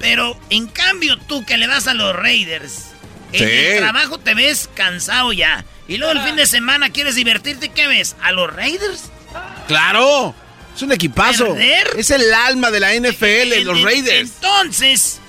Pero 0.00 0.36
en 0.50 0.66
cambio 0.66 1.16
tú 1.18 1.44
que 1.44 1.56
le 1.56 1.66
das 1.66 1.86
a 1.86 1.94
los 1.94 2.14
Raiders, 2.14 2.88
en 3.32 3.38
Sí. 3.38 3.44
el 3.44 3.78
trabajo 3.78 4.18
te 4.18 4.34
ves 4.34 4.68
cansado 4.74 5.32
ya. 5.32 5.64
Y 5.88 5.98
luego 5.98 6.12
el 6.12 6.20
fin 6.22 6.36
de 6.36 6.46
semana 6.46 6.90
quieres 6.90 7.14
divertirte, 7.14 7.68
¿qué 7.70 7.86
ves? 7.86 8.16
¿A 8.22 8.32
los 8.32 8.52
Raiders? 8.52 9.10
claro, 9.68 10.34
es 10.74 10.82
un 10.82 10.92
equipazo. 10.92 11.48
¿Perder? 11.54 11.90
Es 11.96 12.10
el 12.10 12.32
alma 12.32 12.70
de 12.70 12.80
la 12.80 12.94
NFL, 12.94 13.52
En- 13.52 13.64
los 13.66 13.78
en- 13.78 13.84
Raiders. 13.84 14.30
Entonces, 14.42 15.20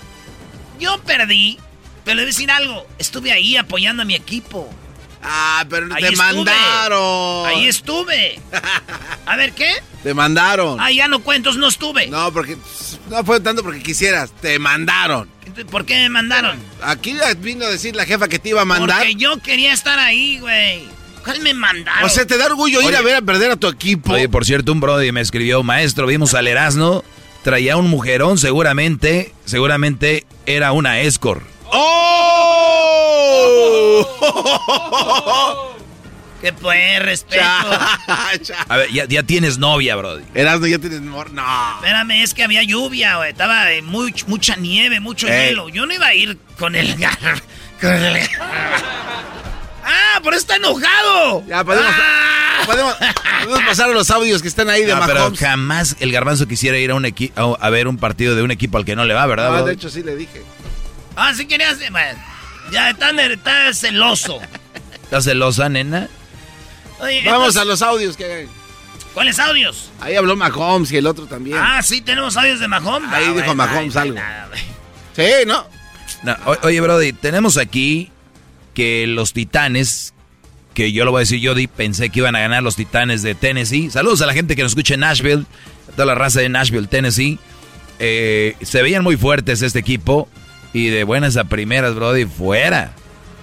yo 0.80 1.02
perdí, 1.04 1.58
pero 2.04 2.16
le 2.18 2.26
decir 2.26 2.50
algo, 2.52 2.86
estuve 2.98 3.32
ahí 3.32 3.56
apoyando 3.58 4.02
a 4.04 4.06
mi 4.06 4.16
equipo. 4.16 4.70
Ah, 5.26 5.66
pero 5.70 5.86
Ahí 5.96 6.02
te 6.04 6.10
estuve. 6.10 6.18
mandaron. 6.34 7.46
Ahí 7.48 7.68
estuve. 7.68 8.42
A 9.26 9.38
ver, 9.38 9.54
¿qué? 9.54 9.72
Te 10.04 10.14
mandaron. 10.14 10.82
Ah, 10.82 10.92
ya 10.92 11.08
no 11.08 11.24
cuentos, 11.24 11.56
no 11.56 11.70
estuve. 11.70 12.08
No, 12.08 12.34
porque 12.34 12.58
no 13.10 13.24
fue 13.24 13.40
tanto 13.40 13.64
porque 13.64 13.82
quisieras, 13.82 14.32
te 14.42 14.60
mandaron. 14.60 15.30
¿Por 15.72 15.86
qué 15.86 15.96
me 15.96 16.10
mandaron? 16.10 16.60
Aquí 16.82 17.16
vino 17.38 17.66
a 17.66 17.70
decir 17.70 17.96
la 17.96 18.06
jefa 18.06 18.28
que 18.28 18.38
te 18.40 18.50
iba 18.50 18.62
a 18.64 18.66
mandar. 18.66 18.98
Porque 18.98 19.16
yo 19.16 19.38
quería 19.42 19.72
estar 19.72 19.98
ahí, 19.98 20.40
güey. 20.40 20.84
¿Cuál 21.24 21.40
me 21.42 21.54
mandaron? 21.54 22.04
O 22.06 22.10
sea, 22.10 22.26
te 22.26 22.38
da 22.38 22.46
orgullo 22.48 22.82
ir 22.82 22.96
a 22.96 23.02
ver 23.02 23.16
a 23.16 23.22
perder 23.22 23.52
a 23.52 23.56
tu 23.56 23.68
equipo. 23.68 24.14
Oye, 24.14 24.28
por 24.30 24.46
cierto, 24.46 24.72
un 24.72 24.80
Brody 24.82 25.12
me 25.12 25.22
escribió, 25.22 25.64
maestro, 25.64 26.06
vimos 26.08 26.34
al 26.34 26.48
Erasmo, 26.48 27.04
traía 27.44 27.78
un 27.78 27.90
mujerón, 27.90 28.38
seguramente, 28.38 29.34
seguramente 29.46 30.26
era 30.46 30.72
una 30.74 31.00
escort. 31.00 31.42
¡Oh! 34.86 35.70
¿Qué 36.42 36.52
pues, 36.52 37.02
respeto? 37.02 37.42
A 38.68 38.76
ver, 38.78 38.92
ya, 38.92 39.06
ya 39.06 39.24
tienes 39.24 39.58
novia, 39.60 39.96
Brody. 39.96 40.24
Erasmo, 40.34 40.68
ya 40.68 40.78
tienes... 40.78 41.00
mor- 41.00 41.32
No. 41.32 41.76
Espérame, 41.78 42.22
es 42.22 42.34
que 42.34 42.44
había 42.44 42.64
lluvia, 42.64 43.16
güey. 43.16 43.30
Estaba 43.32 43.72
eh, 43.72 43.82
muy, 43.82 44.14
mucha 44.28 44.58
nieve, 44.58 45.00
mucho 45.00 45.28
hielo. 45.28 45.70
Yo 45.70 45.86
no 45.86 45.94
iba 45.94 46.08
a 46.08 46.14
ir 46.14 46.38
con 46.60 46.76
el... 46.76 46.98
gar- 46.98 47.42
con 47.80 47.94
el- 47.94 48.20
¡Ah, 49.84 50.20
por 50.24 50.34
eso 50.34 50.42
está 50.42 50.56
enojado! 50.56 51.44
Ya, 51.48 51.64
podemos, 51.64 51.92
¡Ah! 51.94 52.62
podemos, 52.66 52.96
podemos 53.44 53.64
pasar 53.68 53.90
a 53.90 53.94
los 53.94 54.10
audios 54.12 54.42
que 54.42 54.48
están 54.48 54.70
ahí 54.70 54.84
de 54.86 54.94
No, 54.96 55.02
pero 55.06 55.20
Mahomes. 55.22 55.40
jamás 55.40 55.96
el 56.00 56.12
garbanzo 56.12 56.48
quisiera 56.48 56.78
ir 56.78 56.92
a 56.92 56.96
un 56.96 57.04
equi- 57.04 57.32
a, 57.36 57.70
ver 57.70 57.88
un 57.88 57.98
partido 57.98 58.36
de 58.36 58.44
un 58.44 58.52
equipo 58.52 58.78
al 58.78 58.86
que 58.86 58.96
no 58.96 59.06
le 59.06 59.14
va, 59.14 59.26
¿verdad? 59.26 59.48
Ah, 59.48 59.52
Brody? 59.52 59.66
de 59.68 59.74
hecho, 59.74 59.90
sí 59.90 60.04
le 60.04 60.16
dije. 60.16 60.42
Ah, 61.16 61.34
sí 61.36 61.46
querías... 61.46 61.78
ya 62.72 62.90
está, 62.90 63.10
está 63.12 63.74
celoso. 63.74 64.40
¿Estás 65.04 65.26
celosa, 65.26 65.70
nena? 65.70 66.08
Oye, 67.00 67.22
Vamos 67.26 67.50
entonces, 67.50 67.62
a 67.62 67.66
los 67.66 67.82
audios 67.82 68.16
que 68.18 68.48
¿Cuáles 69.14 69.38
audios? 69.38 69.92
Ahí 70.00 70.16
habló 70.16 70.36
Mahomes 70.36 70.92
y 70.92 70.98
el 70.98 71.06
otro 71.06 71.28
también. 71.28 71.58
Ah, 71.62 71.84
sí, 71.84 72.02
tenemos 72.02 72.36
audios 72.36 72.60
de 72.60 72.68
Mahomes. 72.68 73.12
Ahí 73.12 73.26
Ah, 73.26 73.28
dijo 73.28 73.34
bueno, 73.34 73.56
Mahomes 73.56 73.96
ay, 73.96 74.02
algo. 74.02 74.16
nada. 74.20 74.50
Sí, 75.16 75.24
¿no? 75.46 75.68
No, 76.24 76.36
oye, 76.64 76.82
Brody, 76.82 77.14
tenemos 77.14 77.58
aquí 77.58 78.12
que 78.74 79.06
los 79.08 79.34
titanes, 79.34 80.14
que 80.74 80.92
yo 80.92 81.06
lo 81.06 81.12
voy 81.12 81.20
a 81.20 81.22
decir, 81.22 81.40
yo 81.40 81.54
di- 81.56 81.68
pensé 81.68 82.10
que 82.10 82.20
iban 82.20 82.36
a 82.36 82.40
ganar 82.40 82.64
los 82.64 82.76
titanes 82.76 83.22
de 83.22 83.36
Tennessee. 83.36 83.90
Saludos 83.92 84.22
a 84.22 84.26
la 84.26 84.34
gente 84.34 84.56
que 84.56 84.64
nos 84.64 84.72
escucha 84.72 84.96
en 84.96 85.02
Nashville, 85.02 85.46
a 85.90 85.92
toda 85.92 86.06
la 86.08 86.16
raza 86.16 86.40
de 86.42 86.50
Nashville, 86.50 86.88
Tennessee. 86.88 87.40
Eh, 88.00 88.56
se 88.62 88.82
veían 88.82 89.04
muy 89.04 89.18
fuertes 89.18 89.62
este 89.62 89.80
equipo 89.80 90.28
y 90.74 90.88
de 90.88 91.04
buenas 91.04 91.38
a 91.38 91.44
primeras, 91.46 91.94
Brody, 91.96 92.26
fuera. 92.26 92.94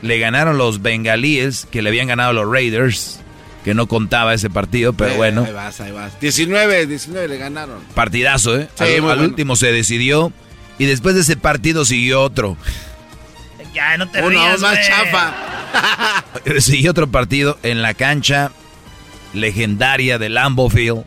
Le 0.02 0.19
ganaron 0.19 0.59
los 0.59 0.82
bengalíes, 0.82 1.66
que 1.70 1.82
le 1.82 1.90
habían 1.90 2.09
ganado 2.09 2.32
los 2.32 2.51
Raiders. 2.51 3.20
que 3.65 3.74
no 3.74 3.86
contaba 3.89 4.32
ese 4.32 4.48
partido, 4.48 4.94
pero 4.94 5.16
bueno. 5.16 5.44
Ahí 5.47 5.52
vas, 5.52 5.81
ahí 5.82 5.93
vas. 5.93 6.19
19, 6.19 6.86
19 6.86 7.28
le 7.28 7.36
ganaron. 7.36 7.78
Partidazo, 7.94 8.59
¿eh? 8.59 8.69
Sí, 8.74 8.85
al, 8.85 8.89
muy 8.89 8.97
al 8.97 9.02
bueno. 9.19 9.23
último 9.24 9.55
se 9.55 9.70
decidió 9.70 10.32
y 10.78 10.86
después 10.86 11.15
de 11.15 11.20
ese 11.20 11.36
partido 11.36 11.85
siguió 11.85 12.23
otro. 12.23 12.57
Ya, 13.74 13.97
no 13.97 14.09
te 14.09 14.20
Uno 14.20 14.30
rías, 14.30 14.60
más 14.60 14.78
chafa. 14.86 15.34
Siguió 16.60 16.90
otro 16.90 17.10
partido 17.10 17.59
en 17.62 17.82
la 17.82 17.94
cancha 17.94 18.52
legendaria 19.32 20.18
de 20.18 20.28
Lambeau 20.28 20.68
Field, 20.68 21.05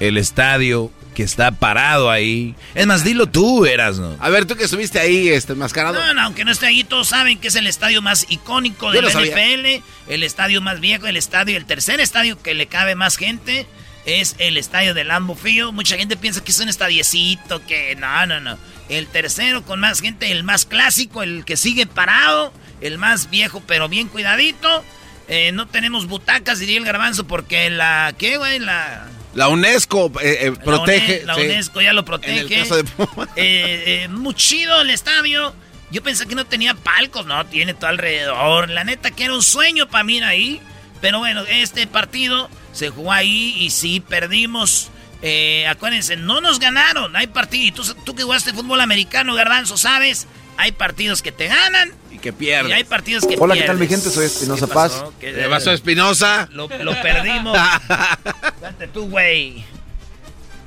el 0.00 0.16
estadio 0.16 0.90
que 1.14 1.22
está 1.22 1.50
parado 1.52 2.10
ahí. 2.10 2.54
Es 2.74 2.86
más, 2.86 3.04
dilo 3.04 3.26
tú, 3.26 3.66
eras, 3.66 3.98
¿no? 3.98 4.16
A 4.18 4.30
ver, 4.30 4.46
tú 4.46 4.56
que 4.56 4.66
subiste 4.66 4.98
ahí, 4.98 5.28
este, 5.28 5.52
enmascarado. 5.52 5.94
No, 5.94 6.14
no, 6.14 6.22
aunque 6.22 6.44
no 6.44 6.50
esté 6.50 6.66
ahí, 6.66 6.84
todos 6.84 7.08
saben 7.08 7.38
que 7.38 7.48
es 7.48 7.56
el 7.56 7.66
estadio 7.66 8.02
más 8.02 8.26
icónico 8.30 8.90
de 8.90 9.02
la 9.02 9.10
sabía. 9.10 9.34
NFL, 9.34 9.82
el 10.08 10.22
estadio 10.22 10.60
más 10.60 10.80
viejo, 10.80 11.06
el 11.06 11.16
estadio, 11.16 11.56
el 11.56 11.66
tercer 11.66 12.00
estadio 12.00 12.40
que 12.40 12.54
le 12.54 12.66
cabe 12.66 12.94
más 12.94 13.16
gente 13.16 13.66
es 14.04 14.36
el 14.38 14.56
estadio 14.56 14.94
de 14.94 15.04
Lambeau 15.04 15.36
Field. 15.36 15.72
Mucha 15.72 15.96
gente 15.96 16.16
piensa 16.16 16.42
que 16.42 16.50
es 16.52 16.60
un 16.60 16.68
estadiecito, 16.68 17.64
que 17.66 17.94
no, 17.96 18.26
no, 18.26 18.40
no. 18.40 18.58
El 18.88 19.06
tercero 19.06 19.62
con 19.62 19.80
más 19.80 20.00
gente, 20.00 20.30
el 20.30 20.44
más 20.44 20.64
clásico, 20.64 21.22
el 21.22 21.44
que 21.44 21.56
sigue 21.56 21.86
parado, 21.86 22.52
el 22.80 22.98
más 22.98 23.30
viejo 23.30 23.62
pero 23.66 23.88
bien 23.88 24.08
cuidadito. 24.08 24.84
Eh, 25.28 25.52
no 25.52 25.66
tenemos 25.68 26.06
butacas, 26.06 26.58
diría 26.58 26.78
el 26.78 26.84
garbanzo, 26.84 27.26
porque 27.26 27.70
la, 27.70 28.14
¿qué, 28.18 28.36
güey? 28.36 28.58
La... 28.58 29.08
La 29.34 29.48
UNESCO 29.48 30.12
eh, 30.20 30.38
eh, 30.42 30.52
La 30.56 30.62
protege. 30.62 31.22
La, 31.24 31.34
sí. 31.36 31.42
UNESCO 31.42 31.80
ya 31.80 31.92
lo 31.94 32.00
En 32.00 32.04
protege. 32.04 32.40
el 32.40 32.48
caso 32.48 32.76
de 32.76 32.84
Pumas. 32.84 33.28
Eh, 33.36 34.08
muy 34.10 34.34
chido 34.34 34.82
el 34.82 34.90
estadio. 34.90 35.54
Yo 35.90 36.02
pensé 36.02 36.26
que 36.26 36.34
no 36.34 36.44
tenía 36.44 36.74
palcos. 36.74 37.24
No, 37.24 37.46
tiene 37.46 37.72
todo 37.72 37.88
alrededor. 37.88 38.68
La 38.68 38.84
neta 38.84 39.10
que 39.10 39.24
era 39.24 39.34
un 39.34 39.42
sueño 39.42 39.88
para 39.88 40.04
mí 40.04 40.20
ahí. 40.22 40.60
Pero 41.00 41.20
bueno, 41.20 41.44
este 41.48 41.86
partido 41.86 42.50
se 42.72 42.90
jugó 42.90 43.12
ahí 43.12 43.54
y 43.58 43.70
sí, 43.70 44.00
perdimos. 44.00 44.88
Eh, 45.22 45.66
acuérdense, 45.68 46.16
no 46.16 46.40
nos 46.40 46.58
ganaron. 46.58 47.14
Hay 47.14 47.28
partidos. 47.28 47.66
Y 47.66 47.72
tú, 47.94 47.94
tú 48.04 48.14
que 48.14 48.22
jugaste 48.24 48.52
fútbol 48.52 48.80
americano, 48.80 49.34
Garbanzo, 49.34 49.76
¿sabes? 49.76 50.26
Hay 50.56 50.72
partidos 50.72 51.22
que 51.22 51.32
te 51.32 51.46
ganan 51.48 51.92
Y 52.10 52.18
que 52.18 52.32
pierde. 52.32 52.68
y 52.68 52.72
hay 52.72 52.84
partidos 52.84 53.24
que 53.26 53.36
Hola, 53.38 53.54
¿qué 53.54 53.62
tal 53.62 53.78
mi 53.78 53.86
gente? 53.86 54.10
Soy 54.10 54.26
Espinosa 54.26 54.66
¿Qué 54.66 54.72
Paz. 54.74 55.04
¿Qué- 55.20 55.32
Le 55.32 55.48
pasó 55.48 55.70
a 55.70 55.74
Espinosa. 55.74 56.48
Lo, 56.52 56.68
lo 56.68 57.00
perdimos. 57.00 57.56
Date 58.60 58.88
tú, 58.88 59.08
güey. 59.08 59.64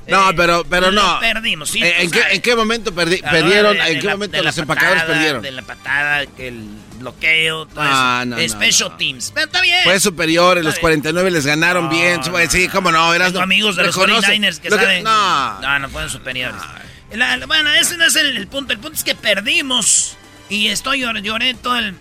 No, 0.07 0.29
Eh, 0.29 0.33
pero, 0.37 0.63
pero 0.69 0.91
lo 0.91 1.01
no. 1.01 1.19
perdimos, 1.19 1.69
sí. 1.69 1.83
Eh, 1.83 2.03
¿En 2.03 2.11
qué. 2.11 2.21
¿En 2.31 2.41
qué 2.41 2.55
momento 2.55 2.91
perdi- 2.93 3.21
Ah, 3.23 3.31
perdieron? 3.31 3.75
de- 3.77 3.83
de 3.83 3.91
¿En 3.91 3.99
qué 3.99 4.05
la- 4.07 4.11
momento 4.13 4.41
los 4.43 4.57
empacadores 4.57 5.01
patada, 5.03 5.13
perdieron? 5.17 5.41
De 5.41 5.51
la 5.51 5.61
patada, 5.63 6.25
que 6.27 6.47
el 6.49 6.63
bloqueo, 6.99 7.65
todo 7.65 7.79
Ah, 7.81 8.19
eso. 8.21 8.29
no, 8.29 8.37
no, 8.37 8.47
Special 8.49 8.89
no. 8.91 8.97
teams. 8.97 9.31
Pero 9.33 9.45
está 9.47 9.61
bien. 9.61 9.79
Fue 9.83 9.99
superior, 9.99 10.57
en 10.57 10.63
los 10.63 10.73
Está 10.75 10.81
49 10.81 11.31
les 11.31 11.45
ganaron 11.45 11.85
No, 11.85 11.89
bien. 11.89 12.21
no, 12.25 12.49
sí, 12.49 12.67
cómo 12.69 12.91
no, 12.91 13.13
eras 13.13 13.31
Tengo 13.31 13.43
amigos 13.43 13.75
de 13.75 13.83
los 13.83 13.95
49ers 13.97 14.59
que 14.59 14.69
saben. 14.69 15.03
No, 15.03 15.61
no, 15.61 15.79
no 15.79 15.89
fueron 15.89 16.09
superiores. 16.09 16.61
La- 17.11 17.37
la- 17.37 17.45
bueno, 17.45 17.69
ese 17.71 17.97
no 17.97 18.05
es 18.05 18.15
el, 18.15 18.35
el 18.37 18.47
punto. 18.47 18.73
El 18.73 18.79
punto 18.79 18.95
es 18.97 19.03
que 19.03 19.15
perdimos. 19.15 20.17
Y 20.49 20.67
estoy 20.67 21.01
llor- 21.01 21.21
lloré 21.21 21.53
todo 21.53 21.77
el. 21.77 21.95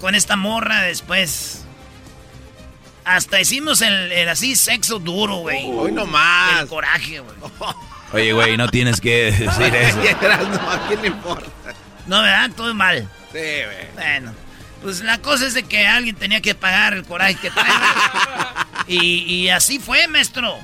Con 0.00 0.14
esta 0.14 0.36
morra 0.36 0.82
después. 0.82 1.64
Hasta 3.04 3.40
hicimos 3.40 3.80
el, 3.80 4.12
el 4.12 4.28
así 4.28 4.54
sexo 4.56 4.98
duro, 4.98 5.36
güey. 5.36 5.64
Hoy 5.66 5.90
no 5.92 6.06
más. 6.06 6.60
El 6.62 6.68
coraje, 6.68 7.20
güey. 7.20 7.36
Oye, 8.12 8.32
güey, 8.32 8.56
no 8.56 8.68
tienes 8.68 9.00
que 9.00 9.32
decir 9.32 9.74
eso. 9.74 9.98
no, 10.50 10.70
¿a 10.70 10.84
quién 10.88 11.00
le 11.02 11.08
importa? 11.08 11.46
No, 12.06 12.20
¿verdad? 12.22 12.50
Todo 12.56 12.74
mal. 12.74 13.08
Sí, 13.32 13.38
güey. 13.38 13.86
Bueno, 13.94 14.32
pues 14.82 15.00
la 15.02 15.18
cosa 15.18 15.46
es 15.46 15.54
de 15.54 15.62
que 15.62 15.86
alguien 15.86 16.16
tenía 16.16 16.40
que 16.40 16.54
pagar 16.54 16.94
el 16.94 17.04
coraje 17.04 17.36
que 17.36 17.50
traigo. 17.50 17.74
y, 18.88 18.98
y 19.24 19.48
así 19.50 19.78
fue, 19.78 20.06
maestro. 20.08 20.56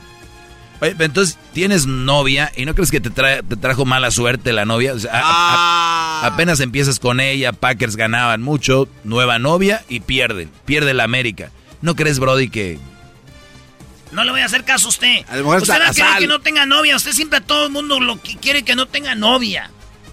Oye, 0.81 0.93
pero 0.93 1.05
entonces 1.07 1.39
tienes 1.55 1.87
novia 1.87 2.53
y 2.55 2.67
no 2.67 2.75
crees 2.75 2.91
que 2.91 3.01
te, 3.01 3.11
trae- 3.11 3.43
te 3.49 3.57
trajo 3.57 3.85
mala 3.87 4.11
suerte 4.11 4.53
la 4.53 4.65
novia. 4.67 4.93
O 4.93 4.99
sea, 4.99 5.11
Ah, 5.15 6.21
apenas 6.25 6.61
empiezas 6.61 6.99
con 6.99 7.21
ella, 7.21 7.53
Packers 7.53 7.97
ganaban 7.97 8.43
mucho, 8.43 8.87
nueva 9.05 9.39
novia 9.39 9.85
y 9.89 10.01
pierden. 10.01 10.51
Pierde 10.67 10.93
la 10.93 11.05
América. 11.05 11.51
¿No 11.81 11.95
crees, 11.97 12.19
Brody, 12.19 12.51
que 12.51 12.79
No 14.13 14.23
le 14.25 14.33
voy 14.33 14.41
a 14.41 14.47
hacer 14.47 14.65
caso 14.65 14.87
a 14.87 14.89
usted. 14.91 15.25
A 15.29 15.37
lo 15.37 15.45
mejor 15.45 15.63
Usted 15.63 15.81
va 15.81 15.89
a 15.89 15.93
querer 15.95 16.19
que 16.19 16.27
no 16.27 16.41
tenga 16.41 16.67
novia. 16.67 16.97
Usted 16.97 17.13
siempre 17.13 17.39
a 17.39 17.43
todo 17.43 17.65
el 17.67 17.73
mundo 17.73 17.99
lo 18.01 18.21
que 18.21 18.37
quiere 18.37 18.63
que 18.63 18.75
no 18.77 18.85
tenga 18.87 19.15
novia. 19.15 19.71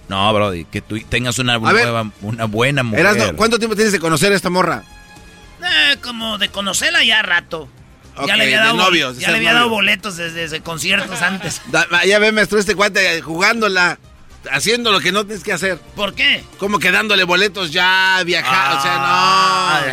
No, 0.09 0.33
Brody, 0.33 0.65
que 0.65 0.81
tú 0.81 0.99
tengas 1.09 1.39
una, 1.39 1.57
ver. 1.57 1.73
nueva, 1.73 2.11
una 2.21 2.45
buena 2.45 2.83
mujer. 2.83 3.01
Erasno, 3.05 3.35
¿cuánto 3.37 3.57
tiempo 3.57 3.75
tienes 3.75 3.93
de 3.93 3.99
conocer 3.99 4.31
a 4.33 4.35
esta 4.35 4.49
morra? 4.49 4.83
Eh, 5.63 5.97
como 6.01 6.37
de 6.37 6.49
conocerla 6.49 7.03
ya 7.03 7.21
rato. 7.21 7.69
Ya 8.27 8.35
le 8.35 8.43
había 8.43 8.59
dado, 8.59 8.75
novios, 8.75 9.13
ya 9.15 9.19
le 9.19 9.25
seas 9.25 9.35
había 9.37 9.49
novio. 9.53 9.59
dado 9.61 9.69
boletos 9.69 10.17
desde, 10.17 10.41
desde 10.41 10.61
conciertos 10.61 11.21
antes. 11.21 11.61
Da- 11.71 11.87
ya 12.05 12.19
ve, 12.19 12.31
maestro, 12.31 12.59
este 12.59 12.75
cuate 12.75 13.21
jugándola, 13.21 13.97
haciendo 14.51 14.91
lo 14.91 14.99
que 14.99 15.11
no 15.11 15.25
tienes 15.25 15.43
que 15.43 15.53
hacer. 15.53 15.79
¿Por 15.95 16.13
qué? 16.13 16.43
Como 16.59 16.77
que 16.79 16.91
dándole 16.91 17.23
boletos 17.23 17.71
ya, 17.71 18.21
viajar, 18.25 18.77
o 18.77 18.81
sea, 18.83 18.97
no. 18.99 19.87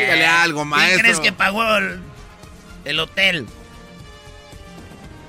Dígale 0.00 0.26
algo, 0.26 0.58
¿Quién 0.60 0.68
maestro. 0.68 1.00
crees 1.02 1.20
que 1.20 1.32
pagó 1.32 1.76
el, 1.76 2.00
el 2.84 3.00
hotel? 3.00 3.46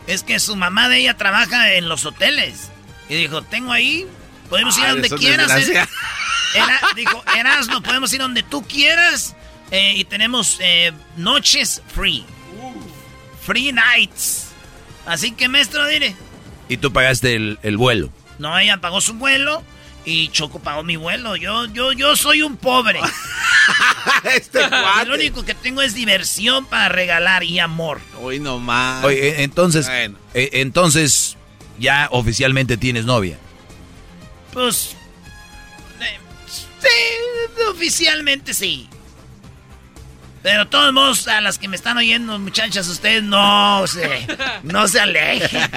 Es 0.08 0.24
que 0.24 0.40
su 0.40 0.56
mamá 0.56 0.90
de 0.90 0.98
ella 1.00 1.16
trabaja 1.18 1.74
en 1.74 1.88
los 1.88 2.06
hoteles. 2.06 2.70
Y 3.10 3.16
dijo, 3.16 3.42
tengo 3.44 3.72
ahí, 3.72 4.08
podemos 4.50 4.78
ir 4.78 4.86
a 4.86 4.90
donde 4.92 5.10
quieras. 5.10 5.52
eh". 5.68 5.86
Era- 6.56 6.80
dijo, 6.96 7.24
Erasmo, 7.38 7.82
podemos 7.82 8.12
ir 8.14 8.22
a 8.22 8.24
donde 8.24 8.44
tú 8.44 8.64
quieras. 8.64 9.36
eh, 9.72 9.94
y 9.96 10.06
tenemos 10.06 10.58
eh, 10.60 10.92
noches 11.18 11.82
free. 11.94 12.24
Free 13.46 13.72
nights. 13.72 14.48
Así 15.06 15.32
que, 15.32 15.48
maestro, 15.48 15.86
dile. 15.88 16.16
Y 16.70 16.78
tú 16.78 16.92
pagaste 16.92 17.36
el, 17.36 17.60
el 17.62 17.78
vuelo. 17.78 18.10
No, 18.40 18.58
ella 18.58 18.78
pagó 18.78 19.02
su 19.02 19.14
vuelo 19.14 19.64
y 20.04 20.30
Choco 20.30 20.60
pagó 20.60 20.84
mi 20.84 20.96
vuelo. 20.96 21.36
Yo, 21.36 21.66
yo, 21.66 21.92
yo 21.94 22.16
soy 22.16 22.42
un 22.42 22.58
pobre. 22.58 23.00
este 24.24 24.60
cuate. 24.70 25.06
Lo 25.08 25.16
único 25.16 25.46
que 25.46 25.54
tengo 25.54 25.82
es 25.82 25.94
diversión 25.94 26.66
para 26.66 26.90
regalar 26.90 27.44
y 27.44 27.60
amor. 27.60 28.02
Hoy 28.22 28.40
nomás. 28.40 29.04
Oye, 29.04 29.44
entonces, 29.44 29.86
Bueno. 29.88 30.18
eh, 30.34 30.50
entonces 30.54 31.38
ya 31.80 32.08
oficialmente 32.12 32.78
tienes 32.78 33.06
novia. 33.06 33.38
Pues. 34.54 34.96
eh, 36.02 36.20
sí, 36.48 36.88
oficialmente 37.70 38.54
sí. 38.54 38.90
Pero 40.42 40.68
todos 40.68 40.94
modos, 40.94 41.28
a 41.28 41.42
las 41.42 41.58
que 41.58 41.68
me 41.68 41.76
están 41.76 41.98
oyendo, 41.98 42.38
muchachas, 42.38 42.88
ustedes 42.88 43.24
no 43.24 43.88
se, 43.88 44.28
no 44.64 44.88
se 44.88 45.00
alejen. 45.00 45.70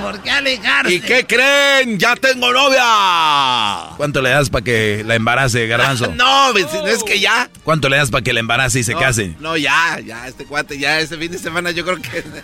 ¿Por 0.00 0.20
qué 0.22 0.30
alejarse? 0.30 0.94
¿Y 0.94 1.00
qué 1.00 1.26
creen? 1.26 1.98
¡Ya 1.98 2.16
tengo 2.16 2.52
novia! 2.52 3.94
¿Cuánto 3.96 4.22
le 4.22 4.30
das 4.30 4.50
para 4.50 4.64
que 4.64 5.04
la 5.06 5.14
embarace, 5.14 5.66
Garbanzo? 5.66 6.12
No, 6.16 6.52
vecino, 6.52 6.86
es 6.86 7.04
que 7.04 7.20
ya. 7.20 7.48
¿Cuánto 7.64 7.88
le 7.88 7.96
das 7.96 8.10
para 8.10 8.24
que 8.24 8.32
la 8.32 8.40
embarace 8.40 8.80
y 8.80 8.82
se 8.82 8.94
no, 8.94 8.98
case? 8.98 9.36
No, 9.38 9.56
ya, 9.56 10.00
ya, 10.00 10.26
este 10.26 10.44
cuate, 10.44 10.78
ya, 10.78 10.98
este 10.98 11.16
fin 11.16 11.30
de 11.30 11.38
semana 11.38 11.70
yo 11.70 11.84
creo 11.84 12.00
que. 12.00 12.24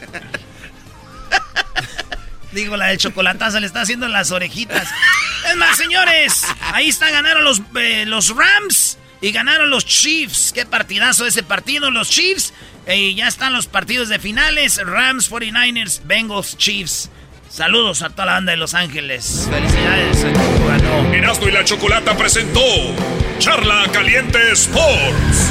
Digo, 2.57 2.77
la 2.79 2.87
de 2.87 2.97
chocolataza 2.97 3.61
le 3.61 3.67
está 3.67 3.83
haciendo 3.83 4.09
las 4.09 4.31
orejitas. 4.31 4.89
Es 5.49 5.57
más, 5.57 5.77
señores, 5.77 6.43
ahí 6.73 6.89
está, 6.89 7.11
ganaron 7.11 7.45
los, 7.45 7.61
eh, 7.79 8.05
los 8.07 8.35
Rams 8.35 8.97
y 9.21 9.31
ganaron 9.31 9.69
los 9.69 9.85
Chiefs. 9.85 10.53
Qué 10.55 10.65
partidazo 10.65 11.27
ese 11.27 11.43
partido, 11.43 11.91
los 11.91 12.09
Chiefs. 12.09 12.55
Eh, 12.87 12.97
Y 12.97 13.15
ya 13.15 13.29
están 13.29 13.53
los 13.53 13.67
partidos 13.67 14.09
de 14.09 14.19
finales. 14.19 14.81
Rams, 14.83 15.31
49ers, 15.31 16.01
Bengals, 16.05 16.57
Chiefs. 16.57 17.11
Saludos 17.51 18.01
a 18.03 18.09
toda 18.11 18.25
la 18.27 18.33
banda 18.33 18.53
de 18.53 18.57
Los 18.59 18.73
Ángeles. 18.75 19.47
Felicidades. 19.51 20.25
Erasmo 21.13 21.49
y 21.49 21.53
la 21.53 21.63
Chocolata 21.65 22.17
presentó 22.17 22.61
Charla 23.39 23.85
Caliente 23.93 24.39
Sports. 24.53 25.51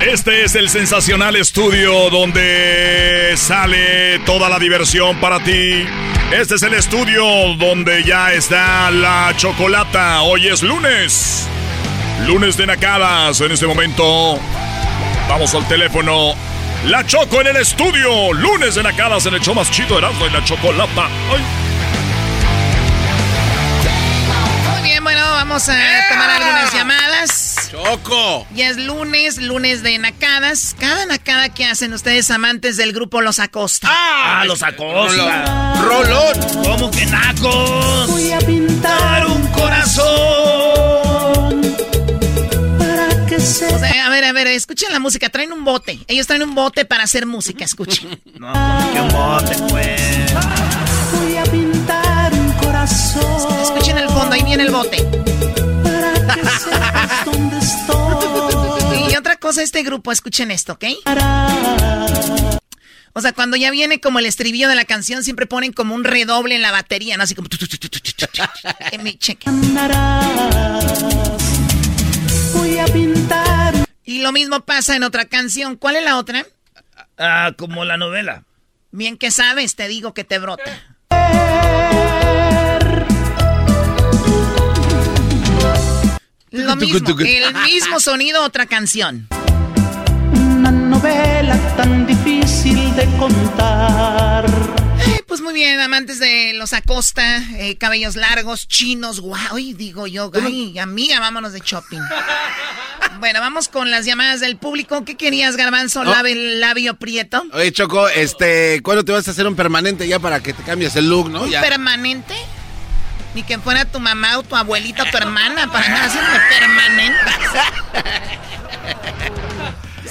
Este 0.00 0.44
es 0.44 0.54
el 0.54 0.68
sensacional 0.68 1.36
estudio 1.36 2.10
donde 2.10 3.34
sale 3.36 4.18
toda 4.20 4.48
la 4.48 4.58
diversión 4.58 5.16
para 5.18 5.42
ti. 5.42 5.86
Este 6.30 6.56
es 6.56 6.62
el 6.62 6.74
estudio 6.74 7.24
donde 7.58 8.04
ya 8.04 8.32
está 8.32 8.90
la 8.90 9.32
chocolata. 9.36 10.22
Hoy 10.22 10.48
es 10.48 10.62
lunes. 10.62 11.48
Lunes 12.26 12.56
de 12.56 12.66
Nacadas. 12.66 13.40
En 13.40 13.52
este 13.52 13.66
momento 13.66 14.38
vamos 15.28 15.54
al 15.54 15.66
teléfono. 15.68 16.34
La 16.86 17.06
Choco 17.06 17.40
en 17.40 17.48
el 17.48 17.56
estudio. 17.56 18.32
Lunes 18.32 18.74
de 18.74 18.82
Nacadas 18.82 19.26
en 19.26 19.34
el 19.34 19.40
show 19.40 19.54
más 19.54 19.70
chido 19.70 20.00
de 20.00 20.06
y 20.06 20.30
la 20.30 20.44
Chocolata. 20.44 21.06
Ay. 21.32 22.03
Bueno, 25.04 25.20
vamos 25.20 25.68
a 25.68 25.76
tomar 26.10 26.30
algunas 26.30 26.72
llamadas. 26.72 27.68
¡Choco! 27.70 28.46
Ya 28.54 28.70
es 28.70 28.78
lunes, 28.78 29.36
lunes 29.38 29.82
de 29.82 29.98
nacadas. 29.98 30.74
Cada 30.78 31.04
nacada 31.06 31.50
que 31.50 31.66
hacen 31.66 31.92
ustedes 31.92 32.30
amantes 32.30 32.78
del 32.78 32.92
grupo 32.94 33.20
Los 33.20 33.38
Acosta. 33.38 33.88
Ah, 33.90 34.44
los 34.46 34.62
Acosta. 34.62 35.74
¡Rolón! 35.82 36.40
¿Cómo 36.64 36.90
que 36.90 37.04
nacos? 37.06 38.10
Voy 38.10 38.32
a 38.32 38.38
pintar 38.38 39.26
un 39.26 39.46
corazón. 39.48 40.04
para 42.78 43.26
que 43.26 43.38
se 43.40 43.66
O 43.74 43.78
sea, 43.78 44.06
a 44.06 44.08
ver, 44.08 44.24
a 44.24 44.32
ver, 44.32 44.46
escuchen 44.46 44.90
la 44.90 45.00
música. 45.00 45.28
Traen 45.28 45.52
un 45.52 45.64
bote. 45.64 45.98
Ellos 46.08 46.26
traen 46.26 46.42
un 46.44 46.54
bote 46.54 46.86
para 46.86 47.04
hacer 47.04 47.26
música. 47.26 47.64
Escuchen. 47.64 48.20
No, 48.38 48.52
un 48.52 49.08
bote, 49.10 49.54
pues. 49.68 50.32
Fondo. 54.14 54.34
Ahí 54.34 54.42
viene 54.42 54.62
el 54.64 54.70
bote. 54.70 54.98
para 55.82 56.34
que 56.34 56.40
sepas 56.44 57.24
dónde 57.24 57.58
estoy. 57.58 59.12
Y 59.12 59.16
otra 59.16 59.36
cosa, 59.36 59.62
este 59.62 59.82
grupo, 59.82 60.12
escuchen 60.12 60.50
esto, 60.50 60.72
¿ok? 60.74 60.84
O 63.16 63.20
sea, 63.20 63.32
cuando 63.32 63.56
ya 63.56 63.70
viene 63.70 64.00
como 64.00 64.18
el 64.18 64.26
estribillo 64.26 64.68
de 64.68 64.74
la 64.74 64.84
canción, 64.84 65.22
siempre 65.22 65.46
ponen 65.46 65.72
como 65.72 65.94
un 65.94 66.02
redoble 66.02 66.56
en 66.56 66.62
la 66.62 66.72
batería, 66.72 67.16
¿no? 67.16 67.22
Así 67.22 67.36
como... 67.36 67.48
En 68.90 69.02
mi 69.04 69.16
cheque. 69.16 69.48
Voy 72.54 72.78
a 72.78 72.84
pintar 72.86 73.74
Y 74.04 74.20
lo 74.20 74.32
mismo 74.32 74.60
pasa 74.60 74.96
en 74.96 75.04
otra 75.04 75.26
canción. 75.26 75.76
¿Cuál 75.76 75.96
es 75.96 76.04
la 76.04 76.18
otra? 76.18 76.44
Ah, 77.16 77.52
como 77.56 77.84
la 77.84 77.96
novela. 77.96 78.44
Bien 78.90 79.16
que 79.16 79.30
sabes, 79.30 79.76
te 79.76 79.86
digo 79.86 80.12
que 80.12 80.24
te 80.24 80.40
brota. 80.40 80.82
Lo 86.54 86.76
mismo, 86.76 87.08
el 87.20 87.54
mismo 87.64 87.98
sonido, 87.98 88.44
otra 88.44 88.66
canción. 88.66 89.26
una 90.56 90.70
novela 90.70 91.58
tan 91.76 92.06
difícil 92.06 92.94
de 92.94 93.06
contar. 93.18 94.46
Eh, 95.06 95.20
pues 95.26 95.40
muy 95.40 95.52
bien, 95.52 95.80
amantes 95.80 96.20
de 96.20 96.52
los 96.54 96.72
Acosta, 96.72 97.38
eh, 97.58 97.76
cabellos 97.76 98.14
largos, 98.16 98.68
chinos, 98.68 99.18
guau, 99.20 99.58
y 99.58 99.72
digo 99.74 100.06
yo, 100.06 100.30
ay, 100.40 100.78
amiga, 100.78 101.18
vámonos 101.18 101.52
de 101.52 101.60
shopping. 101.60 102.00
bueno, 103.18 103.40
vamos 103.40 103.68
con 103.68 103.90
las 103.90 104.06
llamadas 104.06 104.38
del 104.40 104.56
público. 104.56 105.04
¿Qué 105.04 105.16
querías, 105.16 105.56
Garbanzo? 105.56 106.04
Lave 106.04 106.32
el 106.32 106.60
labio 106.60 106.94
prieto. 106.96 107.44
Oye, 107.52 107.72
Choco, 107.72 108.08
este, 108.08 108.80
¿cuándo 108.82 109.04
te 109.04 109.10
vas 109.12 109.26
a 109.26 109.32
hacer 109.32 109.46
un 109.48 109.56
permanente 109.56 110.06
ya 110.06 110.20
para 110.20 110.40
que 110.40 110.52
te 110.52 110.62
cambies 110.62 110.94
el 110.96 111.08
look, 111.10 111.28
no? 111.30 111.42
¿Un 111.42 111.50
Ya. 111.50 111.60
permanente? 111.60 112.34
Ni 113.34 113.42
que 113.42 113.58
fuera 113.58 113.84
tu 113.84 114.00
mamá 114.00 114.38
o 114.38 114.42
tu 114.42 114.56
abuelita 114.56 115.02
o 115.02 115.06
tu 115.06 115.16
hermana 115.16 115.70
para 115.70 115.88
no 115.88 115.96
hacerme 115.96 116.38
permanente. 116.48 117.18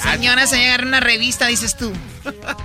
Señora, 0.02 0.46
se 0.46 0.64
agarra 0.66 0.86
una 0.86 1.00
revista, 1.00 1.46
dices 1.46 1.76
tú. 1.76 1.92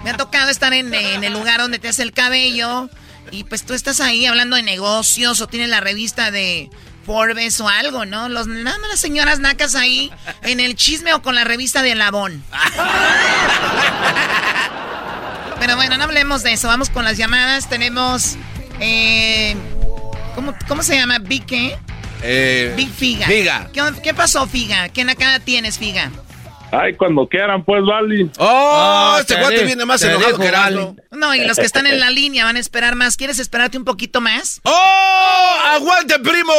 Me 0.03 0.09
ha 0.09 0.17
tocado 0.17 0.49
estar 0.49 0.73
en, 0.73 0.93
en 0.93 1.23
el 1.23 1.33
lugar 1.33 1.61
donde 1.61 1.79
te 1.79 1.87
hace 1.87 2.03
el 2.03 2.11
cabello 2.11 2.89
y 3.31 3.43
pues 3.45 3.65
tú 3.65 3.73
estás 3.73 3.99
ahí 4.01 4.25
hablando 4.25 4.55
de 4.55 4.63
negocios 4.63 5.39
o 5.41 5.47
tienes 5.47 5.69
la 5.69 5.79
revista 5.79 6.31
de 6.31 6.69
Forbes 7.05 7.59
o 7.61 7.69
algo, 7.69 8.05
¿no? 8.05 8.29
Los, 8.29 8.47
nada 8.47 8.77
más 8.79 8.89
las 8.89 8.99
señoras 8.99 9.39
nacas 9.39 9.75
ahí 9.75 10.11
en 10.43 10.59
el 10.59 10.75
chisme 10.75 11.13
o 11.13 11.21
con 11.21 11.35
la 11.35 11.43
revista 11.43 11.81
de 11.81 11.95
Labón. 11.95 12.43
Pero 15.59 15.75
bueno, 15.75 15.97
no 15.97 16.05
hablemos 16.05 16.43
de 16.43 16.53
eso. 16.53 16.67
Vamos 16.67 16.89
con 16.89 17.05
las 17.05 17.17
llamadas. 17.17 17.69
Tenemos... 17.69 18.37
eh, 18.79 19.55
¿cómo, 20.39 20.55
¿Cómo 20.69 20.83
se 20.83 20.95
llama? 20.95 21.19
¿Big 21.19 21.45
qué? 21.45 21.75
Eh, 22.23 22.73
Big 22.77 22.89
Figa. 22.89 23.27
Figa. 23.27 23.69
¿Qué, 23.73 23.81
qué 24.01 24.13
pasó, 24.13 24.47
Figa? 24.47 24.87
¿Qué 24.87 25.03
nacada 25.03 25.39
tienes, 25.39 25.77
Figa? 25.77 26.11
Ay, 26.71 26.93
cuando 26.93 27.27
quieran, 27.27 27.63
pues, 27.65 27.83
Vali. 27.83 28.29
¡Oh! 28.37 29.17
este 29.19 29.33
te 29.35 29.41
guate 29.41 29.57
de- 29.57 29.65
viene 29.65 29.85
más 29.85 30.01
enojado 30.03 30.37
que 30.37 30.47
Erasmo. 30.47 30.95
No, 31.11 31.35
y 31.35 31.45
los 31.45 31.57
que 31.57 31.65
están 31.65 31.87
en 31.87 31.99
la 31.99 32.09
línea 32.09 32.45
van 32.45 32.55
a 32.55 32.59
esperar 32.59 32.95
más. 32.95 33.17
¿Quieres 33.17 33.39
esperarte 33.39 33.77
un 33.77 33.83
poquito 33.83 34.21
más? 34.21 34.61
¡Oh! 34.63 35.57
¡Aguante, 35.75 36.19
primo! 36.19 36.53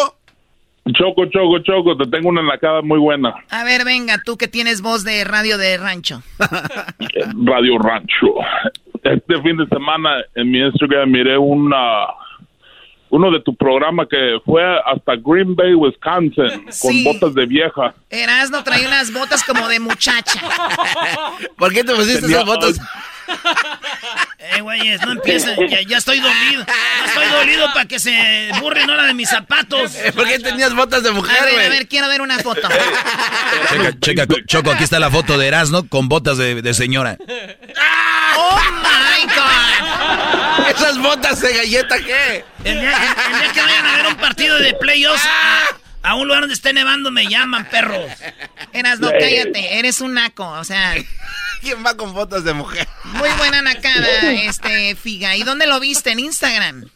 Choco, 0.99 1.25
choco, 1.27 1.59
choco, 1.61 1.97
te 1.97 2.11
tengo 2.11 2.29
una 2.31 2.41
enlacada 2.41 2.83
muy 2.83 2.99
buena. 2.99 3.33
A 3.51 3.65
ver, 3.65 3.85
venga, 3.85 4.21
tú 4.25 4.37
que 4.37 4.49
tienes 4.49 4.83
voz 4.83 5.05
de 5.05 5.25
radio 5.25 5.57
de 5.57 5.77
rancho. 5.79 6.23
Radio 7.45 7.79
Rancho. 7.79 8.35
Este 9.05 9.41
fin 9.43 9.57
de 9.57 9.67
semana 9.69 10.17
en 10.35 10.51
mi 10.51 10.59
Instagram 10.59 11.11
miré 11.11 11.39
una 11.39 12.07
uno 13.11 13.31
de 13.31 13.41
tu 13.41 13.55
programa 13.55 14.07
que 14.09 14.39
fue 14.45 14.63
hasta 14.87 15.15
Green 15.17 15.55
Bay, 15.57 15.75
Wisconsin, 15.75 16.65
con 16.65 16.73
Sí. 16.73 17.05
botas 17.05 17.35
de 17.35 17.47
vieja. 17.47 17.95
Erasno 18.09 18.63
trae 18.65 18.87
unas 18.87 19.13
botas 19.13 19.43
como 19.45 19.69
de 19.69 19.81
muchacha. 19.81 20.41
¿Por 21.59 21.73
qué 21.73 21.85
te 21.85 21.95
pusiste 21.95 22.23
Tenía- 22.23 22.37
esas 22.37 22.47
botas? 22.47 22.81
Eh, 24.43 24.63
güeyes, 24.63 25.01
no 25.03 25.13
empiecen. 25.13 25.69
Ya, 25.69 25.83
ya 25.83 25.99
estoy 25.99 26.19
dolido. 26.19 26.65
Ya 26.67 27.05
estoy 27.07 27.27
dolido 27.29 27.67
para 27.75 27.85
que 27.87 28.01
se 28.01 28.51
burren 28.59 28.89
ahora 28.91 29.05
de 29.05 29.15
mis 29.15 29.29
zapatos. 29.29 29.93
¿Por 30.15 30.27
qué 30.27 30.39
tenías 30.39 30.75
botas 30.75 31.03
de 31.03 31.11
mujer, 31.13 31.39
A 31.39 31.45
ver, 31.45 31.55
güey? 31.55 31.67
a 31.67 31.69
ver, 31.69 31.87
quiero 31.87 32.09
ver 32.09 32.21
una 32.23 32.39
foto. 32.39 32.67
Checa, 33.69 33.93
checa, 34.01 34.27
Choco, 34.47 34.71
aquí 34.73 34.83
está 34.85 34.99
la 34.99 35.11
foto 35.11 35.37
de 35.39 35.47
Erasmo 35.47 35.87
con 35.89 36.09
botas 36.09 36.39
de, 36.39 36.63
de 36.63 36.75
señora. 36.75 37.17
¡Oh, 38.37 38.61
my 38.83 39.27
God! 39.35 40.69
¿Esas 40.71 40.99
botas 40.99 41.41
de 41.43 41.53
galleta 41.55 41.99
qué? 41.99 42.45
El 42.65 42.81
día, 42.81 42.91
el- 42.91 43.33
el 43.35 43.41
día 43.41 43.53
que 43.53 43.61
vayan 43.61 43.87
a 43.87 43.97
ver 43.99 44.07
un 44.07 44.17
partido 44.17 44.59
de 44.59 44.73
playoffs 44.75 45.25
a, 45.27 45.77
a 46.03 46.15
un 46.15 46.27
lugar 46.27 46.43
donde 46.43 46.55
esté 46.55 46.73
nevando 46.73 47.11
me 47.11 47.27
llaman, 47.27 47.69
perros. 47.71 48.11
Erasno, 48.73 49.11
cállate. 49.11 49.79
Eres 49.79 50.01
un 50.01 50.15
naco, 50.15 50.49
o 50.49 50.65
sea... 50.65 50.95
¿Quién 51.61 51.85
va 51.85 51.95
con 51.95 52.15
botas 52.15 52.43
de 52.45 52.55
mujer? 52.55 52.89
Muy 53.05 53.29
buena 53.37 53.61
nacada, 53.61 54.33
este, 54.33 54.97
Figa. 54.97 55.37
¿Y 55.37 55.43
dónde 55.43 55.67
lo 55.67 55.79
viste? 55.79 56.11
¿En 56.11 56.21
Instagram? 56.21 56.87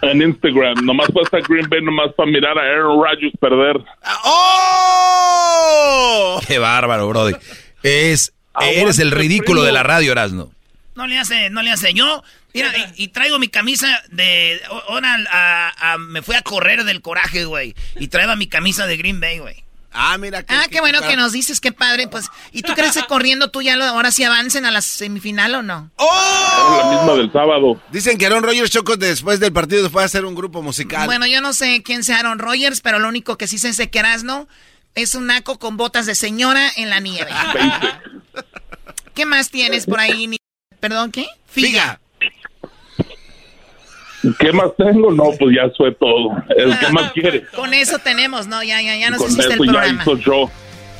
En 0.00 0.22
Instagram, 0.22 0.84
nomás 0.84 1.08
fue 1.12 1.22
hasta 1.22 1.40
Green 1.40 1.68
Bay, 1.68 1.82
nomás 1.82 2.12
para 2.14 2.30
mirar 2.30 2.58
a 2.58 2.62
Aaron 2.62 3.02
Rodgers 3.02 3.34
perder. 3.38 3.76
¡Oh! 4.24 6.40
Qué 6.46 6.58
bárbaro, 6.58 7.08
brody. 7.08 7.34
Es, 7.82 8.32
eres 8.60 8.98
el 8.98 9.10
ridículo 9.10 9.62
de 9.62 9.72
la 9.72 9.82
radio, 9.82 10.12
Erasmo. 10.12 10.52
No 10.94 11.06
le 11.06 11.18
hace, 11.18 11.50
no 11.50 11.62
le 11.62 11.70
hace. 11.70 11.92
Yo, 11.92 12.22
mira, 12.54 12.72
y, 12.96 13.04
y 13.04 13.08
traigo 13.08 13.38
mi 13.38 13.48
camisa 13.48 14.02
de. 14.10 14.60
Ahora 14.88 15.18
a- 15.30 15.92
a- 15.92 15.98
me 15.98 16.22
fui 16.22 16.34
a 16.36 16.42
correr 16.42 16.84
del 16.84 17.02
coraje, 17.02 17.44
güey. 17.44 17.74
Y 17.96 18.08
traía 18.08 18.34
mi 18.36 18.46
camisa 18.46 18.86
de 18.86 18.96
Green 18.96 19.20
Bay, 19.20 19.38
güey. 19.40 19.62
Ah, 19.96 20.18
mira. 20.18 20.42
Que, 20.42 20.52
ah, 20.52 20.64
qué 20.68 20.80
bueno 20.80 21.00
que 21.02 21.14
nos 21.14 21.30
dices, 21.30 21.60
qué 21.60 21.70
padre. 21.70 22.08
Pues, 22.08 22.26
¿y 22.50 22.62
tú 22.62 22.72
crees 22.74 22.94
que 22.94 23.02
corriendo 23.08 23.50
tú 23.50 23.62
ya 23.62 23.76
lo, 23.76 23.84
ahora 23.84 24.10
sí 24.10 24.24
avancen 24.24 24.66
a 24.66 24.72
la 24.72 24.80
semifinal 24.80 25.54
o 25.54 25.62
no? 25.62 25.90
¡Oh! 25.96 26.80
La 26.82 26.96
misma 26.98 27.14
del 27.14 27.30
sábado. 27.32 27.80
Dicen 27.92 28.18
que 28.18 28.26
Aaron 28.26 28.42
Rodgers 28.42 28.70
Choco 28.70 28.96
después 28.96 29.38
del 29.38 29.52
partido 29.52 29.88
fue 29.90 30.02
a 30.02 30.06
hacer 30.06 30.24
un 30.24 30.34
grupo 30.34 30.62
musical. 30.62 31.06
Bueno, 31.06 31.26
yo 31.26 31.40
no 31.40 31.52
sé 31.52 31.82
quién 31.84 32.02
sea 32.02 32.18
Aaron 32.18 32.40
Rodgers, 32.40 32.80
pero 32.80 32.98
lo 32.98 33.06
único 33.08 33.38
que 33.38 33.46
sí 33.46 33.56
sé 33.58 33.68
es 33.68 33.76
que 33.88 33.98
Erasno 34.00 34.48
es 34.96 35.14
un 35.14 35.26
naco 35.26 35.60
con 35.60 35.76
botas 35.76 36.06
de 36.06 36.16
señora 36.16 36.70
en 36.76 36.90
la 36.90 36.98
nieve. 36.98 37.30
¿Qué 39.14 39.26
más 39.26 39.50
tienes 39.50 39.86
por 39.86 40.00
ahí? 40.00 40.36
Perdón, 40.80 41.12
¿qué? 41.12 41.26
Figa. 41.46 42.00
¿Qué 44.38 44.52
más 44.52 44.70
tengo? 44.76 45.12
No, 45.12 45.24
pues 45.38 45.56
ya 45.56 45.70
fue 45.76 45.92
todo. 45.92 46.36
El 46.56 46.78
que 46.78 46.88
más 46.88 47.12
quiere. 47.14 47.44
Con 47.54 47.74
eso 47.74 47.98
tenemos, 47.98 48.46
¿no? 48.46 48.62
Ya, 48.62 48.80
ya, 48.80 48.96
ya 48.96 49.10
nos 49.10 49.22
hiciste 49.22 49.52
el 49.52 49.58
programa. 49.58 50.04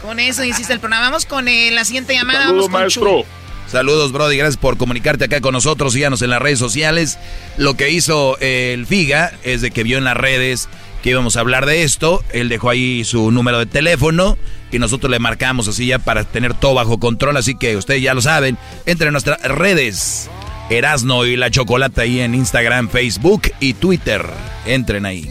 Con 0.02 0.20
eso 0.20 0.44
hiciste 0.44 0.72
el 0.72 0.80
programa. 0.80 1.06
Vamos 1.06 1.24
con 1.24 1.48
eh, 1.48 1.70
la 1.70 1.84
siguiente 1.84 2.14
llamada. 2.14 2.44
Saludos, 2.44 2.70
maestro. 2.70 3.24
Saludos, 3.66 4.12
Brody. 4.12 4.36
Gracias 4.36 4.58
por 4.58 4.76
comunicarte 4.76 5.24
acá 5.24 5.40
con 5.40 5.52
nosotros. 5.52 5.94
Síganos 5.94 6.20
en 6.22 6.30
las 6.30 6.42
redes 6.42 6.58
sociales. 6.58 7.18
Lo 7.56 7.74
que 7.74 7.90
hizo 7.90 8.36
eh, 8.40 8.72
el 8.74 8.86
Figa 8.86 9.32
es 9.42 9.62
de 9.62 9.70
que 9.70 9.82
vio 9.82 9.98
en 9.98 10.04
las 10.04 10.16
redes 10.16 10.68
que 11.02 11.10
íbamos 11.10 11.36
a 11.36 11.40
hablar 11.40 11.66
de 11.66 11.82
esto. 11.82 12.22
Él 12.32 12.48
dejó 12.48 12.70
ahí 12.70 13.04
su 13.04 13.30
número 13.30 13.58
de 13.58 13.66
teléfono 13.66 14.36
y 14.70 14.78
nosotros 14.78 15.10
le 15.10 15.18
marcamos 15.18 15.68
así 15.68 15.86
ya 15.86 15.98
para 15.98 16.24
tener 16.24 16.54
todo 16.54 16.74
bajo 16.74 16.98
control. 16.98 17.36
Así 17.36 17.54
que 17.54 17.76
ustedes 17.76 18.02
ya 18.02 18.14
lo 18.14 18.20
saben. 18.20 18.58
Entre 18.86 19.06
en 19.06 19.12
nuestras 19.12 19.40
redes. 19.42 20.30
Erasno 20.70 21.26
y 21.26 21.36
la 21.36 21.50
Chocolata 21.50 22.02
ahí 22.02 22.20
en 22.20 22.34
Instagram, 22.34 22.88
Facebook 22.88 23.42
y 23.60 23.74
Twitter. 23.74 24.24
Entren 24.64 25.04
ahí. 25.04 25.30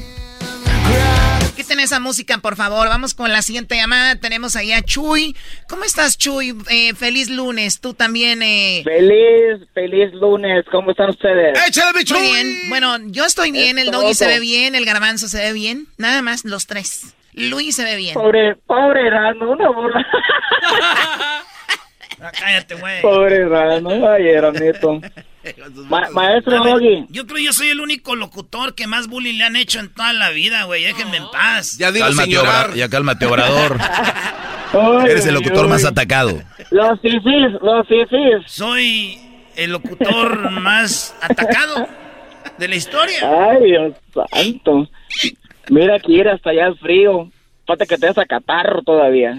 Quiten 1.56 1.80
esa 1.80 2.00
música, 2.00 2.38
por 2.38 2.56
favor. 2.56 2.88
Vamos 2.88 3.16
con 3.16 3.32
la 3.32 3.42
siguiente 3.42 3.76
llamada. 3.76 4.16
Tenemos 4.16 4.56
ahí 4.56 4.72
a 4.72 4.84
Chuy. 4.84 5.36
¿Cómo 5.68 5.86
estás, 5.86 6.20
Chuy? 6.20 6.56
Eh, 6.70 6.94
feliz 6.94 7.32
lunes. 7.32 7.82
Tú 7.82 7.96
también. 7.96 8.44
Eh... 8.44 8.82
Feliz, 8.84 9.68
feliz 9.74 10.14
lunes. 10.14 10.66
¿Cómo 10.72 10.92
están 10.92 11.10
ustedes? 11.10 11.58
¡Échale, 11.68 12.04
Chuy! 12.04 12.18
Muy 12.18 12.28
bien. 12.28 12.70
Bueno, 12.70 12.98
yo 13.08 13.26
estoy 13.26 13.52
bien. 13.52 13.80
el 13.80 13.90
Doggy 13.90 14.14
se 14.14 14.28
ve 14.28 14.40
bien. 14.40 14.76
El 14.76 14.86
Garbanzo 14.86 15.28
se 15.28 15.40
ve 15.40 15.54
bien. 15.54 15.88
Nada 15.98 16.22
más, 16.22 16.46
los 16.46 16.68
tres. 16.68 17.16
Luis 17.34 17.76
se 17.76 17.84
ve 17.84 17.96
bien. 17.96 18.14
Pobre, 18.14 18.56
pobre 18.68 19.08
Erasmo, 19.08 19.52
una 19.52 19.70
burla. 19.72 20.06
Ah, 22.24 22.32
cállate, 22.32 22.76
güey. 22.76 23.02
Pobre 23.02 23.48
rano, 23.50 23.90
ay, 24.10 24.24
neto. 24.54 25.02
maestro 26.14 26.64
Doggy. 26.64 27.06
Yo 27.10 27.26
creo 27.26 27.38
que 27.38 27.44
yo 27.44 27.52
soy 27.52 27.68
el 27.68 27.82
único 27.82 28.16
locutor 28.16 28.76
que 28.76 28.88
más 28.88 29.08
bullying 29.08 29.38
le 29.38 29.44
han 29.44 29.58
hecho 29.58 29.80
en 29.80 29.94
toda 29.94 30.14
la 30.14 30.30
vida, 30.30 30.64
güey. 30.64 30.86
Déjenme 30.86 31.18
en 31.18 31.30
paz. 31.32 31.78
Ya 31.78 31.92
digo, 31.92 32.06
cálmate, 32.06 32.78
ya 32.78 32.88
cálmate, 32.88 33.26
obrador. 33.26 33.78
Eres 35.06 35.26
el 35.26 35.34
locutor 35.34 35.68
más 35.68 35.84
atacado. 35.84 36.42
Los 36.72 37.00
fifis, 37.02 37.52
los 37.62 37.88
fifis. 37.88 38.44
Soy 38.48 39.20
el 39.56 39.72
locutor 39.72 40.50
más 40.50 41.16
atacado 41.22 41.88
de 42.58 42.68
la 42.70 42.76
historia. 42.76 43.20
Ay, 43.22 43.66
Dios 43.66 43.94
santo. 44.14 44.90
Mira 45.70 45.98
aquí, 45.98 46.22
hasta 46.22 46.52
allá 46.52 46.68
el 46.68 46.78
frío. 46.78 47.30
Falta 47.66 47.86
que 47.86 47.98
te 47.98 48.08
des 48.08 48.18
a 48.18 48.26
catarro 48.26 48.82
todavía. 48.82 49.38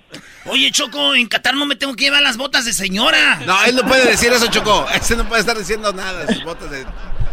Oye, 0.46 0.70
Choco, 0.70 1.14
en 1.14 1.26
Qatar 1.26 1.54
no 1.54 1.66
me 1.66 1.76
tengo 1.76 1.94
que 1.94 2.04
llevar 2.04 2.22
las 2.22 2.36
botas 2.36 2.64
de 2.64 2.72
señora. 2.72 3.40
No, 3.44 3.64
él 3.64 3.76
no 3.76 3.82
puede 3.82 4.08
decir 4.08 4.32
eso, 4.32 4.46
Choco. 4.46 4.86
Ese 4.94 5.16
no 5.16 5.28
puede 5.28 5.40
estar 5.40 5.58
diciendo 5.58 5.92
nada, 5.92 6.26
sus 6.26 6.44
botas 6.44 6.70
de 6.70 6.84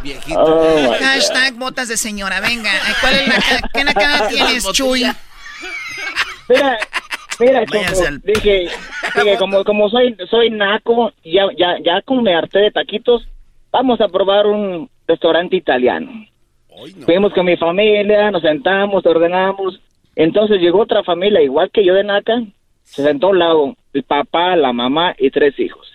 viejito. 0.01 0.39
Oh, 0.39 0.93
Hashtag 0.99 1.53
botas 1.53 1.87
de 1.87 1.97
señora, 1.97 2.41
venga. 2.41 2.71
¿Cuál 2.99 3.13
es 3.15 3.27
la, 3.27 3.69
¿Qué 3.73 3.83
nacada 3.83 4.27
tienes, 4.29 4.69
Chuy? 4.71 5.05
Mira, 6.49 6.77
mira, 7.39 7.65
Choco, 7.65 8.09
dije, 8.23 8.67
dije, 9.15 9.37
como, 9.37 9.63
como 9.63 9.89
soy, 9.89 10.15
soy 10.29 10.49
naco, 10.49 11.13
ya, 11.23 11.45
ya, 11.57 11.77
ya 11.83 12.01
como 12.01 12.21
me 12.21 12.35
harté 12.35 12.59
de 12.59 12.71
taquitos, 12.71 13.25
vamos 13.71 14.01
a 14.01 14.09
probar 14.09 14.47
un 14.47 14.89
restaurante 15.07 15.55
italiano. 15.55 16.25
Fuimos 17.05 17.31
con 17.33 17.45
mi 17.45 17.55
familia, 17.55 18.31
nos 18.31 18.41
sentamos, 18.41 19.05
ordenamos, 19.05 19.79
entonces 20.15 20.59
llegó 20.59 20.81
otra 20.81 21.03
familia, 21.03 21.41
igual 21.41 21.71
que 21.71 21.85
yo 21.85 21.93
de 21.93 22.03
Naca, 22.03 22.43
se 22.83 23.03
sentó 23.03 23.27
a 23.27 23.29
un 23.31 23.39
lado, 23.39 23.75
el 23.93 24.03
papá, 24.03 24.55
la 24.55 24.73
mamá 24.73 25.15
y 25.17 25.31
tres 25.31 25.57
hijos. 25.59 25.87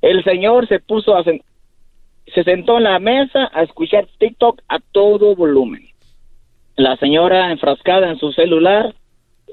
El 0.00 0.22
señor 0.24 0.68
se 0.68 0.80
puso 0.80 1.16
a... 1.16 1.24
Se 1.24 2.42
sentó 2.42 2.78
en 2.78 2.84
la 2.84 2.98
mesa 2.98 3.50
a 3.52 3.62
escuchar 3.62 4.08
TikTok 4.18 4.60
a 4.68 4.78
todo 4.92 5.36
volumen. 5.36 5.88
La 6.76 6.96
señora 6.96 7.52
enfrascada 7.52 8.10
en 8.10 8.18
su 8.18 8.32
celular, 8.32 8.94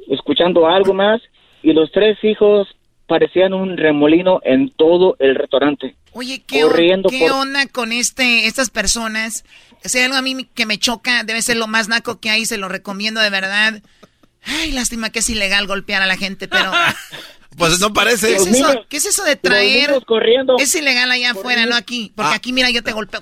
escuchando 0.09 0.67
algo 0.67 0.93
más, 0.93 1.21
y 1.61 1.73
los 1.73 1.91
tres 1.91 2.17
hijos 2.23 2.67
parecían 3.07 3.53
un 3.53 3.77
remolino 3.77 4.39
en 4.43 4.71
todo 4.71 5.15
el 5.19 5.35
restaurante. 5.35 5.95
Oye, 6.13 6.43
¿qué, 6.47 6.65
¿qué 7.09 7.31
onda 7.31 7.67
con 7.67 7.91
este, 7.91 8.47
estas 8.47 8.69
personas? 8.69 9.45
Si 9.83 9.97
hay 9.97 10.05
algo 10.05 10.17
a 10.17 10.21
mí 10.21 10.47
que 10.53 10.65
me 10.65 10.77
choca, 10.77 11.23
debe 11.23 11.41
ser 11.41 11.57
lo 11.57 11.67
más 11.67 11.89
naco 11.89 12.19
que 12.19 12.29
hay, 12.29 12.45
se 12.45 12.57
lo 12.57 12.69
recomiendo 12.69 13.21
de 13.21 13.29
verdad. 13.29 13.81
Ay, 14.45 14.71
lástima 14.71 15.09
que 15.09 15.19
es 15.19 15.29
ilegal 15.29 15.67
golpear 15.67 16.01
a 16.01 16.05
la 16.05 16.17
gente, 16.17 16.47
pero... 16.47 16.71
Pues 17.55 17.79
no 17.79 17.93
parece. 17.93 18.29
¿Qué 18.29 18.35
es, 18.35 18.47
eso? 18.47 18.85
¿Qué 18.89 18.97
es 18.97 19.05
eso 19.05 19.23
de 19.23 19.35
traer? 19.35 20.03
Corriendo, 20.07 20.57
es 20.57 20.73
ilegal 20.73 21.11
allá 21.11 21.33
afuera, 21.33 21.67
no 21.67 21.75
aquí. 21.75 22.11
Porque 22.15 22.31
ah. 22.31 22.35
aquí, 22.35 22.51
mira, 22.51 22.71
yo 22.71 22.81
te 22.81 22.91
golpeo. 22.93 23.21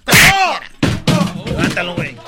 Levántalo, 1.45 1.95
güey. 1.95 2.15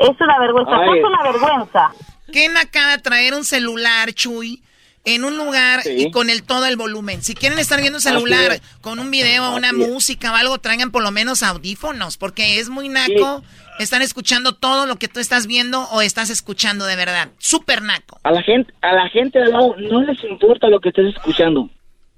Es 0.00 0.18
una 0.18 0.38
vergüenza, 0.38 0.72
es 0.96 1.04
una 1.04 1.22
vergüenza. 1.30 1.92
¿Qué 2.32 2.48
nacada 2.48 2.96
traer 2.98 3.34
un 3.34 3.44
celular, 3.44 4.14
Chuy? 4.14 4.62
en 5.04 5.24
un 5.24 5.36
lugar 5.36 5.80
y 5.86 6.10
con 6.10 6.30
el 6.30 6.42
todo 6.42 6.66
el 6.66 6.76
volumen. 6.76 7.22
Si 7.22 7.34
quieren 7.34 7.58
estar 7.58 7.80
viendo 7.80 7.98
un 7.98 8.02
celular 8.02 8.60
con 8.80 8.98
un 8.98 9.10
video, 9.10 9.54
una 9.54 9.72
música 9.72 10.32
o 10.32 10.36
algo, 10.36 10.58
traigan 10.58 10.90
por 10.90 11.02
lo 11.02 11.10
menos 11.10 11.42
audífonos, 11.42 12.16
porque 12.16 12.60
es 12.60 12.68
muy 12.68 12.88
naco. 12.88 13.42
Están 13.78 14.02
escuchando 14.02 14.54
todo 14.54 14.86
lo 14.86 14.96
que 14.96 15.08
tú 15.08 15.20
estás 15.20 15.46
viendo 15.46 15.84
o 15.92 16.02
estás 16.02 16.30
escuchando 16.30 16.84
de 16.86 16.96
verdad. 16.96 17.28
Súper 17.38 17.82
naco. 17.82 18.18
A 18.22 18.30
la 18.30 18.42
gente, 18.42 18.72
a 18.82 18.92
la 18.92 19.08
gente 19.08 19.38
de 19.38 19.46
lado 19.46 19.74
no 19.78 20.02
les 20.02 20.22
importa 20.24 20.68
lo 20.68 20.80
que 20.80 20.90
estés 20.90 21.14
escuchando. 21.14 21.70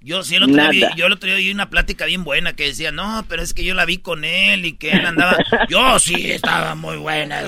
Yo 0.04 0.24
sí, 0.24 0.34
el 0.34 0.42
otro, 0.42 0.68
día, 0.70 0.90
yo 0.96 1.06
el 1.06 1.12
otro 1.12 1.28
día 1.28 1.36
oí 1.36 1.52
una 1.52 1.70
plática 1.70 2.06
bien 2.06 2.24
buena 2.24 2.54
que 2.54 2.64
decía, 2.64 2.90
no, 2.90 3.24
pero 3.28 3.40
es 3.40 3.54
que 3.54 3.64
yo 3.64 3.74
la 3.74 3.84
vi 3.84 3.98
con 3.98 4.24
él 4.24 4.64
y 4.64 4.76
que 4.76 4.90
él 4.90 5.06
andaba... 5.06 5.36
yo 5.68 5.96
sí, 6.00 6.32
estaba 6.32 6.74
muy 6.74 6.96
buena. 6.96 7.38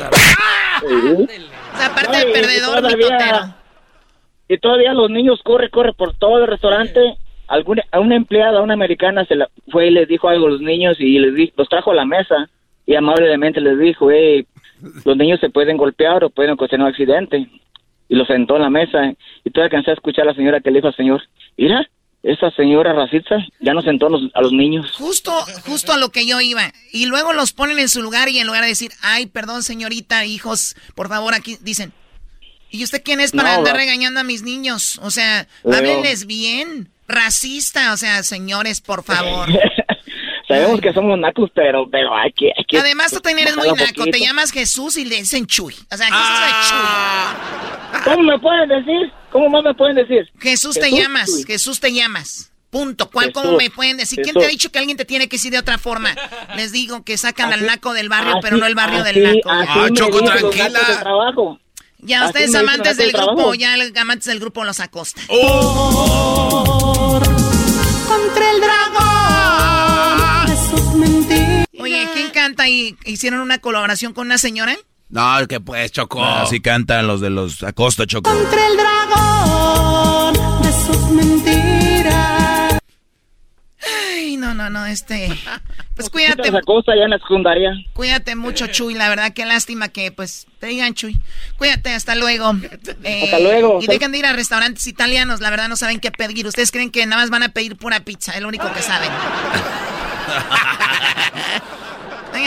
aparte 1.75 2.19
de 2.19 2.33
perdedor, 2.33 2.77
todavía, 2.77 3.57
y 4.49 4.59
todavía 4.59 4.93
los 4.93 5.11
niños 5.11 5.41
corre, 5.43 5.71
corre 5.71 5.95
por 5.95 6.17
todo 6.17 6.39
el 6.39 6.47
restaurante. 6.47 7.17
Alguna, 7.49 7.83
a 7.91 7.99
una 7.99 8.17
empleada, 8.17 8.61
a 8.61 8.63
una 8.63 8.75
americana, 8.75 9.25
se 9.25 9.35
la, 9.35 9.51
fue 9.71 9.89
y 9.89 9.91
les 9.91 10.07
dijo 10.07 10.29
algo 10.29 10.47
a 10.47 10.51
los 10.51 10.61
niños 10.61 10.97
y 11.01 11.19
les 11.19 11.53
los 11.57 11.69
trajo 11.69 11.91
a 11.91 11.95
la 11.95 12.05
mesa 12.05 12.49
y 12.87 12.95
amablemente 12.95 13.61
les 13.61 13.79
dijo, 13.79 14.11
hey, 14.11 14.47
los 15.05 15.17
niños 15.17 15.41
se 15.41 15.51
pueden 15.51 15.77
golpear 15.77 16.25
o 16.25 16.31
pueden 16.31 16.53
ocasionar 16.53 16.87
un 16.87 16.93
accidente. 16.93 17.49
Y 18.09 18.15
lo 18.17 18.27
sentó 18.27 18.57
en 18.57 18.63
la 18.63 18.71
mesa 18.71 19.15
y 19.45 19.51
tú 19.51 19.61
alcancé 19.61 19.91
a 19.91 19.95
escuchar 19.95 20.25
a 20.25 20.33
la 20.33 20.35
señora 20.35 20.61
que 20.61 20.71
le 20.71 20.79
dijo 20.79 20.89
al 20.89 20.97
señor, 20.97 21.23
mira, 21.57 21.89
esa 22.23 22.51
señora 22.53 22.93
racista 22.93 23.37
ya 23.61 23.75
no 23.75 23.83
sentó 23.83 24.07
a 24.07 24.11
los, 24.11 24.23
a 24.35 24.41
los, 24.43 24.53
niños. 24.53 24.93
Justo, 24.93 25.33
justo 25.67 25.93
a 25.93 25.99
lo 25.99 26.11
que 26.11 26.27
yo 26.27 26.41
iba. 26.41 26.73
Y 26.93 27.07
luego 27.07 27.33
los 27.33 27.53
ponen 27.53 27.79
en 27.79 27.89
su 27.89 28.03
lugar 28.03 28.29
y 28.29 28.39
en 28.39 28.47
lugar 28.47 28.63
de 28.63 28.69
decir, 28.69 28.93
ay, 29.03 29.27
perdón 29.27 29.63
señorita, 29.63 30.25
hijos, 30.25 30.77
por 30.95 31.09
favor, 31.09 31.35
aquí 31.35 31.57
dicen, 31.61 31.93
¿Y 32.75 32.83
usted 32.83 33.03
quién 33.05 33.21
es 33.21 33.31
para 33.31 33.55
andar 33.55 33.77
regañando 33.77 34.19
a 34.19 34.25
mis 34.25 34.43
niños? 34.43 34.99
O 35.01 35.13
sea, 35.13 35.47
háblenles 35.65 36.27
bien. 36.27 36.89
Racista, 37.07 37.93
o 37.93 37.97
sea, 37.97 38.25
señores, 38.25 38.81
por 38.81 39.05
favor. 39.05 39.49
Sabemos 40.55 40.81
que 40.81 40.93
somos 40.93 41.19
nacos, 41.19 41.51
pero, 41.55 41.89
pero 41.91 42.15
hay 42.15 42.33
que, 42.33 42.53
hay 42.57 42.65
que 42.65 42.79
Además, 42.79 43.13
tú 43.13 43.21
también 43.21 43.49
eres 43.49 43.57
muy 43.57 43.69
naco. 43.73 44.05
Te 44.05 44.21
llamas 44.21 44.51
Jesús 44.51 44.97
y 44.97 45.05
le 45.05 45.17
dicen 45.17 45.47
Chuy. 45.47 45.75
O 45.91 45.97
sea, 45.97 46.07
Jesús 46.07 46.21
ah. 46.23 47.35
Chuy. 47.93 48.01
¿Cómo 48.05 48.23
me 48.23 48.39
pueden 48.39 48.69
decir? 48.69 49.13
¿Cómo 49.31 49.49
más 49.49 49.65
me 49.65 49.75
pueden 49.75 49.97
decir? 49.97 50.31
Jesús, 50.41 50.79
te 50.79 50.91
llamas. 50.91 51.45
Jesús 51.47 51.81
te 51.81 51.93
llamas. 51.93 52.53
Punto. 52.71 53.09
¿Cuál, 53.11 53.33
¿Cómo 53.33 53.57
me 53.57 53.71
pueden 53.71 53.97
decir? 53.97 54.21
¿Quién 54.23 54.35
te 54.35 54.45
ha 54.45 54.49
dicho 54.49 54.71
que 54.71 54.79
alguien 54.79 54.97
te 54.97 55.05
tiene 55.05 55.29
que 55.29 55.37
decir 55.37 55.53
de 55.53 55.59
otra 55.59 55.79
forma? 55.79 56.15
Les 56.57 56.73
digo 56.73 57.05
que 57.05 57.17
sacan 57.17 57.53
al 57.53 57.65
naco 57.65 57.93
del 57.93 58.09
barrio, 58.09 58.37
pero 58.43 58.57
no 58.57 58.67
el 58.67 58.75
barrio 58.75 59.05
del 59.05 59.23
naco. 59.23 59.49
ah, 59.49 59.89
Choco, 59.93 60.23
tranquila. 60.23 61.01
Ya 61.99 62.27
ustedes 62.27 62.55
amantes 62.55 62.97
del 62.97 63.13
grupo, 63.13 63.55
ya 63.55 63.75
amantes 63.97 64.27
del 64.27 64.41
grupo 64.41 64.65
los 64.65 64.81
acosta. 64.81 65.21
Oh. 65.29 67.21
Contra 68.07 68.51
el 68.51 68.61
dragón. 68.61 69.14
Oye, 71.85 72.09
¿quién 72.15 72.31
canta 72.31 72.67
y 72.69 72.97
hicieron 73.05 73.41
una 73.41 73.59
colaboración 73.59 74.15
con 74.15 74.27
una 74.27 74.39
señora? 74.39 74.75
No, 75.11 75.47
que 75.47 75.61
pues, 75.61 75.93
Choco. 75.93 76.25
así 76.25 76.61
cantan 76.61 77.07
los 77.07 77.21
de 77.21 77.29
los 77.31 77.63
Acosta, 77.63 78.07
Choco. 78.07 78.31
Contra 78.31 78.67
el 78.67 78.77
dragón 78.77 80.63
de 80.63 80.73
sus 80.73 81.11
mentiras. 81.11 82.79
Ay, 84.17 84.39
no, 84.39 84.55
no, 84.55 84.71
no, 84.71 84.87
este. 84.87 85.29
Pues 85.95 86.09
cuídate. 86.11 86.51
Cosa, 86.65 86.97
ya 86.97 87.05
en 87.05 87.11
la 87.11 87.19
secundaria. 87.19 87.71
Cuídate 87.93 88.35
mucho, 88.35 88.67
Chuy. 88.67 88.95
La 88.95 89.09
verdad, 89.09 89.33
qué 89.35 89.45
lástima 89.45 89.89
que, 89.89 90.11
pues, 90.11 90.47
te 90.59 90.69
digan, 90.69 90.95
Chuy. 90.95 91.21
Cuídate, 91.59 91.91
hasta 91.91 92.15
luego. 92.15 92.47
hasta 92.47 93.39
luego. 93.39 93.79
Y 93.81 93.87
dejen 93.87 94.11
de 94.11 94.19
ir 94.19 94.27
a 94.27 94.33
restaurantes 94.33 94.87
italianos. 94.87 95.41
La 95.41 95.51
verdad, 95.51 95.69
no 95.69 95.77
saben 95.77 96.01
qué 96.01 96.11
pedir. 96.11 96.47
Ustedes 96.47 96.73
creen 96.73 96.91
que 96.91 97.05
nada 97.07 97.23
más 97.23 97.31
van 97.31 97.43
a 97.43 97.51
pedir 97.51 97.77
pura 97.77 98.01
pizza. 98.01 98.33
Es 98.33 98.41
lo 98.41 98.49
único 98.49 98.73
que 98.73 98.83
saben. 98.83 99.11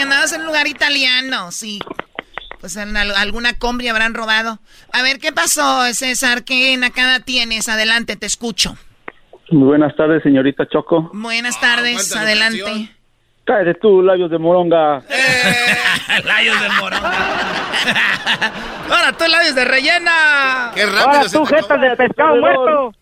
Nada 0.08 0.22
más 0.22 0.32
en 0.32 0.40
un 0.40 0.46
lugar 0.46 0.66
italiano, 0.66 1.50
sí. 1.50 1.80
Pues 2.60 2.76
en 2.76 2.96
alguna 2.96 3.58
combi 3.58 3.88
habrán 3.88 4.14
robado. 4.14 4.58
A 4.92 5.02
ver, 5.02 5.18
¿qué 5.18 5.32
pasó, 5.32 5.84
César? 5.92 6.44
¿Qué 6.44 6.76
nacada 6.76 7.20
tienes? 7.20 7.68
Adelante, 7.68 8.16
te 8.16 8.26
escucho. 8.26 8.76
Muy 9.50 9.66
buenas 9.66 9.94
tardes, 9.96 10.22
señorita 10.22 10.66
Choco. 10.68 11.10
Buenas 11.12 11.60
tardes, 11.60 12.14
adelante. 12.14 12.90
Cállate 13.44 13.74
tú, 13.80 14.02
labios 14.02 14.30
de 14.30 14.38
moronga. 14.38 15.02
Eh, 15.08 16.22
labios 16.24 16.60
de 16.60 16.68
moronga. 16.68 17.12
Ahora 18.90 19.12
tú, 19.16 19.24
labios 19.26 19.54
de 19.54 19.64
rellena. 19.64 20.70
Qué 20.74 20.84
rápido 20.84 21.06
Ahora 21.06 21.28
tú, 21.30 21.46
jetas 21.46 21.80
de 21.80 21.96
pescado 21.96 22.36
muerto. 22.36 22.92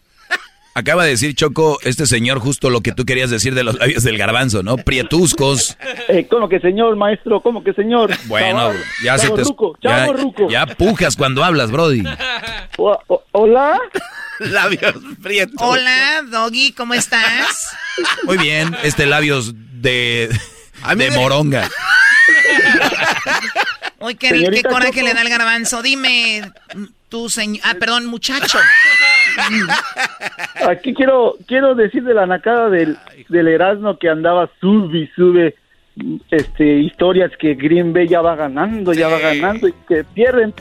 Acaba 0.76 1.04
de 1.04 1.10
decir 1.12 1.34
Choco, 1.34 1.78
este 1.84 2.04
señor, 2.04 2.38
justo 2.38 2.68
lo 2.68 2.82
que 2.82 2.92
tú 2.92 3.06
querías 3.06 3.30
decir 3.30 3.54
de 3.54 3.64
los 3.64 3.78
labios 3.78 4.02
del 4.04 4.18
garbanzo, 4.18 4.62
¿no? 4.62 4.76
Prietuscos. 4.76 5.78
Eh, 6.08 6.26
¿Cómo 6.28 6.50
que 6.50 6.60
señor, 6.60 6.96
maestro? 6.96 7.40
¿Cómo 7.40 7.64
que 7.64 7.72
señor? 7.72 8.10
Bueno, 8.26 8.72
ya 9.02 9.16
se 9.16 9.30
te. 9.30 9.42
ya, 9.80 10.06
ya, 10.50 10.66
pujas 10.66 11.16
cuando 11.16 11.42
hablas, 11.42 11.70
Brody. 11.70 12.04
¿Hola? 13.32 13.80
labios 14.38 14.96
prietos. 15.22 15.56
Hola, 15.60 16.20
Doggy, 16.30 16.72
¿cómo 16.72 16.92
estás? 16.92 17.74
Muy 18.24 18.36
bien, 18.36 18.76
este 18.82 19.06
labios 19.06 19.54
de. 19.80 20.28
de 20.94 21.10
moronga. 21.12 21.70
Uy, 24.00 24.14
qué, 24.16 24.50
qué 24.52 24.62
coraje 24.62 25.02
le 25.02 25.14
da 25.14 25.22
el 25.22 25.30
garbanzo. 25.30 25.80
Dime, 25.80 26.52
tu 27.08 27.28
señor. 27.28 27.62
Ah, 27.64 27.74
perdón, 27.78 28.06
muchacho. 28.06 28.58
Aquí 30.68 30.94
quiero 30.94 31.36
quiero 31.46 31.74
decir 31.74 32.02
de 32.04 32.14
la 32.14 32.26
nacada 32.26 32.70
del, 32.70 32.96
del 33.28 33.48
Erasmo 33.48 33.98
que 33.98 34.08
andaba 34.08 34.48
sube 34.60 34.98
y 34.98 35.06
sube 35.08 35.54
este 36.30 36.78
historias 36.80 37.30
que 37.38 37.54
Green 37.54 37.92
Bay 37.92 38.08
ya 38.08 38.20
va 38.20 38.36
ganando, 38.36 38.92
ya 38.92 39.08
va 39.08 39.18
ganando 39.18 39.68
y 39.68 39.74
que 39.88 40.04
pierden 40.04 40.54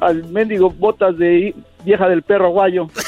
al 0.00 0.24
mendigo 0.24 0.70
botas 0.70 1.16
de 1.18 1.54
vieja 1.84 2.08
del 2.08 2.22
perro 2.22 2.50
guayo. 2.50 2.88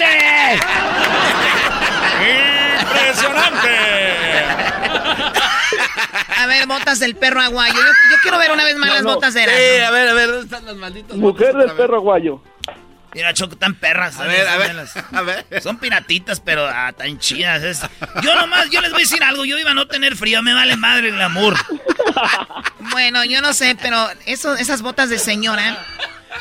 ¡Ey, 0.00 0.58
¡Impresionante! 2.80 3.68
A 6.36 6.46
ver, 6.46 6.66
botas 6.66 6.98
del 6.98 7.16
perro 7.16 7.40
aguayo. 7.40 7.74
Yo, 7.74 8.16
quiero 8.22 8.38
ver 8.38 8.52
una 8.52 8.64
vez 8.64 8.76
más 8.76 8.90
las 8.90 9.02
botas 9.02 9.34
de 9.34 9.44
Erasmo. 9.44 9.60
Sí, 9.60 9.82
a 9.82 9.90
ver, 9.90 10.08
a 10.08 10.14
ver, 10.14 10.26
¿dónde 10.28 10.44
están 10.44 10.66
las 10.66 10.76
malditas 10.76 11.16
Mujer 11.16 11.54
del 11.54 11.72
perro 11.72 11.96
aguayo. 11.96 12.42
Mira, 13.14 13.32
Choco, 13.32 13.56
tan 13.56 13.74
perras. 13.74 14.20
A 14.20 14.24
ver, 14.24 14.46
a 14.46 14.58
ver, 14.58 14.76
a 15.12 15.22
ver. 15.22 15.62
Son 15.62 15.78
piratitas, 15.78 16.40
pero 16.40 16.66
ah, 16.66 16.92
tan 16.92 17.18
chidas. 17.18 17.88
Yo 18.22 18.34
nomás, 18.34 18.68
yo 18.68 18.82
les 18.82 18.90
voy 18.90 19.00
a 19.00 19.04
decir 19.04 19.24
algo. 19.24 19.46
Yo 19.46 19.58
iba 19.58 19.70
a 19.70 19.74
no 19.74 19.86
tener 19.86 20.16
frío, 20.16 20.42
me 20.42 20.52
vale 20.52 20.76
madre 20.76 21.08
el 21.08 21.20
amor. 21.20 21.54
Bueno, 22.92 23.24
yo 23.24 23.42
no 23.42 23.52
sé, 23.52 23.76
pero 23.80 24.06
eso, 24.26 24.54
esas 24.54 24.80
botas 24.80 25.10
de 25.10 25.18
señora... 25.18 25.84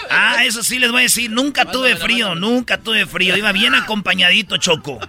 Ah, 0.10 0.44
eso 0.46 0.64
sí 0.64 0.78
les 0.80 0.92
voy 0.92 1.02
a 1.02 1.04
decir. 1.04 1.32
Nunca 1.32 1.66
tuve 1.66 1.96
frío, 1.96 2.36
nunca 2.36 2.78
tuve 2.78 3.06
frío. 3.06 3.36
Iba 3.36 3.52
bien 3.52 3.74
acompañadito, 3.74 4.58
Choco. 4.58 5.00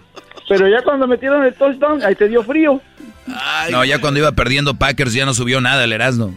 Pero 0.49 0.69
ya 0.69 0.83
cuando 0.83 1.07
metieron 1.07 1.45
el 1.45 1.55
touchdown, 1.55 2.03
ahí 2.05 2.15
te 2.15 2.29
dio 2.29 2.43
frío 2.43 2.81
no, 3.71 3.85
ya 3.85 4.01
cuando 4.01 4.21
iba 4.21 4.33
perdiendo 4.33 4.75
Packers 4.75 5.13
ya 5.13 5.27
no 5.27 5.35
subió 5.35 5.61
nada 5.61 5.85
el 5.85 5.93
Erasmo. 5.93 6.35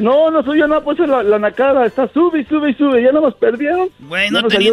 No, 0.00 0.30
no 0.30 0.42
subió 0.42 0.66
nada, 0.66 0.82
pues 0.82 0.98
la, 0.98 1.22
la 1.22 1.38
nacada 1.38 1.86
está 1.86 2.08
sube 2.12 2.40
y 2.40 2.44
sube 2.44 2.70
y 2.70 2.74
sube, 2.74 3.02
ya 3.02 3.12
no 3.12 3.20
nos 3.20 3.34
perdieron. 3.34 3.88
Güey, 4.00 4.30
no, 4.30 4.42
tenía, 4.48 4.72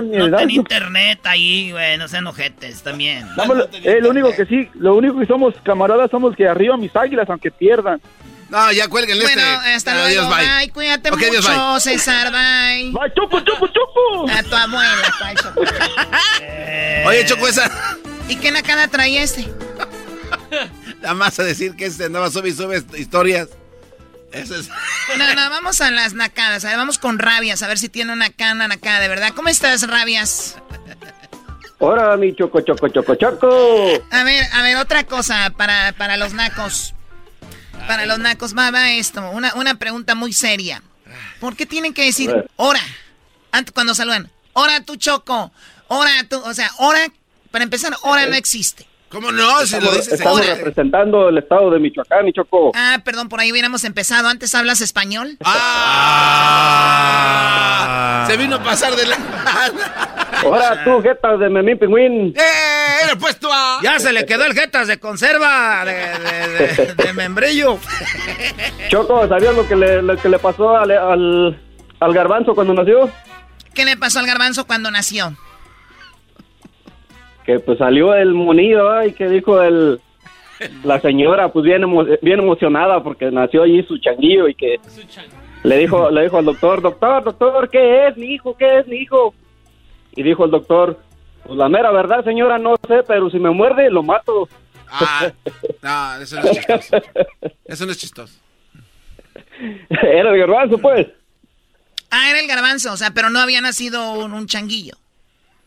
internet 0.49 1.19
ahí, 1.23 1.71
güey, 1.71 1.97
no 1.97 2.07
sean 2.07 2.27
ojetes 2.27 2.81
también. 2.81 3.27
eh, 3.83 3.99
lo 4.01 4.09
único 4.09 4.33
que 4.35 4.45
sí, 4.45 4.69
lo 4.75 4.95
único 4.95 5.19
que 5.19 5.25
somos 5.25 5.53
camaradas 5.63 6.09
somos 6.09 6.35
que 6.35 6.47
arriba 6.47 6.77
mis 6.77 6.95
águilas, 6.95 7.29
aunque 7.29 7.51
pierdan. 7.51 8.01
No, 8.49 8.69
ya 8.73 8.89
cuélguenle 8.89 9.23
bueno, 9.23 9.41
este. 9.41 9.73
hasta 9.73 9.93
luego, 9.93 10.07
adiós, 10.07 10.27
bye. 10.27 10.45
bye. 10.45 10.69
Cuídate 10.71 11.11
mucho, 11.11 11.23
bye. 11.23 11.79
César, 11.79 12.31
bye. 12.31 12.91
Bye, 12.91 13.13
chupo, 13.15 13.39
chupo, 13.39 13.67
chupo. 13.67 14.29
A 14.29 14.43
tu 14.43 14.53
abuela, 14.53 15.13
bye, 15.21 15.35
Oye, 17.05 17.25
Choco, 17.25 17.47
esa... 17.47 17.71
¿Y 18.27 18.35
qué 18.35 18.51
nacada 18.51 18.89
trae 18.89 19.21
este? 19.23 19.45
Nada 21.01 21.13
más 21.15 21.39
a 21.39 21.43
decir 21.43 21.75
que 21.75 21.85
este 21.85 22.05
andaba 22.05 22.29
sube 22.29 22.49
y 22.49 22.53
sube 22.53 22.83
historias. 22.97 23.49
Eso 24.31 24.55
es. 24.55 24.69
No, 25.17 25.33
no, 25.35 25.49
vamos 25.49 25.81
a 25.81 25.91
las 25.91 26.13
nacadas. 26.13 26.63
A 26.63 26.69
ver, 26.69 26.77
vamos 26.77 26.97
con 26.97 27.19
rabias, 27.19 27.61
a 27.63 27.67
ver 27.67 27.77
si 27.77 27.89
tiene 27.89 28.13
una 28.13 28.29
cana 28.29 28.67
nacada, 28.67 28.99
de 28.99 29.07
verdad. 29.07 29.33
¿Cómo 29.35 29.49
estás, 29.49 29.87
rabias? 29.87 30.55
Hola, 31.79 32.15
mi 32.15 32.35
choco, 32.35 32.61
choco, 32.61 32.87
choco, 32.89 33.15
choco. 33.15 34.05
A 34.11 34.23
ver, 34.23 34.45
a 34.53 34.61
ver, 34.61 34.77
otra 34.77 35.03
cosa 35.03 35.51
para, 35.57 35.93
para 35.93 36.15
los 36.15 36.33
nacos. 36.33 36.93
Para 37.87 38.05
los 38.05 38.19
nacos, 38.19 38.55
va, 38.55 38.69
va 38.69 38.91
esto. 38.91 39.27
Una, 39.31 39.53
una 39.55 39.75
pregunta 39.75 40.13
muy 40.13 40.31
seria. 40.31 40.83
¿Por 41.39 41.55
qué 41.55 41.65
tienen 41.65 41.93
que 41.93 42.05
decir 42.05 42.31
hora? 42.55 42.81
Antes, 43.51 43.73
cuando 43.73 43.95
saludan. 43.95 44.29
Hora 44.53 44.83
tu 44.83 44.95
choco. 44.95 45.51
Hora 45.87 46.11
tu. 46.29 46.39
O 46.39 46.53
sea, 46.53 46.69
hora. 46.77 47.07
Para 47.49 47.63
empezar, 47.63 47.93
hora 48.03 48.27
no 48.27 48.35
existe. 48.35 48.87
¿Cómo 49.11 49.31
no? 49.31 49.59
Si 49.59 49.75
estamos, 49.75 49.85
lo 49.85 49.91
dices 49.91 50.13
Estamos 50.13 50.43
representando 50.45 51.29
el 51.29 51.37
estado 51.37 51.69
de 51.69 51.79
Michoacán 51.79 52.27
y 52.29 52.33
Chocó. 52.33 52.71
Ah, 52.73 52.99
perdón, 53.03 53.27
por 53.27 53.41
ahí 53.41 53.51
hubiéramos 53.51 53.83
empezado. 53.83 54.29
¿Antes 54.29 54.55
hablas 54.55 54.79
español? 54.79 55.37
¡Ah! 55.43 56.63
Se 58.27 58.37
vino 58.37 58.55
a 58.55 58.63
pasar 58.63 58.95
de 58.95 59.05
la... 59.05 59.17
Ahora 60.43 60.81
tú, 60.85 61.01
jetas 61.01 61.39
de 61.39 61.49
Memín 61.49 61.77
Pingüín. 61.77 62.33
¡Eh! 62.37 63.09
¡El 63.11 63.17
puesto 63.17 63.51
a... 63.51 63.79
Ya 63.83 63.99
se 63.99 64.13
le 64.13 64.25
quedó 64.25 64.45
el 64.45 64.53
jetas 64.53 64.87
de 64.87 64.97
conserva, 64.97 65.83
de, 65.85 66.95
de, 66.95 67.13
membrillo. 67.17 67.77
Choco, 68.87 69.27
¿sabías 69.27 69.53
lo 69.55 69.67
que 69.67 69.75
le, 69.75 70.01
lo 70.01 70.15
que 70.15 70.29
le 70.29 70.39
pasó 70.39 70.77
al, 70.77 70.89
al, 70.91 71.61
al 71.99 72.13
garbanzo 72.13 72.55
cuando 72.55 72.73
nació? 72.73 73.11
¿Qué 73.73 73.83
le 73.85 73.97
pasó 73.97 74.19
al 74.19 74.25
garbanzo 74.25 74.65
cuando 74.65 74.89
nació? 74.89 75.35
Que 77.45 77.59
pues 77.59 77.77
salió 77.77 78.13
el 78.13 78.33
monillo 78.33 79.03
y 79.03 79.13
que 79.13 79.27
dijo 79.29 79.61
el 79.61 79.99
la 80.83 80.99
señora 80.99 81.49
pues 81.51 81.65
bien 81.65 81.83
bien 82.21 82.39
emocionada 82.39 83.01
porque 83.03 83.31
nació 83.31 83.63
allí 83.63 83.83
su 83.83 83.97
changuillo 83.97 84.47
y 84.47 84.55
que 84.55 84.79
le 85.63 85.77
dijo 85.77 86.11
le 86.11 86.23
dijo 86.23 86.37
al 86.37 86.45
doctor 86.45 86.81
doctor 86.81 87.23
doctor 87.23 87.69
qué 87.69 88.07
es 88.07 88.17
mi 88.17 88.33
hijo 88.35 88.55
qué 88.55 88.79
es 88.79 88.87
mi 88.87 88.97
hijo 88.97 89.33
y 90.15 90.23
dijo 90.23 90.45
el 90.45 90.51
doctor 90.51 90.99
pues 91.43 91.57
la 91.57 91.69
mera 91.69 91.91
verdad 91.91 92.23
señora 92.23 92.59
no 92.59 92.75
sé 92.87 93.01
pero 93.07 93.29
si 93.29 93.39
me 93.39 93.49
muerde 93.49 93.89
lo 93.89 94.03
mato. 94.03 94.47
Ah 94.91 95.31
no 95.81 96.21
eso 96.21 96.35
no 96.35 96.41
es 96.43 96.51
chistoso. 96.51 96.97
Eso 97.65 97.85
no 97.85 97.91
es 97.91 97.97
chistoso. 97.97 98.39
Era 99.89 100.31
el 100.31 100.37
garbanzo 100.37 100.77
pues. 100.77 101.07
Ah 102.09 102.29
era 102.29 102.41
el 102.41 102.47
garbanzo 102.47 102.91
o 102.91 102.97
sea 102.97 103.11
pero 103.11 103.29
no 103.29 103.39
había 103.39 103.61
nacido 103.61 104.13
un 104.13 104.45
changuillo 104.45 104.95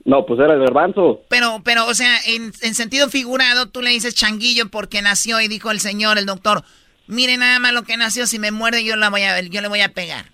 no, 0.05 0.27
pues 0.27 0.39
era 0.39 0.53
el 0.55 0.61
garbanzo. 0.61 1.23
Pero, 1.29 1.63
pero, 1.65 1.87
o 1.87 1.95
sea, 1.95 2.17
en, 2.27 2.53
sentido 2.53 3.09
figurado, 3.09 3.67
tú 3.67 3.81
le 3.81 3.91
dices 3.91 4.15
changuillo 4.15 4.69
porque 4.71 5.01
nació 5.01 5.41
y 5.41 5.49
dijo 5.49 5.71
el 5.71 5.81
señor, 5.81 6.19
el 6.19 6.27
doctor, 6.27 6.63
mire 7.07 7.39
nada 7.39 7.59
más 7.59 7.73
lo 7.73 7.85
que 7.85 7.97
nació, 7.97 8.27
si 8.27 8.39
me 8.39 8.51
muerde 8.51 8.85
yo, 8.85 8.97
la 8.97 9.09
voy 9.09 9.23
a, 9.23 9.41
yo 9.41 9.61
le 9.63 9.69
voy 9.69 9.81
a 9.81 9.95
pegar. 9.95 10.27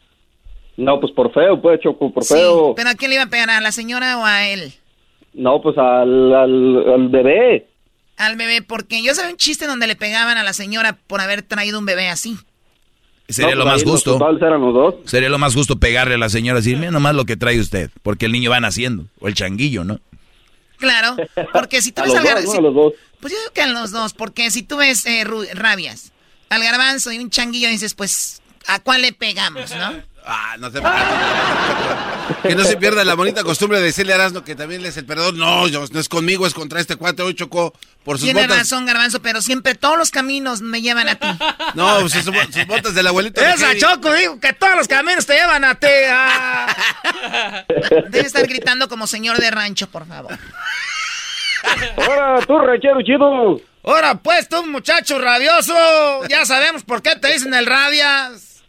No, 0.77 0.99
pues 0.99 1.13
por 1.13 1.33
feo, 1.33 1.61
pues, 1.61 1.81
Choco, 1.81 2.13
por 2.13 2.25
feo. 2.25 2.75
¿Pero 2.75 2.91
a 2.91 2.95
quién 2.95 3.11
le 3.11 3.17
iba 3.17 3.25
a 3.25 3.31
pegar? 3.31 3.51
¿A 3.51 3.61
la 3.61 3.71
señora 3.71 4.19
o 4.19 4.25
a 4.25 4.49
él? 4.49 4.73
No, 5.35 5.61
pues 5.61 5.79
al, 5.79 6.35
al, 6.35 7.09
bebé. 7.09 7.69
Al 8.17 8.37
bebé, 8.37 8.63
porque 8.63 9.03
yo 9.03 9.15
sabía 9.15 9.31
un 9.31 9.37
chiste 9.37 9.67
donde 9.67 9.87
le 9.87 9.95
pegaban 9.95 10.37
a 10.37 10.43
la 10.43 10.53
señora 10.53 10.99
por 11.07 11.21
haber 11.21 11.43
traído 11.43 11.79
un 11.79 11.87
bebé 11.87 12.09
así. 12.09 12.37
Sería 13.31 13.55
lo 13.55 13.65
pues 13.65 13.75
más 13.75 13.85
justo. 13.85 14.19
Sería 15.05 15.29
lo 15.29 15.39
más 15.39 15.55
justo 15.55 15.77
pegarle 15.79 16.15
a 16.15 16.19
la 16.19 16.29
señora 16.29 16.59
y 16.59 16.63
decir, 16.63 16.79
mira 16.79 16.91
nomás 16.91 17.15
lo 17.15 17.25
que 17.25 17.37
trae 17.37 17.59
usted, 17.61 17.91
porque 18.03 18.27
el 18.27 18.33
niño 18.33 18.51
va 18.51 18.61
naciendo, 18.61 19.07
o 19.21 19.29
el 19.29 19.35
changuillo, 19.35 19.85
¿no? 19.85 20.01
Claro, 20.79 21.17
porque 21.53 21.83
si 21.83 21.93
tú 21.93 22.03
ves 22.03 22.15
al 22.15 22.25
garbanzo... 22.25 22.93
Pues 23.21 23.35
yo 23.35 23.39
digo 23.39 23.53
que 23.53 23.63
a 23.63 23.67
los 23.67 23.91
dos, 23.91 24.15
porque 24.15 24.51
si 24.51 24.63
tú 24.63 24.79
ves 24.79 25.05
eh, 25.05 25.25
rabias, 25.55 26.13
al 26.49 26.63
garbanzo 26.63 27.13
y 27.13 27.19
un 27.19 27.29
changuillo 27.29 27.69
dices, 27.69 27.95
pues, 27.95 28.41
¿a 28.67 28.81
cuál 28.81 29.03
le 29.03 29.13
pegamos, 29.13 29.71
no? 29.77 29.93
Ah, 30.25 30.57
no 30.59 30.71
se 30.71 30.81
Que 32.43 32.55
no 32.55 32.65
se 32.65 32.77
pierda 32.77 33.05
la 33.05 33.15
bonita 33.15 33.43
costumbre 33.45 33.79
de 33.79 33.85
decirle 33.85 34.13
a 34.13 34.17
Erasmo 34.17 34.45
que 34.45 34.55
también 34.55 34.83
le 34.83 34.89
es 34.89 34.97
el 34.97 35.05
perdón. 35.05 35.39
No, 35.39 35.67
no 35.69 36.01
es 36.01 36.09
conmigo, 36.09 36.47
es 36.47 36.55
contra 36.55 36.81
este 36.81 36.97
cuate. 36.97 37.23
Hoy 37.23 37.35
chocó 37.35 37.73
por 38.05 38.19
sus 38.19 38.25
Tiene 38.25 38.47
razón, 38.47 38.87
Garbanzo, 38.87 39.21
pero 39.23 39.43
siempre 39.43 39.75
todos 39.75 39.99
los 39.99 40.11
caminos 40.11 40.61
me 40.61 40.83
llevan 40.83 41.09
a 41.09 41.15
ti. 41.17 41.27
No, 41.75 42.01
sus, 42.09 42.13
sus 42.13 42.67
botas 42.67 42.95
del 42.95 43.07
abuelito. 43.07 43.41
Esa 43.41 43.77
Choco 43.77 44.13
digo 44.15 44.41
que 44.41 44.53
todos 44.53 44.77
los 44.77 44.89
caminos 44.89 45.27
te 45.27 45.35
llevan 45.35 45.65
a 45.65 45.75
ti. 45.75 45.87
Ah. 46.09 47.65
Debe 48.09 48.27
estar 48.27 48.47
gritando 48.47 48.89
como 48.89 49.07
señor 49.07 49.39
de 49.39 49.51
rancho, 49.51 49.87
por 49.89 50.07
favor. 50.07 50.39
Ahora, 51.97 52.45
tú, 52.47 52.59
ranchero 52.59 53.03
chido. 53.03 53.61
Ahora 53.83 54.15
pues, 54.17 54.49
tú 54.49 54.65
muchacho 54.67 55.19
rabioso, 55.19 55.75
ya 56.29 56.45
sabemos 56.45 56.85
por 56.85 57.03
qué 57.03 57.17
te 57.17 57.33
dicen 57.33 57.55
el 57.55 57.67
rabias. 57.67 58.63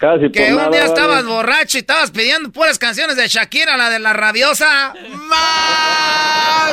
Casi 0.00 0.30
que 0.32 0.54
un 0.54 0.70
día 0.70 0.86
estabas 0.86 1.26
borracho 1.26 1.76
y 1.76 1.80
estabas 1.80 2.10
pidiendo 2.10 2.50
puras 2.50 2.78
canciones 2.78 3.16
de 3.16 3.28
Shakira, 3.28 3.76
la 3.76 3.90
de 3.90 3.98
la 3.98 4.14
rabiosa. 4.14 4.94
¡Más! 5.28 6.72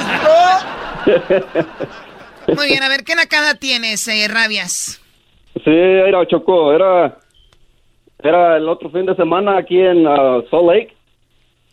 Muy 2.56 2.68
bien, 2.68 2.82
a 2.84 2.88
ver, 2.88 3.04
¿qué 3.04 3.16
nacada 3.16 3.56
tienes, 3.56 4.08
eh, 4.08 4.30
rabias? 4.30 5.02
Sí, 5.56 5.72
era 5.72 6.26
Chocó, 6.26 6.72
era, 6.72 7.18
era 8.24 8.56
el 8.56 8.70
otro 8.70 8.90
fin 8.92 9.06
de 9.06 9.14
semana 9.18 9.58
aquí 9.58 9.78
en 9.78 10.08
uh, 10.08 10.48
Salt 10.50 10.66
Lake. 10.66 10.96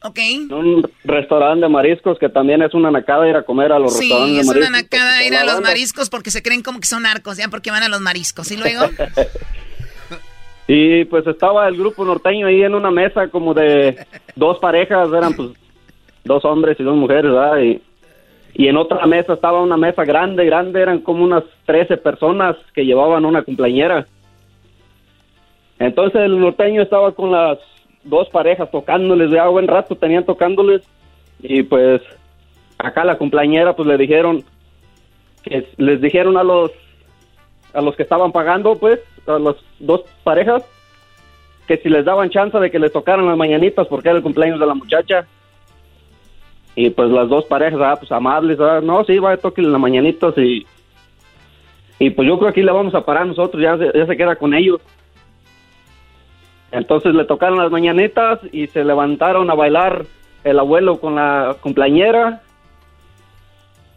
Ok. 0.02 0.18
Un 0.50 0.90
restaurante 1.04 1.66
de 1.66 1.68
mariscos 1.68 2.18
que 2.18 2.28
también 2.28 2.62
es 2.62 2.74
una 2.74 2.90
nacada 2.90 3.28
ir 3.28 3.36
a 3.36 3.44
comer 3.44 3.70
a 3.70 3.78
los 3.78 3.96
restaurantes 3.96 4.38
de 4.38 4.44
mariscos. 4.44 4.54
Sí, 4.54 4.60
es 4.60 4.70
una 4.70 4.82
nacada 4.82 5.22
ir 5.22 5.36
a 5.36 5.44
los 5.44 5.60
mariscos 5.60 6.10
porque 6.10 6.32
se 6.32 6.42
creen 6.42 6.62
como 6.64 6.80
que 6.80 6.88
son 6.88 7.04
narcos, 7.04 7.36
ya 7.36 7.46
porque 7.46 7.70
van 7.70 7.84
a 7.84 7.88
los 7.88 8.00
mariscos. 8.00 8.50
¿Y 8.50 8.56
luego? 8.56 8.86
y 10.66 11.04
pues 11.04 11.26
estaba 11.26 11.68
el 11.68 11.76
grupo 11.76 12.04
norteño 12.04 12.46
ahí 12.46 12.62
en 12.62 12.74
una 12.74 12.90
mesa 12.90 13.28
como 13.28 13.54
de 13.54 13.96
dos 14.36 14.58
parejas, 14.58 15.08
eran 15.12 15.34
pues 15.34 15.50
dos 16.24 16.44
hombres 16.44 16.78
y 16.80 16.82
dos 16.82 16.96
mujeres, 16.96 17.30
¿verdad? 17.30 17.58
Y, 17.58 17.82
y 18.54 18.68
en 18.68 18.76
otra 18.76 19.04
mesa 19.06 19.34
estaba 19.34 19.62
una 19.62 19.76
mesa 19.76 20.04
grande, 20.04 20.44
grande, 20.44 20.80
eran 20.80 21.00
como 21.00 21.24
unas 21.24 21.44
13 21.66 21.96
personas 21.98 22.56
que 22.72 22.84
llevaban 22.84 23.24
una 23.24 23.42
cumpleañera. 23.42 24.06
Entonces 25.78 26.22
el 26.22 26.40
norteño 26.40 26.82
estaba 26.82 27.12
con 27.12 27.32
las 27.32 27.58
dos 28.04 28.28
parejas 28.30 28.70
tocándoles, 28.70 29.30
ya 29.30 29.48
buen 29.48 29.66
rato 29.66 29.96
tenían 29.96 30.24
tocándoles 30.24 30.82
y 31.42 31.62
pues 31.62 32.00
acá 32.78 33.04
la 33.04 33.18
cumpleañera 33.18 33.74
pues 33.74 33.88
le 33.88 33.96
dijeron 33.96 34.44
que 35.42 35.66
les 35.76 36.00
dijeron 36.00 36.36
a 36.36 36.44
los 36.44 36.70
a 37.72 37.80
los 37.80 37.96
que 37.96 38.02
estaban 38.02 38.30
pagando 38.30 38.76
pues 38.76 39.00
las 39.26 39.56
dos 39.78 40.02
parejas 40.22 40.64
que 41.66 41.78
si 41.78 41.88
les 41.88 42.04
daban 42.04 42.30
chance 42.30 42.58
de 42.58 42.70
que 42.70 42.78
les 42.78 42.92
tocaran 42.92 43.26
las 43.26 43.36
mañanitas 43.36 43.86
porque 43.88 44.08
era 44.08 44.18
el 44.18 44.22
cumpleaños 44.22 44.60
de 44.60 44.66
la 44.66 44.74
muchacha 44.74 45.26
y 46.76 46.90
pues 46.90 47.10
las 47.10 47.28
dos 47.28 47.44
parejas 47.46 47.80
ah, 47.82 47.96
pues 47.96 48.12
amables 48.12 48.58
ah, 48.60 48.80
no 48.82 49.04
sí 49.04 49.18
va 49.18 49.32
a 49.32 49.36
tocarle 49.36 49.70
las 49.70 49.80
mañanitas 49.80 50.36
y 50.36 50.66
y 51.98 52.10
pues 52.10 52.28
yo 52.28 52.38
creo 52.38 52.52
que 52.52 52.60
aquí 52.60 52.62
le 52.62 52.72
vamos 52.72 52.94
a 52.94 53.04
parar 53.04 53.26
nosotros 53.26 53.62
ya 53.62 53.76
ya 53.76 54.06
se 54.06 54.16
queda 54.16 54.36
con 54.36 54.52
ellos 54.52 54.80
entonces 56.74 57.14
le 57.14 57.24
tocaron 57.24 57.58
las 57.58 57.70
mañanitas 57.70 58.40
y 58.50 58.66
se 58.66 58.84
levantaron 58.84 59.48
a 59.48 59.54
bailar 59.54 60.06
el 60.42 60.58
abuelo 60.58 60.98
con 60.98 61.14
la 61.14 61.56
cumpleañera 61.60 62.42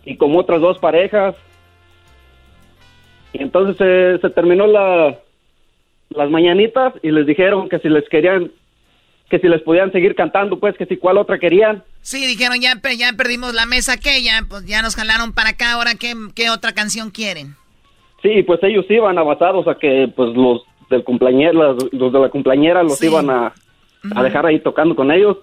y 0.06 0.16
con 0.16 0.36
otras 0.36 0.62
dos 0.62 0.78
parejas. 0.78 1.36
Y 3.38 3.44
entonces 3.44 4.20
se, 4.22 4.30
terminó 4.32 4.68
la, 4.68 5.20
las 6.10 6.30
mañanitas 6.30 6.94
y 7.04 7.12
les 7.12 7.26
dijeron 7.26 7.70
que 7.70 7.80
si 7.80 7.90
les 7.90 8.08
querían, 8.10 8.52
que 9.30 9.40
si 9.40 9.48
les 9.48 9.62
podían 9.62 9.92
seguir 9.92 10.16
cantando, 10.16 10.60
pues 10.60 10.76
que 10.78 10.86
si 10.86 10.98
cuál 10.98 11.18
otra 11.18 11.38
querían. 11.38 11.84
Sí, 12.02 12.26
dijeron 12.26 12.58
ya, 12.62 12.74
ya 12.98 13.14
perdimos 13.14 13.54
la 13.54 13.66
mesa 13.66 13.94
aquella, 13.94 14.42
pues 14.50 14.66
ya 14.66 14.82
nos 14.82 14.96
jalaron 14.96 15.34
para 15.34 15.50
acá, 15.50 15.74
ahora 15.74 15.92
qué, 16.00 16.14
qué 16.36 16.50
otra 16.50 16.74
canción 16.74 17.12
quieren. 17.12 17.56
Sí, 18.22 18.44
pues 18.44 18.60
ellos 18.64 18.86
iban 18.90 19.18
avanzados 19.18 19.68
a 19.68 19.76
que 19.76 20.12
pues 20.16 20.36
los 20.36 20.64
del 20.90 21.04
cumpleañero, 21.04 21.76
los, 21.92 22.14
de 22.14 22.20
la 22.20 22.30
cumpleañera 22.30 22.84
los 22.84 23.02
iban 23.04 23.30
a, 23.30 23.54
dejar 24.24 24.46
ahí 24.46 24.60
tocando 24.60 24.96
con 24.96 25.12
ellos. 25.12 25.38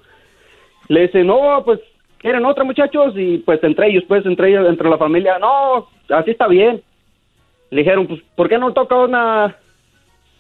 Le 0.89 1.03
dice, 1.03 1.23
no, 1.23 1.63
pues, 1.65 1.81
¿quieren 2.19 2.45
otra 2.45 2.65
muchachos? 2.65 3.15
Y 3.17 3.39
pues 3.39 3.63
entre 3.63 3.89
ellos, 3.89 4.05
pues, 4.09 4.25
entre 4.27 4.51
ellos, 4.51 4.69
entre 4.69 4.89
la 4.89 4.99
familia, 4.99 5.39
no, 5.39 5.89
así 6.11 6.31
está 6.31 6.49
bien. 6.49 6.83
Le 7.75 7.81
dijeron, 7.81 8.07
pues, 8.07 8.21
¿por 8.37 8.49
qué 8.49 8.57
no 8.57 8.73
toca 8.73 8.95
una 8.95 9.57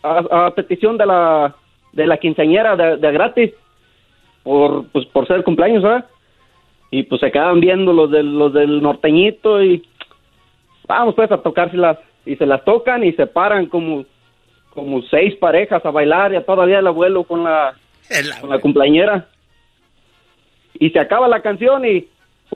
a, 0.04 0.52
petición 0.54 0.96
de 0.96 1.04
la 1.04 1.52
de 1.92 2.06
la 2.06 2.16
quinceañera 2.16 2.76
de, 2.76 3.12
gratis? 3.12 3.50
Por, 4.44 4.86
pues, 4.92 5.04
por 5.06 5.26
ser 5.26 5.42
cumpleaños, 5.42 5.82
¿verdad? 5.82 6.06
Y 6.92 7.02
pues 7.02 7.20
se 7.20 7.32
quedan 7.32 7.58
viendo 7.58 7.92
los 7.92 8.08
del, 8.08 8.38
los 8.38 8.52
del 8.52 8.80
norteñito 8.80 9.60
y 9.60 9.84
vamos 10.86 11.16
pues 11.16 11.28
a 11.32 11.42
tocárselas. 11.42 11.98
Y 12.24 12.36
se 12.36 12.46
las 12.46 12.64
tocan 12.64 13.02
y 13.02 13.12
se 13.14 13.26
paran 13.26 13.66
como 13.66 14.04
como 14.70 15.02
seis 15.02 15.34
parejas 15.34 15.84
a 15.84 15.90
bailar 15.90 16.32
y 16.32 16.40
todavía 16.42 16.78
el 16.78 16.86
abuelo 16.86 17.24
con 17.24 17.42
la, 17.42 17.74
con 18.40 18.50
la 18.50 18.60
cumpleañera. 18.60 19.26
Y 20.74 20.90
se 20.90 21.00
acaba 21.00 21.26
la 21.26 21.42
canción 21.42 21.84
y 21.84 22.06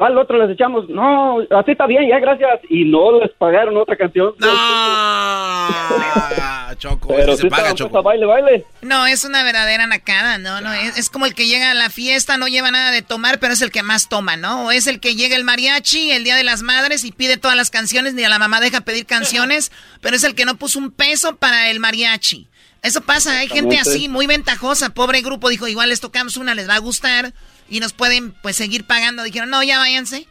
al 0.01 0.19
otro 0.19 0.39
les 0.39 0.51
echamos? 0.51 0.89
No, 0.89 1.41
así 1.51 1.73
está 1.73 1.87
bien, 1.87 2.09
ya 2.09 2.19
gracias. 2.19 2.61
Y 2.69 2.85
no 2.85 3.21
les 3.21 3.31
pagaron 3.33 3.77
otra 3.77 3.97
canción. 3.97 4.35
No, 4.39 4.49
Choco, 6.79 7.09
Pero 7.09 7.37
se 7.37 7.49
paga, 7.49 7.75
Choco. 7.75 8.03
baile, 8.03 8.27
baile. 8.27 8.65
No, 8.83 9.07
es 9.07 9.25
una 9.25 9.43
verdadera 9.43 9.87
nacada, 9.87 10.39
¿no? 10.39 10.61
no 10.61 10.73
es, 10.73 10.97
es, 10.97 11.11
como 11.11 11.27
el 11.27 11.35
que 11.35 11.47
llega 11.47 11.71
a 11.71 11.75
la 11.75 11.91
fiesta, 11.91 12.37
no 12.37 12.47
lleva 12.47 12.71
nada 12.71 12.91
de 12.91 13.03
tomar, 13.03 13.41
pero 13.41 13.53
es 13.53 13.63
el 13.63 13.71
que 13.71 13.83
más 13.83 14.09
toma, 14.09 14.37
¿no? 14.37 14.67
O 14.67 14.71
es 14.71 14.87
el 14.87 15.01
que 15.01 15.17
llega 15.17 15.37
el 15.37 15.45
mariachi 15.45 16.13
el 16.13 16.25
Día 16.25 16.37
de 16.37 16.45
las 16.45 16.63
Madres 16.63 17.05
y 17.05 17.13
pide 17.13 17.37
todas 17.37 17.57
las 17.57 17.71
canciones, 17.71 18.15
ni 18.15 18.25
a 18.25 18.29
la 18.29 18.39
mamá 18.39 18.61
deja 18.61 18.83
pedir 18.83 19.07
canciones, 19.07 19.73
pero 20.01 20.17
es 20.17 20.25
el 20.25 20.35
que 20.35 20.45
no 20.45 20.57
puso 20.57 20.79
un 20.79 20.91
peso 20.91 21.37
para 21.37 21.71
el 21.71 21.81
mariachi. 21.81 22.49
Eso 22.83 23.01
pasa, 23.01 23.39
hay 23.39 23.49
gente 23.49 23.77
así, 23.77 24.09
muy 24.09 24.27
ventajosa, 24.27 24.91
pobre 24.91 25.21
grupo, 25.21 25.49
dijo, 25.49 25.67
igual 25.67 25.89
les 25.89 26.01
tocamos 26.01 26.37
una, 26.37 26.55
les 26.55 26.69
va 26.69 26.77
a 26.77 26.79
gustar 26.79 27.33
y 27.69 27.81
nos 27.81 27.93
pueden 27.93 28.33
pues 28.43 28.57
seguir 28.57 28.85
pagando. 28.85 29.23
Dijeron, 29.23 29.51
no, 29.51 29.63
ya 29.63 29.79
váyanse. 29.79 30.27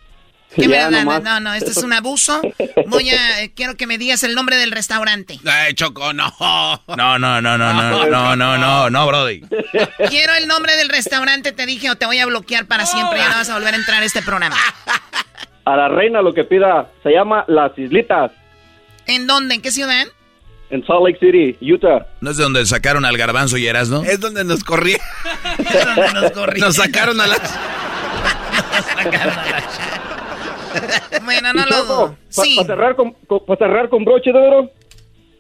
¿Qué 0.56 0.68
me 0.68 0.78
No, 1.22 1.40
no, 1.40 1.54
esto 1.54 1.72
es 1.72 1.78
un 1.78 1.94
abuso. 1.94 2.42
Voy 2.88 3.10
a, 3.10 3.44
eh, 3.44 3.52
quiero 3.54 3.76
que 3.76 3.86
me 3.86 3.98
digas 3.98 4.24
el 4.24 4.34
nombre 4.34 4.56
del 4.56 4.72
restaurante. 4.72 5.40
Ay, 5.46 5.74
Choco, 5.74 6.14
no. 6.14 6.34
No, 6.40 7.20
no, 7.20 7.42
no, 7.42 7.42
no, 7.42 7.58
no, 7.58 8.06
no, 8.10 8.36
no, 8.36 8.58
no, 8.58 8.90
no, 8.90 9.08
Brody. 9.08 9.42
Quiero 10.10 10.34
el 10.36 10.48
nombre 10.48 10.76
del 10.78 10.90
restaurante, 10.90 11.52
te 11.52 11.66
dije, 11.66 11.90
o 11.90 11.96
te 11.96 12.06
voy 12.06 12.20
a 12.20 12.26
bloquear 12.26 12.66
para 12.66 12.86
siempre. 12.86 13.20
Ya 13.20 13.30
no 13.30 13.36
vas 13.36 13.50
a 13.50 13.56
volver 13.56 13.74
a 13.74 13.78
entrar 13.78 14.02
a 14.02 14.06
este 14.06 14.22
programa. 14.22 14.56
A 15.66 15.76
la 15.76 15.90
reina 15.90 16.22
lo 16.22 16.34
que 16.34 16.46
pida. 16.46 16.90
Se 17.04 17.12
llama 17.12 17.44
Las 17.48 17.78
Islitas. 17.78 18.32
¿En 19.06 19.28
dónde? 19.28 19.56
¿En 19.56 19.62
qué 19.62 19.72
ciudad? 19.72 20.08
En 20.70 20.86
Salt 20.86 21.06
Lake 21.06 21.20
City, 21.20 21.58
Utah. 21.74 22.08
¿No 22.22 22.32
es 22.32 22.38
de 22.38 22.44
donde 22.44 22.66
sacaron 22.66 23.06
al 23.06 23.18
garbanzo 23.18 23.58
y 23.58 23.68
Erasno? 23.68 24.04
Es 24.04 24.20
donde 24.20 24.44
nos 24.44 24.64
corrieron. 24.64 25.06
es 25.60 25.86
donde 25.86 26.14
nos 26.14 26.32
corrieron. 26.32 26.60
Nos 26.68 26.76
sacaron 26.76 27.22
a 27.22 27.28
las... 27.28 27.40
nos 27.40 28.86
sacaron 28.86 29.34
a 29.34 29.46
las... 29.50 29.80
bueno, 31.24 31.54
no 31.54 31.66
lo... 31.66 32.18
Para 32.36 32.66
cerrar, 32.66 32.96
con, 32.96 33.16
cerrar 33.58 33.90
con 33.90 34.06
broche 34.06 34.32
de 34.32 34.40
oro, 34.40 34.72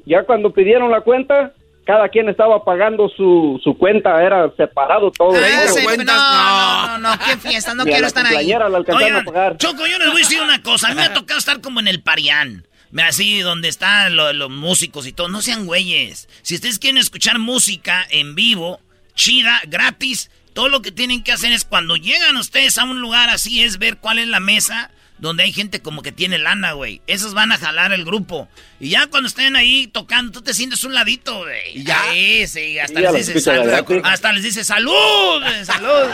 ya 0.06 0.24
cuando 0.24 0.52
pidieron 0.52 0.90
la 0.90 1.02
cuenta, 1.02 1.54
cada 1.86 2.10
quien 2.10 2.30
estaba 2.30 2.64
pagando 2.64 3.10
su, 3.10 3.60
su 3.64 3.78
cuenta, 3.78 4.24
era 4.24 4.49
separado 4.56 5.12
todo. 5.12 5.34
Ah, 5.36 6.98
no, 6.98 6.98
no, 6.98 6.99
no, 6.99 7.10
no, 7.10 7.20
qué 7.26 7.38
fiesta, 7.38 7.74
no 7.74 7.84
quiero 7.84 8.08
estar 8.08 8.26
ahí. 8.26 8.48
La 8.48 8.78
a 8.78 9.24
pagar. 9.24 9.58
Choco, 9.58 9.86
yo 9.86 9.98
les 9.98 10.08
voy 10.08 10.22
a 10.22 10.24
decir 10.24 10.41
una 10.41 10.62
cosa, 10.64 10.88
a 10.88 10.90
mí 10.91 10.95
me 10.95 11.04
ha 11.04 11.14
tocado 11.14 11.40
estar 11.40 11.62
como 11.62 11.80
en 11.80 11.88
el 11.88 12.02
Parián. 12.02 12.66
Así, 12.98 13.40
donde 13.40 13.68
están 13.68 14.16
los 14.16 14.50
músicos 14.50 15.08
y 15.08 15.14
todo. 15.14 15.28
No 15.28 15.42
sean 15.42 15.66
güeyes. 15.66 16.30
Si 16.42 16.56
ustedes 16.56 16.80
quieren 16.80 16.98
escuchar 16.98 17.40
música 17.40 18.08
en 18.10 18.36
vivo, 18.36 18.80
chida, 19.16 19.62
gratis, 19.68 20.30
todo 20.54 20.70
lo 20.70 20.82
que 20.82 20.92
tienen 20.92 21.24
que 21.24 21.32
hacer 21.32 21.52
es 21.52 21.66
cuando 21.66 21.98
llegan 21.98 22.38
ustedes 22.38 22.78
a 22.78 22.84
un 22.84 23.02
lugar 23.02 23.30
así, 23.30 23.62
es 23.62 23.78
ver 23.78 23.98
cuál 23.98 24.20
es 24.20 24.28
la 24.28 24.40
mesa 24.40 24.92
donde 25.18 25.44
hay 25.44 25.52
gente 25.52 25.81
como 25.81 26.02
que 26.02 26.11
tiene 26.11 26.38
lana, 26.38 26.73
güey. 26.73 27.02
Esos 27.07 27.34
van 27.34 27.52
a 27.52 27.57
jalar 27.57 27.94
el 27.94 28.06
grupo. 28.06 28.48
Y 28.80 28.89
ya 28.89 29.07
cuando 29.07 29.27
estén 29.27 29.56
ahí 29.56 29.88
tocando, 29.88 30.31
tú 30.31 30.41
te 30.41 30.53
sientes 30.53 30.84
un 30.84 30.94
ladito, 30.94 31.39
güey. 31.39 31.84
Ya. 31.84 32.03
Sí, 32.48 32.77
hasta, 32.80 32.99
les 32.99 33.14
dices, 33.27 33.44
salud, 33.44 34.02
hasta 34.03 34.31
les 34.34 34.44
dice 34.44 34.64
salud, 34.64 35.44
salud. 35.64 36.10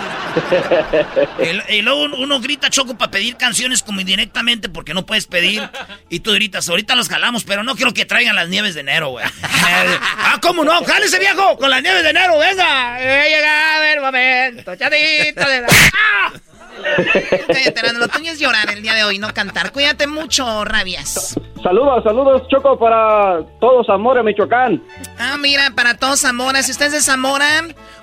y, 1.70 1.82
luego 1.82 2.04
uno 2.04 2.40
grita 2.40 2.70
choco 2.70 2.98
para 2.98 3.12
pedir 3.12 3.36
canciones 3.36 3.84
como 3.84 4.00
indirectamente 4.00 4.70
porque 4.70 4.94
no 4.94 5.06
puedes 5.06 5.28
pedir. 5.28 5.70
Y 6.10 6.22
tú 6.22 6.32
gritas, 6.32 6.70
ahorita 6.70 6.96
los 6.96 7.10
jalamos, 7.10 7.44
pero 7.44 7.64
no 7.64 7.76
quiero 7.76 7.94
que 7.94 8.06
traigan 8.06 8.36
las 8.36 8.50
nieves 8.50 8.76
de 8.76 8.82
enero, 8.82 9.10
güey. 9.10 9.26
ah, 9.44 10.40
¿cómo 10.42 10.64
no? 10.64 10.82
ese 11.04 11.20
viejo 11.20 11.58
con 11.58 11.70
las 11.70 11.84
nieves 11.84 12.04
de 12.04 12.10
enero, 12.12 12.38
venga. 12.38 12.98
Llega 13.00 13.94
el 13.94 14.00
momento, 14.00 14.76
chatito 14.76 15.48
de 15.48 15.62
la... 15.62 15.68
¡Ah! 15.70 16.32
Cállate, 17.48 17.94
lo 17.94 18.08
tuyo 18.08 18.32
es 18.32 18.40
llorar 18.40 18.70
el 18.72 18.82
día 18.82 18.94
de 18.94 19.04
hoy, 19.04 19.20
no 19.20 19.34
cantar. 19.34 19.72
Cuídate 19.72 20.08
mucho, 20.08 20.66
rabias. 20.66 21.40
Saludos, 21.62 22.04
saludos, 22.04 22.48
Choco, 22.50 22.78
para 22.78 23.42
todos 23.60 23.88
Zamora, 23.88 24.22
Michoacán. 24.22 24.84
Ah, 25.18 25.38
mira, 25.40 25.72
para 25.76 25.96
todos 25.96 26.20
Zamora. 26.20 26.62
Si 26.62 26.72
usted 26.72 26.88
es 26.88 26.92
de 26.92 27.02
Zamora 27.02 27.48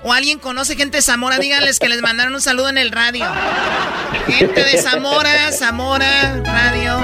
o 0.03 0.13
alguien 0.13 0.39
conoce 0.39 0.75
gente 0.75 0.97
de 0.97 1.01
Zamora, 1.01 1.37
díganles 1.37 1.79
que 1.79 1.87
les 1.87 2.01
mandaron 2.01 2.33
un 2.33 2.41
saludo 2.41 2.69
en 2.69 2.77
el 2.77 2.91
radio. 2.91 3.25
Gente 4.25 4.63
de 4.63 4.77
Zamora, 4.77 5.51
Zamora, 5.51 6.41
radio. 6.43 6.99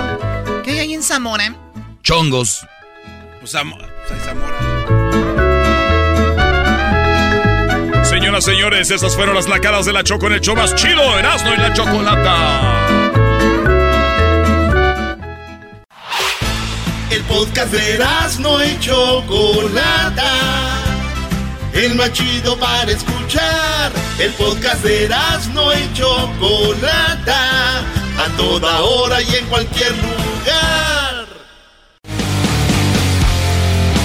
¿Qué 0.64 0.72
hay 0.72 0.80
ahí 0.80 0.94
en 0.94 1.04
Zamora? 1.04 1.56
Chongos. 2.02 2.66
Pues 3.40 3.52
Zamora. 3.52 3.88
Señoras, 8.20 8.46
señores, 8.46 8.90
esas 8.90 9.16
fueron 9.16 9.36
las 9.36 9.48
lacadas 9.48 9.86
de 9.86 9.94
la 9.94 10.04
Choco 10.04 10.26
en 10.26 10.34
el 10.34 10.42
show 10.42 10.56
más 10.56 10.74
chido, 10.74 11.20
Erasmo 11.20 11.54
y 11.54 11.58
la 11.58 11.72
Chocolata. 11.72 12.88
El 17.12 17.22
podcast 17.26 17.72
de 17.72 18.04
no 18.40 18.66
y 18.66 18.80
Chocolata. 18.80 20.34
El 21.74 21.94
más 21.94 22.12
chido 22.12 22.58
para 22.58 22.92
escuchar. 22.92 23.92
El 24.18 24.32
podcast 24.32 24.84
de 24.84 25.08
no 25.54 25.72
y 25.74 25.94
Chocolata. 25.94 27.82
A 28.18 28.36
toda 28.36 28.82
hora 28.82 29.22
y 29.22 29.36
en 29.36 29.46
cualquier 29.46 29.92
lugar. 29.92 30.97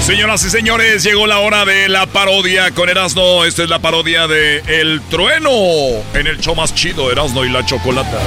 Señoras 0.03 0.45
y 0.45 0.51
señores, 0.51 1.05
llegó 1.05 1.29
la 1.29 1.39
hora 1.39 1.65
de 1.65 1.89
la 1.89 2.07
parodia 2.07 2.73
con 2.73 2.89
Erasmo. 2.89 3.45
Esta 3.45 3.63
es 3.63 3.69
la 3.71 3.79
parodia 3.79 4.27
de 4.27 4.59
El 4.67 5.01
Trueno 5.03 5.51
en 6.13 6.27
el 6.27 6.41
show 6.41 6.57
más 6.57 6.75
chido, 6.75 7.13
Erasmo 7.13 7.45
y 7.45 7.49
la 7.49 7.65
Chocolata. 7.65 8.21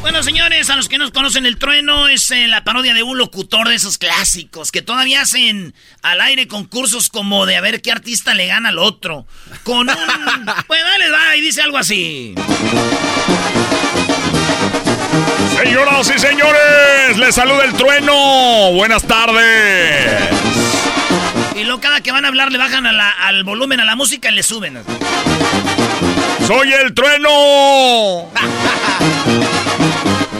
Bueno, 0.00 0.24
señores, 0.24 0.70
a 0.70 0.76
los 0.76 0.88
que 0.88 0.98
no 0.98 1.10
conocen 1.12 1.46
el 1.46 1.56
trueno, 1.56 2.08
es 2.08 2.32
eh, 2.32 2.48
la 2.48 2.64
parodia 2.64 2.94
de 2.94 3.04
un 3.04 3.16
locutor 3.16 3.68
de 3.68 3.76
esos 3.76 3.96
clásicos 3.96 4.72
que 4.72 4.82
todavía 4.82 5.20
hacen 5.20 5.72
al 6.02 6.20
aire 6.20 6.48
concursos 6.48 7.08
como 7.08 7.46
de 7.46 7.56
a 7.56 7.60
ver 7.60 7.80
qué 7.80 7.92
artista 7.92 8.34
le 8.34 8.48
gana 8.48 8.70
al 8.70 8.78
otro. 8.78 9.24
Con 9.62 9.88
un. 9.88 9.96
pues 10.66 10.82
dale, 10.82 11.10
va, 11.10 11.36
y 11.36 11.40
dice 11.40 11.62
algo 11.62 11.78
así. 11.78 12.34
Señoras 15.56 16.12
y 16.14 16.18
señores, 16.18 17.16
les 17.18 17.34
saluda 17.34 17.64
el 17.64 17.72
trueno. 17.74 18.72
Buenas 18.72 19.02
tardes. 19.04 20.30
Y 21.54 21.64
luego 21.64 21.80
cada 21.80 22.00
que 22.00 22.10
van 22.10 22.24
a 22.24 22.28
hablar 22.28 22.50
le 22.50 22.58
bajan 22.58 22.86
al 22.86 23.44
volumen 23.44 23.80
a 23.80 23.84
la 23.84 23.94
música 23.96 24.30
y 24.30 24.34
le 24.34 24.42
suben. 24.42 24.82
¡Soy 26.46 26.72
el 26.72 26.94
trueno! 26.94 28.30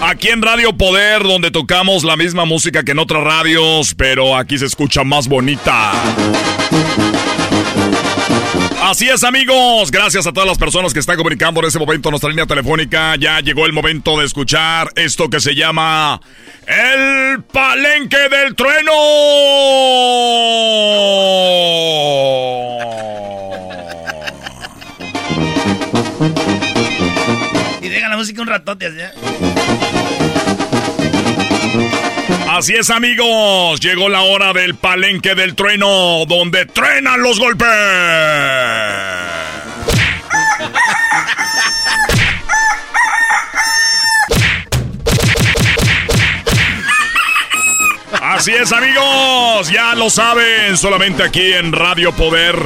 Aquí 0.01 0.29
en 0.29 0.43
Radio 0.43 0.73
Poder, 0.77 1.23
donde 1.23 1.51
tocamos 1.51 2.03
la 2.03 2.17
misma 2.17 2.45
música 2.45 2.83
que 2.83 2.91
en 2.91 2.99
otras 2.99 3.23
radios, 3.23 3.95
pero 3.95 4.37
aquí 4.37 4.59
se 4.59 4.67
escucha 4.67 5.05
más 5.05 5.29
bonita. 5.29 5.93
Así 8.83 9.09
es, 9.09 9.25
amigos. 9.25 9.91
Gracias 9.91 10.27
a 10.27 10.33
todas 10.33 10.49
las 10.49 10.59
personas 10.59 10.93
que 10.93 10.99
están 10.99 11.17
comunicando 11.17 11.61
en 11.61 11.67
este 11.67 11.79
momento 11.79 12.11
nuestra 12.11 12.29
línea 12.29 12.47
telefónica. 12.47 13.17
Ya 13.17 13.41
llegó 13.41 13.65
el 13.67 13.73
momento 13.73 14.19
de 14.19 14.27
escuchar 14.27 14.91
esto 14.97 15.31
que 15.31 15.41
se 15.41 15.55
llama 15.55 16.21
El 16.67 17.43
Palenque 17.45 18.29
del 18.29 18.55
Trueno. 18.55 18.93
Y 27.81 27.89
deja 27.89 28.09
la 28.09 28.17
música 28.17 28.43
un 28.43 28.49
ratote 28.49 28.87
así. 28.87 29.92
Así 32.49 32.75
es, 32.75 32.91
amigos. 32.91 33.81
Llegó 33.81 34.09
la 34.09 34.23
hora 34.23 34.53
del 34.53 34.75
palenque 34.75 35.35
del 35.35 35.55
trueno, 35.55 36.25
donde 36.27 36.67
truenan 36.67 37.23
los 37.23 37.39
golpes. 37.39 37.69
Así 48.21 48.53
es, 48.53 48.73
amigos. 48.73 49.71
Ya 49.71 49.95
lo 49.95 50.11
saben, 50.11 50.77
solamente 50.77 51.23
aquí 51.23 51.53
en 51.53 51.73
Radio 51.73 52.13
Poder, 52.13 52.57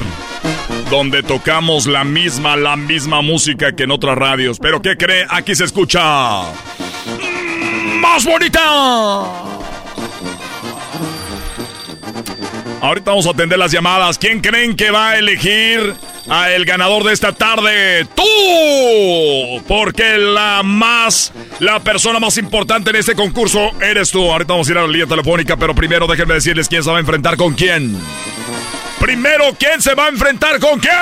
donde 0.91 1.23
tocamos 1.23 1.87
la 1.87 2.05
misma, 2.05 2.57
la 2.57 2.77
misma 2.77 3.23
música 3.23 3.75
que 3.75 3.85
en 3.85 3.91
otras 3.91 4.17
radios. 4.17 4.59
Pero 4.59 4.83
¿qué 4.83 4.97
cree? 4.97 5.27
Aquí 5.29 5.55
se 5.55 5.65
escucha 5.65 6.43
más 8.07 8.25
bonita. 8.25 8.61
Ahorita 12.81 13.11
vamos 13.11 13.27
a 13.27 13.31
atender 13.31 13.59
las 13.59 13.73
llamadas. 13.73 14.17
¿Quién 14.19 14.41
creen 14.41 14.77
que 14.77 14.91
va 14.91 15.11
a 15.11 15.19
elegir 15.19 15.95
a 16.29 16.53
el 16.53 16.65
ganador 16.65 17.03
de 17.05 17.13
esta 17.13 17.33
tarde? 17.33 18.07
¡Tú! 18.15 19.63
Porque 19.67 20.19
la 20.19 20.63
más, 20.63 21.33
la 21.59 21.81
persona 21.81 22.21
más 22.21 22.39
importante 22.39 22.91
en 22.91 22.97
este 22.97 23.15
concurso 23.15 23.73
eres 23.81 24.11
tú. 24.11 24.31
Ahorita 24.31 24.53
vamos 24.53 24.69
a 24.69 24.73
ir 24.73 24.79
a 24.79 24.83
la 24.83 24.89
línea 24.89 25.07
telefónica, 25.07 25.57
pero 25.57 25.75
primero 25.75 26.07
déjenme 26.07 26.35
decirles 26.35 26.69
quién 26.69 26.85
se 26.85 26.91
va 26.91 26.99
a 26.99 27.01
enfrentar 27.01 27.37
con 27.37 27.55
quién. 27.55 27.99
Primero, 29.01 29.57
¿quién 29.59 29.83
se 29.83 29.95
va 29.95 30.07
a 30.07 30.09
enfrentar 30.09 30.61
con 30.61 30.79
quién? 30.79 30.93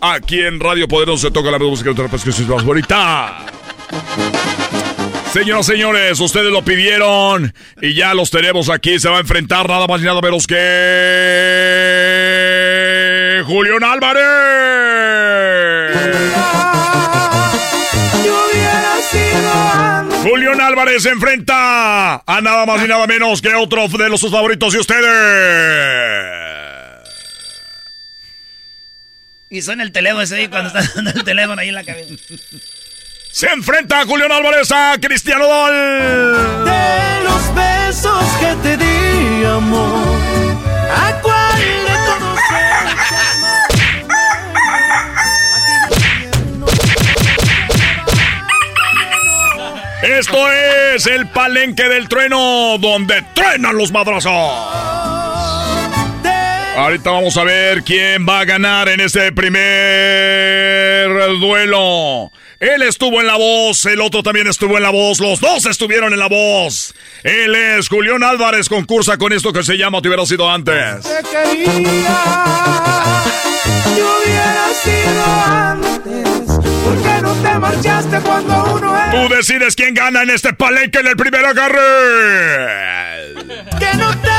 Aquí 0.00 0.40
en 0.40 0.60
Radio 0.60 0.86
Poder 0.86 1.16
se 1.18 1.30
toca 1.30 1.50
la 1.50 1.58
música 1.58 1.92
de 1.92 2.02
otra 2.02 2.18
que 2.18 2.30
es 2.30 2.40
más 2.40 2.62
bonita. 2.62 3.38
Señoras 5.36 5.68
y 5.68 5.72
señores, 5.72 6.18
ustedes 6.18 6.50
lo 6.50 6.64
pidieron 6.64 7.52
y 7.82 7.92
ya 7.92 8.14
los 8.14 8.30
tenemos 8.30 8.70
aquí. 8.70 8.98
Se 8.98 9.10
va 9.10 9.18
a 9.18 9.20
enfrentar 9.20 9.68
nada 9.68 9.86
más 9.86 10.00
y 10.00 10.04
nada 10.04 10.22
menos 10.22 10.46
que. 10.46 10.54
Julián 13.44 13.84
Álvarez. 13.84 14.24
Julián 20.22 20.58
Álvarez 20.58 21.02
se 21.02 21.10
enfrenta 21.10 22.22
a 22.26 22.40
nada 22.40 22.64
más 22.64 22.82
y 22.82 22.88
nada 22.88 23.06
menos 23.06 23.42
que 23.42 23.54
otro 23.54 23.88
de 23.88 24.08
los 24.08 24.18
sus 24.18 24.32
favoritos 24.32 24.72
de 24.72 24.78
ustedes. 24.78 25.04
Y 29.50 29.60
suena 29.60 29.82
el 29.82 29.92
teléfono 29.92 30.22
ese 30.22 30.48
cuando 30.48 30.68
está 30.68 30.80
dando 30.94 31.10
el 31.10 31.24
teléfono 31.24 31.60
ahí 31.60 31.68
en 31.68 31.74
la 31.74 31.84
cabeza. 31.84 32.14
Se 33.36 33.48
enfrenta 33.48 34.00
a 34.00 34.06
Julián 34.06 34.32
Álvarez 34.32 34.72
a 34.72 34.96
Cristiano 34.98 35.46
Dol. 35.46 36.64
De 36.64 37.22
los 37.22 37.54
besos 37.54 38.24
que 38.40 38.54
te 38.62 38.78
di, 38.78 39.44
amor, 39.44 40.16
¿a 40.90 41.20
cuál 41.20 41.58
de 41.58 41.96
todos 42.06 42.40
Esto 50.02 50.50
es 50.50 51.06
el 51.06 51.28
palenque 51.28 51.90
del 51.90 52.08
trueno, 52.08 52.78
donde 52.78 53.20
truenan 53.34 53.76
los 53.76 53.92
madrazos. 53.92 54.32
Ahorita 56.74 57.10
vamos 57.10 57.36
a 57.36 57.44
ver 57.44 57.82
quién 57.82 58.26
va 58.26 58.40
a 58.40 58.44
ganar 58.46 58.88
en 58.88 59.00
este 59.00 59.30
primer 59.32 61.10
duelo. 61.38 62.32
Él 62.58 62.82
estuvo 62.82 63.20
en 63.20 63.26
la 63.26 63.36
voz, 63.36 63.84
el 63.84 64.00
otro 64.00 64.22
también 64.22 64.46
estuvo 64.46 64.78
en 64.78 64.82
la 64.82 64.90
voz, 64.90 65.20
los 65.20 65.40
dos 65.40 65.66
estuvieron 65.66 66.14
en 66.14 66.18
la 66.18 66.28
voz. 66.28 66.94
Él 67.22 67.54
es 67.54 67.88
Julián 67.88 68.22
Álvarez, 68.22 68.70
concursa 68.70 69.18
con 69.18 69.32
esto 69.34 69.52
que 69.52 69.62
se 69.62 69.76
llama 69.76 70.00
Te 70.00 70.08
hubiera 70.08 70.24
sido 70.24 70.50
antes. 70.50 71.02
Te 71.02 71.22
quería, 71.22 72.16
hubiera 73.92 74.68
sido 74.82 75.24
antes. 75.44 76.50
¿Por 76.82 77.02
qué 77.02 77.22
no 77.22 77.34
te 77.34 77.58
marchaste 77.58 78.20
cuando 78.20 78.74
uno 78.74 78.96
es? 78.96 79.10
Tú 79.10 79.34
decides 79.34 79.76
quién 79.76 79.92
gana 79.92 80.22
en 80.22 80.30
este 80.30 80.54
palenque 80.54 81.00
en 81.00 81.08
el 81.08 81.16
primer 81.16 81.44
agarre. 81.44 83.34
Que 83.78 83.96
no. 83.98 84.06
El 84.12 84.35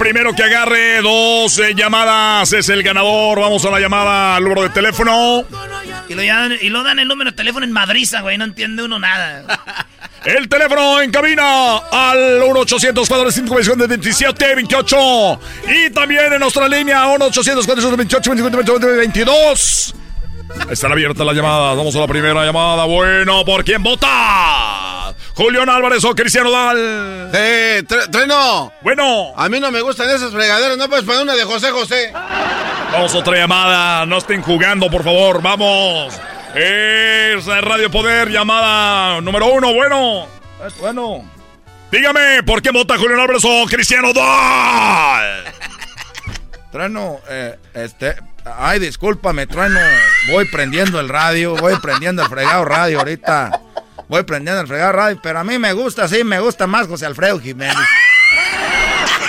primero 0.00 0.34
que 0.34 0.42
agarre 0.42 1.00
dos 1.02 1.56
eh, 1.58 1.74
llamadas 1.76 2.50
es 2.54 2.70
el 2.70 2.82
ganador. 2.82 3.38
Vamos 3.38 3.62
a 3.66 3.70
la 3.70 3.78
llamada 3.78 4.36
al 4.36 4.42
número 4.42 4.62
de 4.62 4.70
teléfono. 4.70 5.44
Y 6.08 6.14
lo, 6.14 6.22
dan, 6.22 6.56
y 6.58 6.70
lo 6.70 6.82
dan 6.82 6.98
el 6.98 7.06
número 7.06 7.32
de 7.32 7.36
teléfono 7.36 7.66
en 7.66 7.72
Madriza, 7.72 8.22
güey. 8.22 8.38
No 8.38 8.44
entiende 8.44 8.82
uno 8.82 8.98
nada. 8.98 9.44
El 10.24 10.48
teléfono 10.50 11.00
en 11.00 11.10
cabina 11.10 11.78
al 11.78 12.42
1-800-405-27-28. 12.42 15.38
Y 15.68 15.88
también 15.90 16.30
en 16.32 16.40
nuestra 16.40 16.68
línea 16.68 17.06
1-800-428-28-22. 17.06 19.94
Están 20.70 20.92
abiertas 20.92 21.26
las 21.26 21.34
llamadas. 21.34 21.76
Vamos 21.76 21.94
a 21.96 22.00
la 22.00 22.06
primera 22.06 22.44
llamada. 22.44 22.84
Bueno, 22.84 23.44
¿por 23.44 23.64
quién 23.64 23.82
vota? 23.82 25.14
Julián 25.34 25.68
Álvarez 25.68 26.04
o 26.04 26.14
Cristiano 26.14 26.50
Dal. 26.50 27.30
Eh, 27.32 27.82
Treno. 28.10 28.72
Bueno. 28.82 29.32
A 29.36 29.48
mí 29.48 29.58
no 29.58 29.70
me 29.70 29.80
gustan 29.80 30.10
esas 30.10 30.32
fregaderas. 30.32 30.76
No 30.76 30.88
puedes 30.88 31.04
poner 31.04 31.22
una 31.22 31.34
de 31.34 31.44
José 31.44 31.70
José. 31.70 32.12
Vamos 32.92 33.14
a 33.14 33.18
otra 33.18 33.36
llamada. 33.36 34.06
No 34.06 34.18
estén 34.18 34.42
jugando, 34.42 34.90
por 34.90 35.02
favor. 35.02 35.42
Vamos. 35.42 36.20
Es 36.54 37.46
Radio 37.46 37.90
Poder, 37.90 38.28
llamada 38.28 39.20
número 39.20 39.46
uno. 39.46 39.72
Bueno. 39.72 40.26
Bueno. 40.78 41.24
Dígame, 41.90 42.42
¿por 42.44 42.60
qué 42.62 42.70
vota 42.70 42.96
Julián 42.96 43.20
Álvarez 43.20 43.44
o 43.44 43.66
Cristiano 43.66 44.12
Dal? 44.12 45.44
Trueno, 46.70 47.18
eh, 47.28 47.56
este. 47.74 48.16
Ay, 48.44 48.78
discúlpame, 48.78 49.46
Trueno. 49.46 49.80
Voy 50.28 50.46
prendiendo 50.46 51.00
el 51.00 51.08
radio, 51.08 51.56
voy 51.56 51.74
prendiendo 51.80 52.22
el 52.22 52.28
fregado 52.28 52.64
radio 52.64 52.98
ahorita. 52.98 53.60
Voy 54.08 54.22
prendiendo 54.24 54.60
el 54.60 54.66
fregado 54.66 54.92
radio, 54.92 55.20
pero 55.22 55.38
a 55.38 55.44
mí 55.44 55.58
me 55.58 55.72
gusta, 55.72 56.08
sí, 56.08 56.24
me 56.24 56.40
gusta 56.40 56.66
más 56.66 56.88
José 56.88 57.06
Alfredo 57.06 57.38
Jiménez. 57.38 57.76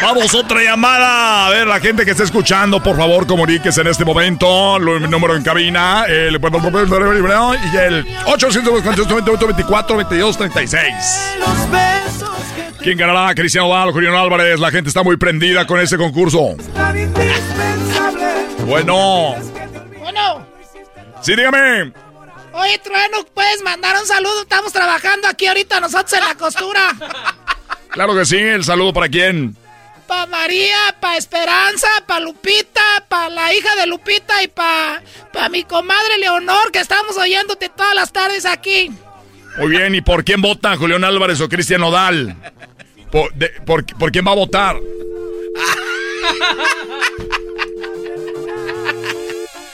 Vamos, 0.01 0.33
otra 0.33 0.63
llamada. 0.63 1.45
A 1.45 1.49
ver, 1.51 1.67
la 1.67 1.79
gente 1.79 2.03
que 2.03 2.11
está 2.11 2.23
escuchando, 2.23 2.81
por 2.81 2.97
favor, 2.97 3.27
comuníquese 3.27 3.81
en 3.81 3.87
este 3.87 4.03
momento. 4.03 4.77
El 4.77 5.07
número 5.09 5.35
en 5.35 5.43
cabina, 5.43 6.05
el, 6.05 6.39
y 6.41 7.77
el 7.77 8.07
824 8.25 9.97
22 9.97 10.37
36 10.37 10.93
¿Quién 12.79 12.97
ganará? 12.97 13.35
Cristiano 13.35 13.69
Dal, 13.69 13.91
Julián 13.91 14.15
Álvarez. 14.15 14.59
La 14.59 14.71
gente 14.71 14.89
está 14.89 15.03
muy 15.03 15.17
prendida 15.17 15.67
con 15.67 15.79
este 15.79 15.97
concurso. 15.97 16.55
Bueno. 18.65 19.35
Bueno. 19.99 20.47
Sí, 21.21 21.35
dígame. 21.35 21.93
Oye, 22.53 22.77
Trueno, 22.79 23.23
¿puedes 23.33 23.61
mandar 23.63 23.95
un 23.99 24.05
saludo? 24.05 24.41
Estamos 24.41 24.73
trabajando 24.73 25.27
aquí 25.27 25.47
ahorita 25.47 25.79
nosotros 25.79 26.13
en 26.13 26.27
la 26.27 26.35
costura. 26.35 26.89
Claro 27.91 28.15
que 28.15 28.23
sí. 28.23 28.37
¿El 28.37 28.63
saludo 28.63 28.93
para 28.93 29.09
quién? 29.09 29.53
Para 30.07 30.25
María, 30.25 30.95
para 31.01 31.17
Esperanza, 31.17 31.89
para 32.07 32.21
Lupita, 32.21 32.81
para 33.09 33.29
la 33.29 33.53
hija 33.53 33.75
de 33.75 33.85
Lupita 33.85 34.41
y 34.41 34.47
para 34.47 35.03
pa 35.33 35.49
mi 35.49 35.65
comadre 35.65 36.17
Leonor, 36.19 36.71
que 36.71 36.79
estamos 36.79 37.17
oyéndote 37.17 37.67
todas 37.67 37.93
las 37.93 38.13
tardes 38.13 38.45
aquí. 38.45 38.93
Muy 39.57 39.71
bien, 39.71 39.93
¿y 39.93 39.99
por 39.99 40.23
quién 40.23 40.41
votan, 40.41 40.77
Julián 40.77 41.03
Álvarez 41.03 41.41
o 41.41 41.49
Cristian 41.49 41.81
Nodal? 41.81 42.33
¿Por, 43.11 43.33
por 43.65 44.11
quién 44.13 44.25
va 44.25 44.31
a 44.31 44.35
votar? 44.35 44.77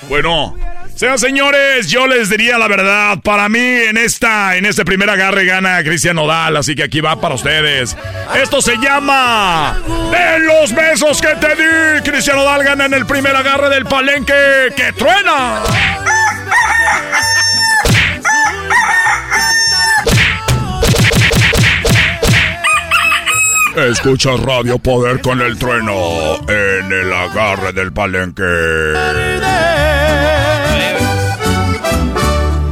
bueno, 0.08 0.56
sean 0.96 1.20
señores, 1.20 1.90
yo 1.90 2.08
les 2.08 2.30
diría 2.30 2.58
la 2.58 2.68
verdad. 2.68 3.20
Para 3.24 3.50
mí, 3.50 3.60
en 3.60 3.98
esta, 3.98 4.56
en 4.56 4.66
este 4.66 4.84
primer 4.84 5.10
agarre 5.10 5.46
gana 5.46 5.84
Cristian 5.84 6.16
Nodal, 6.16 6.58
así 6.58 6.76
que 6.76 6.84
aquí 6.84 7.02
va 7.02 7.22
para 7.22 7.36
ustedes. 7.36 7.96
Esto 8.42 8.62
se 8.62 8.78
llama 8.78 9.78
De 10.12 10.40
los 10.40 10.74
besos 10.74 11.22
que 11.22 11.36
te 11.36 11.56
di. 11.56 12.02
Cristian 12.04 12.38
Nodal 12.38 12.64
gana 12.64 12.86
en 12.86 12.94
el 12.96 13.06
primer 13.06 13.36
agarre 13.36 13.70
del 13.70 13.86
palenque 13.86 14.34
que 14.76 14.92
truena. 14.94 15.62
Escucha 23.78 24.32
Radio 24.38 24.80
Poder 24.80 25.22
con 25.22 25.40
el 25.40 25.60
trueno 25.60 26.38
en 26.50 26.92
el 26.92 27.14
agarre 27.14 27.72
del 27.74 27.94
palenque. 27.94 28.44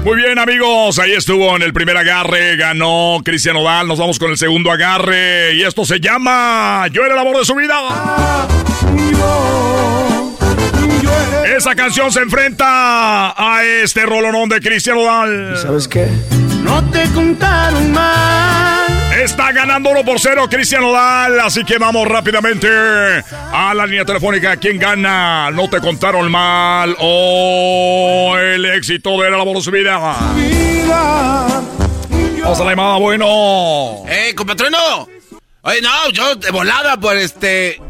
Muy 0.05 0.17
bien, 0.17 0.37
amigos. 0.37 0.99
Ahí 0.99 1.13
estuvo 1.13 1.55
en 1.55 1.63
el 1.63 1.73
primer 1.73 1.97
agarre. 1.97 2.55
Ganó 2.57 3.17
Cristian 3.25 3.55
Odal. 3.55 3.87
Nos 3.87 3.97
vamos 3.97 4.19
con 4.19 4.29
el 4.29 4.37
segundo 4.37 4.69
agarre. 4.71 5.55
Y 5.55 5.63
esto 5.63 5.83
se 5.83 5.99
llama 5.99 6.85
Yo 6.91 7.03
era 7.03 7.15
el 7.15 7.19
amor 7.19 7.39
de 7.39 7.43
su 7.43 7.55
vida. 7.55 7.75
Esa 11.57 11.73
canción 11.73 12.11
se 12.11 12.19
enfrenta 12.19 13.33
a 13.35 13.63
este 13.63 14.05
rolonón 14.05 14.47
de 14.47 14.61
Cristian 14.61 14.99
Odal. 14.99 15.57
¿Sabes 15.57 15.87
qué? 15.87 16.07
No 16.61 16.87
te 16.91 17.09
contaron 17.09 17.91
mal. 17.91 18.84
Está 19.23 19.53
ganando 19.53 19.91
1 19.91 20.03
por 20.03 20.19
0 20.19 20.47
Cristian 20.49 20.83
Odal. 20.83 21.39
Así 21.39 21.63
que 21.63 21.77
vamos 21.77 22.05
rápidamente 22.07 22.67
a 22.67 23.73
la 23.73 23.85
línea 23.85 24.03
telefónica. 24.03 24.57
¿Quién 24.57 24.77
gana? 24.77 25.49
No 25.51 25.69
te 25.69 25.79
contaron 25.79 26.29
mal. 26.29 26.95
Oh, 26.99 28.35
el 28.37 28.65
éxito 28.65 29.21
de 29.21 29.31
la 29.31 29.37
voz 29.37 29.55
de 29.55 29.61
su 29.61 29.71
vida. 29.71 29.97
Vamos 32.41 32.59
a 32.59 32.63
la 32.63 32.69
llamada, 32.71 32.97
bueno. 32.97 34.03
¡Eh, 34.07 34.33
compatrino! 34.35 35.07
Oye, 35.61 35.81
no, 35.81 36.09
yo 36.11 36.35
de 36.35 36.51
volada 36.51 36.97
por 36.97 37.15
este. 37.15 37.81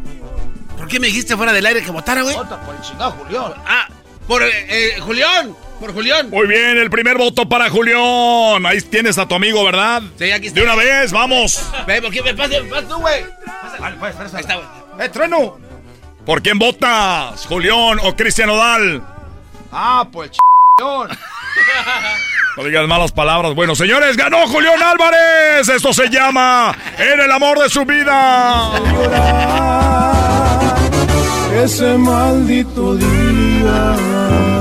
¿Por 0.77 0.87
qué 0.87 0.99
me 0.99 1.07
dijiste 1.07 1.35
fuera 1.35 1.51
del 1.51 1.65
aire 1.65 1.83
que 1.83 1.91
votara, 1.91 2.21
güey? 2.21 2.35
Vota 2.35 2.61
por 2.61 2.75
el 2.75 2.81
chingado 2.81 3.11
Julián. 3.11 3.53
Ah, 3.65 3.87
por 4.27 4.43
eh, 4.43 4.51
eh 4.69 4.99
Julián. 4.99 5.55
Por 5.85 5.93
Julián. 5.93 6.31
Muy 6.31 6.47
bien, 6.47 6.79
el 6.79 6.89
primer 6.89 7.15
voto 7.15 7.47
para 7.47 7.69
Julián. 7.69 8.65
Ahí 8.65 8.81
tienes 8.81 9.19
a 9.19 9.27
tu 9.27 9.35
amigo, 9.35 9.63
¿verdad? 9.63 10.01
Sí, 10.17 10.31
aquí 10.31 10.47
está. 10.47 10.59
De 10.59 10.65
una 10.65 10.73
vez, 10.73 11.11
vamos. 11.11 11.61
Ve, 11.85 12.01
¿por 12.01 12.11
qué 12.11 12.23
me 12.23 12.33
pasas 12.33 12.57
tú, 12.89 12.95
güey? 12.95 13.23
Vale, 13.79 13.95
pues, 13.99 14.15
Ahí 14.33 14.41
está, 14.41 14.55
güey. 14.55 14.67
¡Eh, 14.99 15.09
trueno! 15.09 15.59
¿Por 16.25 16.41
quién 16.41 16.57
votas? 16.57 17.45
¿Julián 17.45 17.99
o 18.01 18.15
Cristian 18.15 18.49
Odal? 18.49 19.03
Ah, 19.71 20.07
pues 20.11 20.31
No 22.57 22.63
digas 22.63 22.87
malas 22.87 23.11
palabras. 23.11 23.53
Bueno, 23.53 23.75
señores, 23.75 24.17
ganó 24.17 24.47
Julián 24.47 24.81
Álvarez. 24.81 25.69
Esto 25.69 25.93
se 25.93 26.09
llama 26.09 26.75
En 26.97 27.19
el 27.19 27.31
amor 27.31 27.59
de 27.59 27.69
su 27.69 27.85
vida. 27.85 28.71
Ese 31.63 31.95
maldito 31.95 32.95
día. 32.95 34.54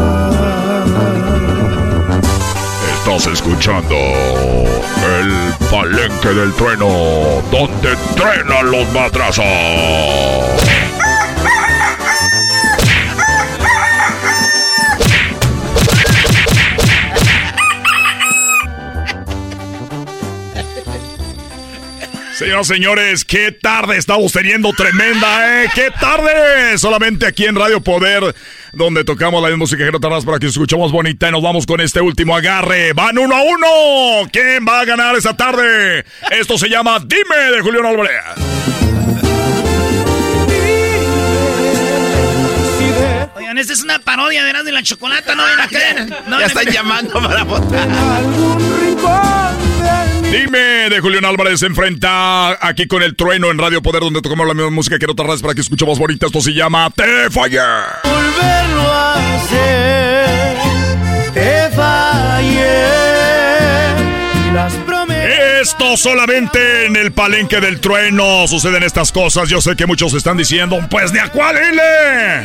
Estás 3.07 3.27
escuchando 3.27 3.95
el 3.95 5.69
palenque 5.71 6.29
del 6.29 6.55
trueno, 6.55 7.43
donde 7.51 7.95
trenan 8.17 8.71
los 8.71 8.91
matrazos. 8.95 9.45
Señoras 22.35 22.67
señores, 22.67 23.25
qué 23.25 23.53
tarde 23.53 23.99
estamos 23.99 24.33
teniendo 24.33 24.73
tremenda, 24.73 25.63
¿eh? 25.63 25.69
¡Qué 25.75 25.91
tarde! 25.91 26.79
Solamente 26.79 27.27
aquí 27.27 27.45
en 27.45 27.55
Radio 27.55 27.81
Poder, 27.81 28.35
donde 28.77 29.05
tocamos 29.05 29.43
la 29.43 29.57
música 29.57 29.85
que 29.85 29.93
no 29.93 30.01
tardas 30.01 30.25
para 30.25 30.39
que 30.39 30.47
escuchemos 30.47 30.93
bonita 30.93 31.29
y 31.29 31.33
nos 31.33 31.43
vamos 31.43 31.67
con 31.67 31.81
este 31.81 32.01
último 32.01 32.37
agarre. 32.37 32.93
¡Van 32.93 33.19
uno 33.19 33.35
a 33.35 33.43
uno! 33.43 34.31
¿Quién 34.33 34.67
va 34.67 34.81
a 34.81 34.85
ganar 34.85 35.17
esta 35.17 35.37
tarde? 35.37 36.05
Esto 36.31 36.59
se 36.59 36.69
llama 36.69 36.99
Dime 37.01 37.57
de 37.57 37.61
Julián 37.61 37.87
Álvarez. 37.87 38.13
Oigan, 43.37 43.59
esta 43.59 43.73
es 43.73 43.83
una 43.83 43.99
parodia 43.99 44.45
de 44.45 44.55
de 44.65 44.73
la 44.73 44.83
Chocolata, 44.83 45.35
no 45.35 45.45
ven 45.45 45.61
a 45.61 45.69
creer. 45.69 46.09
No 46.29 46.41
ya 46.41 46.47
están 46.47 46.67
llamando 46.67 47.13
para 47.21 47.43
votar. 47.45 47.89
Dime 50.35 50.91
de 50.91 51.01
Julián 51.01 51.25
Álvarez 51.25 51.61
se 51.61 51.67
enfrenta 51.67 52.59
aquí 52.67 52.89
con 52.89 53.05
el 53.05 53.15
trueno 53.15 53.53
en 53.53 53.59
Radio 53.59 53.81
Poder, 53.83 54.03
donde 54.03 54.21
tocamos 54.21 54.49
la 54.49 54.53
misma 54.53 54.71
música 54.71 54.99
que 54.99 55.07
no 55.07 55.15
tardas 55.15 55.41
para 55.41 55.55
que 55.55 55.61
escuchemos 55.61 55.97
bonita. 55.97 56.27
Esto 56.27 56.41
se 56.41 56.53
llama 56.53 56.91
Te 56.91 57.31
fallé. 57.31 57.61
Volverlo 58.03 58.83
a 58.83 59.35
hacer. 59.37 60.57
Te 61.35 61.71
fallé. 61.77 63.04
Esto 65.65 65.97
solamente 65.97 66.85
en 66.85 66.95
el 66.95 67.13
palenque 67.13 67.59
del 67.59 67.81
trueno 67.81 68.47
suceden 68.47 68.83
estas 68.83 69.11
cosas. 69.11 69.49
Yo 69.49 69.63
sé 69.63 69.75
que 69.77 69.87
muchos 69.87 70.13
están 70.13 70.37
diciendo, 70.37 70.79
pues 70.91 71.11
de 71.11 71.21
a 71.21 71.31
cuál 71.31 71.57
ile. 71.57 72.43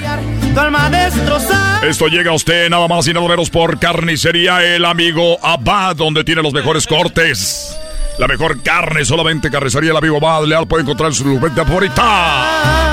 Esto 1.84 2.08
llega 2.08 2.32
a 2.32 2.34
usted 2.34 2.70
nada 2.70 2.88
más 2.88 3.06
y 3.10 3.14
nada 3.14 3.28
menos 3.28 3.50
por 3.50 3.78
carnicería 3.78 4.64
El 4.64 4.86
Amigo 4.86 5.38
Abad, 5.46 5.98
donde 5.98 6.24
tiene 6.24 6.42
los 6.42 6.54
mejores 6.54 6.88
cortes. 6.88 7.78
La 8.18 8.28
mejor 8.30 8.64
carne, 8.64 9.04
solamente 9.04 9.52
carnicería 9.52 9.92
El 9.92 9.98
Amigo 9.98 10.16
Abad. 10.16 10.48
Leal 10.48 10.66
puede 10.66 10.84
encontrar 10.84 11.14
su 11.14 11.26
venta 11.42 11.66
favorita. 11.66 12.89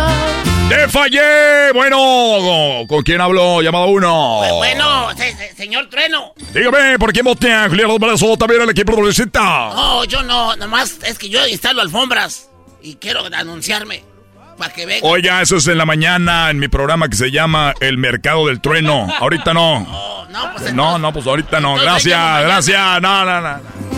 ¡Te 0.68 0.88
fallé! 0.88 1.72
Bueno, 1.72 2.84
¿con 2.88 3.02
quién 3.04 3.20
hablo? 3.20 3.62
Llamado 3.62 3.86
uno. 3.86 4.40
Bueno, 4.56 5.08
señor 5.56 5.88
Trueno. 5.88 6.34
Dígame, 6.52 6.98
¿por 6.98 7.12
quién 7.12 7.24
voté 7.24 7.52
a 7.52 7.68
Julián 7.68 7.90
Álvarez 7.90 8.20
o 8.22 8.36
también 8.36 8.62
el 8.62 8.70
equipo 8.70 8.96
de 8.96 9.02
visita? 9.02 9.40
No, 9.40 10.04
yo 10.04 10.22
no, 10.24 10.56
nomás 10.56 10.98
es 11.04 11.18
que 11.18 11.28
yo 11.28 11.46
instalo 11.46 11.82
alfombras 11.82 12.50
y 12.82 12.96
quiero 12.96 13.24
anunciarme. 13.32 14.02
Para 14.58 14.72
que 14.72 14.86
venga. 14.86 15.06
Oiga, 15.06 15.42
eso 15.42 15.56
es 15.56 15.68
en 15.68 15.76
la 15.76 15.84
mañana 15.84 16.50
en 16.50 16.58
mi 16.58 16.68
programa 16.68 17.08
que 17.08 17.16
se 17.16 17.30
llama 17.30 17.74
El 17.80 17.98
Mercado 17.98 18.46
del 18.46 18.60
Trueno. 18.60 19.06
Ahorita 19.20 19.52
no. 19.52 19.80
No, 19.80 20.26
no, 20.30 20.52
pues, 20.56 20.72
no, 20.72 20.98
no, 20.98 21.12
pues 21.12 21.26
ahorita 21.26 21.60
no. 21.60 21.76
Gracias, 21.76 22.42
gracias. 22.42 23.02
No, 23.02 23.24
no, 23.24 23.40
no. 23.40 23.95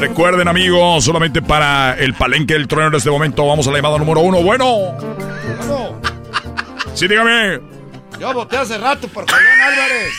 Recuerden, 0.00 0.48
amigos, 0.48 1.04
solamente 1.04 1.42
para 1.42 1.92
el 1.92 2.14
palenque 2.14 2.54
del 2.54 2.66
trueno 2.66 2.88
en 2.88 2.94
este 2.94 3.10
momento. 3.10 3.46
Vamos 3.46 3.66
a 3.68 3.70
la 3.70 3.76
llamada 3.76 3.98
número 3.98 4.20
uno. 4.20 4.42
Bueno. 4.42 4.96
Sí, 6.94 7.06
dígame. 7.06 7.60
Yo 8.18 8.32
voté 8.32 8.56
hace 8.56 8.78
rato 8.78 9.08
por 9.08 9.30
Julián 9.30 9.60
Álvarez. 9.60 10.12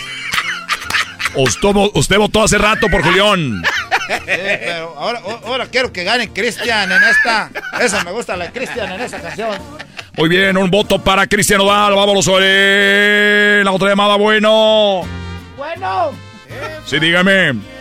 Usted, 1.36 1.70
usted 1.96 2.18
votó 2.20 2.44
hace 2.44 2.60
rato 2.60 2.88
por 2.92 3.02
Julián. 3.02 3.64
Sí, 4.08 4.16
pero 4.28 4.94
ahora, 5.00 5.22
ahora 5.46 5.66
quiero 5.66 5.92
que 5.92 6.04
gane 6.04 6.30
Cristian 6.32 6.92
en 6.92 7.02
esta. 7.02 7.50
Esa 7.80 8.04
me 8.04 8.12
gusta 8.12 8.38
la 8.38 8.46
de 8.46 8.52
Cristian 8.52 8.92
en 8.92 9.02
esta 9.02 9.20
canción. 9.20 9.58
Muy 10.16 10.30
bien, 10.30 10.58
un 10.58 10.70
voto 10.70 11.02
para 11.02 11.26
Cristiano 11.26 11.66
Dal. 11.66 11.96
Vámonos 11.96 12.24
sobre 12.24 13.64
la 13.64 13.72
otra 13.72 13.90
llamada. 13.90 14.16
Bueno. 14.16 15.02
Bueno. 15.58 16.12
Sí, 16.86 17.00
dígame. 17.00 17.81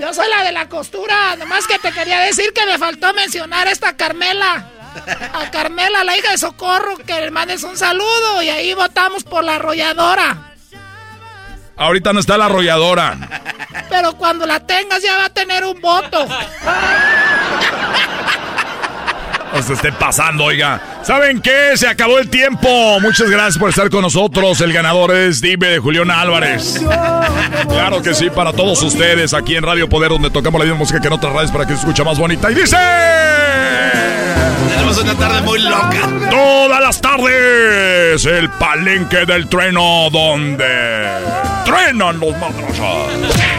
Yo 0.00 0.12
soy 0.12 0.28
la 0.28 0.44
de 0.44 0.52
la 0.52 0.68
costura. 0.68 1.36
Nomás 1.36 1.66
que 1.66 1.78
te 1.78 1.92
quería 1.92 2.20
decir 2.20 2.52
que 2.52 2.66
me 2.66 2.78
faltó 2.78 3.12
mencionar 3.14 3.66
a 3.66 3.70
esta 3.70 3.96
Carmela. 3.96 4.70
a 5.32 5.50
Carmela, 5.50 6.04
la 6.04 6.16
hija 6.16 6.30
de 6.30 6.38
Socorro, 6.38 6.96
que 6.98 7.20
le 7.20 7.30
mandes 7.30 7.62
un 7.62 7.76
saludo 7.76 8.42
y 8.42 8.48
ahí 8.48 8.74
votamos 8.74 9.24
por 9.24 9.44
la 9.44 9.56
arrolladora. 9.56 10.52
Ahorita 11.76 12.12
no 12.14 12.20
está 12.20 12.38
la 12.38 12.46
arrolladora. 12.46 13.16
Pero 13.90 14.14
cuando 14.16 14.46
la 14.46 14.60
tengas 14.60 15.02
ya 15.02 15.18
va 15.18 15.26
a 15.26 15.30
tener 15.30 15.64
un 15.64 15.78
voto. 15.80 16.26
No 19.56 19.62
se 19.62 19.72
esté 19.72 19.90
pasando, 19.90 20.44
oiga. 20.44 21.00
¿Saben 21.02 21.40
qué? 21.40 21.78
Se 21.78 21.88
acabó 21.88 22.18
el 22.18 22.28
tiempo. 22.28 23.00
Muchas 23.00 23.30
gracias 23.30 23.56
por 23.56 23.70
estar 23.70 23.88
con 23.88 24.02
nosotros. 24.02 24.60
El 24.60 24.70
ganador 24.70 25.16
es 25.16 25.40
Dime 25.40 25.68
de 25.68 25.78
Julián 25.78 26.10
Álvarez. 26.10 26.78
Claro 27.66 28.02
que 28.02 28.14
sí, 28.14 28.28
para 28.28 28.52
todos 28.52 28.82
ustedes 28.82 29.32
aquí 29.32 29.56
en 29.56 29.62
Radio 29.62 29.88
Poder, 29.88 30.10
donde 30.10 30.28
tocamos 30.28 30.58
la 30.58 30.66
misma 30.66 30.80
música 30.80 31.00
que 31.00 31.06
en 31.06 31.14
otras 31.14 31.32
radios 31.32 31.50
para 31.52 31.64
que 31.64 31.72
se 31.72 31.78
escuche 31.78 32.04
más 32.04 32.18
bonita. 32.18 32.50
Y 32.50 32.54
dice... 32.54 32.76
Tenemos 34.68 34.98
una 34.98 35.14
tarde 35.14 35.40
muy 35.40 35.58
loca. 35.58 36.06
Todas 36.28 36.80
las 36.82 37.00
tardes, 37.00 38.26
el 38.26 38.50
palenque 38.58 39.24
del 39.24 39.48
trueno 39.48 40.10
donde 40.12 40.66
truenan 41.64 42.20
los 42.20 42.36
madrasas. 42.36 43.56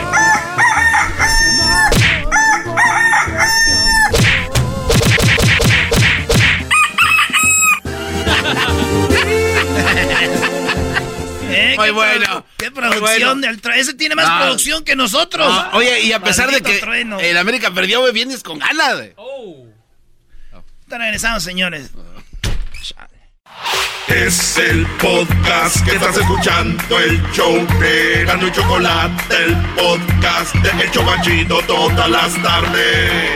Muy 11.78 11.86
qué 11.88 11.91
bueno. 11.91 12.45
Qué 12.58 12.72
producción 12.72 13.40
bueno. 13.40 13.48
del 13.48 13.62
trueno. 13.62 13.82
Ese 13.82 13.94
tiene 13.94 14.16
más 14.16 14.28
No. 14.28 14.38
producción 14.40 14.84
que 14.84 14.95
nosotros. 14.95 15.48
No, 15.48 15.78
oye, 15.78 16.02
y 16.02 16.12
a 16.14 16.20
pesar 16.20 16.52
de 16.52 16.62
que 16.62 16.80
trueno. 16.80 17.20
el 17.20 17.38
América 17.38 17.72
perdió, 17.72 18.02
güey, 18.02 18.14
vienes 18.14 18.44
con 18.44 18.60
ganas. 18.60 18.99
Está 20.82 20.98
regresando, 20.98 21.40
señores. 21.40 21.91
Es 24.08 24.58
el 24.58 24.86
podcast 25.02 25.84
que 25.84 25.95
estás 25.95 26.16
escuchando, 26.16 26.98
el 26.99 27.22
show 27.34 27.68
de 27.80 28.24
Gano 28.26 28.48
y 28.48 28.52
Chocolate, 28.54 29.36
el 29.44 29.56
podcast 29.76 30.56
de 30.56 30.84
El 30.84 30.91
Chocachito 30.91 31.60
todas 31.68 32.10
las 32.10 32.41
tardes. 32.41 33.32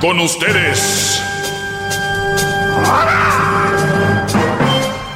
Con 0.00 0.18
ustedes. 0.18 1.22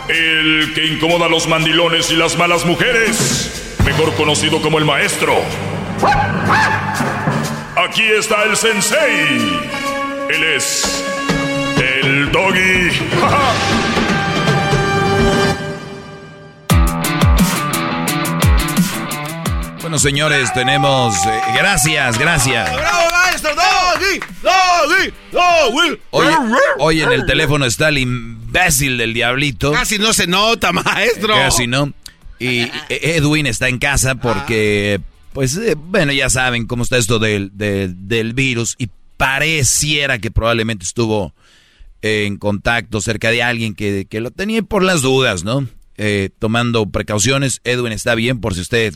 El 0.09 0.73
que 0.75 0.87
incomoda 0.87 1.27
a 1.27 1.29
los 1.29 1.47
mandilones 1.49 2.11
y 2.11 2.17
las 2.17 2.37
malas 2.37 2.65
mujeres. 2.65 3.75
Mejor 3.85 4.15
conocido 4.15 4.61
como 4.63 4.79
el 4.79 4.85
maestro. 4.85 5.35
Aquí 7.77 8.03
está 8.03 8.45
el 8.45 8.57
sensei. 8.57 9.61
Él 10.29 10.45
es 10.57 11.05
el 11.79 12.31
doggy. 12.33 12.91
Bueno, 19.81 20.01
señores, 20.01 20.53
tenemos... 20.53 21.15
eh, 21.27 21.41
gracias, 21.55 22.19
gracias. 22.19 22.75
¡Bravo, 22.75 23.09
maestro! 23.13 23.53
¡Doggy! 23.99 24.21
¡Doggy! 24.43 25.13
¡Doggy! 25.33 26.01
Hoy, 26.11 26.27
hoy 26.79 27.01
en 27.03 27.13
el 27.13 27.27
teléfono 27.27 27.65
está 27.67 27.89
el 27.89 27.99
imbécil 27.99 28.99
del 28.99 29.15
diablito. 29.15 29.73
Casi 29.73 29.99
no 29.99 30.13
se 30.13 30.27
nota, 30.27 30.73
maestro. 30.73 31.35
Casi 31.35 31.67
no. 31.67 31.93
Y 32.39 32.71
Edwin 32.89 33.47
está 33.47 33.69
en 33.69 33.79
casa 33.79 34.17
porque, 34.17 35.01
pues, 35.33 35.57
eh, 35.57 35.75
bueno, 35.77 36.13
ya 36.13 36.29
saben 36.29 36.67
cómo 36.67 36.83
está 36.83 36.99
esto 36.99 37.19
del, 37.19 37.51
del, 37.55 38.09
del 38.09 38.35
virus 38.35 38.75
y 38.79 38.91
pareciera 39.17 40.19
que 40.19 40.31
probablemente 40.31 40.85
estuvo 40.85 41.35
en 42.03 42.37
contacto 42.37 43.01
cerca 43.01 43.31
de 43.31 43.43
alguien 43.43 43.75
que, 43.75 44.07
que 44.09 44.21
lo 44.21 44.31
tenía 44.31 44.63
por 44.63 44.83
las 44.83 45.01
dudas, 45.03 45.45
¿no? 45.45 45.67
Eh, 45.97 46.29
tomando 46.39 46.87
precauciones. 46.91 47.61
Edwin 47.65 47.93
está 47.93 48.15
bien 48.15 48.41
por 48.41 48.55
si 48.55 48.61
usted 48.61 48.95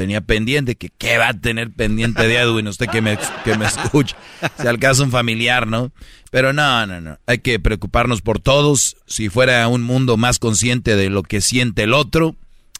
tenía 0.00 0.22
pendiente, 0.22 0.76
que 0.76 0.88
qué 0.88 1.18
va 1.18 1.28
a 1.28 1.34
tener 1.34 1.70
pendiente 1.70 2.26
de 2.26 2.38
Edwin, 2.38 2.68
usted 2.68 2.86
que 2.86 3.02
me, 3.02 3.18
que 3.44 3.58
me 3.58 3.66
escucha, 3.66 4.16
si 4.58 4.66
al 4.66 4.78
caso 4.78 5.04
un 5.04 5.10
familiar, 5.10 5.66
¿no? 5.66 5.92
Pero 6.30 6.54
no, 6.54 6.86
no, 6.86 7.02
no, 7.02 7.18
hay 7.26 7.40
que 7.40 7.60
preocuparnos 7.60 8.22
por 8.22 8.38
todos, 8.38 8.96
si 9.06 9.28
fuera 9.28 9.68
un 9.68 9.82
mundo 9.82 10.16
más 10.16 10.38
consciente 10.38 10.96
de 10.96 11.10
lo 11.10 11.22
que 11.22 11.42
siente 11.42 11.82
el 11.82 11.92
otro, 11.92 12.34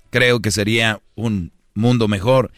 creo 0.09 0.41
que 0.41 0.51
sería 0.51 1.03
un 1.15 1.53
mundo 1.75 2.09
mejor. 2.09 2.53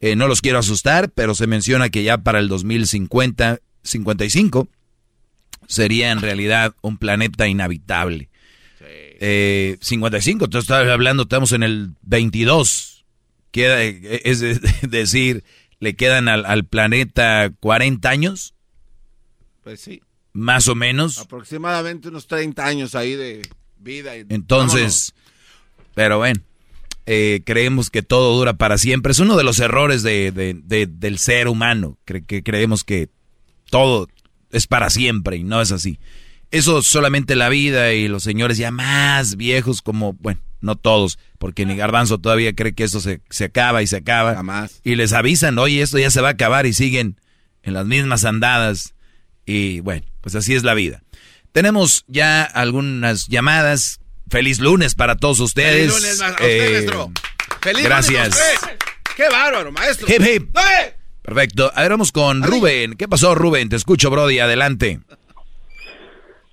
Eh, 0.00 0.16
no 0.16 0.28
los 0.28 0.40
quiero 0.40 0.60
asustar, 0.60 1.10
pero 1.10 1.34
se 1.34 1.46
menciona 1.46 1.90
que 1.90 2.02
ya 2.02 2.16
para 2.16 2.38
el 2.38 2.48
2050, 2.48 3.58
55, 3.82 4.66
sería 5.66 6.10
en 6.10 6.22
realidad 6.22 6.74
un 6.80 6.96
planeta 6.96 7.48
inhabitable. 7.48 8.30
Eh, 8.80 9.76
55, 9.82 10.48
tú 10.48 10.56
estás 10.56 10.88
hablando, 10.88 11.24
estamos 11.24 11.52
en 11.52 11.62
el 11.64 11.90
22 12.00 12.95
queda, 13.56 13.82
es 13.82 14.40
decir, 14.90 15.44
le 15.80 15.94
quedan 15.96 16.28
al, 16.28 16.44
al, 16.44 16.64
planeta 16.64 17.50
40 17.60 18.08
años. 18.08 18.54
Pues 19.64 19.80
sí. 19.80 20.02
Más 20.32 20.68
o 20.68 20.74
menos. 20.74 21.18
Aproximadamente 21.18 22.08
unos 22.08 22.26
30 22.26 22.66
años 22.66 22.94
ahí 22.94 23.14
de 23.14 23.42
vida. 23.78 24.16
Y 24.16 24.26
Entonces, 24.28 25.14
vámonos. 25.14 25.92
pero 25.94 26.18
bueno, 26.18 26.40
eh, 27.06 27.40
creemos 27.46 27.88
que 27.88 28.02
todo 28.02 28.36
dura 28.36 28.58
para 28.58 28.76
siempre. 28.76 29.12
Es 29.12 29.18
uno 29.18 29.36
de 29.36 29.44
los 29.44 29.58
errores 29.58 30.02
de, 30.02 30.32
de, 30.32 30.54
de, 30.62 30.86
del 30.86 31.18
ser 31.18 31.48
humano, 31.48 31.98
que, 32.04 32.22
que 32.24 32.42
creemos 32.42 32.84
que 32.84 33.08
todo 33.70 34.08
es 34.50 34.66
para 34.66 34.90
siempre 34.90 35.38
y 35.38 35.44
no 35.44 35.62
es 35.62 35.72
así. 35.72 35.98
Eso 36.50 36.82
solamente 36.82 37.34
la 37.34 37.48
vida 37.48 37.94
y 37.94 38.06
los 38.06 38.22
señores 38.22 38.58
ya 38.58 38.70
más 38.70 39.36
viejos 39.36 39.82
como, 39.82 40.12
bueno, 40.14 40.40
no 40.60 40.76
todos, 40.76 41.18
porque 41.38 41.66
ni 41.66 41.76
Garbanzo 41.76 42.18
todavía 42.18 42.54
cree 42.54 42.74
que 42.74 42.84
esto 42.84 43.00
se, 43.00 43.20
se 43.30 43.44
acaba 43.44 43.82
y 43.82 43.86
se 43.86 43.96
acaba. 43.96 44.34
Jamás. 44.34 44.80
Y 44.84 44.94
les 44.94 45.12
avisan, 45.12 45.58
oye, 45.58 45.82
esto 45.82 45.98
ya 45.98 46.10
se 46.10 46.20
va 46.20 46.28
a 46.28 46.32
acabar 46.32 46.66
y 46.66 46.72
siguen 46.72 47.20
en 47.62 47.74
las 47.74 47.86
mismas 47.86 48.24
andadas. 48.24 48.94
Y 49.44 49.80
bueno, 49.80 50.06
pues 50.20 50.34
así 50.34 50.54
es 50.54 50.64
la 50.64 50.74
vida. 50.74 51.02
Tenemos 51.52 52.04
ya 52.08 52.44
algunas 52.44 53.28
llamadas. 53.28 54.00
Feliz 54.28 54.58
lunes 54.58 54.94
para 54.94 55.16
todos 55.16 55.38
ustedes. 55.40 55.92
Feliz 55.92 56.02
lunes, 56.02 56.20
a 56.20 56.30
usted, 56.30 56.66
eh, 56.66 56.70
maestro. 56.72 57.10
Feliz 57.60 57.84
gracias. 57.84 58.28
Lunes 58.28 58.38
a 58.38 58.54
usted. 58.54 58.78
Qué 59.16 59.28
bárbaro, 59.30 59.72
maestro. 59.72 60.06
Hip, 60.08 60.22
hip. 60.22 60.56
Perfecto. 61.22 61.72
A 61.74 61.82
ver, 61.82 61.90
vamos 61.90 62.12
con 62.12 62.42
Rubén. 62.42 62.94
¿Qué 62.96 63.08
pasó, 63.08 63.34
Rubén? 63.34 63.68
Te 63.68 63.76
escucho, 63.76 64.10
Brody. 64.10 64.38
Adelante. 64.38 65.00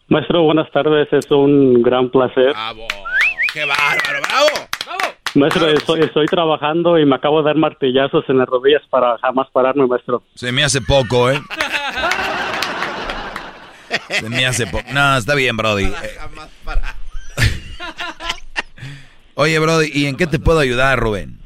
Maestro, 0.07 0.43
buenas 0.43 0.71
tardes. 0.71 1.07
Es 1.11 1.29
un 1.31 1.81
gran 1.81 2.09
placer. 2.09 2.51
Bravo. 2.51 2.87
¡Qué 3.53 3.63
bárbaro! 3.65 4.19
¡Bravo! 4.27 4.47
¡Bravo! 4.83 5.13
Maestro, 5.35 5.69
estoy, 5.69 6.01
estoy, 6.01 6.25
trabajando 6.25 6.97
y 6.97 7.05
me 7.05 7.15
acabo 7.15 7.39
de 7.39 7.45
dar 7.45 7.55
martillazos 7.55 8.27
en 8.27 8.39
las 8.39 8.47
rodillas 8.47 8.81
para 8.89 9.19
jamás 9.19 9.47
pararme, 9.51 9.85
maestro. 9.85 10.23
Se 10.33 10.51
me 10.51 10.63
hace 10.63 10.81
poco, 10.81 11.29
¿eh? 11.29 11.39
Se 14.09 14.27
me 14.27 14.43
hace 14.45 14.65
poco. 14.65 14.85
No, 14.91 15.17
está 15.17 15.35
bien, 15.35 15.55
Brody. 15.55 15.85
Jamás 15.85 16.49
parar. 16.65 16.95
Oye, 19.35 19.59
Brody, 19.59 19.91
¿y 19.93 20.07
en 20.07 20.17
qué 20.17 20.25
te 20.25 20.39
puedo 20.39 20.57
ayudar, 20.59 20.99
Rubén? 20.99 21.37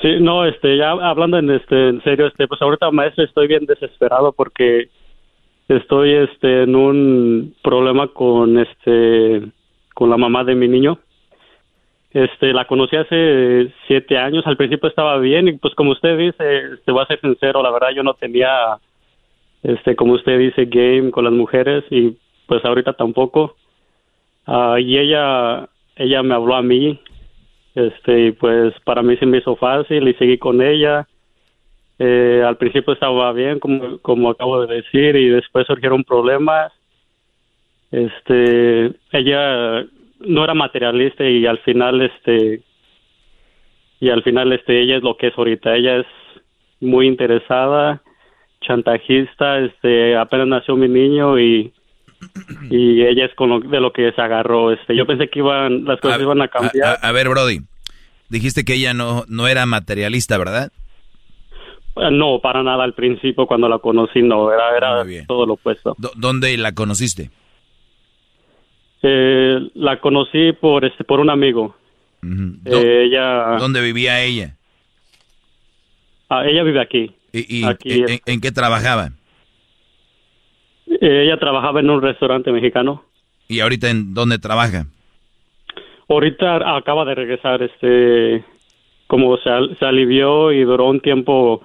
Sí, 0.00 0.20
no, 0.20 0.44
este, 0.44 0.76
ya 0.76 0.90
hablando 0.90 1.38
en 1.38 1.50
este, 1.50 1.88
en 1.88 2.00
serio, 2.04 2.28
este, 2.28 2.46
pues 2.46 2.62
ahorita, 2.62 2.92
maestro, 2.92 3.24
estoy 3.24 3.48
bien 3.48 3.66
desesperado 3.66 4.32
porque 4.32 4.90
estoy, 5.68 6.14
este, 6.14 6.62
en 6.62 6.76
un 6.76 7.56
problema 7.62 8.06
con, 8.08 8.58
este, 8.58 9.42
con 9.94 10.10
la 10.10 10.16
mamá 10.16 10.44
de 10.44 10.54
mi 10.54 10.68
niño. 10.68 11.00
Este, 12.16 12.54
la 12.54 12.64
conocí 12.64 12.96
hace 12.96 13.70
siete 13.86 14.16
años. 14.16 14.46
Al 14.46 14.56
principio 14.56 14.88
estaba 14.88 15.18
bien 15.18 15.48
y, 15.48 15.52
pues, 15.58 15.74
como 15.74 15.90
usted 15.90 16.16
dice, 16.16 16.72
este, 16.72 16.90
voy 16.90 17.02
a 17.02 17.06
ser 17.06 17.20
sincero, 17.20 17.62
la 17.62 17.70
verdad 17.70 17.90
yo 17.94 18.02
no 18.02 18.14
tenía, 18.14 18.78
este, 19.62 19.94
como 19.94 20.14
usted 20.14 20.38
dice, 20.38 20.64
game 20.64 21.10
con 21.10 21.24
las 21.24 21.32
mujeres 21.34 21.84
y, 21.90 22.16
pues, 22.46 22.64
ahorita 22.64 22.94
tampoco. 22.94 23.56
Uh, 24.46 24.78
y 24.78 24.96
ella, 24.96 25.68
ella 25.94 26.22
me 26.22 26.34
habló 26.34 26.54
a 26.54 26.62
mí, 26.62 26.98
este, 27.74 28.28
y 28.28 28.32
pues, 28.32 28.72
para 28.84 29.02
mí 29.02 29.18
se 29.18 29.26
me 29.26 29.36
hizo 29.36 29.54
fácil 29.56 30.08
y 30.08 30.14
seguí 30.14 30.38
con 30.38 30.62
ella. 30.62 31.06
Eh, 31.98 32.42
al 32.46 32.56
principio 32.56 32.94
estaba 32.94 33.30
bien, 33.34 33.58
como, 33.60 33.98
como 33.98 34.30
acabo 34.30 34.66
de 34.66 34.76
decir, 34.76 35.16
y 35.16 35.28
después 35.28 35.66
surgieron 35.66 36.02
problemas. 36.02 36.72
Este, 37.90 38.92
ella 39.12 39.84
no 40.20 40.44
era 40.44 40.54
materialista 40.54 41.24
y 41.24 41.46
al 41.46 41.58
final 41.58 42.02
este 42.02 42.62
y 44.00 44.10
al 44.10 44.22
final 44.22 44.52
este 44.52 44.82
ella 44.82 44.96
es 44.96 45.02
lo 45.02 45.16
que 45.16 45.28
es 45.28 45.34
ahorita. 45.36 45.74
Ella 45.74 45.98
es 45.98 46.06
muy 46.80 47.06
interesada 47.06 48.02
chantajista 48.62 49.60
este 49.60 50.16
apenas 50.16 50.48
nació 50.48 50.76
mi 50.76 50.88
niño 50.88 51.38
y 51.38 51.72
y 52.70 53.02
ella 53.02 53.26
es 53.26 53.34
con 53.34 53.50
lo, 53.50 53.60
de 53.60 53.80
lo 53.80 53.92
que 53.92 54.10
se 54.12 54.20
agarró 54.20 54.72
este. 54.72 54.96
Yo 54.96 55.06
pensé 55.06 55.28
que 55.28 55.40
iban 55.40 55.84
las 55.84 56.00
cosas 56.00 56.18
a, 56.18 56.22
iban 56.22 56.40
a 56.40 56.48
cambiar. 56.48 56.98
a, 57.02 57.08
a, 57.08 57.12
ver 57.12 57.28
Brody 57.28 57.60
dijiste 58.28 58.64
que 58.64 58.74
ella 58.74 58.94
no 58.94 59.24
no 59.28 59.46
era 59.48 59.66
materialista 59.66 60.38
verdad 60.38 60.72
Eh, 61.96 62.10
No, 62.10 62.40
para 62.40 62.62
nada 62.62 62.84
al 62.84 62.94
principio 62.94 63.46
cuando 63.46 63.68
la 63.68 63.78
conocí, 63.78 64.22
no, 64.22 64.50
era, 64.52 64.76
era 64.76 65.26
todo 65.26 65.46
lo 65.46 65.54
opuesto. 65.54 65.94
¿Dónde 66.16 66.56
la 66.56 66.72
conociste? 66.72 67.30
Eh, 69.08 69.70
la 69.74 70.00
conocí 70.00 70.52
por 70.52 70.84
este 70.84 71.04
por 71.04 71.20
un 71.20 71.30
amigo. 71.30 71.76
Eh, 72.64 73.04
ella, 73.06 73.56
¿Dónde 73.58 73.80
vivía 73.80 74.20
ella? 74.22 74.56
ah, 76.28 76.44
ella 76.44 76.64
vive 76.64 76.80
aquí. 76.80 77.14
¿Y, 77.32 77.60
y 77.60 77.64
Aquí 77.64 78.04
en, 78.26 78.40
qué 78.40 78.50
trabajaba? 78.50 79.10
Eh, 80.88 81.22
ella 81.24 81.36
trabajaba 81.38 81.78
en 81.80 81.90
un 81.90 82.02
restaurante 82.02 82.50
mexicano. 82.50 83.04
¿Y 83.46 83.60
ahorita 83.60 83.90
en 83.90 84.12
dónde 84.12 84.38
trabaja? 84.38 84.86
Ahorita 86.08 86.76
acaba 86.76 87.04
de 87.04 87.14
regresar, 87.14 87.62
este, 87.62 88.44
como 89.06 89.36
se, 89.38 89.48
al- 89.50 89.76
se 89.78 89.84
alivió 89.84 90.50
y 90.52 90.64
duró 90.64 90.86
un 90.88 91.00
tiempo, 91.00 91.62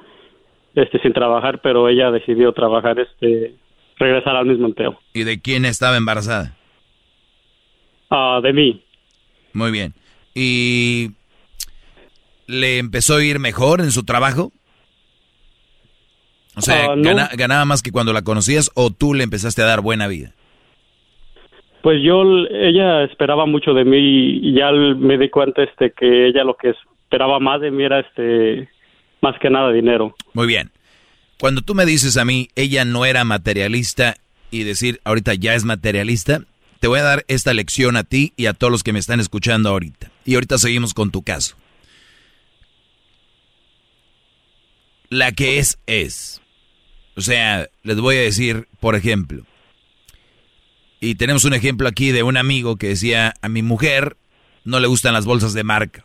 este, 0.76 1.00
sin 1.02 1.14
trabajar, 1.14 1.60
pero 1.62 1.90
ella 1.90 2.12
decidió 2.12 2.52
trabajar, 2.52 3.00
este, 3.00 3.56
regresar 3.98 4.36
al 4.36 4.46
mismo 4.46 4.68
empleo. 4.68 5.00
¿Y 5.14 5.24
de 5.24 5.40
quién 5.42 5.66
estaba 5.66 5.98
embarazada? 5.98 6.56
Ah, 8.12 8.40
de 8.44 8.54
mí. 8.54 8.84
Muy 9.54 9.72
bien. 9.72 9.94
¿Y 10.36 11.12
le 12.48 12.78
empezó 12.78 13.16
a 13.16 13.24
ir 13.24 13.40
mejor 13.40 13.82
en 13.82 13.92
su 13.92 14.04
trabajo? 14.04 14.52
O 16.56 16.62
sea, 16.62 16.92
Ah, 16.92 16.96
no. 16.96 17.04
gana- 17.04 17.30
¿ganaba 17.36 17.66
más 17.66 17.82
que 17.82 17.92
cuando 17.92 18.12
la 18.14 18.22
conocías 18.24 18.70
o 18.76 18.92
tú 18.92 19.14
le 19.14 19.24
empezaste 19.24 19.62
a 19.62 19.66
dar 19.66 19.82
buena 19.82 20.08
vida? 20.08 20.34
Pues 21.82 22.04
yo, 22.04 22.22
ella 22.52 23.04
esperaba 23.06 23.46
mucho 23.46 23.74
de 23.74 23.86
mí 23.86 23.98
y 24.44 24.54
ya 24.54 24.72
me 24.72 25.18
di 25.18 25.30
cuenta, 25.30 25.64
este, 25.64 25.92
que 25.94 26.28
ella 26.28 26.44
lo 26.44 26.56
que 26.56 26.70
esperaba 26.70 27.40
más 27.40 27.60
de 27.62 27.72
mí 27.72 27.84
era, 27.84 28.02
este, 28.02 28.70
más 29.22 29.40
que 29.40 29.50
nada 29.50 29.72
dinero. 29.72 30.14
Muy 30.34 30.46
bien. 30.46 30.70
Cuando 31.40 31.62
tú 31.62 31.74
me 31.74 31.86
dices 31.86 32.18
a 32.18 32.26
mí, 32.26 32.50
ella 32.56 32.86
no 32.86 33.06
era 33.06 33.24
materialista 33.24 34.16
y 34.52 34.64
decir, 34.64 35.00
ahorita 35.06 35.34
ya 35.34 35.56
es 35.56 35.64
materialista, 35.66 36.42
te 36.82 36.88
voy 36.88 37.00
a 37.00 37.04
dar 37.04 37.26
esta 37.28 37.54
lección 37.54 37.96
a 37.96 38.04
ti 38.04 38.34
y 38.36 38.48
a 38.48 38.54
todos 38.54 38.72
los 38.72 38.82
que 38.82 38.92
me 38.92 38.98
están 38.98 39.20
escuchando 39.20 39.70
ahorita. 39.70 40.12
Y 40.26 40.34
ahorita 40.34 40.58
seguimos 40.58 40.96
con 40.96 41.12
tu 41.12 41.22
caso. 41.22 41.56
La 45.08 45.32
que 45.32 45.60
es, 45.60 45.78
es. 45.86 46.42
O 47.16 47.22
sea, 47.22 47.70
les 47.84 48.00
voy 48.00 48.16
a 48.16 48.22
decir, 48.22 48.68
por 48.80 48.96
ejemplo, 48.96 49.46
y 51.00 51.16
tenemos 51.16 51.46
un 51.46 51.54
ejemplo 51.54 51.88
aquí 51.88 52.12
de 52.12 52.24
un 52.24 52.36
amigo 52.36 52.78
que 52.78 52.88
decía, 52.88 53.36
a 53.42 53.48
mi 53.48 53.62
mujer 53.62 54.18
no 54.64 54.80
le 54.80 54.88
gustan 54.88 55.14
las 55.14 55.26
bolsas 55.26 55.54
de 55.54 55.64
marca. 55.64 56.04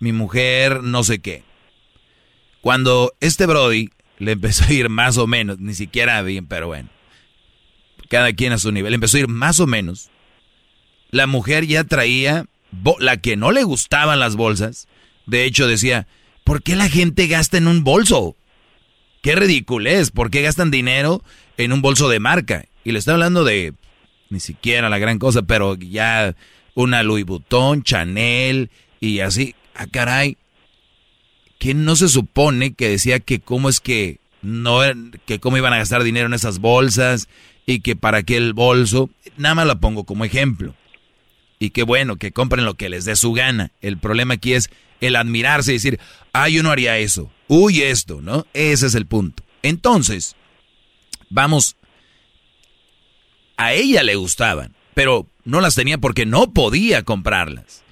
Mi 0.00 0.12
mujer 0.12 0.82
no 0.82 1.02
sé 1.02 1.20
qué. 1.20 1.44
Cuando 2.60 3.14
este 3.20 3.46
Brody 3.46 3.88
le 4.18 4.32
empezó 4.32 4.64
a 4.64 4.72
ir 4.72 4.90
más 4.90 5.16
o 5.16 5.26
menos, 5.26 5.60
ni 5.60 5.72
siquiera 5.72 6.20
bien, 6.20 6.46
pero 6.46 6.66
bueno, 6.66 6.90
cada 8.08 8.32
quien 8.32 8.52
a 8.52 8.58
su 8.58 8.72
nivel, 8.72 8.94
empezó 8.94 9.16
a 9.16 9.20
ir 9.20 9.28
más 9.28 9.60
o 9.60 9.66
menos, 9.66 10.10
la 11.10 11.26
mujer 11.26 11.66
ya 11.66 11.84
traía, 11.84 12.46
la 12.98 13.16
que 13.18 13.36
no 13.36 13.52
le 13.52 13.62
gustaban 13.62 14.18
las 14.18 14.36
bolsas, 14.36 14.88
de 15.26 15.44
hecho 15.44 15.66
decía, 15.66 16.06
¿por 16.42 16.62
qué 16.62 16.76
la 16.76 16.88
gente 16.88 17.26
gasta 17.26 17.56
en 17.56 17.68
un 17.68 17.84
bolso? 17.84 18.36
Qué 19.22 19.34
ridiculez, 19.34 20.10
¿por 20.10 20.30
qué 20.30 20.42
gastan 20.42 20.70
dinero 20.70 21.22
en 21.56 21.72
un 21.72 21.82
bolso 21.82 22.08
de 22.08 22.20
marca? 22.20 22.66
Y 22.84 22.92
le 22.92 22.98
está 22.98 23.12
hablando 23.12 23.44
de, 23.44 23.74
ni 24.28 24.40
siquiera 24.40 24.90
la 24.90 24.98
gran 24.98 25.18
cosa, 25.18 25.42
pero 25.42 25.76
ya 25.76 26.34
una 26.74 27.02
Louis 27.02 27.24
Vuitton, 27.24 27.82
Chanel 27.82 28.70
y 29.00 29.20
así, 29.20 29.54
ah 29.74 29.86
caray, 29.86 30.36
que 31.58 31.74
no 31.74 31.96
se 31.96 32.08
supone 32.08 32.74
que 32.74 32.88
decía 32.88 33.20
que 33.20 33.40
cómo 33.40 33.68
es 33.68 33.80
que 33.80 34.18
no 34.42 34.80
que 35.24 35.40
cómo 35.40 35.56
iban 35.56 35.72
a 35.72 35.78
gastar 35.78 36.02
dinero 36.02 36.26
en 36.26 36.34
esas 36.34 36.58
bolsas 36.58 37.28
y 37.66 37.80
que 37.80 37.96
para 37.96 38.22
qué 38.22 38.36
el 38.36 38.52
bolso, 38.52 39.10
nada 39.36 39.54
más 39.54 39.66
la 39.66 39.80
pongo 39.80 40.04
como 40.04 40.24
ejemplo. 40.24 40.74
Y 41.58 41.70
qué 41.70 41.82
bueno, 41.82 42.16
que 42.16 42.32
compren 42.32 42.64
lo 42.64 42.74
que 42.74 42.88
les 42.88 43.04
dé 43.04 43.16
su 43.16 43.32
gana. 43.32 43.70
El 43.80 43.98
problema 43.98 44.34
aquí 44.34 44.52
es 44.52 44.70
el 45.00 45.16
admirarse 45.16 45.72
y 45.72 45.74
decir, 45.74 46.00
ah, 46.32 46.48
yo 46.48 46.62
no 46.62 46.70
haría 46.70 46.98
eso. 46.98 47.30
Uy, 47.48 47.82
esto, 47.82 48.20
¿no? 48.20 48.46
Ese 48.52 48.86
es 48.86 48.94
el 48.94 49.06
punto. 49.06 49.44
Entonces, 49.62 50.36
vamos, 51.30 51.76
a 53.56 53.72
ella 53.72 54.02
le 54.02 54.16
gustaban, 54.16 54.74
pero 54.94 55.26
no 55.44 55.60
las 55.60 55.74
tenía 55.74 55.98
porque 55.98 56.26
no 56.26 56.52
podía 56.52 57.02
comprarlas. 57.02 57.82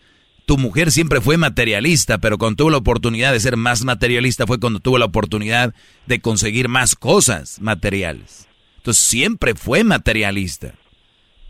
Tu 0.44 0.58
mujer 0.58 0.90
siempre 0.90 1.20
fue 1.20 1.36
materialista, 1.36 2.18
pero 2.18 2.36
cuando 2.36 2.56
tuvo 2.56 2.70
la 2.70 2.76
oportunidad 2.78 3.32
de 3.32 3.40
ser 3.40 3.56
más 3.56 3.84
materialista 3.84 4.46
fue 4.46 4.58
cuando 4.58 4.80
tuvo 4.80 4.98
la 4.98 5.06
oportunidad 5.06 5.72
de 6.06 6.20
conseguir 6.20 6.68
más 6.68 6.96
cosas 6.96 7.60
materiales. 7.60 8.48
Entonces 8.82 9.04
siempre 9.04 9.54
fue 9.54 9.84
materialista. 9.84 10.74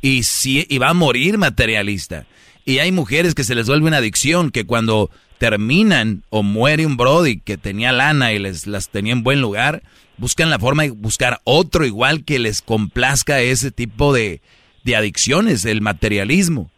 Y, 0.02 0.24
sí, 0.24 0.66
y 0.68 0.76
va 0.76 0.90
a 0.90 0.94
morir 0.94 1.38
materialista. 1.38 2.26
Y 2.66 2.80
hay 2.80 2.92
mujeres 2.92 3.34
que 3.34 3.42
se 3.42 3.54
les 3.54 3.68
vuelve 3.68 3.88
una 3.88 3.96
adicción, 3.96 4.50
que 4.50 4.66
cuando 4.66 5.10
terminan 5.38 6.24
o 6.28 6.42
muere 6.42 6.84
un 6.84 6.98
Brody 6.98 7.40
que 7.40 7.56
tenía 7.56 7.90
lana 7.90 8.34
y 8.34 8.38
les 8.38 8.66
las 8.66 8.90
tenía 8.90 9.14
en 9.14 9.22
buen 9.22 9.40
lugar, 9.40 9.82
buscan 10.18 10.50
la 10.50 10.58
forma 10.58 10.82
de 10.82 10.90
buscar 10.90 11.40
otro 11.44 11.86
igual 11.86 12.22
que 12.24 12.38
les 12.38 12.60
complazca 12.60 13.40
ese 13.40 13.70
tipo 13.70 14.12
de, 14.12 14.42
de 14.84 14.94
adicciones, 14.94 15.64
el 15.64 15.80
materialismo. 15.80 16.70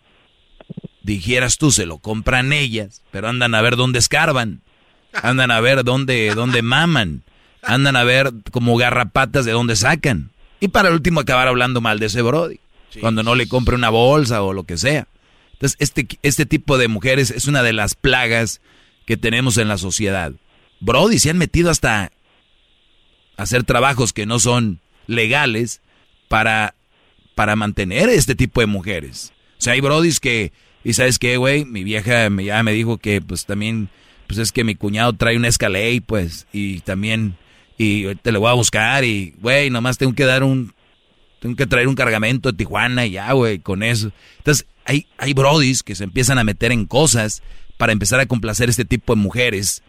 Dijeras 1.02 1.58
tú, 1.58 1.72
se 1.72 1.84
lo 1.84 1.98
compran 1.98 2.52
ellas, 2.52 3.02
pero 3.10 3.28
andan 3.28 3.56
a 3.56 3.60
ver 3.60 3.74
dónde 3.74 3.98
escarban, 3.98 4.62
andan 5.20 5.50
a 5.50 5.58
ver 5.58 5.82
dónde, 5.82 6.32
dónde 6.36 6.62
maman, 6.62 7.24
andan 7.60 7.96
a 7.96 8.04
ver 8.04 8.30
como 8.52 8.76
garrapatas 8.76 9.44
de 9.44 9.50
dónde 9.50 9.74
sacan. 9.74 10.30
Y 10.64 10.68
para 10.68 10.88
el 10.88 10.94
último 10.94 11.20
acabar 11.20 11.46
hablando 11.46 11.82
mal 11.82 11.98
de 11.98 12.06
ese 12.06 12.22
Brody, 12.22 12.58
cuando 13.02 13.22
no 13.22 13.34
le 13.34 13.46
compre 13.46 13.74
una 13.74 13.90
bolsa 13.90 14.42
o 14.42 14.54
lo 14.54 14.64
que 14.64 14.78
sea. 14.78 15.08
Entonces, 15.52 15.76
este, 15.78 16.08
este 16.22 16.46
tipo 16.46 16.78
de 16.78 16.88
mujeres 16.88 17.30
es 17.30 17.46
una 17.46 17.62
de 17.62 17.74
las 17.74 17.94
plagas 17.94 18.62
que 19.04 19.18
tenemos 19.18 19.58
en 19.58 19.68
la 19.68 19.76
sociedad. 19.76 20.32
Brody 20.80 21.18
se 21.18 21.28
han 21.28 21.36
metido 21.36 21.68
hasta 21.70 22.12
hacer 23.36 23.64
trabajos 23.64 24.14
que 24.14 24.24
no 24.24 24.38
son 24.38 24.80
legales 25.06 25.82
para, 26.28 26.74
para 27.34 27.56
mantener 27.56 28.08
este 28.08 28.34
tipo 28.34 28.62
de 28.62 28.66
mujeres. 28.66 29.34
O 29.58 29.60
sea, 29.60 29.74
hay 29.74 29.82
brodis 29.82 30.18
que, 30.18 30.50
y 30.82 30.94
sabes 30.94 31.18
qué, 31.18 31.36
güey, 31.36 31.66
mi 31.66 31.84
vieja 31.84 32.30
ya 32.42 32.62
me 32.62 32.72
dijo 32.72 32.96
que 32.96 33.20
pues 33.20 33.44
también, 33.44 33.90
pues 34.28 34.38
es 34.38 34.50
que 34.50 34.64
mi 34.64 34.76
cuñado 34.76 35.12
trae 35.12 35.36
un 35.36 35.44
Escalade, 35.44 36.00
pues, 36.00 36.46
y 36.54 36.80
también, 36.80 37.36
y 37.76 38.14
te 38.16 38.32
lo 38.32 38.40
voy 38.40 38.50
a 38.50 38.54
buscar 38.54 39.04
y, 39.04 39.34
güey, 39.40 39.70
nomás 39.70 39.98
tengo 39.98 40.14
que 40.14 40.24
dar 40.24 40.42
un, 40.42 40.72
tengo 41.40 41.56
que 41.56 41.66
traer 41.66 41.88
un 41.88 41.94
cargamento 41.94 42.50
de 42.50 42.58
Tijuana 42.58 43.06
y 43.06 43.12
ya, 43.12 43.32
güey, 43.32 43.58
con 43.58 43.82
eso. 43.82 44.12
Entonces, 44.38 44.66
hay, 44.84 45.06
hay 45.18 45.32
brodis 45.32 45.82
que 45.82 45.94
se 45.94 46.04
empiezan 46.04 46.38
a 46.38 46.44
meter 46.44 46.72
en 46.72 46.86
cosas 46.86 47.42
para 47.76 47.92
empezar 47.92 48.20
a 48.20 48.26
complacer 48.26 48.68
este 48.68 48.84
tipo 48.84 49.14
de 49.14 49.20
mujeres 49.20 49.82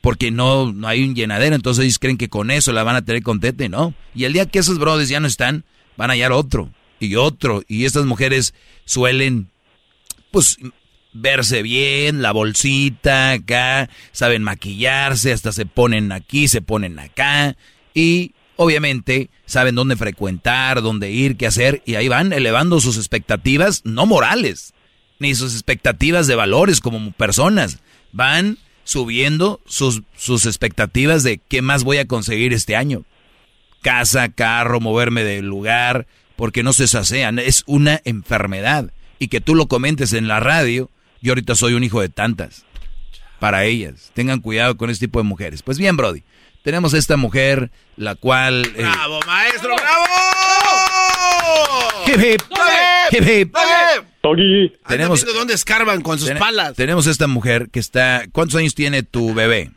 porque 0.00 0.30
no, 0.30 0.72
no 0.72 0.88
hay 0.88 1.04
un 1.04 1.14
llenadero, 1.14 1.54
entonces 1.54 1.84
ellos 1.84 1.98
creen 1.98 2.16
que 2.16 2.28
con 2.28 2.50
eso 2.50 2.72
la 2.72 2.82
van 2.82 2.96
a 2.96 3.04
tener 3.04 3.22
contenta 3.22 3.68
no. 3.68 3.94
Y 4.14 4.24
el 4.24 4.32
día 4.32 4.46
que 4.46 4.58
esos 4.58 4.78
brodis 4.78 5.08
ya 5.08 5.20
no 5.20 5.26
están, 5.26 5.64
van 5.96 6.10
a 6.10 6.14
hallar 6.14 6.32
otro 6.32 6.70
y 6.98 7.16
otro. 7.16 7.62
Y 7.68 7.84
estas 7.84 8.06
mujeres 8.06 8.54
suelen, 8.84 9.50
pues, 10.30 10.56
verse 11.12 11.62
bien, 11.62 12.22
la 12.22 12.32
bolsita 12.32 13.32
acá, 13.32 13.88
saben 14.12 14.42
maquillarse, 14.42 15.32
hasta 15.32 15.52
se 15.52 15.66
ponen 15.66 16.12
aquí, 16.12 16.48
se 16.48 16.62
ponen 16.62 16.98
acá. 16.98 17.56
Y 17.94 18.34
obviamente 18.56 19.30
saben 19.46 19.74
dónde 19.74 19.96
frecuentar, 19.96 20.82
dónde 20.82 21.10
ir, 21.10 21.36
qué 21.36 21.46
hacer. 21.46 21.82
Y 21.86 21.94
ahí 21.94 22.08
van 22.08 22.32
elevando 22.32 22.80
sus 22.80 22.96
expectativas, 22.96 23.82
no 23.84 24.06
morales, 24.06 24.74
ni 25.18 25.34
sus 25.34 25.54
expectativas 25.54 26.26
de 26.26 26.34
valores 26.34 26.80
como 26.80 27.12
personas. 27.12 27.78
Van 28.12 28.58
subiendo 28.84 29.60
sus, 29.66 30.02
sus 30.16 30.46
expectativas 30.46 31.22
de 31.22 31.38
qué 31.38 31.62
más 31.62 31.84
voy 31.84 31.98
a 31.98 32.06
conseguir 32.06 32.52
este 32.52 32.76
año. 32.76 33.04
Casa, 33.82 34.28
carro, 34.28 34.80
moverme 34.80 35.24
del 35.24 35.46
lugar, 35.46 36.06
porque 36.36 36.62
no 36.62 36.72
se 36.72 36.86
sacean. 36.86 37.38
Es 37.38 37.64
una 37.66 38.00
enfermedad. 38.04 38.92
Y 39.18 39.28
que 39.28 39.40
tú 39.40 39.54
lo 39.54 39.68
comentes 39.68 40.12
en 40.12 40.28
la 40.28 40.40
radio, 40.40 40.90
yo 41.20 41.32
ahorita 41.32 41.54
soy 41.54 41.74
un 41.74 41.84
hijo 41.84 42.00
de 42.00 42.08
tantas. 42.08 42.64
Para 43.38 43.64
ellas. 43.64 44.10
Tengan 44.14 44.40
cuidado 44.40 44.76
con 44.76 44.90
este 44.90 45.06
tipo 45.06 45.18
de 45.18 45.24
mujeres. 45.24 45.62
Pues 45.62 45.78
bien, 45.78 45.96
Brody. 45.96 46.22
Tenemos 46.62 46.92
esta 46.92 47.16
mujer, 47.16 47.70
la 47.96 48.14
cual... 48.14 48.66
eh, 48.76 48.82
¡Bravo, 48.82 49.20
maestro! 49.26 49.74
¡Bravo! 49.76 50.04
Hip, 52.06 52.20
hip. 52.20 52.42
Hip, 53.12 53.28
hip. 53.28 53.56
Tenemos... 54.86 55.24
Dónde 55.34 55.54
escarban 55.54 56.02
con 56.02 56.18
sus 56.18 56.28
ten- 56.28 56.38
palas. 56.38 56.74
tenemos 56.76 57.06
esta 57.06 57.26
mujer 57.26 57.70
que 57.70 57.80
está... 57.80 58.24
¿Cuántos 58.32 58.56
años 58.56 58.74
tiene 58.74 59.02
tu 59.02 59.32
bebé? 59.32 59.70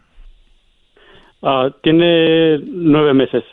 Ah, 1.42 1.70
tiene 1.84 2.60
nueve 2.66 3.14
meses. 3.14 3.44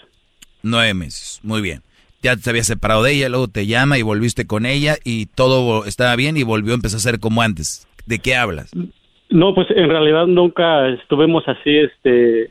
Nueve 0.62 0.92
meses. 0.94 1.38
Muy 1.42 1.60
bien. 1.60 1.82
Ya 2.22 2.36
te 2.36 2.50
habías 2.50 2.66
separado 2.66 3.02
de 3.02 3.14
ella, 3.14 3.28
luego 3.28 3.48
te 3.48 3.66
llama 3.66 3.98
y 3.98 4.02
volviste 4.02 4.46
con 4.46 4.66
ella 4.66 4.96
y 5.04 5.26
todo 5.26 5.86
estaba 5.86 6.14
bien 6.16 6.36
y 6.36 6.42
volvió 6.42 6.72
a 6.72 6.76
empezar 6.76 6.98
a 6.98 7.00
ser 7.00 7.20
como 7.20 7.42
antes. 7.42 7.88
¿De 8.06 8.18
qué 8.18 8.36
hablas? 8.36 8.70
No, 9.30 9.54
pues 9.54 9.68
en 9.70 9.88
realidad 9.88 10.26
nunca 10.26 10.88
estuvimos 10.88 11.44
así, 11.46 11.78
este, 11.78 12.50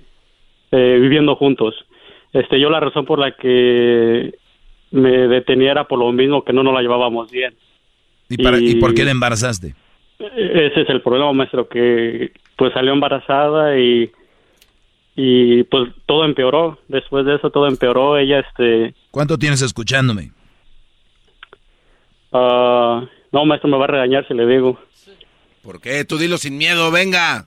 eh, 0.71 0.97
viviendo 1.01 1.35
juntos. 1.35 1.75
Este, 2.33 2.59
yo 2.59 2.69
la 2.69 2.79
razón 2.79 3.05
por 3.05 3.19
la 3.19 3.31
que 3.31 4.33
me 4.91 5.27
detenía 5.27 5.71
era 5.71 5.83
por 5.87 5.99
lo 5.99 6.11
mismo 6.11 6.43
que 6.43 6.53
no 6.53 6.63
nos 6.63 6.73
la 6.73 6.81
llevábamos 6.81 7.29
bien. 7.29 7.53
¿Y, 8.29 8.41
para, 8.41 8.59
¿Y 8.59 8.75
por 8.75 8.93
qué 8.93 9.03
la 9.03 9.11
embarazaste? 9.11 9.75
Ese 10.19 10.81
es 10.81 10.89
el 10.89 11.01
problema, 11.01 11.31
maestro, 11.31 11.67
que 11.67 12.31
pues 12.55 12.73
salió 12.73 12.93
embarazada 12.93 13.79
y 13.79 14.11
y 15.21 15.63
pues 15.63 15.91
todo 16.05 16.23
empeoró. 16.23 16.77
Después 16.87 17.25
de 17.25 17.35
eso 17.35 17.49
todo 17.49 17.67
empeoró. 17.67 18.17
Ella 18.17 18.39
este. 18.39 18.93
¿Cuánto 19.11 19.37
tienes 19.37 19.61
escuchándome? 19.61 20.31
Ah, 22.31 23.03
no, 23.31 23.45
maestro, 23.45 23.69
me 23.69 23.77
va 23.77 23.85
a 23.85 23.87
regañar 23.87 24.27
si 24.27 24.33
le 24.33 24.45
digo. 24.45 24.79
¿Por 25.63 25.81
qué? 25.81 26.05
Tú 26.05 26.17
dilo 26.17 26.37
sin 26.37 26.57
miedo, 26.57 26.91
venga. 26.91 27.45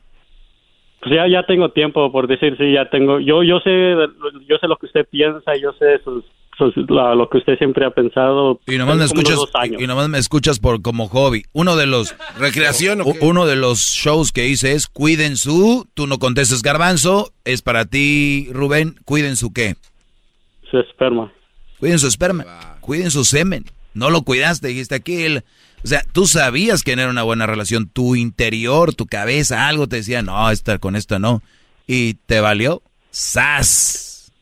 Pues 1.01 1.15
ya, 1.15 1.27
ya 1.29 1.45
tengo 1.45 1.71
tiempo 1.71 2.13
por 2.13 2.29
decir, 2.29 2.57
sí, 2.59 2.73
ya 2.73 2.89
tengo. 2.89 3.19
Yo, 3.19 3.43
yo 3.43 3.59
sé, 3.61 3.95
yo 4.49 4.57
sé 4.59 4.69
lo 4.69 4.77
que 4.77 4.87
usted 4.87 5.07
piensa, 5.11 5.53
yo 5.61 5.73
sé 5.73 6.01
sus, 6.05 6.25
lo 6.87 7.29
que 7.29 7.39
usted 7.39 7.59
siempre 7.59 7.85
ha 7.85 7.91
pensado. 7.91 8.61
Y 8.69 8.77
nomás 8.77 8.97
me 8.97 9.05
escuchas, 9.05 9.39
y 9.79 9.87
nomás 9.87 10.09
me 10.09 10.19
escuchas 10.19 10.61
por 10.61 10.81
como 10.81 11.09
hobby. 11.09 11.45
Uno 11.53 11.75
de 11.75 11.87
los 11.87 12.15
recreación, 12.39 13.01
uno 13.21 13.47
de 13.47 13.57
los 13.57 13.79
shows 13.81 14.31
que 14.31 14.47
hice 14.47 14.73
es 14.73 14.87
cuiden 14.87 15.37
su. 15.37 15.89
Tú 15.95 16.07
no 16.07 16.19
contestes 16.19 16.63
garbanzo. 16.63 17.33
Es 17.45 17.63
para 17.63 17.85
ti, 17.85 18.49
Rubén. 18.53 18.95
Cuiden 19.05 19.37
su 19.37 19.53
qué. 19.53 19.75
Su 20.71 20.79
esperma. 20.79 21.33
Cuiden 21.83 21.99
su 21.99 22.07
esperma. 22.07 22.45
Cuiden 22.81 23.11
su 23.11 23.25
semen. 23.25 23.65
No 23.93 24.09
lo 24.09 24.23
cuidaste, 24.23 24.69
dijiste 24.69 24.95
aquí 24.95 25.25
el 25.25 25.43
o 25.83 25.89
sea, 25.89 26.03
tú 26.13 26.27
sabías 26.27 26.85
que 26.85 26.95
no 26.95 27.03
era 27.03 27.11
una 27.11 27.25
buena 27.25 27.45
relación. 27.45 27.89
Tu 27.93 28.15
interior, 28.15 28.95
tu 28.95 29.07
cabeza, 29.07 29.67
algo 29.67 29.89
te 29.89 29.97
decía, 29.97 30.23
no, 30.23 30.49
estar 30.49 30.79
con 30.79 30.95
esto 30.95 31.19
no. 31.19 31.41
Y 31.89 32.15
te 32.15 32.41
valió. 32.41 32.83
¡Sas! 33.11 34.33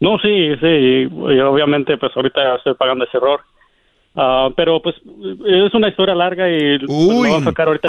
No, 0.00 0.18
sí, 0.18 0.56
sí. 0.60 1.06
obviamente, 1.06 1.96
pues 1.96 2.10
ahorita 2.16 2.56
estoy 2.56 2.74
pagando 2.74 3.04
ese 3.04 3.18
error. 3.18 3.42
Ah, 4.16 4.48
pero 4.56 4.82
pues 4.82 4.96
es 4.96 5.72
una 5.72 5.88
historia 5.88 6.16
larga 6.16 6.48
y 6.48 6.84
Uy. 6.88 7.30
a 7.30 7.44
sacar 7.44 7.68
ahorita 7.68 7.88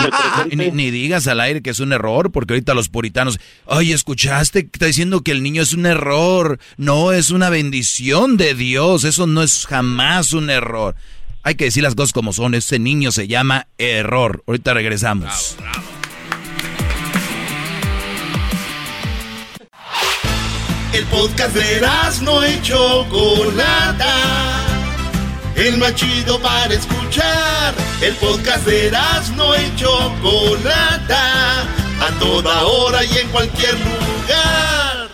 en 0.52 0.62
el 0.62 0.72
Ni, 0.72 0.72
ni, 0.72 0.92
digas 0.92 1.28
al 1.28 1.40
aire 1.40 1.62
que 1.62 1.72
es 1.72 1.80
un 1.80 1.94
error, 1.94 2.32
porque 2.32 2.54
ahorita 2.54 2.76
los 2.76 2.90
puritanos, 2.90 3.40
ay, 3.68 3.92
¿escuchaste? 3.92 4.60
Está 4.60 4.86
diciendo 4.86 5.22
que 5.22 5.32
el 5.32 5.42
niño 5.42 5.64
es 5.64 5.74
un 5.74 5.88
error. 5.88 6.60
No, 6.78 7.12
es 7.12 7.32
una 7.32 7.50
bendición 7.50 8.38
de 8.38 8.54
Dios. 8.54 9.04
Eso 9.04 9.26
no 9.26 9.42
es 9.42 9.66
jamás 9.66 10.34
un 10.34 10.52
error. 10.52 10.96
Hay 11.44 11.56
que 11.56 11.66
decir 11.66 11.82
las 11.82 11.96
cosas 11.96 12.14
como 12.14 12.34
son. 12.34 12.54
Ese 12.54 12.78
niño 12.78 13.12
se 13.12 13.28
llama 13.28 13.66
error. 13.80 14.44
Ahorita 14.46 14.76
regresamos. 14.76 15.58
El 20.94 21.06
podcast 21.06 21.56
de 21.56 21.82
no 22.24 22.44
hecho 22.44 23.08
Chocolata. 23.10 24.71
El 25.56 25.78
más 25.78 25.96
chido 25.96 26.40
para 26.42 26.74
escuchar. 26.74 27.74
El 28.02 28.16
podcast 28.16 28.66
de 28.66 28.92
no 29.36 29.54
hecho 29.54 30.16
Chocolata. 30.22 31.62
A 31.62 32.20
toda 32.20 32.64
hora 32.64 33.04
y 33.04 33.18
en 33.18 33.30
cualquier 33.30 33.74
lugar. 33.80 35.10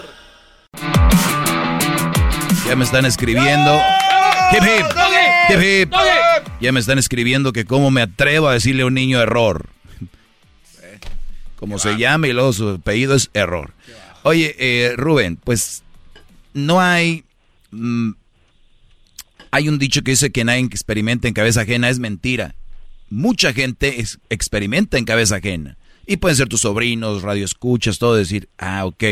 Ya 2.66 2.76
me 2.76 2.84
están 2.84 3.06
escribiendo. 3.06 3.82
Hip 4.52 4.64
hip. 4.64 5.62
Hip 5.62 5.94
Ya 6.62 6.72
me 6.72 6.80
están 6.80 7.00
escribiendo 7.00 7.52
que 7.52 7.66
cómo 7.66 7.92
me 7.92 8.02
atrevo 8.02 8.48
a 8.48 8.54
decirle 8.54 8.84
a 8.84 8.86
un 8.86 8.94
niño 8.94 9.20
error. 9.20 9.66
Como 11.58 11.80
se 11.80 11.98
llama 11.98 12.28
y 12.28 12.34
luego 12.34 12.54
su 12.54 12.70
apellido 12.70 13.16
es 13.16 13.30
error. 13.34 13.74
Oye, 14.24 14.56
eh, 14.60 14.94
Rubén, 14.96 15.38
pues 15.38 15.84
no 16.54 16.80
hay... 16.80 17.24
Mm, 17.72 18.12
hay 19.52 19.69
un 19.69 19.80
dicho 19.80 20.02
que 20.02 20.11
dice 20.11 20.32
que 20.32 20.44
nadie 20.44 20.61
experimenta 20.61 21.28
en 21.28 21.34
cabeza 21.34 21.61
ajena, 21.61 21.90
es 21.90 21.99
mentira. 21.99 22.56
Mucha 23.10 23.53
gente 23.53 24.03
experimenta 24.30 24.98
en 24.98 25.06
cabeza 25.06 25.38
ajena. 25.38 25.78
Y 26.06 26.18
pueden 26.18 26.38
ser 26.38 26.48
tus 26.48 26.61
sobrinos, 26.61 27.22
radioescuchas, 27.22 27.99
todo 27.99 28.15
decir, 28.15 28.49
ah, 28.57 28.86
ok, 28.86 29.03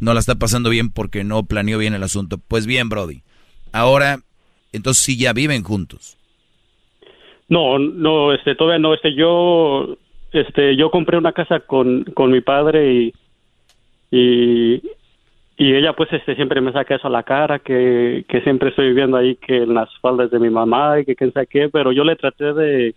no 0.00 0.14
la 0.14 0.20
está 0.20 0.34
pasando 0.34 0.70
bien 0.70 0.90
porque 0.90 1.24
no 1.24 1.44
planeó 1.44 1.78
bien 1.78 1.94
el 1.94 2.02
asunto. 2.02 2.38
Pues 2.38 2.66
bien, 2.66 2.88
Brody. 2.88 3.22
Ahora 3.72 4.20
entonces 4.72 5.02
sí 5.02 5.16
ya 5.16 5.32
viven 5.32 5.62
juntos. 5.62 6.16
No, 7.48 7.78
no, 7.78 8.32
este, 8.32 8.54
todavía 8.54 8.78
no, 8.78 8.94
este, 8.94 9.14
yo, 9.14 9.96
este, 10.32 10.76
yo 10.76 10.90
compré 10.90 11.18
una 11.18 11.32
casa 11.32 11.60
con, 11.60 12.04
con 12.04 12.30
mi 12.30 12.40
padre 12.40 13.12
y, 14.10 14.82
ella 15.74 15.92
pues 15.92 16.12
este 16.12 16.34
siempre 16.34 16.60
me 16.60 16.72
saca 16.72 16.94
eso 16.96 17.08
a 17.08 17.10
la 17.10 17.22
cara, 17.22 17.58
que, 17.58 18.24
que 18.28 18.40
siempre 18.40 18.70
estoy 18.70 18.88
viviendo 18.88 19.16
ahí 19.16 19.36
que 19.36 19.58
en 19.58 19.74
las 19.74 19.88
faldas 20.00 20.30
de 20.30 20.38
mi 20.38 20.50
mamá 20.50 21.00
y 21.00 21.04
que 21.04 21.14
quién 21.14 21.32
sabe 21.32 21.46
qué, 21.46 21.68
pero 21.68 21.92
yo 21.92 22.04
le 22.04 22.16
traté 22.16 22.52
de, 22.52 22.94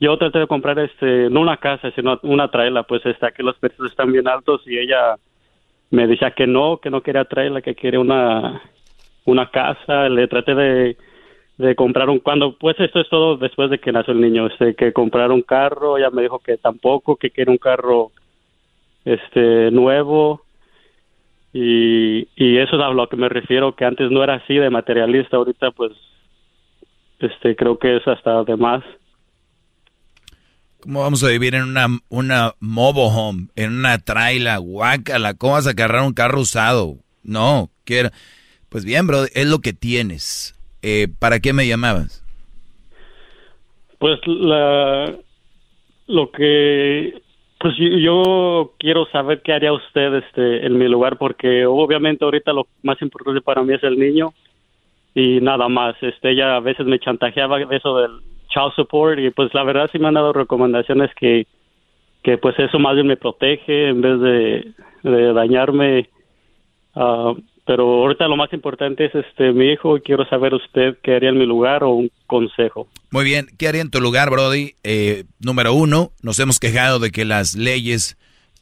yo 0.00 0.16
traté 0.16 0.40
de 0.40 0.46
comprar 0.46 0.78
este, 0.78 1.28
no 1.30 1.40
una 1.40 1.58
casa, 1.58 1.90
sino 1.92 2.18
una 2.22 2.50
traila, 2.50 2.82
pues 2.84 3.04
está 3.06 3.30
que 3.30 3.42
los 3.42 3.56
precios 3.58 3.90
están 3.90 4.10
bien 4.10 4.26
altos 4.26 4.62
y 4.66 4.78
ella 4.78 5.16
me 5.90 6.06
decía 6.06 6.32
que 6.32 6.46
no, 6.46 6.78
que 6.78 6.90
no 6.90 7.02
quería 7.02 7.24
traerla, 7.24 7.62
que 7.62 7.74
quiere 7.74 7.98
una 7.98 8.62
una 9.26 9.50
casa, 9.50 10.08
le 10.08 10.28
traté 10.28 10.54
de, 10.54 10.96
de 11.58 11.74
comprar 11.74 12.08
un 12.08 12.20
cuando 12.20 12.56
pues 12.56 12.78
esto 12.78 13.00
es 13.00 13.08
todo 13.08 13.36
después 13.36 13.70
de 13.70 13.78
que 13.78 13.92
nació 13.92 14.12
el 14.12 14.20
niño, 14.20 14.46
este 14.46 14.74
que 14.74 14.92
comprar 14.92 15.30
un 15.30 15.42
carro, 15.42 15.98
ella 15.98 16.10
me 16.10 16.22
dijo 16.22 16.38
que 16.38 16.56
tampoco, 16.56 17.16
que 17.16 17.30
quiere 17.30 17.50
un 17.50 17.58
carro 17.58 18.12
este 19.04 19.70
nuevo 19.70 20.45
y, 21.58 22.28
y 22.36 22.58
eso 22.58 22.76
es 22.76 22.82
a 22.82 22.90
lo 22.90 23.08
que 23.08 23.16
me 23.16 23.30
refiero 23.30 23.74
que 23.74 23.86
antes 23.86 24.10
no 24.10 24.22
era 24.22 24.34
así 24.34 24.54
de 24.54 24.68
materialista, 24.68 25.38
ahorita 25.38 25.70
pues 25.70 25.92
este 27.18 27.56
creo 27.56 27.78
que 27.78 27.96
es 27.96 28.06
hasta 28.06 28.44
de 28.44 28.56
más. 28.56 28.84
¿Cómo 30.80 31.00
vamos 31.00 31.24
a 31.24 31.28
vivir 31.28 31.54
en 31.54 31.62
una, 31.62 31.86
una 32.10 32.52
mobile 32.60 33.08
home, 33.10 33.48
en 33.56 33.72
una 33.72 33.98
traila, 33.98 34.58
guácala? 34.58 35.32
¿Cómo 35.34 35.54
vas 35.54 35.66
a 35.66 35.70
agarrar 35.70 36.02
un 36.02 36.12
carro 36.12 36.40
usado? 36.40 36.96
No, 37.22 37.70
quiero... 37.84 38.10
Pues 38.68 38.84
bien, 38.84 39.06
bro, 39.06 39.24
es 39.32 39.46
lo 39.46 39.60
que 39.60 39.72
tienes. 39.72 40.54
Eh, 40.82 41.08
¿Para 41.18 41.40
qué 41.40 41.52
me 41.54 41.66
llamabas? 41.66 42.22
Pues 43.98 44.20
la, 44.26 45.16
lo 46.06 46.30
que 46.32 47.22
pues 47.58 47.74
yo 47.78 48.72
quiero 48.78 49.06
saber 49.06 49.40
qué 49.42 49.52
haría 49.52 49.72
usted 49.72 50.14
este 50.14 50.66
en 50.66 50.76
mi 50.76 50.88
lugar 50.88 51.16
porque 51.16 51.64
obviamente 51.64 52.24
ahorita 52.24 52.52
lo 52.52 52.66
más 52.82 53.00
importante 53.00 53.40
para 53.40 53.62
mí 53.62 53.74
es 53.74 53.82
el 53.82 53.98
niño 53.98 54.32
y 55.14 55.40
nada 55.40 55.68
más. 55.68 55.96
Este 56.02 56.32
ella 56.32 56.56
a 56.56 56.60
veces 56.60 56.86
me 56.86 56.98
chantajeaba 56.98 57.60
eso 57.62 57.96
del 57.96 58.20
child 58.48 58.72
support 58.76 59.18
y 59.18 59.30
pues 59.30 59.52
la 59.54 59.64
verdad 59.64 59.88
sí 59.90 59.98
me 59.98 60.08
han 60.08 60.14
dado 60.14 60.32
recomendaciones 60.32 61.10
que 61.14 61.46
que 62.22 62.38
pues 62.38 62.58
eso 62.58 62.78
más 62.78 62.94
bien 62.94 63.06
me 63.06 63.16
protege 63.16 63.88
en 63.88 64.00
vez 64.00 64.20
de, 64.20 65.32
dañarme. 65.32 66.08
Uh, 66.96 67.36
pero 67.66 67.82
ahorita 68.02 68.28
lo 68.28 68.36
más 68.36 68.52
importante 68.52 69.06
es 69.06 69.14
este 69.14 69.52
mi 69.52 69.72
hijo 69.72 69.98
quiero 70.02 70.24
saber 70.28 70.54
usted 70.54 70.96
qué 71.02 71.16
haría 71.16 71.30
en 71.30 71.38
mi 71.38 71.46
lugar 71.46 71.82
o 71.82 71.90
un 71.90 72.10
consejo. 72.26 72.88
Muy 73.10 73.24
bien, 73.24 73.48
¿qué 73.58 73.66
haría 73.66 73.82
en 73.82 73.90
tu 73.90 74.00
lugar, 74.00 74.30
Brody? 74.30 74.74
Eh, 74.84 75.24
número 75.40 75.74
uno, 75.74 76.12
nos 76.22 76.38
hemos 76.38 76.60
quejado 76.60 77.00
de 77.00 77.10
que 77.10 77.24
las 77.24 77.56
leyes 77.56 78.16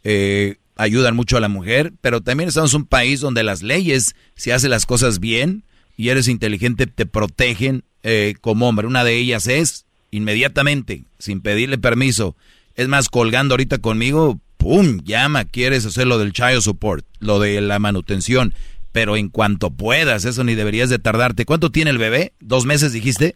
eh, 0.05 0.57
ayudan 0.77 1.15
mucho 1.15 1.37
a 1.37 1.41
la 1.41 1.49
mujer, 1.49 1.93
pero 2.01 2.23
también 2.23 2.49
estamos 2.49 2.73
en 2.73 2.81
un 2.81 2.87
país 2.87 3.21
donde 3.21 3.43
las 3.43 3.63
leyes, 3.63 4.17
si 4.37 4.51
hace 4.53 4.71
las 4.71 4.87
cosas 4.87 5.21
bien 5.21 5.65
y 5.99 6.09
eres 6.09 6.27
inteligente, 6.27 6.87
te 6.87 7.05
protegen 7.05 7.85
eh, 8.03 8.35
como 8.41 8.69
hombre. 8.69 8.87
Una 8.87 9.05
de 9.05 9.17
ellas 9.17 9.47
es 9.49 9.85
inmediatamente, 10.13 11.05
sin 11.19 11.43
pedirle 11.43 11.77
permiso. 11.77 12.37
Es 12.75 12.89
más, 12.89 13.11
colgando 13.11 13.53
ahorita 13.53 13.79
conmigo, 13.79 14.41
¡pum! 14.57 15.01
Llama, 15.05 15.45
quieres 15.45 15.85
hacer 15.85 16.07
lo 16.07 16.19
del 16.19 16.33
child 16.33 16.63
support, 16.63 17.05
lo 17.21 17.39
de 17.39 17.61
la 17.61 17.79
manutención 17.79 18.55
pero 18.95 19.17
en 19.17 19.29
cuanto 19.29 19.71
puedas, 19.71 20.25
eso 20.25 20.45
ni 20.45 20.55
deberías 20.55 20.89
de 20.89 21.01
tardarte. 21.01 21.45
¿Cuánto 21.45 21.71
tiene 21.71 21.91
el 21.91 21.99
bebé? 21.99 22.31
¿Dos 22.39 22.65
meses 22.65 22.93
dijiste? 22.93 23.35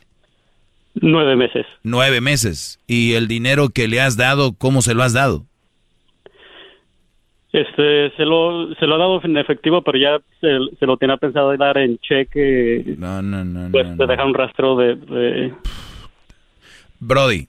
Nueve 0.94 1.35
meses. 1.35 1.66
Nueve 1.82 2.20
meses. 2.20 2.78
¿Y 2.86 3.14
el 3.14 3.26
dinero 3.26 3.70
que 3.70 3.89
le 3.89 4.01
has 4.01 4.16
dado, 4.16 4.52
cómo 4.56 4.82
se 4.82 4.94
lo 4.94 5.02
has 5.02 5.14
dado? 5.14 5.47
Este, 7.52 8.12
se 8.16 8.24
lo, 8.24 8.72
se 8.76 8.86
lo 8.86 8.94
ha 8.94 8.98
dado 8.98 9.20
en 9.24 9.36
efectivo, 9.36 9.82
pero 9.82 9.98
ya 9.98 10.20
se, 10.40 10.86
lo 10.86 10.97
tenía 10.97 11.16
pensado 11.16 11.56
dar 11.56 11.76
en 11.78 11.98
cheque. 11.98 12.94
No, 12.97 13.20
no, 13.20 13.44
no. 13.44 13.72
Pues 13.72 13.97
no, 13.97 14.06
deja 14.06 14.24
un 14.24 14.35
rastro 14.35 14.76
de... 14.76 15.52
Brody, 17.01 17.48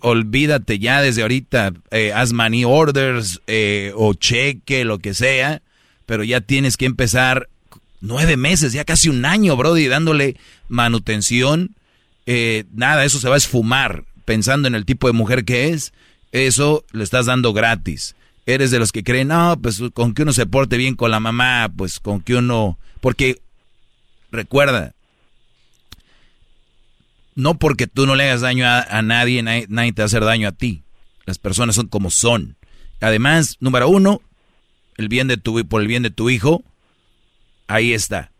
olvídate 0.00 0.78
ya 0.78 1.02
desde 1.02 1.22
ahorita, 1.22 1.72
eh, 1.90 2.12
haz 2.14 2.32
money 2.32 2.64
orders 2.64 3.42
eh, 3.46 3.92
o 3.96 4.14
cheque, 4.14 4.84
lo 4.84 4.98
que 4.98 5.12
sea, 5.12 5.62
pero 6.10 6.24
ya 6.24 6.40
tienes 6.40 6.76
que 6.76 6.86
empezar 6.86 7.48
nueve 8.00 8.36
meses, 8.36 8.72
ya 8.72 8.84
casi 8.84 9.08
un 9.08 9.24
año, 9.24 9.56
Brody, 9.56 9.86
dándole 9.86 10.36
manutención. 10.68 11.76
Eh, 12.26 12.64
nada, 12.72 13.04
eso 13.04 13.20
se 13.20 13.28
va 13.28 13.36
a 13.36 13.38
esfumar 13.38 14.02
pensando 14.24 14.66
en 14.66 14.74
el 14.74 14.84
tipo 14.84 15.06
de 15.06 15.12
mujer 15.12 15.44
que 15.44 15.68
es. 15.68 15.92
Eso 16.32 16.84
le 16.90 17.04
estás 17.04 17.26
dando 17.26 17.52
gratis. 17.52 18.16
eres 18.44 18.72
de 18.72 18.80
los 18.80 18.90
que 18.90 19.04
creen, 19.04 19.28
no, 19.28 19.56
pues 19.62 19.80
con 19.94 20.12
que 20.12 20.22
uno 20.22 20.32
se 20.32 20.46
porte 20.46 20.78
bien 20.78 20.96
con 20.96 21.12
la 21.12 21.20
mamá, 21.20 21.70
pues 21.76 22.00
con 22.00 22.20
que 22.20 22.34
uno... 22.34 22.76
Porque, 23.00 23.40
recuerda, 24.32 24.96
no 27.36 27.56
porque 27.56 27.86
tú 27.86 28.04
no 28.06 28.16
le 28.16 28.24
hagas 28.24 28.40
daño 28.40 28.66
a, 28.66 29.02
nadie, 29.02 29.44
nadie, 29.44 29.66
nadie, 29.68 29.92
te 29.92 30.02
va 30.02 30.06
a 30.06 30.06
hacer 30.06 30.24
daño 30.24 30.48
a 30.48 30.52
ti. 30.52 30.82
Las 31.24 31.38
personas 31.38 31.76
son 31.76 31.86
como 31.86 32.10
son. 32.10 32.56
Además, 33.00 33.58
número 33.60 33.88
uno, 33.88 34.22
el 35.00 35.08
bien 35.08 35.28
de 35.28 35.38
tu, 35.38 35.66
por 35.66 35.80
el 35.80 35.88
bien 35.88 36.02
de 36.02 36.10
tu 36.10 36.28
hijo, 36.28 36.62
ahí 37.66 37.92
está, 37.94 38.30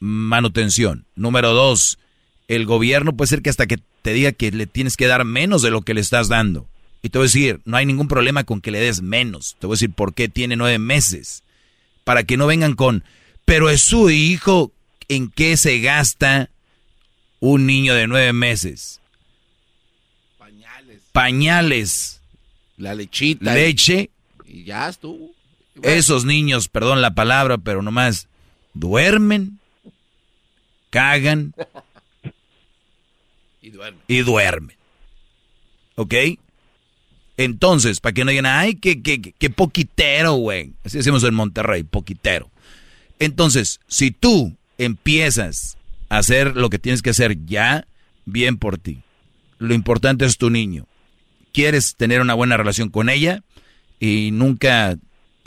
manutención. 0.00 1.06
Número 1.14 1.54
dos, 1.54 1.98
el 2.48 2.66
gobierno 2.66 3.16
puede 3.16 3.28
ser 3.28 3.40
que 3.40 3.50
hasta 3.50 3.66
que 3.66 3.78
te 4.02 4.12
diga 4.12 4.32
que 4.32 4.50
le 4.50 4.66
tienes 4.66 4.96
que 4.96 5.06
dar 5.06 5.24
menos 5.24 5.62
de 5.62 5.70
lo 5.70 5.82
que 5.82 5.94
le 5.94 6.00
estás 6.00 6.28
dando. 6.28 6.66
Y 7.02 7.10
te 7.10 7.18
voy 7.18 7.26
a 7.26 7.28
decir, 7.28 7.60
no 7.64 7.76
hay 7.76 7.86
ningún 7.86 8.08
problema 8.08 8.42
con 8.42 8.60
que 8.60 8.72
le 8.72 8.80
des 8.80 9.00
menos. 9.00 9.56
Te 9.60 9.68
voy 9.68 9.74
a 9.74 9.76
decir 9.76 9.92
por 9.92 10.12
qué 10.12 10.28
tiene 10.28 10.56
nueve 10.56 10.80
meses. 10.80 11.44
Para 12.02 12.24
que 12.24 12.36
no 12.36 12.48
vengan 12.48 12.74
con, 12.74 13.04
pero 13.44 13.70
es 13.70 13.80
su 13.80 14.10
hijo, 14.10 14.72
¿en 15.06 15.30
qué 15.30 15.56
se 15.56 15.78
gasta 15.78 16.50
un 17.38 17.64
niño 17.64 17.94
de 17.94 18.08
nueve 18.08 18.32
meses? 18.32 19.00
Pañales. 20.36 21.02
Pañales. 21.12 22.20
La 22.76 22.94
lechita. 22.94 23.54
Leche. 23.54 24.10
Y 24.46 24.64
ya 24.64 24.88
estuvo. 24.88 25.37
Esos 25.82 26.24
niños, 26.24 26.68
perdón 26.68 27.02
la 27.02 27.14
palabra, 27.14 27.58
pero 27.58 27.82
nomás 27.82 28.28
duermen, 28.74 29.58
cagan 30.90 31.54
y 33.62 33.70
duermen. 33.70 34.02
Y 34.08 34.18
duermen. 34.18 34.76
¿Ok? 35.96 36.14
Entonces, 37.36 38.00
para 38.00 38.12
que 38.12 38.24
no 38.24 38.30
digan, 38.30 38.46
ay, 38.46 38.74
qué, 38.74 39.02
qué, 39.02 39.20
qué 39.20 39.50
poquitero, 39.50 40.34
güey. 40.34 40.72
Así 40.84 40.98
decimos 40.98 41.22
en 41.24 41.34
Monterrey, 41.34 41.84
poquitero. 41.84 42.50
Entonces, 43.18 43.80
si 43.86 44.10
tú 44.10 44.56
empiezas 44.76 45.76
a 46.08 46.18
hacer 46.18 46.56
lo 46.56 46.70
que 46.70 46.78
tienes 46.78 47.02
que 47.02 47.10
hacer 47.10 47.44
ya, 47.46 47.86
bien 48.24 48.58
por 48.58 48.78
ti. 48.78 49.02
Lo 49.58 49.74
importante 49.74 50.24
es 50.24 50.38
tu 50.38 50.50
niño. 50.50 50.86
Quieres 51.52 51.96
tener 51.96 52.20
una 52.20 52.34
buena 52.34 52.56
relación 52.56 52.90
con 52.90 53.08
ella 53.08 53.42
y 53.98 54.30
nunca 54.32 54.96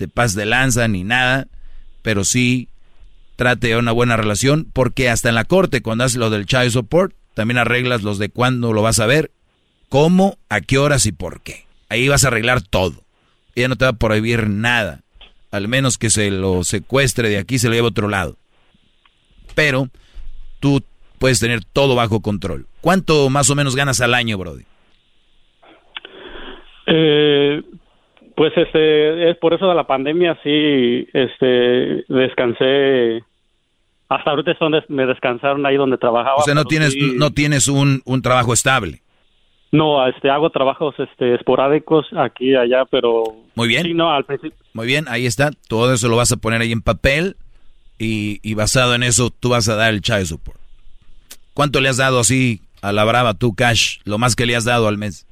te 0.01 0.07
pases 0.07 0.35
de 0.35 0.47
lanza 0.47 0.87
ni 0.87 1.03
nada, 1.03 1.45
pero 2.01 2.23
sí 2.23 2.69
trate 3.35 3.77
una 3.77 3.91
buena 3.91 4.17
relación, 4.17 4.65
porque 4.73 5.11
hasta 5.11 5.29
en 5.29 5.35
la 5.35 5.45
corte, 5.45 5.83
cuando 5.83 6.05
haces 6.05 6.17
lo 6.17 6.31
del 6.31 6.47
child 6.47 6.71
support, 6.71 7.13
también 7.35 7.59
arreglas 7.59 8.01
los 8.01 8.17
de 8.17 8.29
cuándo 8.29 8.73
lo 8.73 8.81
vas 8.81 8.99
a 8.99 9.05
ver, 9.05 9.29
cómo, 9.89 10.39
a 10.49 10.61
qué 10.61 10.79
horas 10.79 11.05
y 11.05 11.11
por 11.11 11.41
qué. 11.41 11.67
Ahí 11.87 12.07
vas 12.07 12.23
a 12.23 12.29
arreglar 12.29 12.63
todo. 12.63 13.03
Ella 13.53 13.67
no 13.67 13.75
te 13.75 13.85
va 13.85 13.91
a 13.91 13.93
prohibir 13.93 14.49
nada. 14.49 15.01
Al 15.51 15.67
menos 15.67 15.99
que 15.99 16.09
se 16.09 16.31
lo 16.31 16.63
secuestre 16.63 17.29
de 17.29 17.37
aquí, 17.37 17.59
se 17.59 17.67
lo 17.67 17.75
lleve 17.75 17.85
a 17.85 17.89
otro 17.89 18.07
lado. 18.07 18.37
Pero 19.53 19.87
tú 20.59 20.83
puedes 21.19 21.39
tener 21.39 21.63
todo 21.63 21.93
bajo 21.93 22.21
control. 22.21 22.65
¿Cuánto 22.81 23.29
más 23.29 23.51
o 23.51 23.55
menos 23.55 23.75
ganas 23.75 24.01
al 24.01 24.15
año, 24.15 24.39
Brody? 24.39 24.63
Eh, 26.87 27.61
pues 28.35 28.53
este, 28.55 29.29
es 29.29 29.37
por 29.37 29.53
eso 29.53 29.67
de 29.67 29.75
la 29.75 29.87
pandemia 29.87 30.37
sí, 30.43 31.07
este, 31.13 32.05
descansé. 32.07 33.23
Hasta 34.09 34.31
ahorita 34.31 34.51
es 34.51 34.59
donde 34.59 34.83
me 34.89 35.05
descansaron 35.05 35.65
ahí 35.65 35.77
donde 35.77 35.97
trabajaba. 35.97 36.35
O 36.35 36.41
sea, 36.41 36.53
no 36.53 36.65
tienes, 36.65 36.95
no 36.97 37.31
tienes 37.31 37.67
un, 37.67 38.01
un 38.05 38.21
trabajo 38.21 38.53
estable. 38.53 39.01
No, 39.71 40.05
este, 40.05 40.29
hago 40.29 40.49
trabajos 40.49 40.95
este, 40.99 41.35
esporádicos 41.35 42.05
aquí 42.17 42.51
y 42.51 42.55
allá, 42.55 42.83
pero... 42.85 43.23
Muy 43.55 43.69
bien. 43.69 43.83
Sí, 43.83 43.93
no, 43.93 44.11
al 44.11 44.25
principio... 44.25 44.57
Muy 44.73 44.85
bien, 44.85 45.05
ahí 45.07 45.25
está. 45.25 45.51
Todo 45.69 45.93
eso 45.93 46.09
lo 46.09 46.17
vas 46.17 46.31
a 46.33 46.37
poner 46.37 46.59
ahí 46.59 46.73
en 46.73 46.81
papel 46.81 47.37
y, 47.97 48.39
y, 48.43 48.53
basado 48.53 48.95
en 48.95 49.03
eso 49.03 49.29
tú 49.29 49.49
vas 49.49 49.69
a 49.69 49.75
dar 49.75 49.93
el 49.93 50.01
child 50.01 50.25
support. 50.25 50.59
¿Cuánto 51.53 51.79
le 51.79 51.87
has 51.87 51.97
dado 51.97 52.19
así 52.19 52.61
a 52.81 52.91
la 52.91 53.05
brava 53.05 53.33
tú, 53.33 53.55
Cash? 53.55 53.99
Lo 54.03 54.17
más 54.17 54.35
que 54.35 54.45
le 54.45 54.57
has 54.57 54.65
dado 54.65 54.89
al 54.89 54.97
mes. 54.97 55.25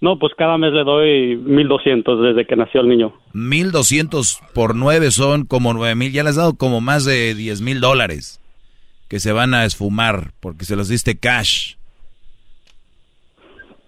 No, 0.00 0.18
pues 0.18 0.32
cada 0.36 0.56
mes 0.56 0.72
le 0.72 0.82
doy 0.82 1.36
1200 1.36 2.22
desde 2.22 2.46
que 2.46 2.56
nació 2.56 2.80
el 2.80 2.88
niño. 2.88 3.12
1200 3.34 4.40
por 4.54 4.74
9 4.74 5.10
son 5.10 5.44
como 5.44 5.74
9000. 5.74 6.12
Ya 6.12 6.22
le 6.22 6.30
has 6.30 6.36
dado 6.36 6.54
como 6.54 6.80
más 6.80 7.04
de 7.04 7.34
10 7.34 7.60
mil 7.60 7.80
dólares 7.80 8.40
que 9.08 9.20
se 9.20 9.32
van 9.32 9.52
a 9.52 9.64
esfumar 9.64 10.32
porque 10.40 10.64
se 10.64 10.76
los 10.76 10.88
diste 10.88 11.18
cash. 11.18 11.74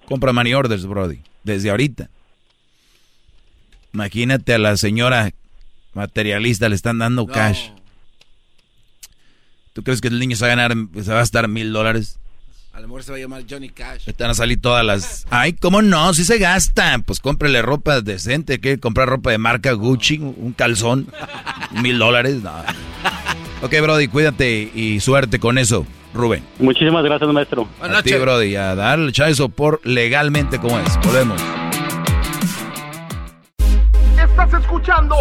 Compra 0.04 0.32
money 0.32 0.52
orders, 0.52 0.84
Brody, 0.84 1.20
desde 1.44 1.70
ahorita. 1.70 2.10
Imagínate 3.94 4.52
a 4.52 4.58
la 4.58 4.76
señora 4.76 5.32
materialista 5.94 6.68
le 6.68 6.74
están 6.74 6.98
dando 6.98 7.26
cash. 7.26 7.70
¿Tú 9.72 9.82
crees 9.82 10.00
que 10.00 10.08
el 10.08 10.18
niño 10.18 10.36
se 10.36 10.44
va 10.44 10.52
a 10.52 10.56
ganar, 10.56 10.76
se 11.02 11.10
va 11.10 11.16
a 11.16 11.20
gastar 11.20 11.48
mil 11.48 11.72
dólares? 11.72 12.18
A 12.82 12.84
lo 12.84 12.88
mejor 12.88 13.04
se 13.04 13.12
va 13.12 13.16
a 13.16 13.20
llamar 13.20 13.44
Johnny 13.48 13.68
Cash. 13.68 14.08
Están 14.08 14.30
a 14.30 14.34
salir 14.34 14.60
todas 14.60 14.84
las. 14.84 15.24
Ay, 15.30 15.52
¿cómo 15.52 15.82
no? 15.82 16.12
Si 16.14 16.24
se 16.24 16.38
gasta. 16.38 16.98
Pues 17.06 17.20
cómprele 17.20 17.62
ropa 17.62 18.00
decente. 18.00 18.58
¿Qué? 18.58 18.80
Comprar 18.80 19.08
ropa 19.08 19.30
de 19.30 19.38
marca 19.38 19.70
Gucci, 19.70 20.18
un 20.18 20.52
calzón, 20.52 21.06
mil 21.80 21.96
dólares. 22.00 22.42
No. 22.42 22.50
Ok, 23.62 23.72
Brody, 23.80 24.08
cuídate 24.08 24.68
y 24.74 24.98
suerte 24.98 25.38
con 25.38 25.58
eso. 25.58 25.86
Rubén. 26.12 26.42
Muchísimas 26.58 27.04
gracias, 27.04 27.32
maestro. 27.32 27.68
Buenas 27.78 27.98
a 27.98 28.02
ti, 28.02 28.14
Brody, 28.14 28.56
a 28.56 28.74
darle 28.74 29.12
el 29.16 29.50
por 29.52 29.80
legalmente 29.84 30.58
como 30.58 30.80
es. 30.80 30.98
Volvemos. 31.04 31.40
Estás 34.18 34.60
escuchando 34.60 35.14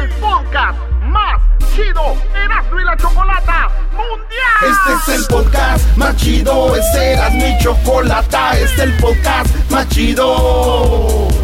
el 0.00 0.08
podcast 0.18 0.80
más 1.04 1.53
chido 1.74 2.16
Erasmo 2.34 2.80
y 2.80 2.84
la 2.84 2.96
Chocolata 2.96 3.68
Mundial. 3.92 4.78
Este 4.96 5.12
es 5.12 5.18
el 5.18 5.26
podcast 5.26 5.96
más 5.96 6.16
chido, 6.16 6.76
este 6.76 7.12
Erasmo 7.12 7.46
y 7.46 7.58
Chocolata, 7.62 8.52
este 8.52 8.64
es 8.64 8.78
el 8.78 8.96
podcast 8.98 9.70
más 9.70 9.88
chido 9.88 11.43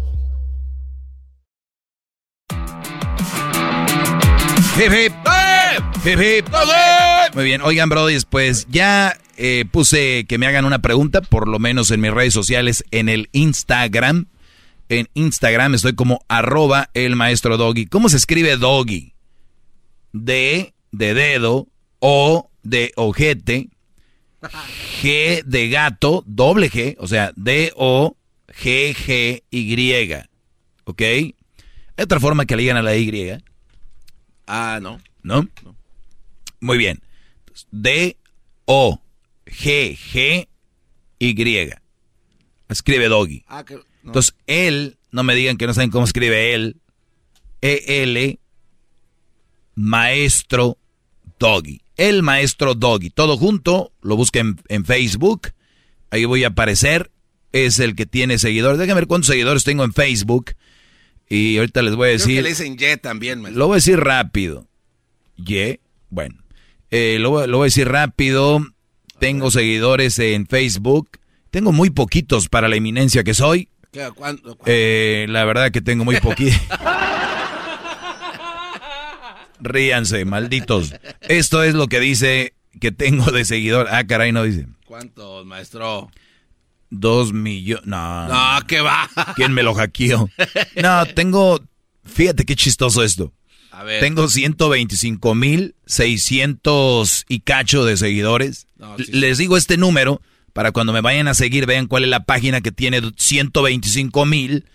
Muy 7.35 7.43
bien, 7.43 7.61
oigan, 7.61 7.87
Brody, 7.87 8.17
pues 8.27 8.65
ya 8.67 9.15
eh, 9.37 9.65
puse 9.69 10.25
que 10.27 10.39
me 10.39 10.47
hagan 10.47 10.65
una 10.65 10.79
pregunta, 10.79 11.21
por 11.21 11.47
lo 11.47 11.59
menos 11.59 11.91
en 11.91 12.01
mis 12.01 12.11
redes 12.11 12.33
sociales, 12.33 12.83
en 12.89 13.07
el 13.07 13.29
Instagram. 13.31 14.25
En 14.89 15.07
Instagram 15.13 15.75
estoy 15.75 15.93
como 15.93 16.25
arroba 16.27 16.89
el 16.95 17.15
maestro 17.15 17.57
doggy. 17.57 17.85
¿Cómo 17.85 18.09
se 18.09 18.17
escribe 18.17 18.57
doggy? 18.57 19.13
D 20.13 20.73
de 20.91 21.13
dedo, 21.13 21.67
O 21.99 22.49
de 22.63 22.91
ojete, 22.95 23.69
G 25.03 25.43
de 25.43 25.69
gato, 25.69 26.23
doble 26.25 26.71
G, 26.71 26.95
o 26.97 27.07
sea, 27.07 27.31
D 27.35 27.71
O 27.75 28.17
G 28.47 28.95
G 28.95 29.43
Y. 29.51 30.13
¿Ok? 30.85 31.01
Hay 31.01 31.35
otra 31.99 32.19
forma 32.19 32.47
que 32.47 32.55
le 32.55 32.63
digan 32.63 32.77
a 32.77 32.81
la 32.81 32.95
Y. 32.95 33.37
Ah, 34.47 34.79
no. 34.81 34.99
¿No? 35.23 35.47
Muy 36.59 36.77
bien. 36.77 37.01
D, 37.71 38.17
O, 38.65 38.99
G, 39.45 39.97
G, 39.97 40.47
Y. 41.19 41.71
Escribe 42.69 43.07
Doggy. 43.09 43.43
Ah, 43.47 43.65
Entonces, 44.03 44.35
él, 44.47 44.97
no 45.11 45.23
me 45.23 45.35
digan 45.35 45.57
que 45.57 45.67
no 45.67 45.73
saben 45.73 45.91
cómo 45.91 46.05
escribe 46.05 46.53
él. 46.53 46.77
E-L, 47.61 48.39
maestro 49.75 50.77
Doggy. 51.37 51.81
El 51.97 52.23
maestro 52.23 52.73
Doggy. 52.75 53.09
Todo 53.09 53.37
junto, 53.37 53.91
lo 54.01 54.15
busquen 54.15 54.59
en 54.69 54.85
Facebook. 54.85 55.53
Ahí 56.09 56.25
voy 56.25 56.43
a 56.43 56.49
aparecer. 56.49 57.11
Es 57.51 57.79
el 57.79 57.95
que 57.95 58.05
tiene 58.05 58.39
seguidores. 58.39 58.79
Déjenme 58.79 59.01
ver 59.01 59.07
cuántos 59.07 59.27
seguidores 59.27 59.63
tengo 59.63 59.83
en 59.83 59.93
Facebook. 59.93 60.53
Y 61.33 61.57
ahorita 61.59 61.81
les 61.81 61.95
voy 61.95 62.09
a 62.09 62.11
decir. 62.11 62.35
que 62.35 62.41
le 62.41 62.49
dicen 62.49 62.75
Y 62.77 62.97
también, 62.97 63.41
Lo 63.55 63.67
voy 63.67 63.75
a 63.75 63.77
decir 63.77 63.97
rápido. 63.97 64.67
Y, 65.37 65.79
bueno. 66.09 66.35
Eh, 66.89 67.19
lo, 67.21 67.29
voy 67.29 67.61
a 67.61 67.63
decir 67.63 67.87
rápido. 67.87 68.59
Tengo 69.17 69.49
seguidores 69.49 70.19
en 70.19 70.45
Facebook. 70.45 71.09
Tengo 71.49 71.71
muy 71.71 71.89
poquitos 71.89 72.49
para 72.49 72.67
la 72.67 72.75
eminencia 72.75 73.23
que 73.23 73.33
soy. 73.33 73.69
¿Cuánto, 74.13 74.57
Eh, 74.65 75.25
la 75.29 75.45
verdad 75.45 75.71
que 75.71 75.79
tengo 75.79 76.03
muy 76.03 76.19
poquitos. 76.19 76.59
Ríanse, 79.61 80.25
malditos. 80.25 80.93
Esto 81.21 81.63
es 81.63 81.75
lo 81.75 81.87
que 81.87 82.01
dice 82.01 82.55
que 82.81 82.91
tengo 82.91 83.31
de 83.31 83.45
seguidor. 83.45 83.87
Ah, 83.89 84.05
caray, 84.05 84.33
no 84.33 84.43
dice. 84.43 84.67
¿Cuántos, 84.85 85.45
maestro? 85.45 86.11
Dos 86.91 87.31
millones. 87.31 87.85
No. 87.87 88.27
No, 88.27 88.67
¿qué 88.67 88.81
va? 88.81 89.09
¿Quién 89.35 89.53
me 89.53 89.63
lo 89.63 89.73
hackeó? 89.73 90.29
No, 90.81 91.05
tengo. 91.07 91.61
Fíjate 92.03 92.45
qué 92.45 92.55
chistoso 92.55 93.01
esto. 93.01 93.33
A 93.71 93.83
ver. 93.83 94.01
Tengo 94.01 94.27
125 94.27 95.33
mil 95.33 95.75
600 95.85 97.25
y 97.29 97.39
cacho 97.39 97.85
de 97.85 97.95
seguidores. 97.95 98.67
No, 98.77 98.97
sí, 98.97 99.05
sí. 99.05 99.11
Les 99.13 99.37
digo 99.37 99.55
este 99.55 99.77
número 99.77 100.21
para 100.51 100.73
cuando 100.73 100.91
me 100.91 100.99
vayan 100.99 101.29
a 101.29 101.33
seguir 101.33 101.65
vean 101.65 101.87
cuál 101.87 102.03
es 102.03 102.09
la 102.09 102.25
página 102.25 102.59
que 102.59 102.73
tiene 102.73 103.01
125 103.15 104.25
mil 104.25 104.65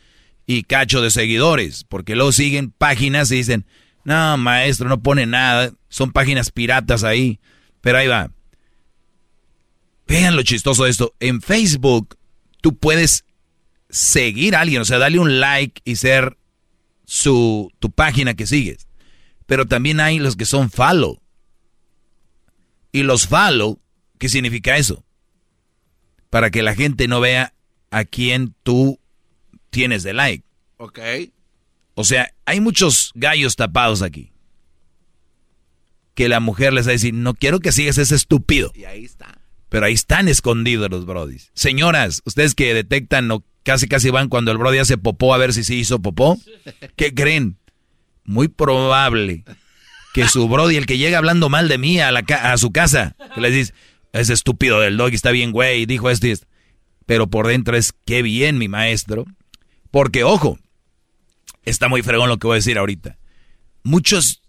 y 0.47 0.63
cacho 0.63 1.03
de 1.03 1.11
seguidores. 1.11 1.85
Porque 1.85 2.17
luego 2.17 2.33
siguen 2.33 2.71
páginas 2.71 3.31
y 3.31 3.37
dicen, 3.37 3.67
no, 4.05 4.39
maestro, 4.39 4.89
no 4.89 5.03
pone 5.03 5.27
nada. 5.27 5.73
Son 5.91 6.13
páginas 6.13 6.51
piratas 6.51 7.05
ahí. 7.05 7.41
Pero 7.83 7.99
ahí 7.99 8.07
va. 8.07 8.31
Vean 10.07 10.37
lo 10.37 10.43
chistoso 10.43 10.85
de 10.85 10.91
esto. 10.91 11.15
En 11.21 11.41
Facebook 11.43 12.17
tú 12.61 12.77
puedes 12.77 13.25
seguir 13.91 14.55
a 14.55 14.61
alguien, 14.61 14.83
o 14.83 14.85
sea, 14.85 14.99
darle 14.99 15.19
un 15.19 15.41
like 15.41 15.81
y 15.85 15.97
ser 15.97 16.37
su 17.05 17.71
tu 17.79 17.91
página 17.91 18.35
que 18.35 18.47
sigues. 18.47 18.87
Pero 19.47 19.67
también 19.67 20.01
hay 20.01 20.19
los 20.19 20.37
que 20.37 20.45
son 20.45 20.71
follow. 20.71 21.21
Y 22.93 23.03
los 23.03 23.27
follow, 23.27 23.81
¿qué 24.19 24.29
significa 24.29 24.77
eso? 24.77 25.05
Para 26.31 26.51
que 26.51 26.63
la 26.63 26.75
gente 26.75 27.09
no 27.09 27.21
vea 27.21 27.55
a 27.91 28.05
quién 28.05 28.55
tú 28.63 28.99
tienes 29.71 30.03
de 30.03 30.15
like. 30.15 30.45
Ok. 30.79 30.99
O 31.95 32.05
sea, 32.05 32.35
hay 32.45 32.61
muchos 32.61 33.13
gallos 33.15 33.57
tapados 33.57 34.03
aquí. 34.03 34.33
Que 36.15 36.29
la 36.29 36.41
mujer 36.41 36.73
les 36.73 36.87
va 36.87 36.91
a 36.91 36.93
decir, 36.93 37.15
no 37.15 37.35
quiero 37.35 37.61
que 37.61 37.73
sigas 37.73 37.99
ese 37.99 38.15
estúpido. 38.15 38.73
Y 38.75 38.85
ahí 38.85 39.05
está. 39.05 39.36
Pero 39.69 39.87
ahí 39.87 39.95
están 39.95 40.29
escondidos 40.29 40.91
los 40.91 41.07
brodis. 41.07 41.51
Señoras, 41.55 42.23
ustedes 42.25 42.55
que 42.55 42.73
detectan 42.75 43.31
o 43.31 43.45
casi 43.63 43.89
casi 43.89 44.11
van 44.11 44.29
cuando 44.29 44.53
el 44.53 44.59
brody 44.59 44.79
hace 44.79 44.97
popó 44.97 45.35
a 45.35 45.39
ver 45.39 45.53
si 45.53 45.65
sí 45.65 45.77
hizo 45.77 46.01
popó. 46.01 46.39
¿Qué 46.95 47.13
creen? 47.15 47.59
Muy 48.25 48.49
probable 48.49 49.45
que 50.15 50.29
su 50.29 50.49
brody, 50.49 50.77
el 50.77 50.87
que 50.87 50.97
llega 50.97 51.19
hablando 51.19 51.51
mal 51.51 51.69
de 51.69 51.77
mí 51.77 52.01
a, 52.01 52.57
su 52.57 52.73
casa, 52.73 53.17
que 53.35 53.41
les 53.41 53.53
dice, 53.53 53.75
ese 54.13 54.33
estúpido 54.33 54.81
del 54.81 54.97
dog 54.97 55.13
está 55.13 55.31
bien, 55.31 55.53
güey, 55.53 55.85
dijo 55.85 56.09
esto 56.09 56.27
y 56.27 56.31
esto. 56.31 56.47
Pero 57.05 57.27
por 57.27 57.47
dentro 57.47 57.77
es, 57.77 57.93
qué 58.07 58.23
bien, 58.23 58.57
mi 58.57 58.67
maestro. 58.67 59.27
Porque, 59.91 60.25
ojo, 60.25 60.59
está 61.65 61.89
muy 61.89 62.03
fregón 62.03 62.29
lo 62.29 62.39
que 62.39 62.47
voy 62.47 62.55
a 62.55 62.57
decir 62.57 62.79
ahorita. 62.79 63.19
Muchos, 63.83 64.43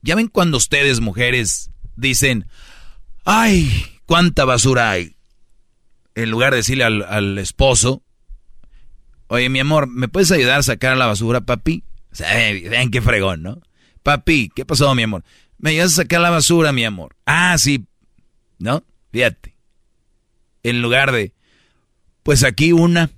ya 0.00 0.14
ven 0.14 0.28
cuando 0.28 0.56
ustedes, 0.56 1.00
mujeres, 1.00 1.70
dicen, 1.96 2.46
ay, 3.24 3.70
cuánta 4.12 4.44
basura 4.44 4.90
hay. 4.90 5.16
En 6.14 6.30
lugar 6.30 6.50
de 6.50 6.58
decirle 6.58 6.84
al, 6.84 7.02
al 7.02 7.38
esposo, 7.38 8.02
oye, 9.28 9.48
mi 9.48 9.58
amor, 9.58 9.86
¿me 9.86 10.06
puedes 10.06 10.30
ayudar 10.30 10.60
a 10.60 10.62
sacar 10.62 10.98
la 10.98 11.06
basura, 11.06 11.40
papi? 11.40 11.82
O 12.12 12.14
sea, 12.14 12.28
vean 12.68 12.90
qué 12.90 13.00
fregón, 13.00 13.42
¿no? 13.42 13.62
Papi, 14.02 14.52
¿qué 14.54 14.66
pasó, 14.66 14.94
mi 14.94 15.04
amor? 15.04 15.24
¿Me 15.56 15.70
ayudas 15.70 15.92
a 15.92 16.02
sacar 16.02 16.20
la 16.20 16.28
basura, 16.28 16.72
mi 16.72 16.84
amor? 16.84 17.16
Ah, 17.24 17.56
sí. 17.56 17.86
¿No? 18.58 18.84
Fíjate. 19.12 19.56
En 20.62 20.82
lugar 20.82 21.10
de, 21.10 21.32
pues 22.22 22.44
aquí 22.44 22.72
una. 22.72 23.08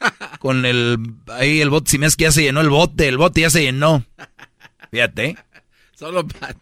Con 0.40 0.66
el, 0.66 0.98
ahí 1.28 1.60
el 1.60 1.70
bote, 1.70 1.92
si 1.92 1.98
me 1.98 2.06
es 2.06 2.16
que 2.16 2.24
ya 2.24 2.32
se 2.32 2.42
llenó 2.42 2.60
el 2.60 2.70
bote, 2.70 3.06
el 3.06 3.18
bote 3.18 3.42
ya 3.42 3.50
se 3.50 3.62
llenó. 3.62 4.04
Fíjate. 4.90 5.26
¿eh? 5.26 5.36
Solo 5.94 6.26
para... 6.26 6.56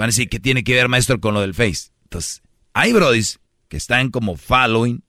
Van 0.00 0.06
a 0.06 0.12
decir 0.12 0.30
que 0.30 0.40
tiene 0.40 0.64
que 0.64 0.74
ver, 0.74 0.88
maestro, 0.88 1.20
con 1.20 1.34
lo 1.34 1.42
del 1.42 1.52
Face. 1.52 1.90
Entonces, 2.04 2.40
hay 2.72 2.92
brodis 2.94 3.38
que 3.68 3.76
están 3.76 4.10
como 4.10 4.36
following, 4.36 5.02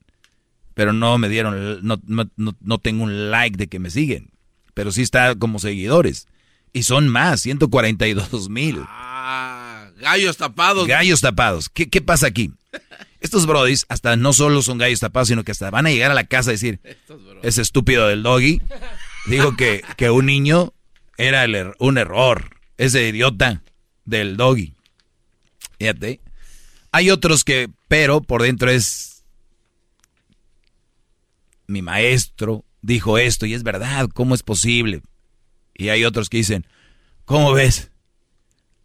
pero 0.74 0.92
no 0.92 1.16
me 1.16 1.30
dieron, 1.30 1.80
no, 1.82 1.98
no, 2.06 2.28
no, 2.60 2.78
tengo 2.78 3.02
un 3.04 3.30
like 3.30 3.56
de 3.56 3.68
que 3.68 3.78
me 3.78 3.90
siguen. 3.90 4.30
Pero 4.74 4.92
sí 4.92 5.00
está 5.00 5.34
como 5.36 5.58
seguidores. 5.58 6.28
Y 6.74 6.82
son 6.82 7.08
más, 7.08 7.40
142 7.40 8.48
mil. 8.50 8.82
Ah, 8.86 9.88
gallos 9.98 10.36
tapados. 10.36 10.86
Gallos 10.86 11.20
tapados. 11.22 11.68
¿Qué, 11.70 11.88
¿Qué 11.88 12.00
pasa 12.02 12.26
aquí? 12.26 12.52
Estos 13.20 13.46
brodis 13.46 13.86
hasta 13.88 14.16
no 14.16 14.32
solo 14.34 14.60
son 14.62 14.76
gallos 14.78 15.00
tapados, 15.00 15.28
sino 15.28 15.42
que 15.44 15.52
hasta 15.52 15.70
van 15.70 15.86
a 15.86 15.90
llegar 15.90 16.10
a 16.10 16.14
la 16.14 16.24
casa 16.24 16.50
a 16.50 16.52
decir, 16.52 16.80
ese 17.42 17.62
estúpido 17.62 18.08
del 18.08 18.22
doggy 18.22 18.60
dijo 19.26 19.56
que, 19.56 19.82
que 19.96 20.10
un 20.10 20.26
niño 20.26 20.74
era 21.16 21.44
el 21.44 21.54
er- 21.54 21.74
un 21.78 21.96
error. 21.98 22.50
Ese 22.78 23.08
idiota 23.08 23.62
del 24.04 24.36
doggy. 24.36 24.74
Fíjate. 25.82 26.20
Hay 26.92 27.10
otros 27.10 27.42
que, 27.42 27.68
pero 27.88 28.20
por 28.20 28.42
dentro 28.42 28.70
es 28.70 29.24
mi 31.66 31.82
maestro 31.82 32.64
dijo 32.82 33.18
esto 33.18 33.46
y 33.46 33.54
es 33.54 33.64
verdad, 33.64 34.08
¿cómo 34.14 34.36
es 34.36 34.44
posible? 34.44 35.02
Y 35.74 35.88
hay 35.88 36.04
otros 36.04 36.28
que 36.28 36.36
dicen, 36.36 36.66
¿cómo 37.24 37.52
ves? 37.52 37.90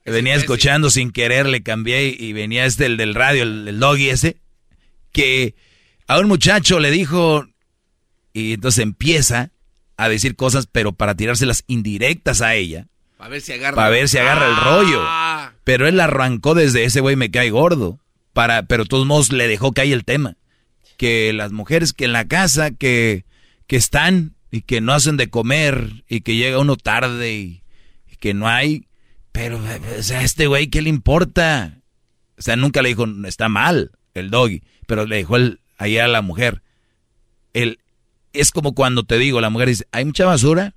Venía 0.05 0.33
escuchando 0.33 0.89
sin 0.89 1.11
querer, 1.11 1.45
le 1.45 1.61
cambié 1.61 2.07
y 2.17 2.33
venía 2.33 2.65
este 2.65 2.87
el 2.87 2.97
del 2.97 3.13
radio, 3.13 3.43
el, 3.43 3.67
el 3.67 3.79
doggy 3.79 4.09
ese, 4.09 4.37
que 5.11 5.53
a 6.07 6.19
un 6.19 6.27
muchacho 6.27 6.79
le 6.79 6.89
dijo, 6.89 7.45
y 8.33 8.53
entonces 8.53 8.81
empieza 8.81 9.51
a 9.97 10.09
decir 10.09 10.35
cosas, 10.35 10.65
pero 10.65 10.93
para 10.93 11.13
tirárselas 11.13 11.63
indirectas 11.67 12.41
a 12.41 12.55
ella, 12.55 12.87
Para 13.17 13.29
ver 13.31 13.41
si 13.41 13.51
agarra. 13.53 13.75
para 13.75 13.89
ver 13.89 14.07
si 14.09 14.17
agarra 14.17 14.47
el 14.47 14.55
rollo. 14.57 14.99
Ah, 15.01 15.53
Pero 15.63 15.87
él 15.87 15.99
arrancó 15.99 16.53
desde 16.53 16.83
ese 16.83 16.99
güey 17.01 17.15
me 17.15 17.31
cae 17.31 17.49
gordo. 17.49 17.99
Para, 18.33 18.63
pero 18.63 18.83
de 18.83 18.89
todos 18.89 19.05
modos 19.07 19.31
le 19.31 19.47
dejó 19.47 19.71
caer 19.71 19.93
el 19.93 20.05
tema. 20.05 20.37
Que 20.97 21.33
las 21.33 21.51
mujeres 21.51 21.93
que 21.93 22.05
en 22.05 22.13
la 22.13 22.27
casa, 22.27 22.71
que, 22.71 23.25
que 23.65 23.75
están 23.75 24.35
y 24.51 24.61
que 24.61 24.81
no 24.81 24.93
hacen 24.93 25.17
de 25.17 25.29
comer 25.29 26.03
y 26.07 26.21
que 26.21 26.35
llega 26.35 26.59
uno 26.59 26.75
tarde 26.77 27.33
y, 27.35 27.63
y 28.11 28.15
que 28.17 28.33
no 28.33 28.47
hay. 28.47 28.87
Pero, 29.31 29.59
o 29.97 30.03
sea, 30.03 30.19
a 30.19 30.23
este 30.23 30.47
güey, 30.47 30.67
¿qué 30.67 30.81
le 30.81 30.89
importa? 30.89 31.79
O 32.37 32.41
sea, 32.41 32.55
nunca 32.55 32.81
le 32.81 32.89
dijo, 32.89 33.05
está 33.25 33.49
mal 33.49 33.91
el 34.13 34.29
doggy, 34.29 34.63
pero 34.87 35.05
le 35.05 35.17
dejó 35.17 35.35
el, 35.37 35.59
ahí 35.77 35.97
a 35.97 36.07
la 36.07 36.21
mujer. 36.21 36.61
El, 37.53 37.79
es 38.33 38.51
como 38.51 38.73
cuando 38.73 39.03
te 39.03 39.17
digo, 39.17 39.41
la 39.41 39.49
mujer 39.49 39.69
dice, 39.69 39.87
¿hay 39.91 40.05
mucha 40.05 40.25
basura? 40.25 40.73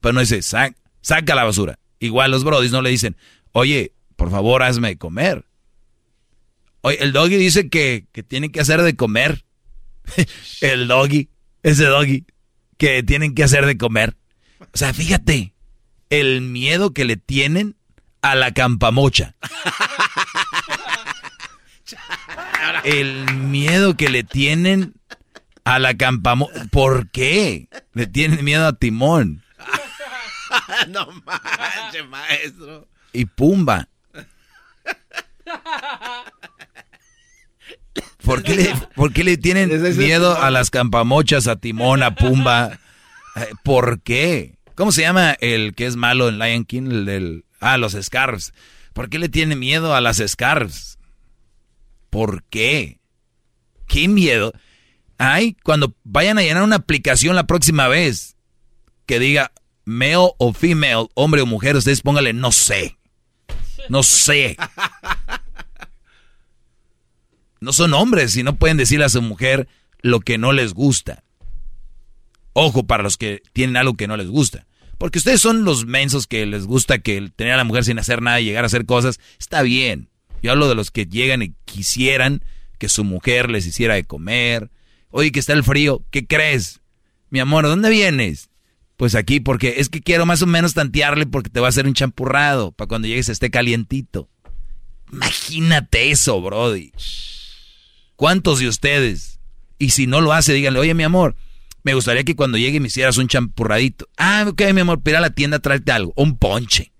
Pero 0.00 0.12
no 0.12 0.20
dice, 0.20 0.38
"Sac- 0.38 0.74
saca 1.00 1.34
la 1.34 1.44
basura. 1.44 1.78
Igual 2.00 2.30
los 2.30 2.44
brodis 2.44 2.70
no 2.70 2.82
le 2.82 2.90
dicen, 2.90 3.16
oye, 3.52 3.92
por 4.16 4.30
favor, 4.30 4.62
hazme 4.62 4.98
comer. 4.98 5.46
Oye, 6.82 7.02
el 7.02 7.12
doggy 7.12 7.36
dice 7.36 7.68
que, 7.68 8.06
que 8.12 8.22
tiene 8.22 8.50
que 8.50 8.60
hacer 8.60 8.82
de 8.82 8.96
comer. 8.96 9.44
el 10.60 10.88
doggy, 10.88 11.28
ese 11.62 11.84
doggy, 11.84 12.26
que 12.76 13.02
tienen 13.02 13.34
que 13.34 13.42
hacer 13.42 13.66
de 13.66 13.76
comer. 13.76 14.16
O 14.60 14.76
sea, 14.78 14.94
fíjate, 14.94 15.54
el 16.10 16.40
miedo 16.40 16.92
que 16.92 17.04
le 17.04 17.16
tienen 17.16 17.76
a 18.22 18.34
la 18.34 18.52
campamocha. 18.52 19.36
El 22.84 23.34
miedo 23.34 23.96
que 23.96 24.08
le 24.08 24.22
tienen 24.22 24.94
a 25.64 25.78
la 25.78 25.96
campamocha. 25.96 26.66
¿Por 26.70 27.10
qué? 27.10 27.68
Le 27.92 28.06
tienen 28.06 28.44
miedo 28.44 28.66
a 28.66 28.78
Timón 28.78 29.42
no 30.88 31.06
manches, 31.24 32.06
maestro. 32.08 32.88
y 33.12 33.24
Pumba. 33.24 33.88
¿Por 38.24 38.42
qué 38.42 38.54
le, 38.54 38.74
por 38.94 39.12
qué 39.12 39.24
le 39.24 39.36
tienen 39.36 39.70
miedo 39.96 40.40
a 40.40 40.50
las 40.50 40.70
campamochas, 40.70 41.46
a 41.46 41.56
Timón, 41.56 42.02
a 42.02 42.14
Pumba? 42.14 42.78
Eh, 43.36 43.48
¿Por 43.64 44.02
qué? 44.02 44.58
¿Cómo 44.74 44.92
se 44.92 45.02
llama 45.02 45.32
el 45.40 45.74
que 45.74 45.86
es 45.86 45.96
malo 45.96 46.28
en 46.28 46.38
Lion 46.38 46.64
King? 46.64 46.90
El 46.90 47.04
del, 47.06 47.44
ah, 47.60 47.78
los 47.78 47.96
Scarves. 48.00 48.52
¿Por 48.92 49.08
qué 49.08 49.18
le 49.18 49.28
tiene 49.28 49.56
miedo 49.56 49.94
a 49.94 50.00
las 50.00 50.22
Scarves? 50.24 50.98
¿Por 52.10 52.44
qué? 52.44 53.00
¿Qué 53.86 54.08
miedo? 54.08 54.52
Ay, 55.18 55.56
cuando 55.64 55.94
vayan 56.04 56.38
a 56.38 56.42
llenar 56.42 56.62
una 56.62 56.76
aplicación 56.76 57.34
la 57.34 57.46
próxima 57.46 57.88
vez 57.88 58.36
que 59.06 59.18
diga 59.18 59.52
male 59.88 60.32
o 60.36 60.52
female, 60.52 61.08
hombre 61.14 61.40
o 61.40 61.46
mujer, 61.46 61.74
ustedes 61.74 62.02
póngale 62.02 62.34
no 62.34 62.52
sé. 62.52 62.98
No 63.88 64.02
sé. 64.02 64.56
No 67.60 67.72
son 67.72 67.94
hombres 67.94 68.36
y 68.36 68.42
no 68.42 68.56
pueden 68.56 68.76
decirle 68.76 69.06
a 69.06 69.08
su 69.08 69.22
mujer 69.22 69.66
lo 70.00 70.20
que 70.20 70.38
no 70.38 70.52
les 70.52 70.74
gusta. 70.74 71.24
Ojo 72.52 72.86
para 72.86 73.02
los 73.02 73.16
que 73.16 73.42
tienen 73.52 73.76
algo 73.76 73.94
que 73.94 74.06
no 74.06 74.16
les 74.16 74.28
gusta. 74.28 74.66
Porque 74.98 75.18
ustedes 75.18 75.40
son 75.40 75.64
los 75.64 75.86
mensos 75.86 76.26
que 76.26 76.44
les 76.44 76.66
gusta 76.66 76.98
que 76.98 77.32
tener 77.34 77.54
a 77.54 77.56
la 77.56 77.64
mujer 77.64 77.84
sin 77.84 77.98
hacer 77.98 78.20
nada 78.20 78.40
y 78.40 78.44
llegar 78.44 78.64
a 78.64 78.66
hacer 78.66 78.84
cosas. 78.84 79.18
Está 79.40 79.62
bien. 79.62 80.10
Yo 80.42 80.52
hablo 80.52 80.68
de 80.68 80.74
los 80.74 80.90
que 80.90 81.06
llegan 81.06 81.42
y 81.42 81.54
quisieran 81.64 82.44
que 82.78 82.88
su 82.88 83.04
mujer 83.04 83.50
les 83.50 83.66
hiciera 83.66 83.94
de 83.94 84.04
comer. 84.04 84.70
Oye, 85.10 85.32
que 85.32 85.40
está 85.40 85.52
el 85.54 85.64
frío. 85.64 86.04
¿Qué 86.10 86.26
crees? 86.26 86.80
Mi 87.30 87.40
amor, 87.40 87.66
¿dónde 87.66 87.90
vienes? 87.90 88.50
Pues 88.98 89.14
aquí, 89.14 89.38
porque 89.38 89.74
es 89.78 89.88
que 89.88 90.00
quiero 90.00 90.26
más 90.26 90.42
o 90.42 90.46
menos 90.46 90.74
tantearle 90.74 91.24
porque 91.24 91.50
te 91.50 91.60
va 91.60 91.66
a 91.66 91.68
hacer 91.68 91.86
un 91.86 91.94
champurrado 91.94 92.72
para 92.72 92.88
cuando 92.88 93.06
llegues 93.06 93.28
esté 93.28 93.48
calientito. 93.48 94.28
Imagínate 95.12 96.10
eso, 96.10 96.42
Brody. 96.42 96.90
¿Cuántos 98.16 98.58
de 98.58 98.66
ustedes? 98.66 99.38
Y 99.78 99.90
si 99.90 100.08
no 100.08 100.20
lo 100.20 100.32
hace, 100.32 100.52
díganle, 100.52 100.80
oye, 100.80 100.94
mi 100.94 101.04
amor, 101.04 101.36
me 101.84 101.94
gustaría 101.94 102.24
que 102.24 102.34
cuando 102.34 102.58
llegue 102.58 102.80
me 102.80 102.88
hicieras 102.88 103.18
un 103.18 103.28
champurradito. 103.28 104.08
Ah, 104.16 104.46
ok, 104.48 104.62
mi 104.74 104.80
amor, 104.80 105.00
pira 105.00 105.18
a 105.18 105.20
la 105.22 105.30
tienda 105.30 105.58
a 105.58 105.60
traerte 105.60 105.92
algo. 105.92 106.12
Un 106.16 106.36
ponche. 106.36 106.90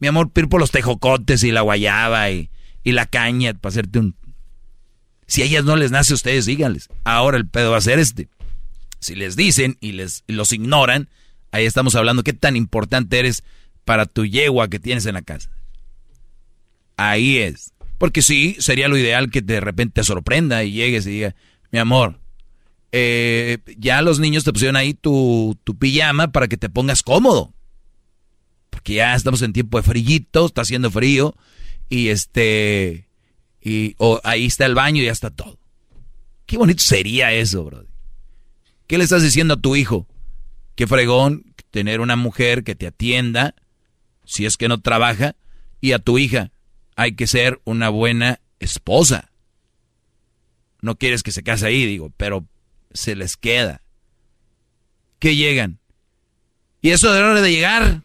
Mi 0.00 0.08
amor, 0.08 0.30
pir 0.30 0.50
por 0.50 0.60
los 0.60 0.72
tejocotes 0.72 1.42
y 1.42 1.52
la 1.52 1.62
guayaba 1.62 2.30
y, 2.30 2.50
y 2.82 2.92
la 2.92 3.06
caña 3.06 3.54
para 3.54 3.70
hacerte 3.70 3.98
un... 3.98 4.14
Si 5.26 5.40
a 5.40 5.46
ellas 5.46 5.64
no 5.64 5.74
les 5.76 5.90
nace 5.90 6.12
a 6.12 6.16
ustedes, 6.16 6.44
díganles. 6.44 6.90
Ahora 7.02 7.38
el 7.38 7.48
pedo 7.48 7.70
va 7.70 7.78
a 7.78 7.80
ser 7.80 7.98
este. 7.98 8.28
Si 9.00 9.14
les 9.14 9.36
dicen 9.36 9.76
y 9.80 9.92
les 9.92 10.24
los 10.26 10.52
ignoran, 10.52 11.08
ahí 11.50 11.66
estamos 11.66 11.94
hablando 11.94 12.22
qué 12.22 12.32
tan 12.32 12.56
importante 12.56 13.18
eres 13.18 13.44
para 13.84 14.06
tu 14.06 14.24
yegua 14.24 14.68
que 14.68 14.78
tienes 14.78 15.06
en 15.06 15.14
la 15.14 15.22
casa. 15.22 15.50
Ahí 16.96 17.38
es. 17.38 17.72
Porque 17.98 18.22
sí, 18.22 18.56
sería 18.58 18.88
lo 18.88 18.98
ideal 18.98 19.30
que 19.30 19.40
de 19.40 19.60
repente 19.60 20.00
te 20.00 20.04
sorprenda 20.04 20.64
y 20.64 20.72
llegues 20.72 21.06
y 21.06 21.10
diga, 21.10 21.34
mi 21.70 21.78
amor, 21.78 22.18
eh, 22.92 23.58
ya 23.78 24.02
los 24.02 24.20
niños 24.20 24.44
te 24.44 24.52
pusieron 24.52 24.76
ahí 24.76 24.94
tu, 24.94 25.58
tu 25.64 25.76
pijama 25.76 26.32
para 26.32 26.48
que 26.48 26.56
te 26.56 26.68
pongas 26.68 27.02
cómodo. 27.02 27.52
Porque 28.70 28.94
ya 28.94 29.14
estamos 29.14 29.42
en 29.42 29.52
tiempo 29.52 29.78
de 29.78 29.84
frillito, 29.84 30.46
está 30.46 30.62
haciendo 30.62 30.90
frío 30.90 31.34
y 31.88 32.08
este 32.08 33.08
y 33.60 33.96
ahí 34.24 34.46
está 34.46 34.66
el 34.66 34.74
baño 34.74 35.02
y 35.02 35.06
ya 35.06 35.12
está 35.12 35.30
todo. 35.30 35.58
Qué 36.46 36.58
bonito 36.58 36.82
sería 36.82 37.32
eso, 37.32 37.64
bro. 37.64 37.84
¿Qué 38.86 38.98
le 38.98 39.04
estás 39.04 39.22
diciendo 39.22 39.54
a 39.54 39.60
tu 39.60 39.76
hijo? 39.76 40.06
Qué 40.74 40.86
fregón 40.86 41.54
tener 41.70 42.00
una 42.00 42.16
mujer 42.16 42.64
que 42.64 42.74
te 42.74 42.86
atienda 42.86 43.54
si 44.24 44.46
es 44.46 44.56
que 44.56 44.68
no 44.68 44.80
trabaja 44.80 45.36
y 45.80 45.92
a 45.92 45.98
tu 45.98 46.18
hija 46.18 46.52
hay 46.96 47.14
que 47.14 47.26
ser 47.26 47.60
una 47.64 47.88
buena 47.88 48.40
esposa. 48.60 49.30
No 50.80 50.96
quieres 50.96 51.22
que 51.22 51.32
se 51.32 51.42
case 51.42 51.66
ahí, 51.66 51.86
digo, 51.86 52.12
pero 52.16 52.46
se 52.92 53.16
les 53.16 53.36
queda. 53.36 53.82
¿Qué 55.18 55.34
llegan? 55.36 55.78
Y 56.82 56.90
eso 56.90 57.12
de 57.12 57.22
hora 57.22 57.40
de 57.40 57.50
llegar. 57.50 58.02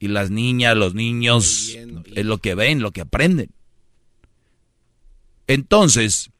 Y 0.00 0.08
las 0.08 0.30
niñas, 0.30 0.76
los 0.76 0.94
niños, 0.94 1.74
es 2.14 2.26
lo 2.26 2.38
que 2.38 2.54
ven, 2.54 2.82
lo 2.82 2.90
que 2.90 3.00
aprenden. 3.00 3.50
Entonces, 5.46 6.30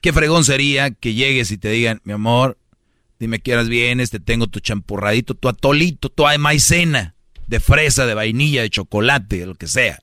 qué 0.00 0.12
fregón 0.12 0.44
sería 0.44 0.90
que 0.90 1.14
llegues 1.14 1.50
y 1.50 1.58
te 1.58 1.70
digan, 1.70 2.00
mi 2.04 2.12
amor, 2.12 2.58
dime 3.18 3.40
que 3.40 3.52
eras 3.52 3.68
bien, 3.68 3.98
te 3.98 4.20
tengo 4.20 4.46
tu 4.46 4.60
champurradito, 4.60 5.34
tu 5.34 5.48
atolito, 5.48 6.08
tu 6.08 6.24
maicena, 6.38 7.14
de 7.46 7.60
fresa, 7.60 8.06
de 8.06 8.14
vainilla, 8.14 8.62
de 8.62 8.70
chocolate, 8.70 9.46
lo 9.46 9.54
que 9.54 9.66
sea. 9.66 9.98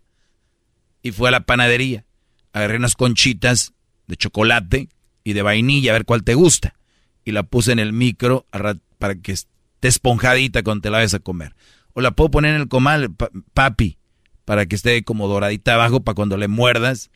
Y 1.02 1.12
fue 1.12 1.30
a 1.30 1.32
la 1.32 1.42
panadería, 1.42 2.06
agarré 2.54 2.78
unas 2.78 2.96
conchitas 2.96 3.74
de 4.08 4.18
chocolate 4.18 4.90
y 5.24 5.34
de 5.34 5.42
vainilla, 5.42 5.92
a 5.92 5.94
ver 5.94 6.06
cuál 6.06 6.24
te 6.24 6.34
gusta. 6.34 6.76
Y 7.24 7.32
la 7.32 7.44
puse 7.44 7.72
en 7.72 7.80
el 7.80 7.94
micro 7.94 8.46
para 8.52 9.16
que 9.16 9.32
esté 9.32 9.88
esponjadita 9.88 10.64
cuando 10.64 10.84
te 10.84 10.90
la 10.90 10.98
vayas 10.98 11.14
a 11.16 11.20
comer. 11.20 11.56
O 11.94 12.02
la 12.02 12.12
puedo 12.12 12.30
poner 12.32 12.56
en 12.56 12.62
el 12.62 12.68
comal, 12.68 13.16
papi, 13.54 13.98
para 14.44 14.66
que 14.66 14.76
esté 14.76 15.04
como 15.04 15.28
doradita 15.28 15.74
abajo, 15.74 16.02
para 16.02 16.16
cuando 16.16 16.38
le 16.38 16.48
muerdas, 16.48 17.10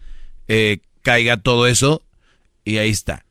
eh, 0.48 0.80
caiga 1.01 1.38
todo 1.38 1.67
eso 1.67 2.03
y 2.65 2.77
ahí 2.77 2.89
está. 2.89 3.25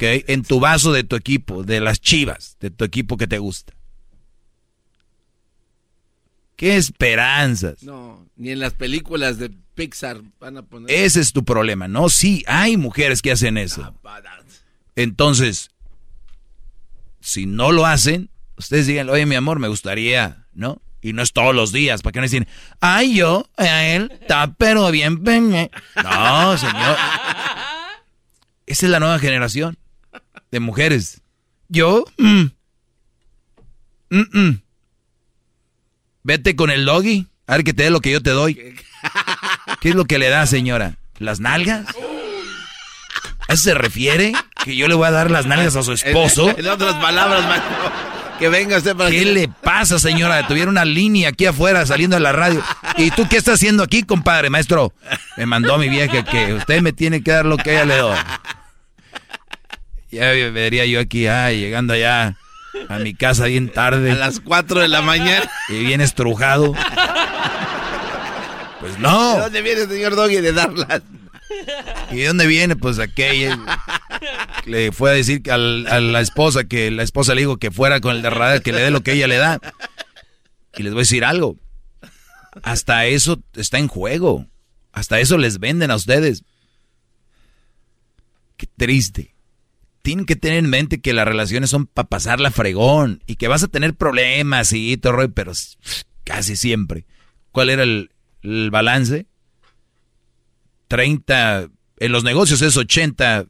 En 0.00 0.42
tu 0.42 0.58
vaso 0.60 0.92
de 0.92 1.04
tu 1.04 1.16
equipo, 1.16 1.62
de 1.62 1.80
las 1.80 2.00
chivas, 2.00 2.56
de 2.60 2.70
tu 2.70 2.84
equipo 2.84 3.16
que 3.16 3.26
te 3.26 3.38
gusta. 3.38 3.72
¿Qué 6.56 6.76
esperanzas? 6.76 7.82
No, 7.82 8.26
ni 8.36 8.50
en 8.50 8.58
las 8.58 8.74
películas 8.74 9.38
de 9.38 9.50
Pixar 9.74 10.20
van 10.38 10.58
a 10.58 10.62
poner. 10.62 10.90
Ese 10.94 11.20
es 11.20 11.32
tu 11.32 11.44
problema, 11.44 11.88
¿no? 11.88 12.10
Sí, 12.10 12.44
hay 12.46 12.76
mujeres 12.76 13.22
que 13.22 13.32
hacen 13.32 13.56
eso. 13.56 13.94
Entonces, 14.94 15.70
si 17.20 17.46
no 17.46 17.72
lo 17.72 17.86
hacen, 17.86 18.28
ustedes 18.58 18.86
digan, 18.86 19.08
oye, 19.08 19.24
mi 19.24 19.36
amor, 19.36 19.58
me 19.58 19.68
gustaría, 19.68 20.44
¿no? 20.52 20.82
Y 21.00 21.14
no 21.14 21.22
es 21.22 21.32
todos 21.32 21.54
los 21.54 21.72
días, 21.72 22.02
para 22.02 22.12
que 22.12 22.18
no 22.18 22.24
dicen, 22.24 22.46
ay, 22.80 23.14
yo, 23.14 23.48
a 23.56 23.84
él, 23.84 24.12
está 24.20 24.52
pero 24.52 24.90
bien 24.90 25.22
peñe. 25.24 25.70
No, 26.02 26.58
señor. 26.58 26.96
Esa 28.70 28.86
es 28.86 28.92
la 28.92 29.00
nueva 29.00 29.18
generación 29.18 29.76
de 30.52 30.60
mujeres. 30.60 31.22
Yo, 31.68 32.04
mm, 32.18 32.44
mm, 34.10 34.26
mm. 34.32 34.62
vete 36.22 36.54
con 36.54 36.70
el 36.70 36.84
doggy, 36.84 37.26
a 37.48 37.56
ver 37.56 37.64
que 37.64 37.74
te 37.74 37.82
dé 37.82 37.90
lo 37.90 38.00
que 38.00 38.12
yo 38.12 38.22
te 38.22 38.30
doy. 38.30 38.76
¿Qué 39.80 39.88
es 39.88 39.94
lo 39.96 40.04
que 40.04 40.20
le 40.20 40.28
da, 40.28 40.46
señora? 40.46 40.98
¿Las 41.18 41.40
nalgas? 41.40 41.84
¿A 43.48 43.54
eso 43.54 43.64
se 43.64 43.74
refiere? 43.74 44.34
¿Que 44.64 44.76
yo 44.76 44.86
le 44.86 44.94
voy 44.94 45.08
a 45.08 45.10
dar 45.10 45.32
las 45.32 45.46
nalgas 45.46 45.74
a 45.74 45.82
su 45.82 45.90
esposo? 45.90 46.56
En, 46.56 46.68
otras 46.68 46.94
palabras, 46.94 47.42
maestro. 47.48 47.76
Que 48.38 48.48
venga 48.50 48.76
usted 48.76 48.94
para 48.94 49.10
¿Qué 49.10 49.24
le 49.24 49.48
pasa, 49.48 49.98
señora? 49.98 50.46
Tuviera 50.46 50.70
una 50.70 50.84
línea 50.84 51.30
aquí 51.30 51.44
afuera 51.44 51.84
saliendo 51.86 52.14
de 52.14 52.20
la 52.20 52.30
radio. 52.30 52.62
¿Y 52.96 53.10
tú 53.10 53.26
qué 53.28 53.36
estás 53.36 53.54
haciendo 53.54 53.82
aquí, 53.82 54.04
compadre, 54.04 54.48
maestro? 54.48 54.92
Me 55.36 55.44
mandó 55.44 55.76
mi 55.76 55.88
vieja 55.88 56.24
que 56.24 56.54
usted 56.54 56.82
me 56.82 56.92
tiene 56.92 57.24
que 57.24 57.32
dar 57.32 57.46
lo 57.46 57.56
que 57.56 57.72
ella 57.72 57.84
le 57.84 57.96
doy. 57.96 58.16
Ya 60.10 60.30
vería 60.50 60.86
yo 60.86 61.00
aquí, 61.00 61.26
ay, 61.26 61.60
llegando 61.60 61.92
allá 61.92 62.36
a 62.88 62.98
mi 62.98 63.14
casa 63.14 63.46
bien 63.46 63.70
tarde. 63.70 64.12
A 64.12 64.16
las 64.16 64.40
4 64.40 64.80
de 64.80 64.88
la 64.88 65.02
mañana. 65.02 65.48
Y 65.68 65.84
bien 65.84 66.00
estrujado. 66.00 66.74
Pues 68.80 68.98
no. 68.98 69.36
¿De 69.36 69.40
dónde 69.42 69.62
viene 69.62 69.82
el 69.82 69.88
señor 69.88 70.16
Doggy 70.16 70.40
de 70.40 70.52
darlas? 70.52 71.02
¿Y 72.10 72.16
de 72.16 72.26
dónde 72.26 72.46
viene? 72.46 72.76
Pues 72.76 72.98
aquella 72.98 73.58
le 74.66 74.92
fue 74.92 75.10
a 75.10 75.14
decir 75.14 75.42
a 75.50 75.58
la 75.58 76.20
esposa 76.20 76.64
que 76.64 76.90
la 76.90 77.02
esposa 77.02 77.34
le 77.34 77.42
dijo 77.42 77.58
que 77.58 77.70
fuera 77.70 78.00
con 78.00 78.16
el 78.16 78.22
de 78.22 78.62
que 78.62 78.72
le 78.72 78.80
dé 78.80 78.90
lo 78.90 79.02
que 79.02 79.12
ella 79.12 79.26
le 79.26 79.36
da. 79.36 79.60
Y 80.76 80.82
les 80.82 80.92
voy 80.92 81.00
a 81.00 81.02
decir 81.02 81.24
algo. 81.24 81.56
Hasta 82.62 83.06
eso 83.06 83.40
está 83.54 83.78
en 83.78 83.88
juego. 83.88 84.46
Hasta 84.92 85.20
eso 85.20 85.38
les 85.38 85.58
venden 85.58 85.90
a 85.90 85.96
ustedes. 85.96 86.42
Qué 88.56 88.66
triste. 88.76 89.34
Tienen 90.02 90.24
que 90.24 90.36
tener 90.36 90.58
en 90.58 90.70
mente 90.70 91.00
que 91.00 91.12
las 91.12 91.26
relaciones 91.26 91.70
son 91.70 91.86
para 91.86 92.08
pasarla 92.08 92.50
fregón 92.50 93.22
y 93.26 93.36
que 93.36 93.48
vas 93.48 93.62
a 93.62 93.68
tener 93.68 93.94
problemas 93.94 94.72
y 94.72 94.96
todo, 94.96 95.30
pero 95.32 95.52
casi 96.24 96.56
siempre. 96.56 97.06
¿Cuál 97.52 97.70
era 97.70 97.82
el, 97.82 98.10
el 98.42 98.70
balance? 98.70 99.26
30, 100.88 101.68
en 101.98 102.12
los 102.12 102.24
negocios 102.24 102.62
es 102.62 102.76
80. 102.76 103.46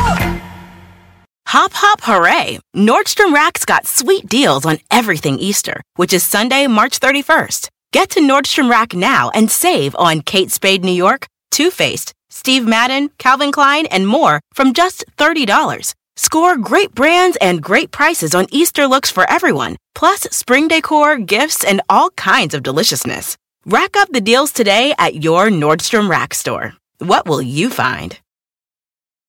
Hop, 1.53 1.73
hop, 1.75 2.01
hooray! 2.03 2.61
Nordstrom 2.77 3.35
Rack's 3.35 3.65
got 3.65 3.85
sweet 3.87 4.29
deals 4.29 4.65
on 4.65 4.79
everything 4.91 5.37
Easter, 5.39 5.81
which 5.97 6.13
is 6.13 6.23
Sunday, 6.23 6.69
March 6.69 7.01
31st. 7.01 7.69
Get 7.93 8.11
to 8.11 8.21
Nordstrom 8.21 8.71
Rack 8.71 8.95
now 8.95 9.31
and 9.35 9.51
save 9.51 9.97
on 9.97 10.21
Kate 10.21 10.53
Spade 10.53 10.85
New 10.85 10.93
York, 10.93 11.27
Too 11.51 11.71
Faced, 11.71 12.13
Steve 12.29 12.67
Madden, 12.67 13.11
Calvin 13.19 13.53
Klein, 13.53 13.87
and 13.87 14.07
more 14.07 14.41
from 14.55 14.73
just 14.73 15.05
$30. 15.19 15.95
Score 16.17 16.57
great 16.57 16.95
brands 16.95 17.37
and 17.41 17.63
great 17.63 17.91
prices 17.91 18.35
on 18.35 18.47
Easter 18.51 18.87
looks 18.87 19.11
for 19.11 19.29
everyone, 19.31 19.77
plus 19.95 20.21
spring 20.31 20.69
decor, 20.69 21.17
gifts, 21.17 21.65
and 21.65 21.81
all 21.89 22.11
kinds 22.11 22.55
of 22.55 22.63
deliciousness. 22.63 23.37
Rack 23.65 23.97
up 23.97 24.11
the 24.11 24.21
deals 24.21 24.53
today 24.53 24.95
at 24.99 25.23
your 25.23 25.49
Nordstrom 25.49 26.11
Rack 26.11 26.35
store. 26.35 26.75
What 26.99 27.27
will 27.27 27.43
you 27.43 27.71
find? 27.71 28.19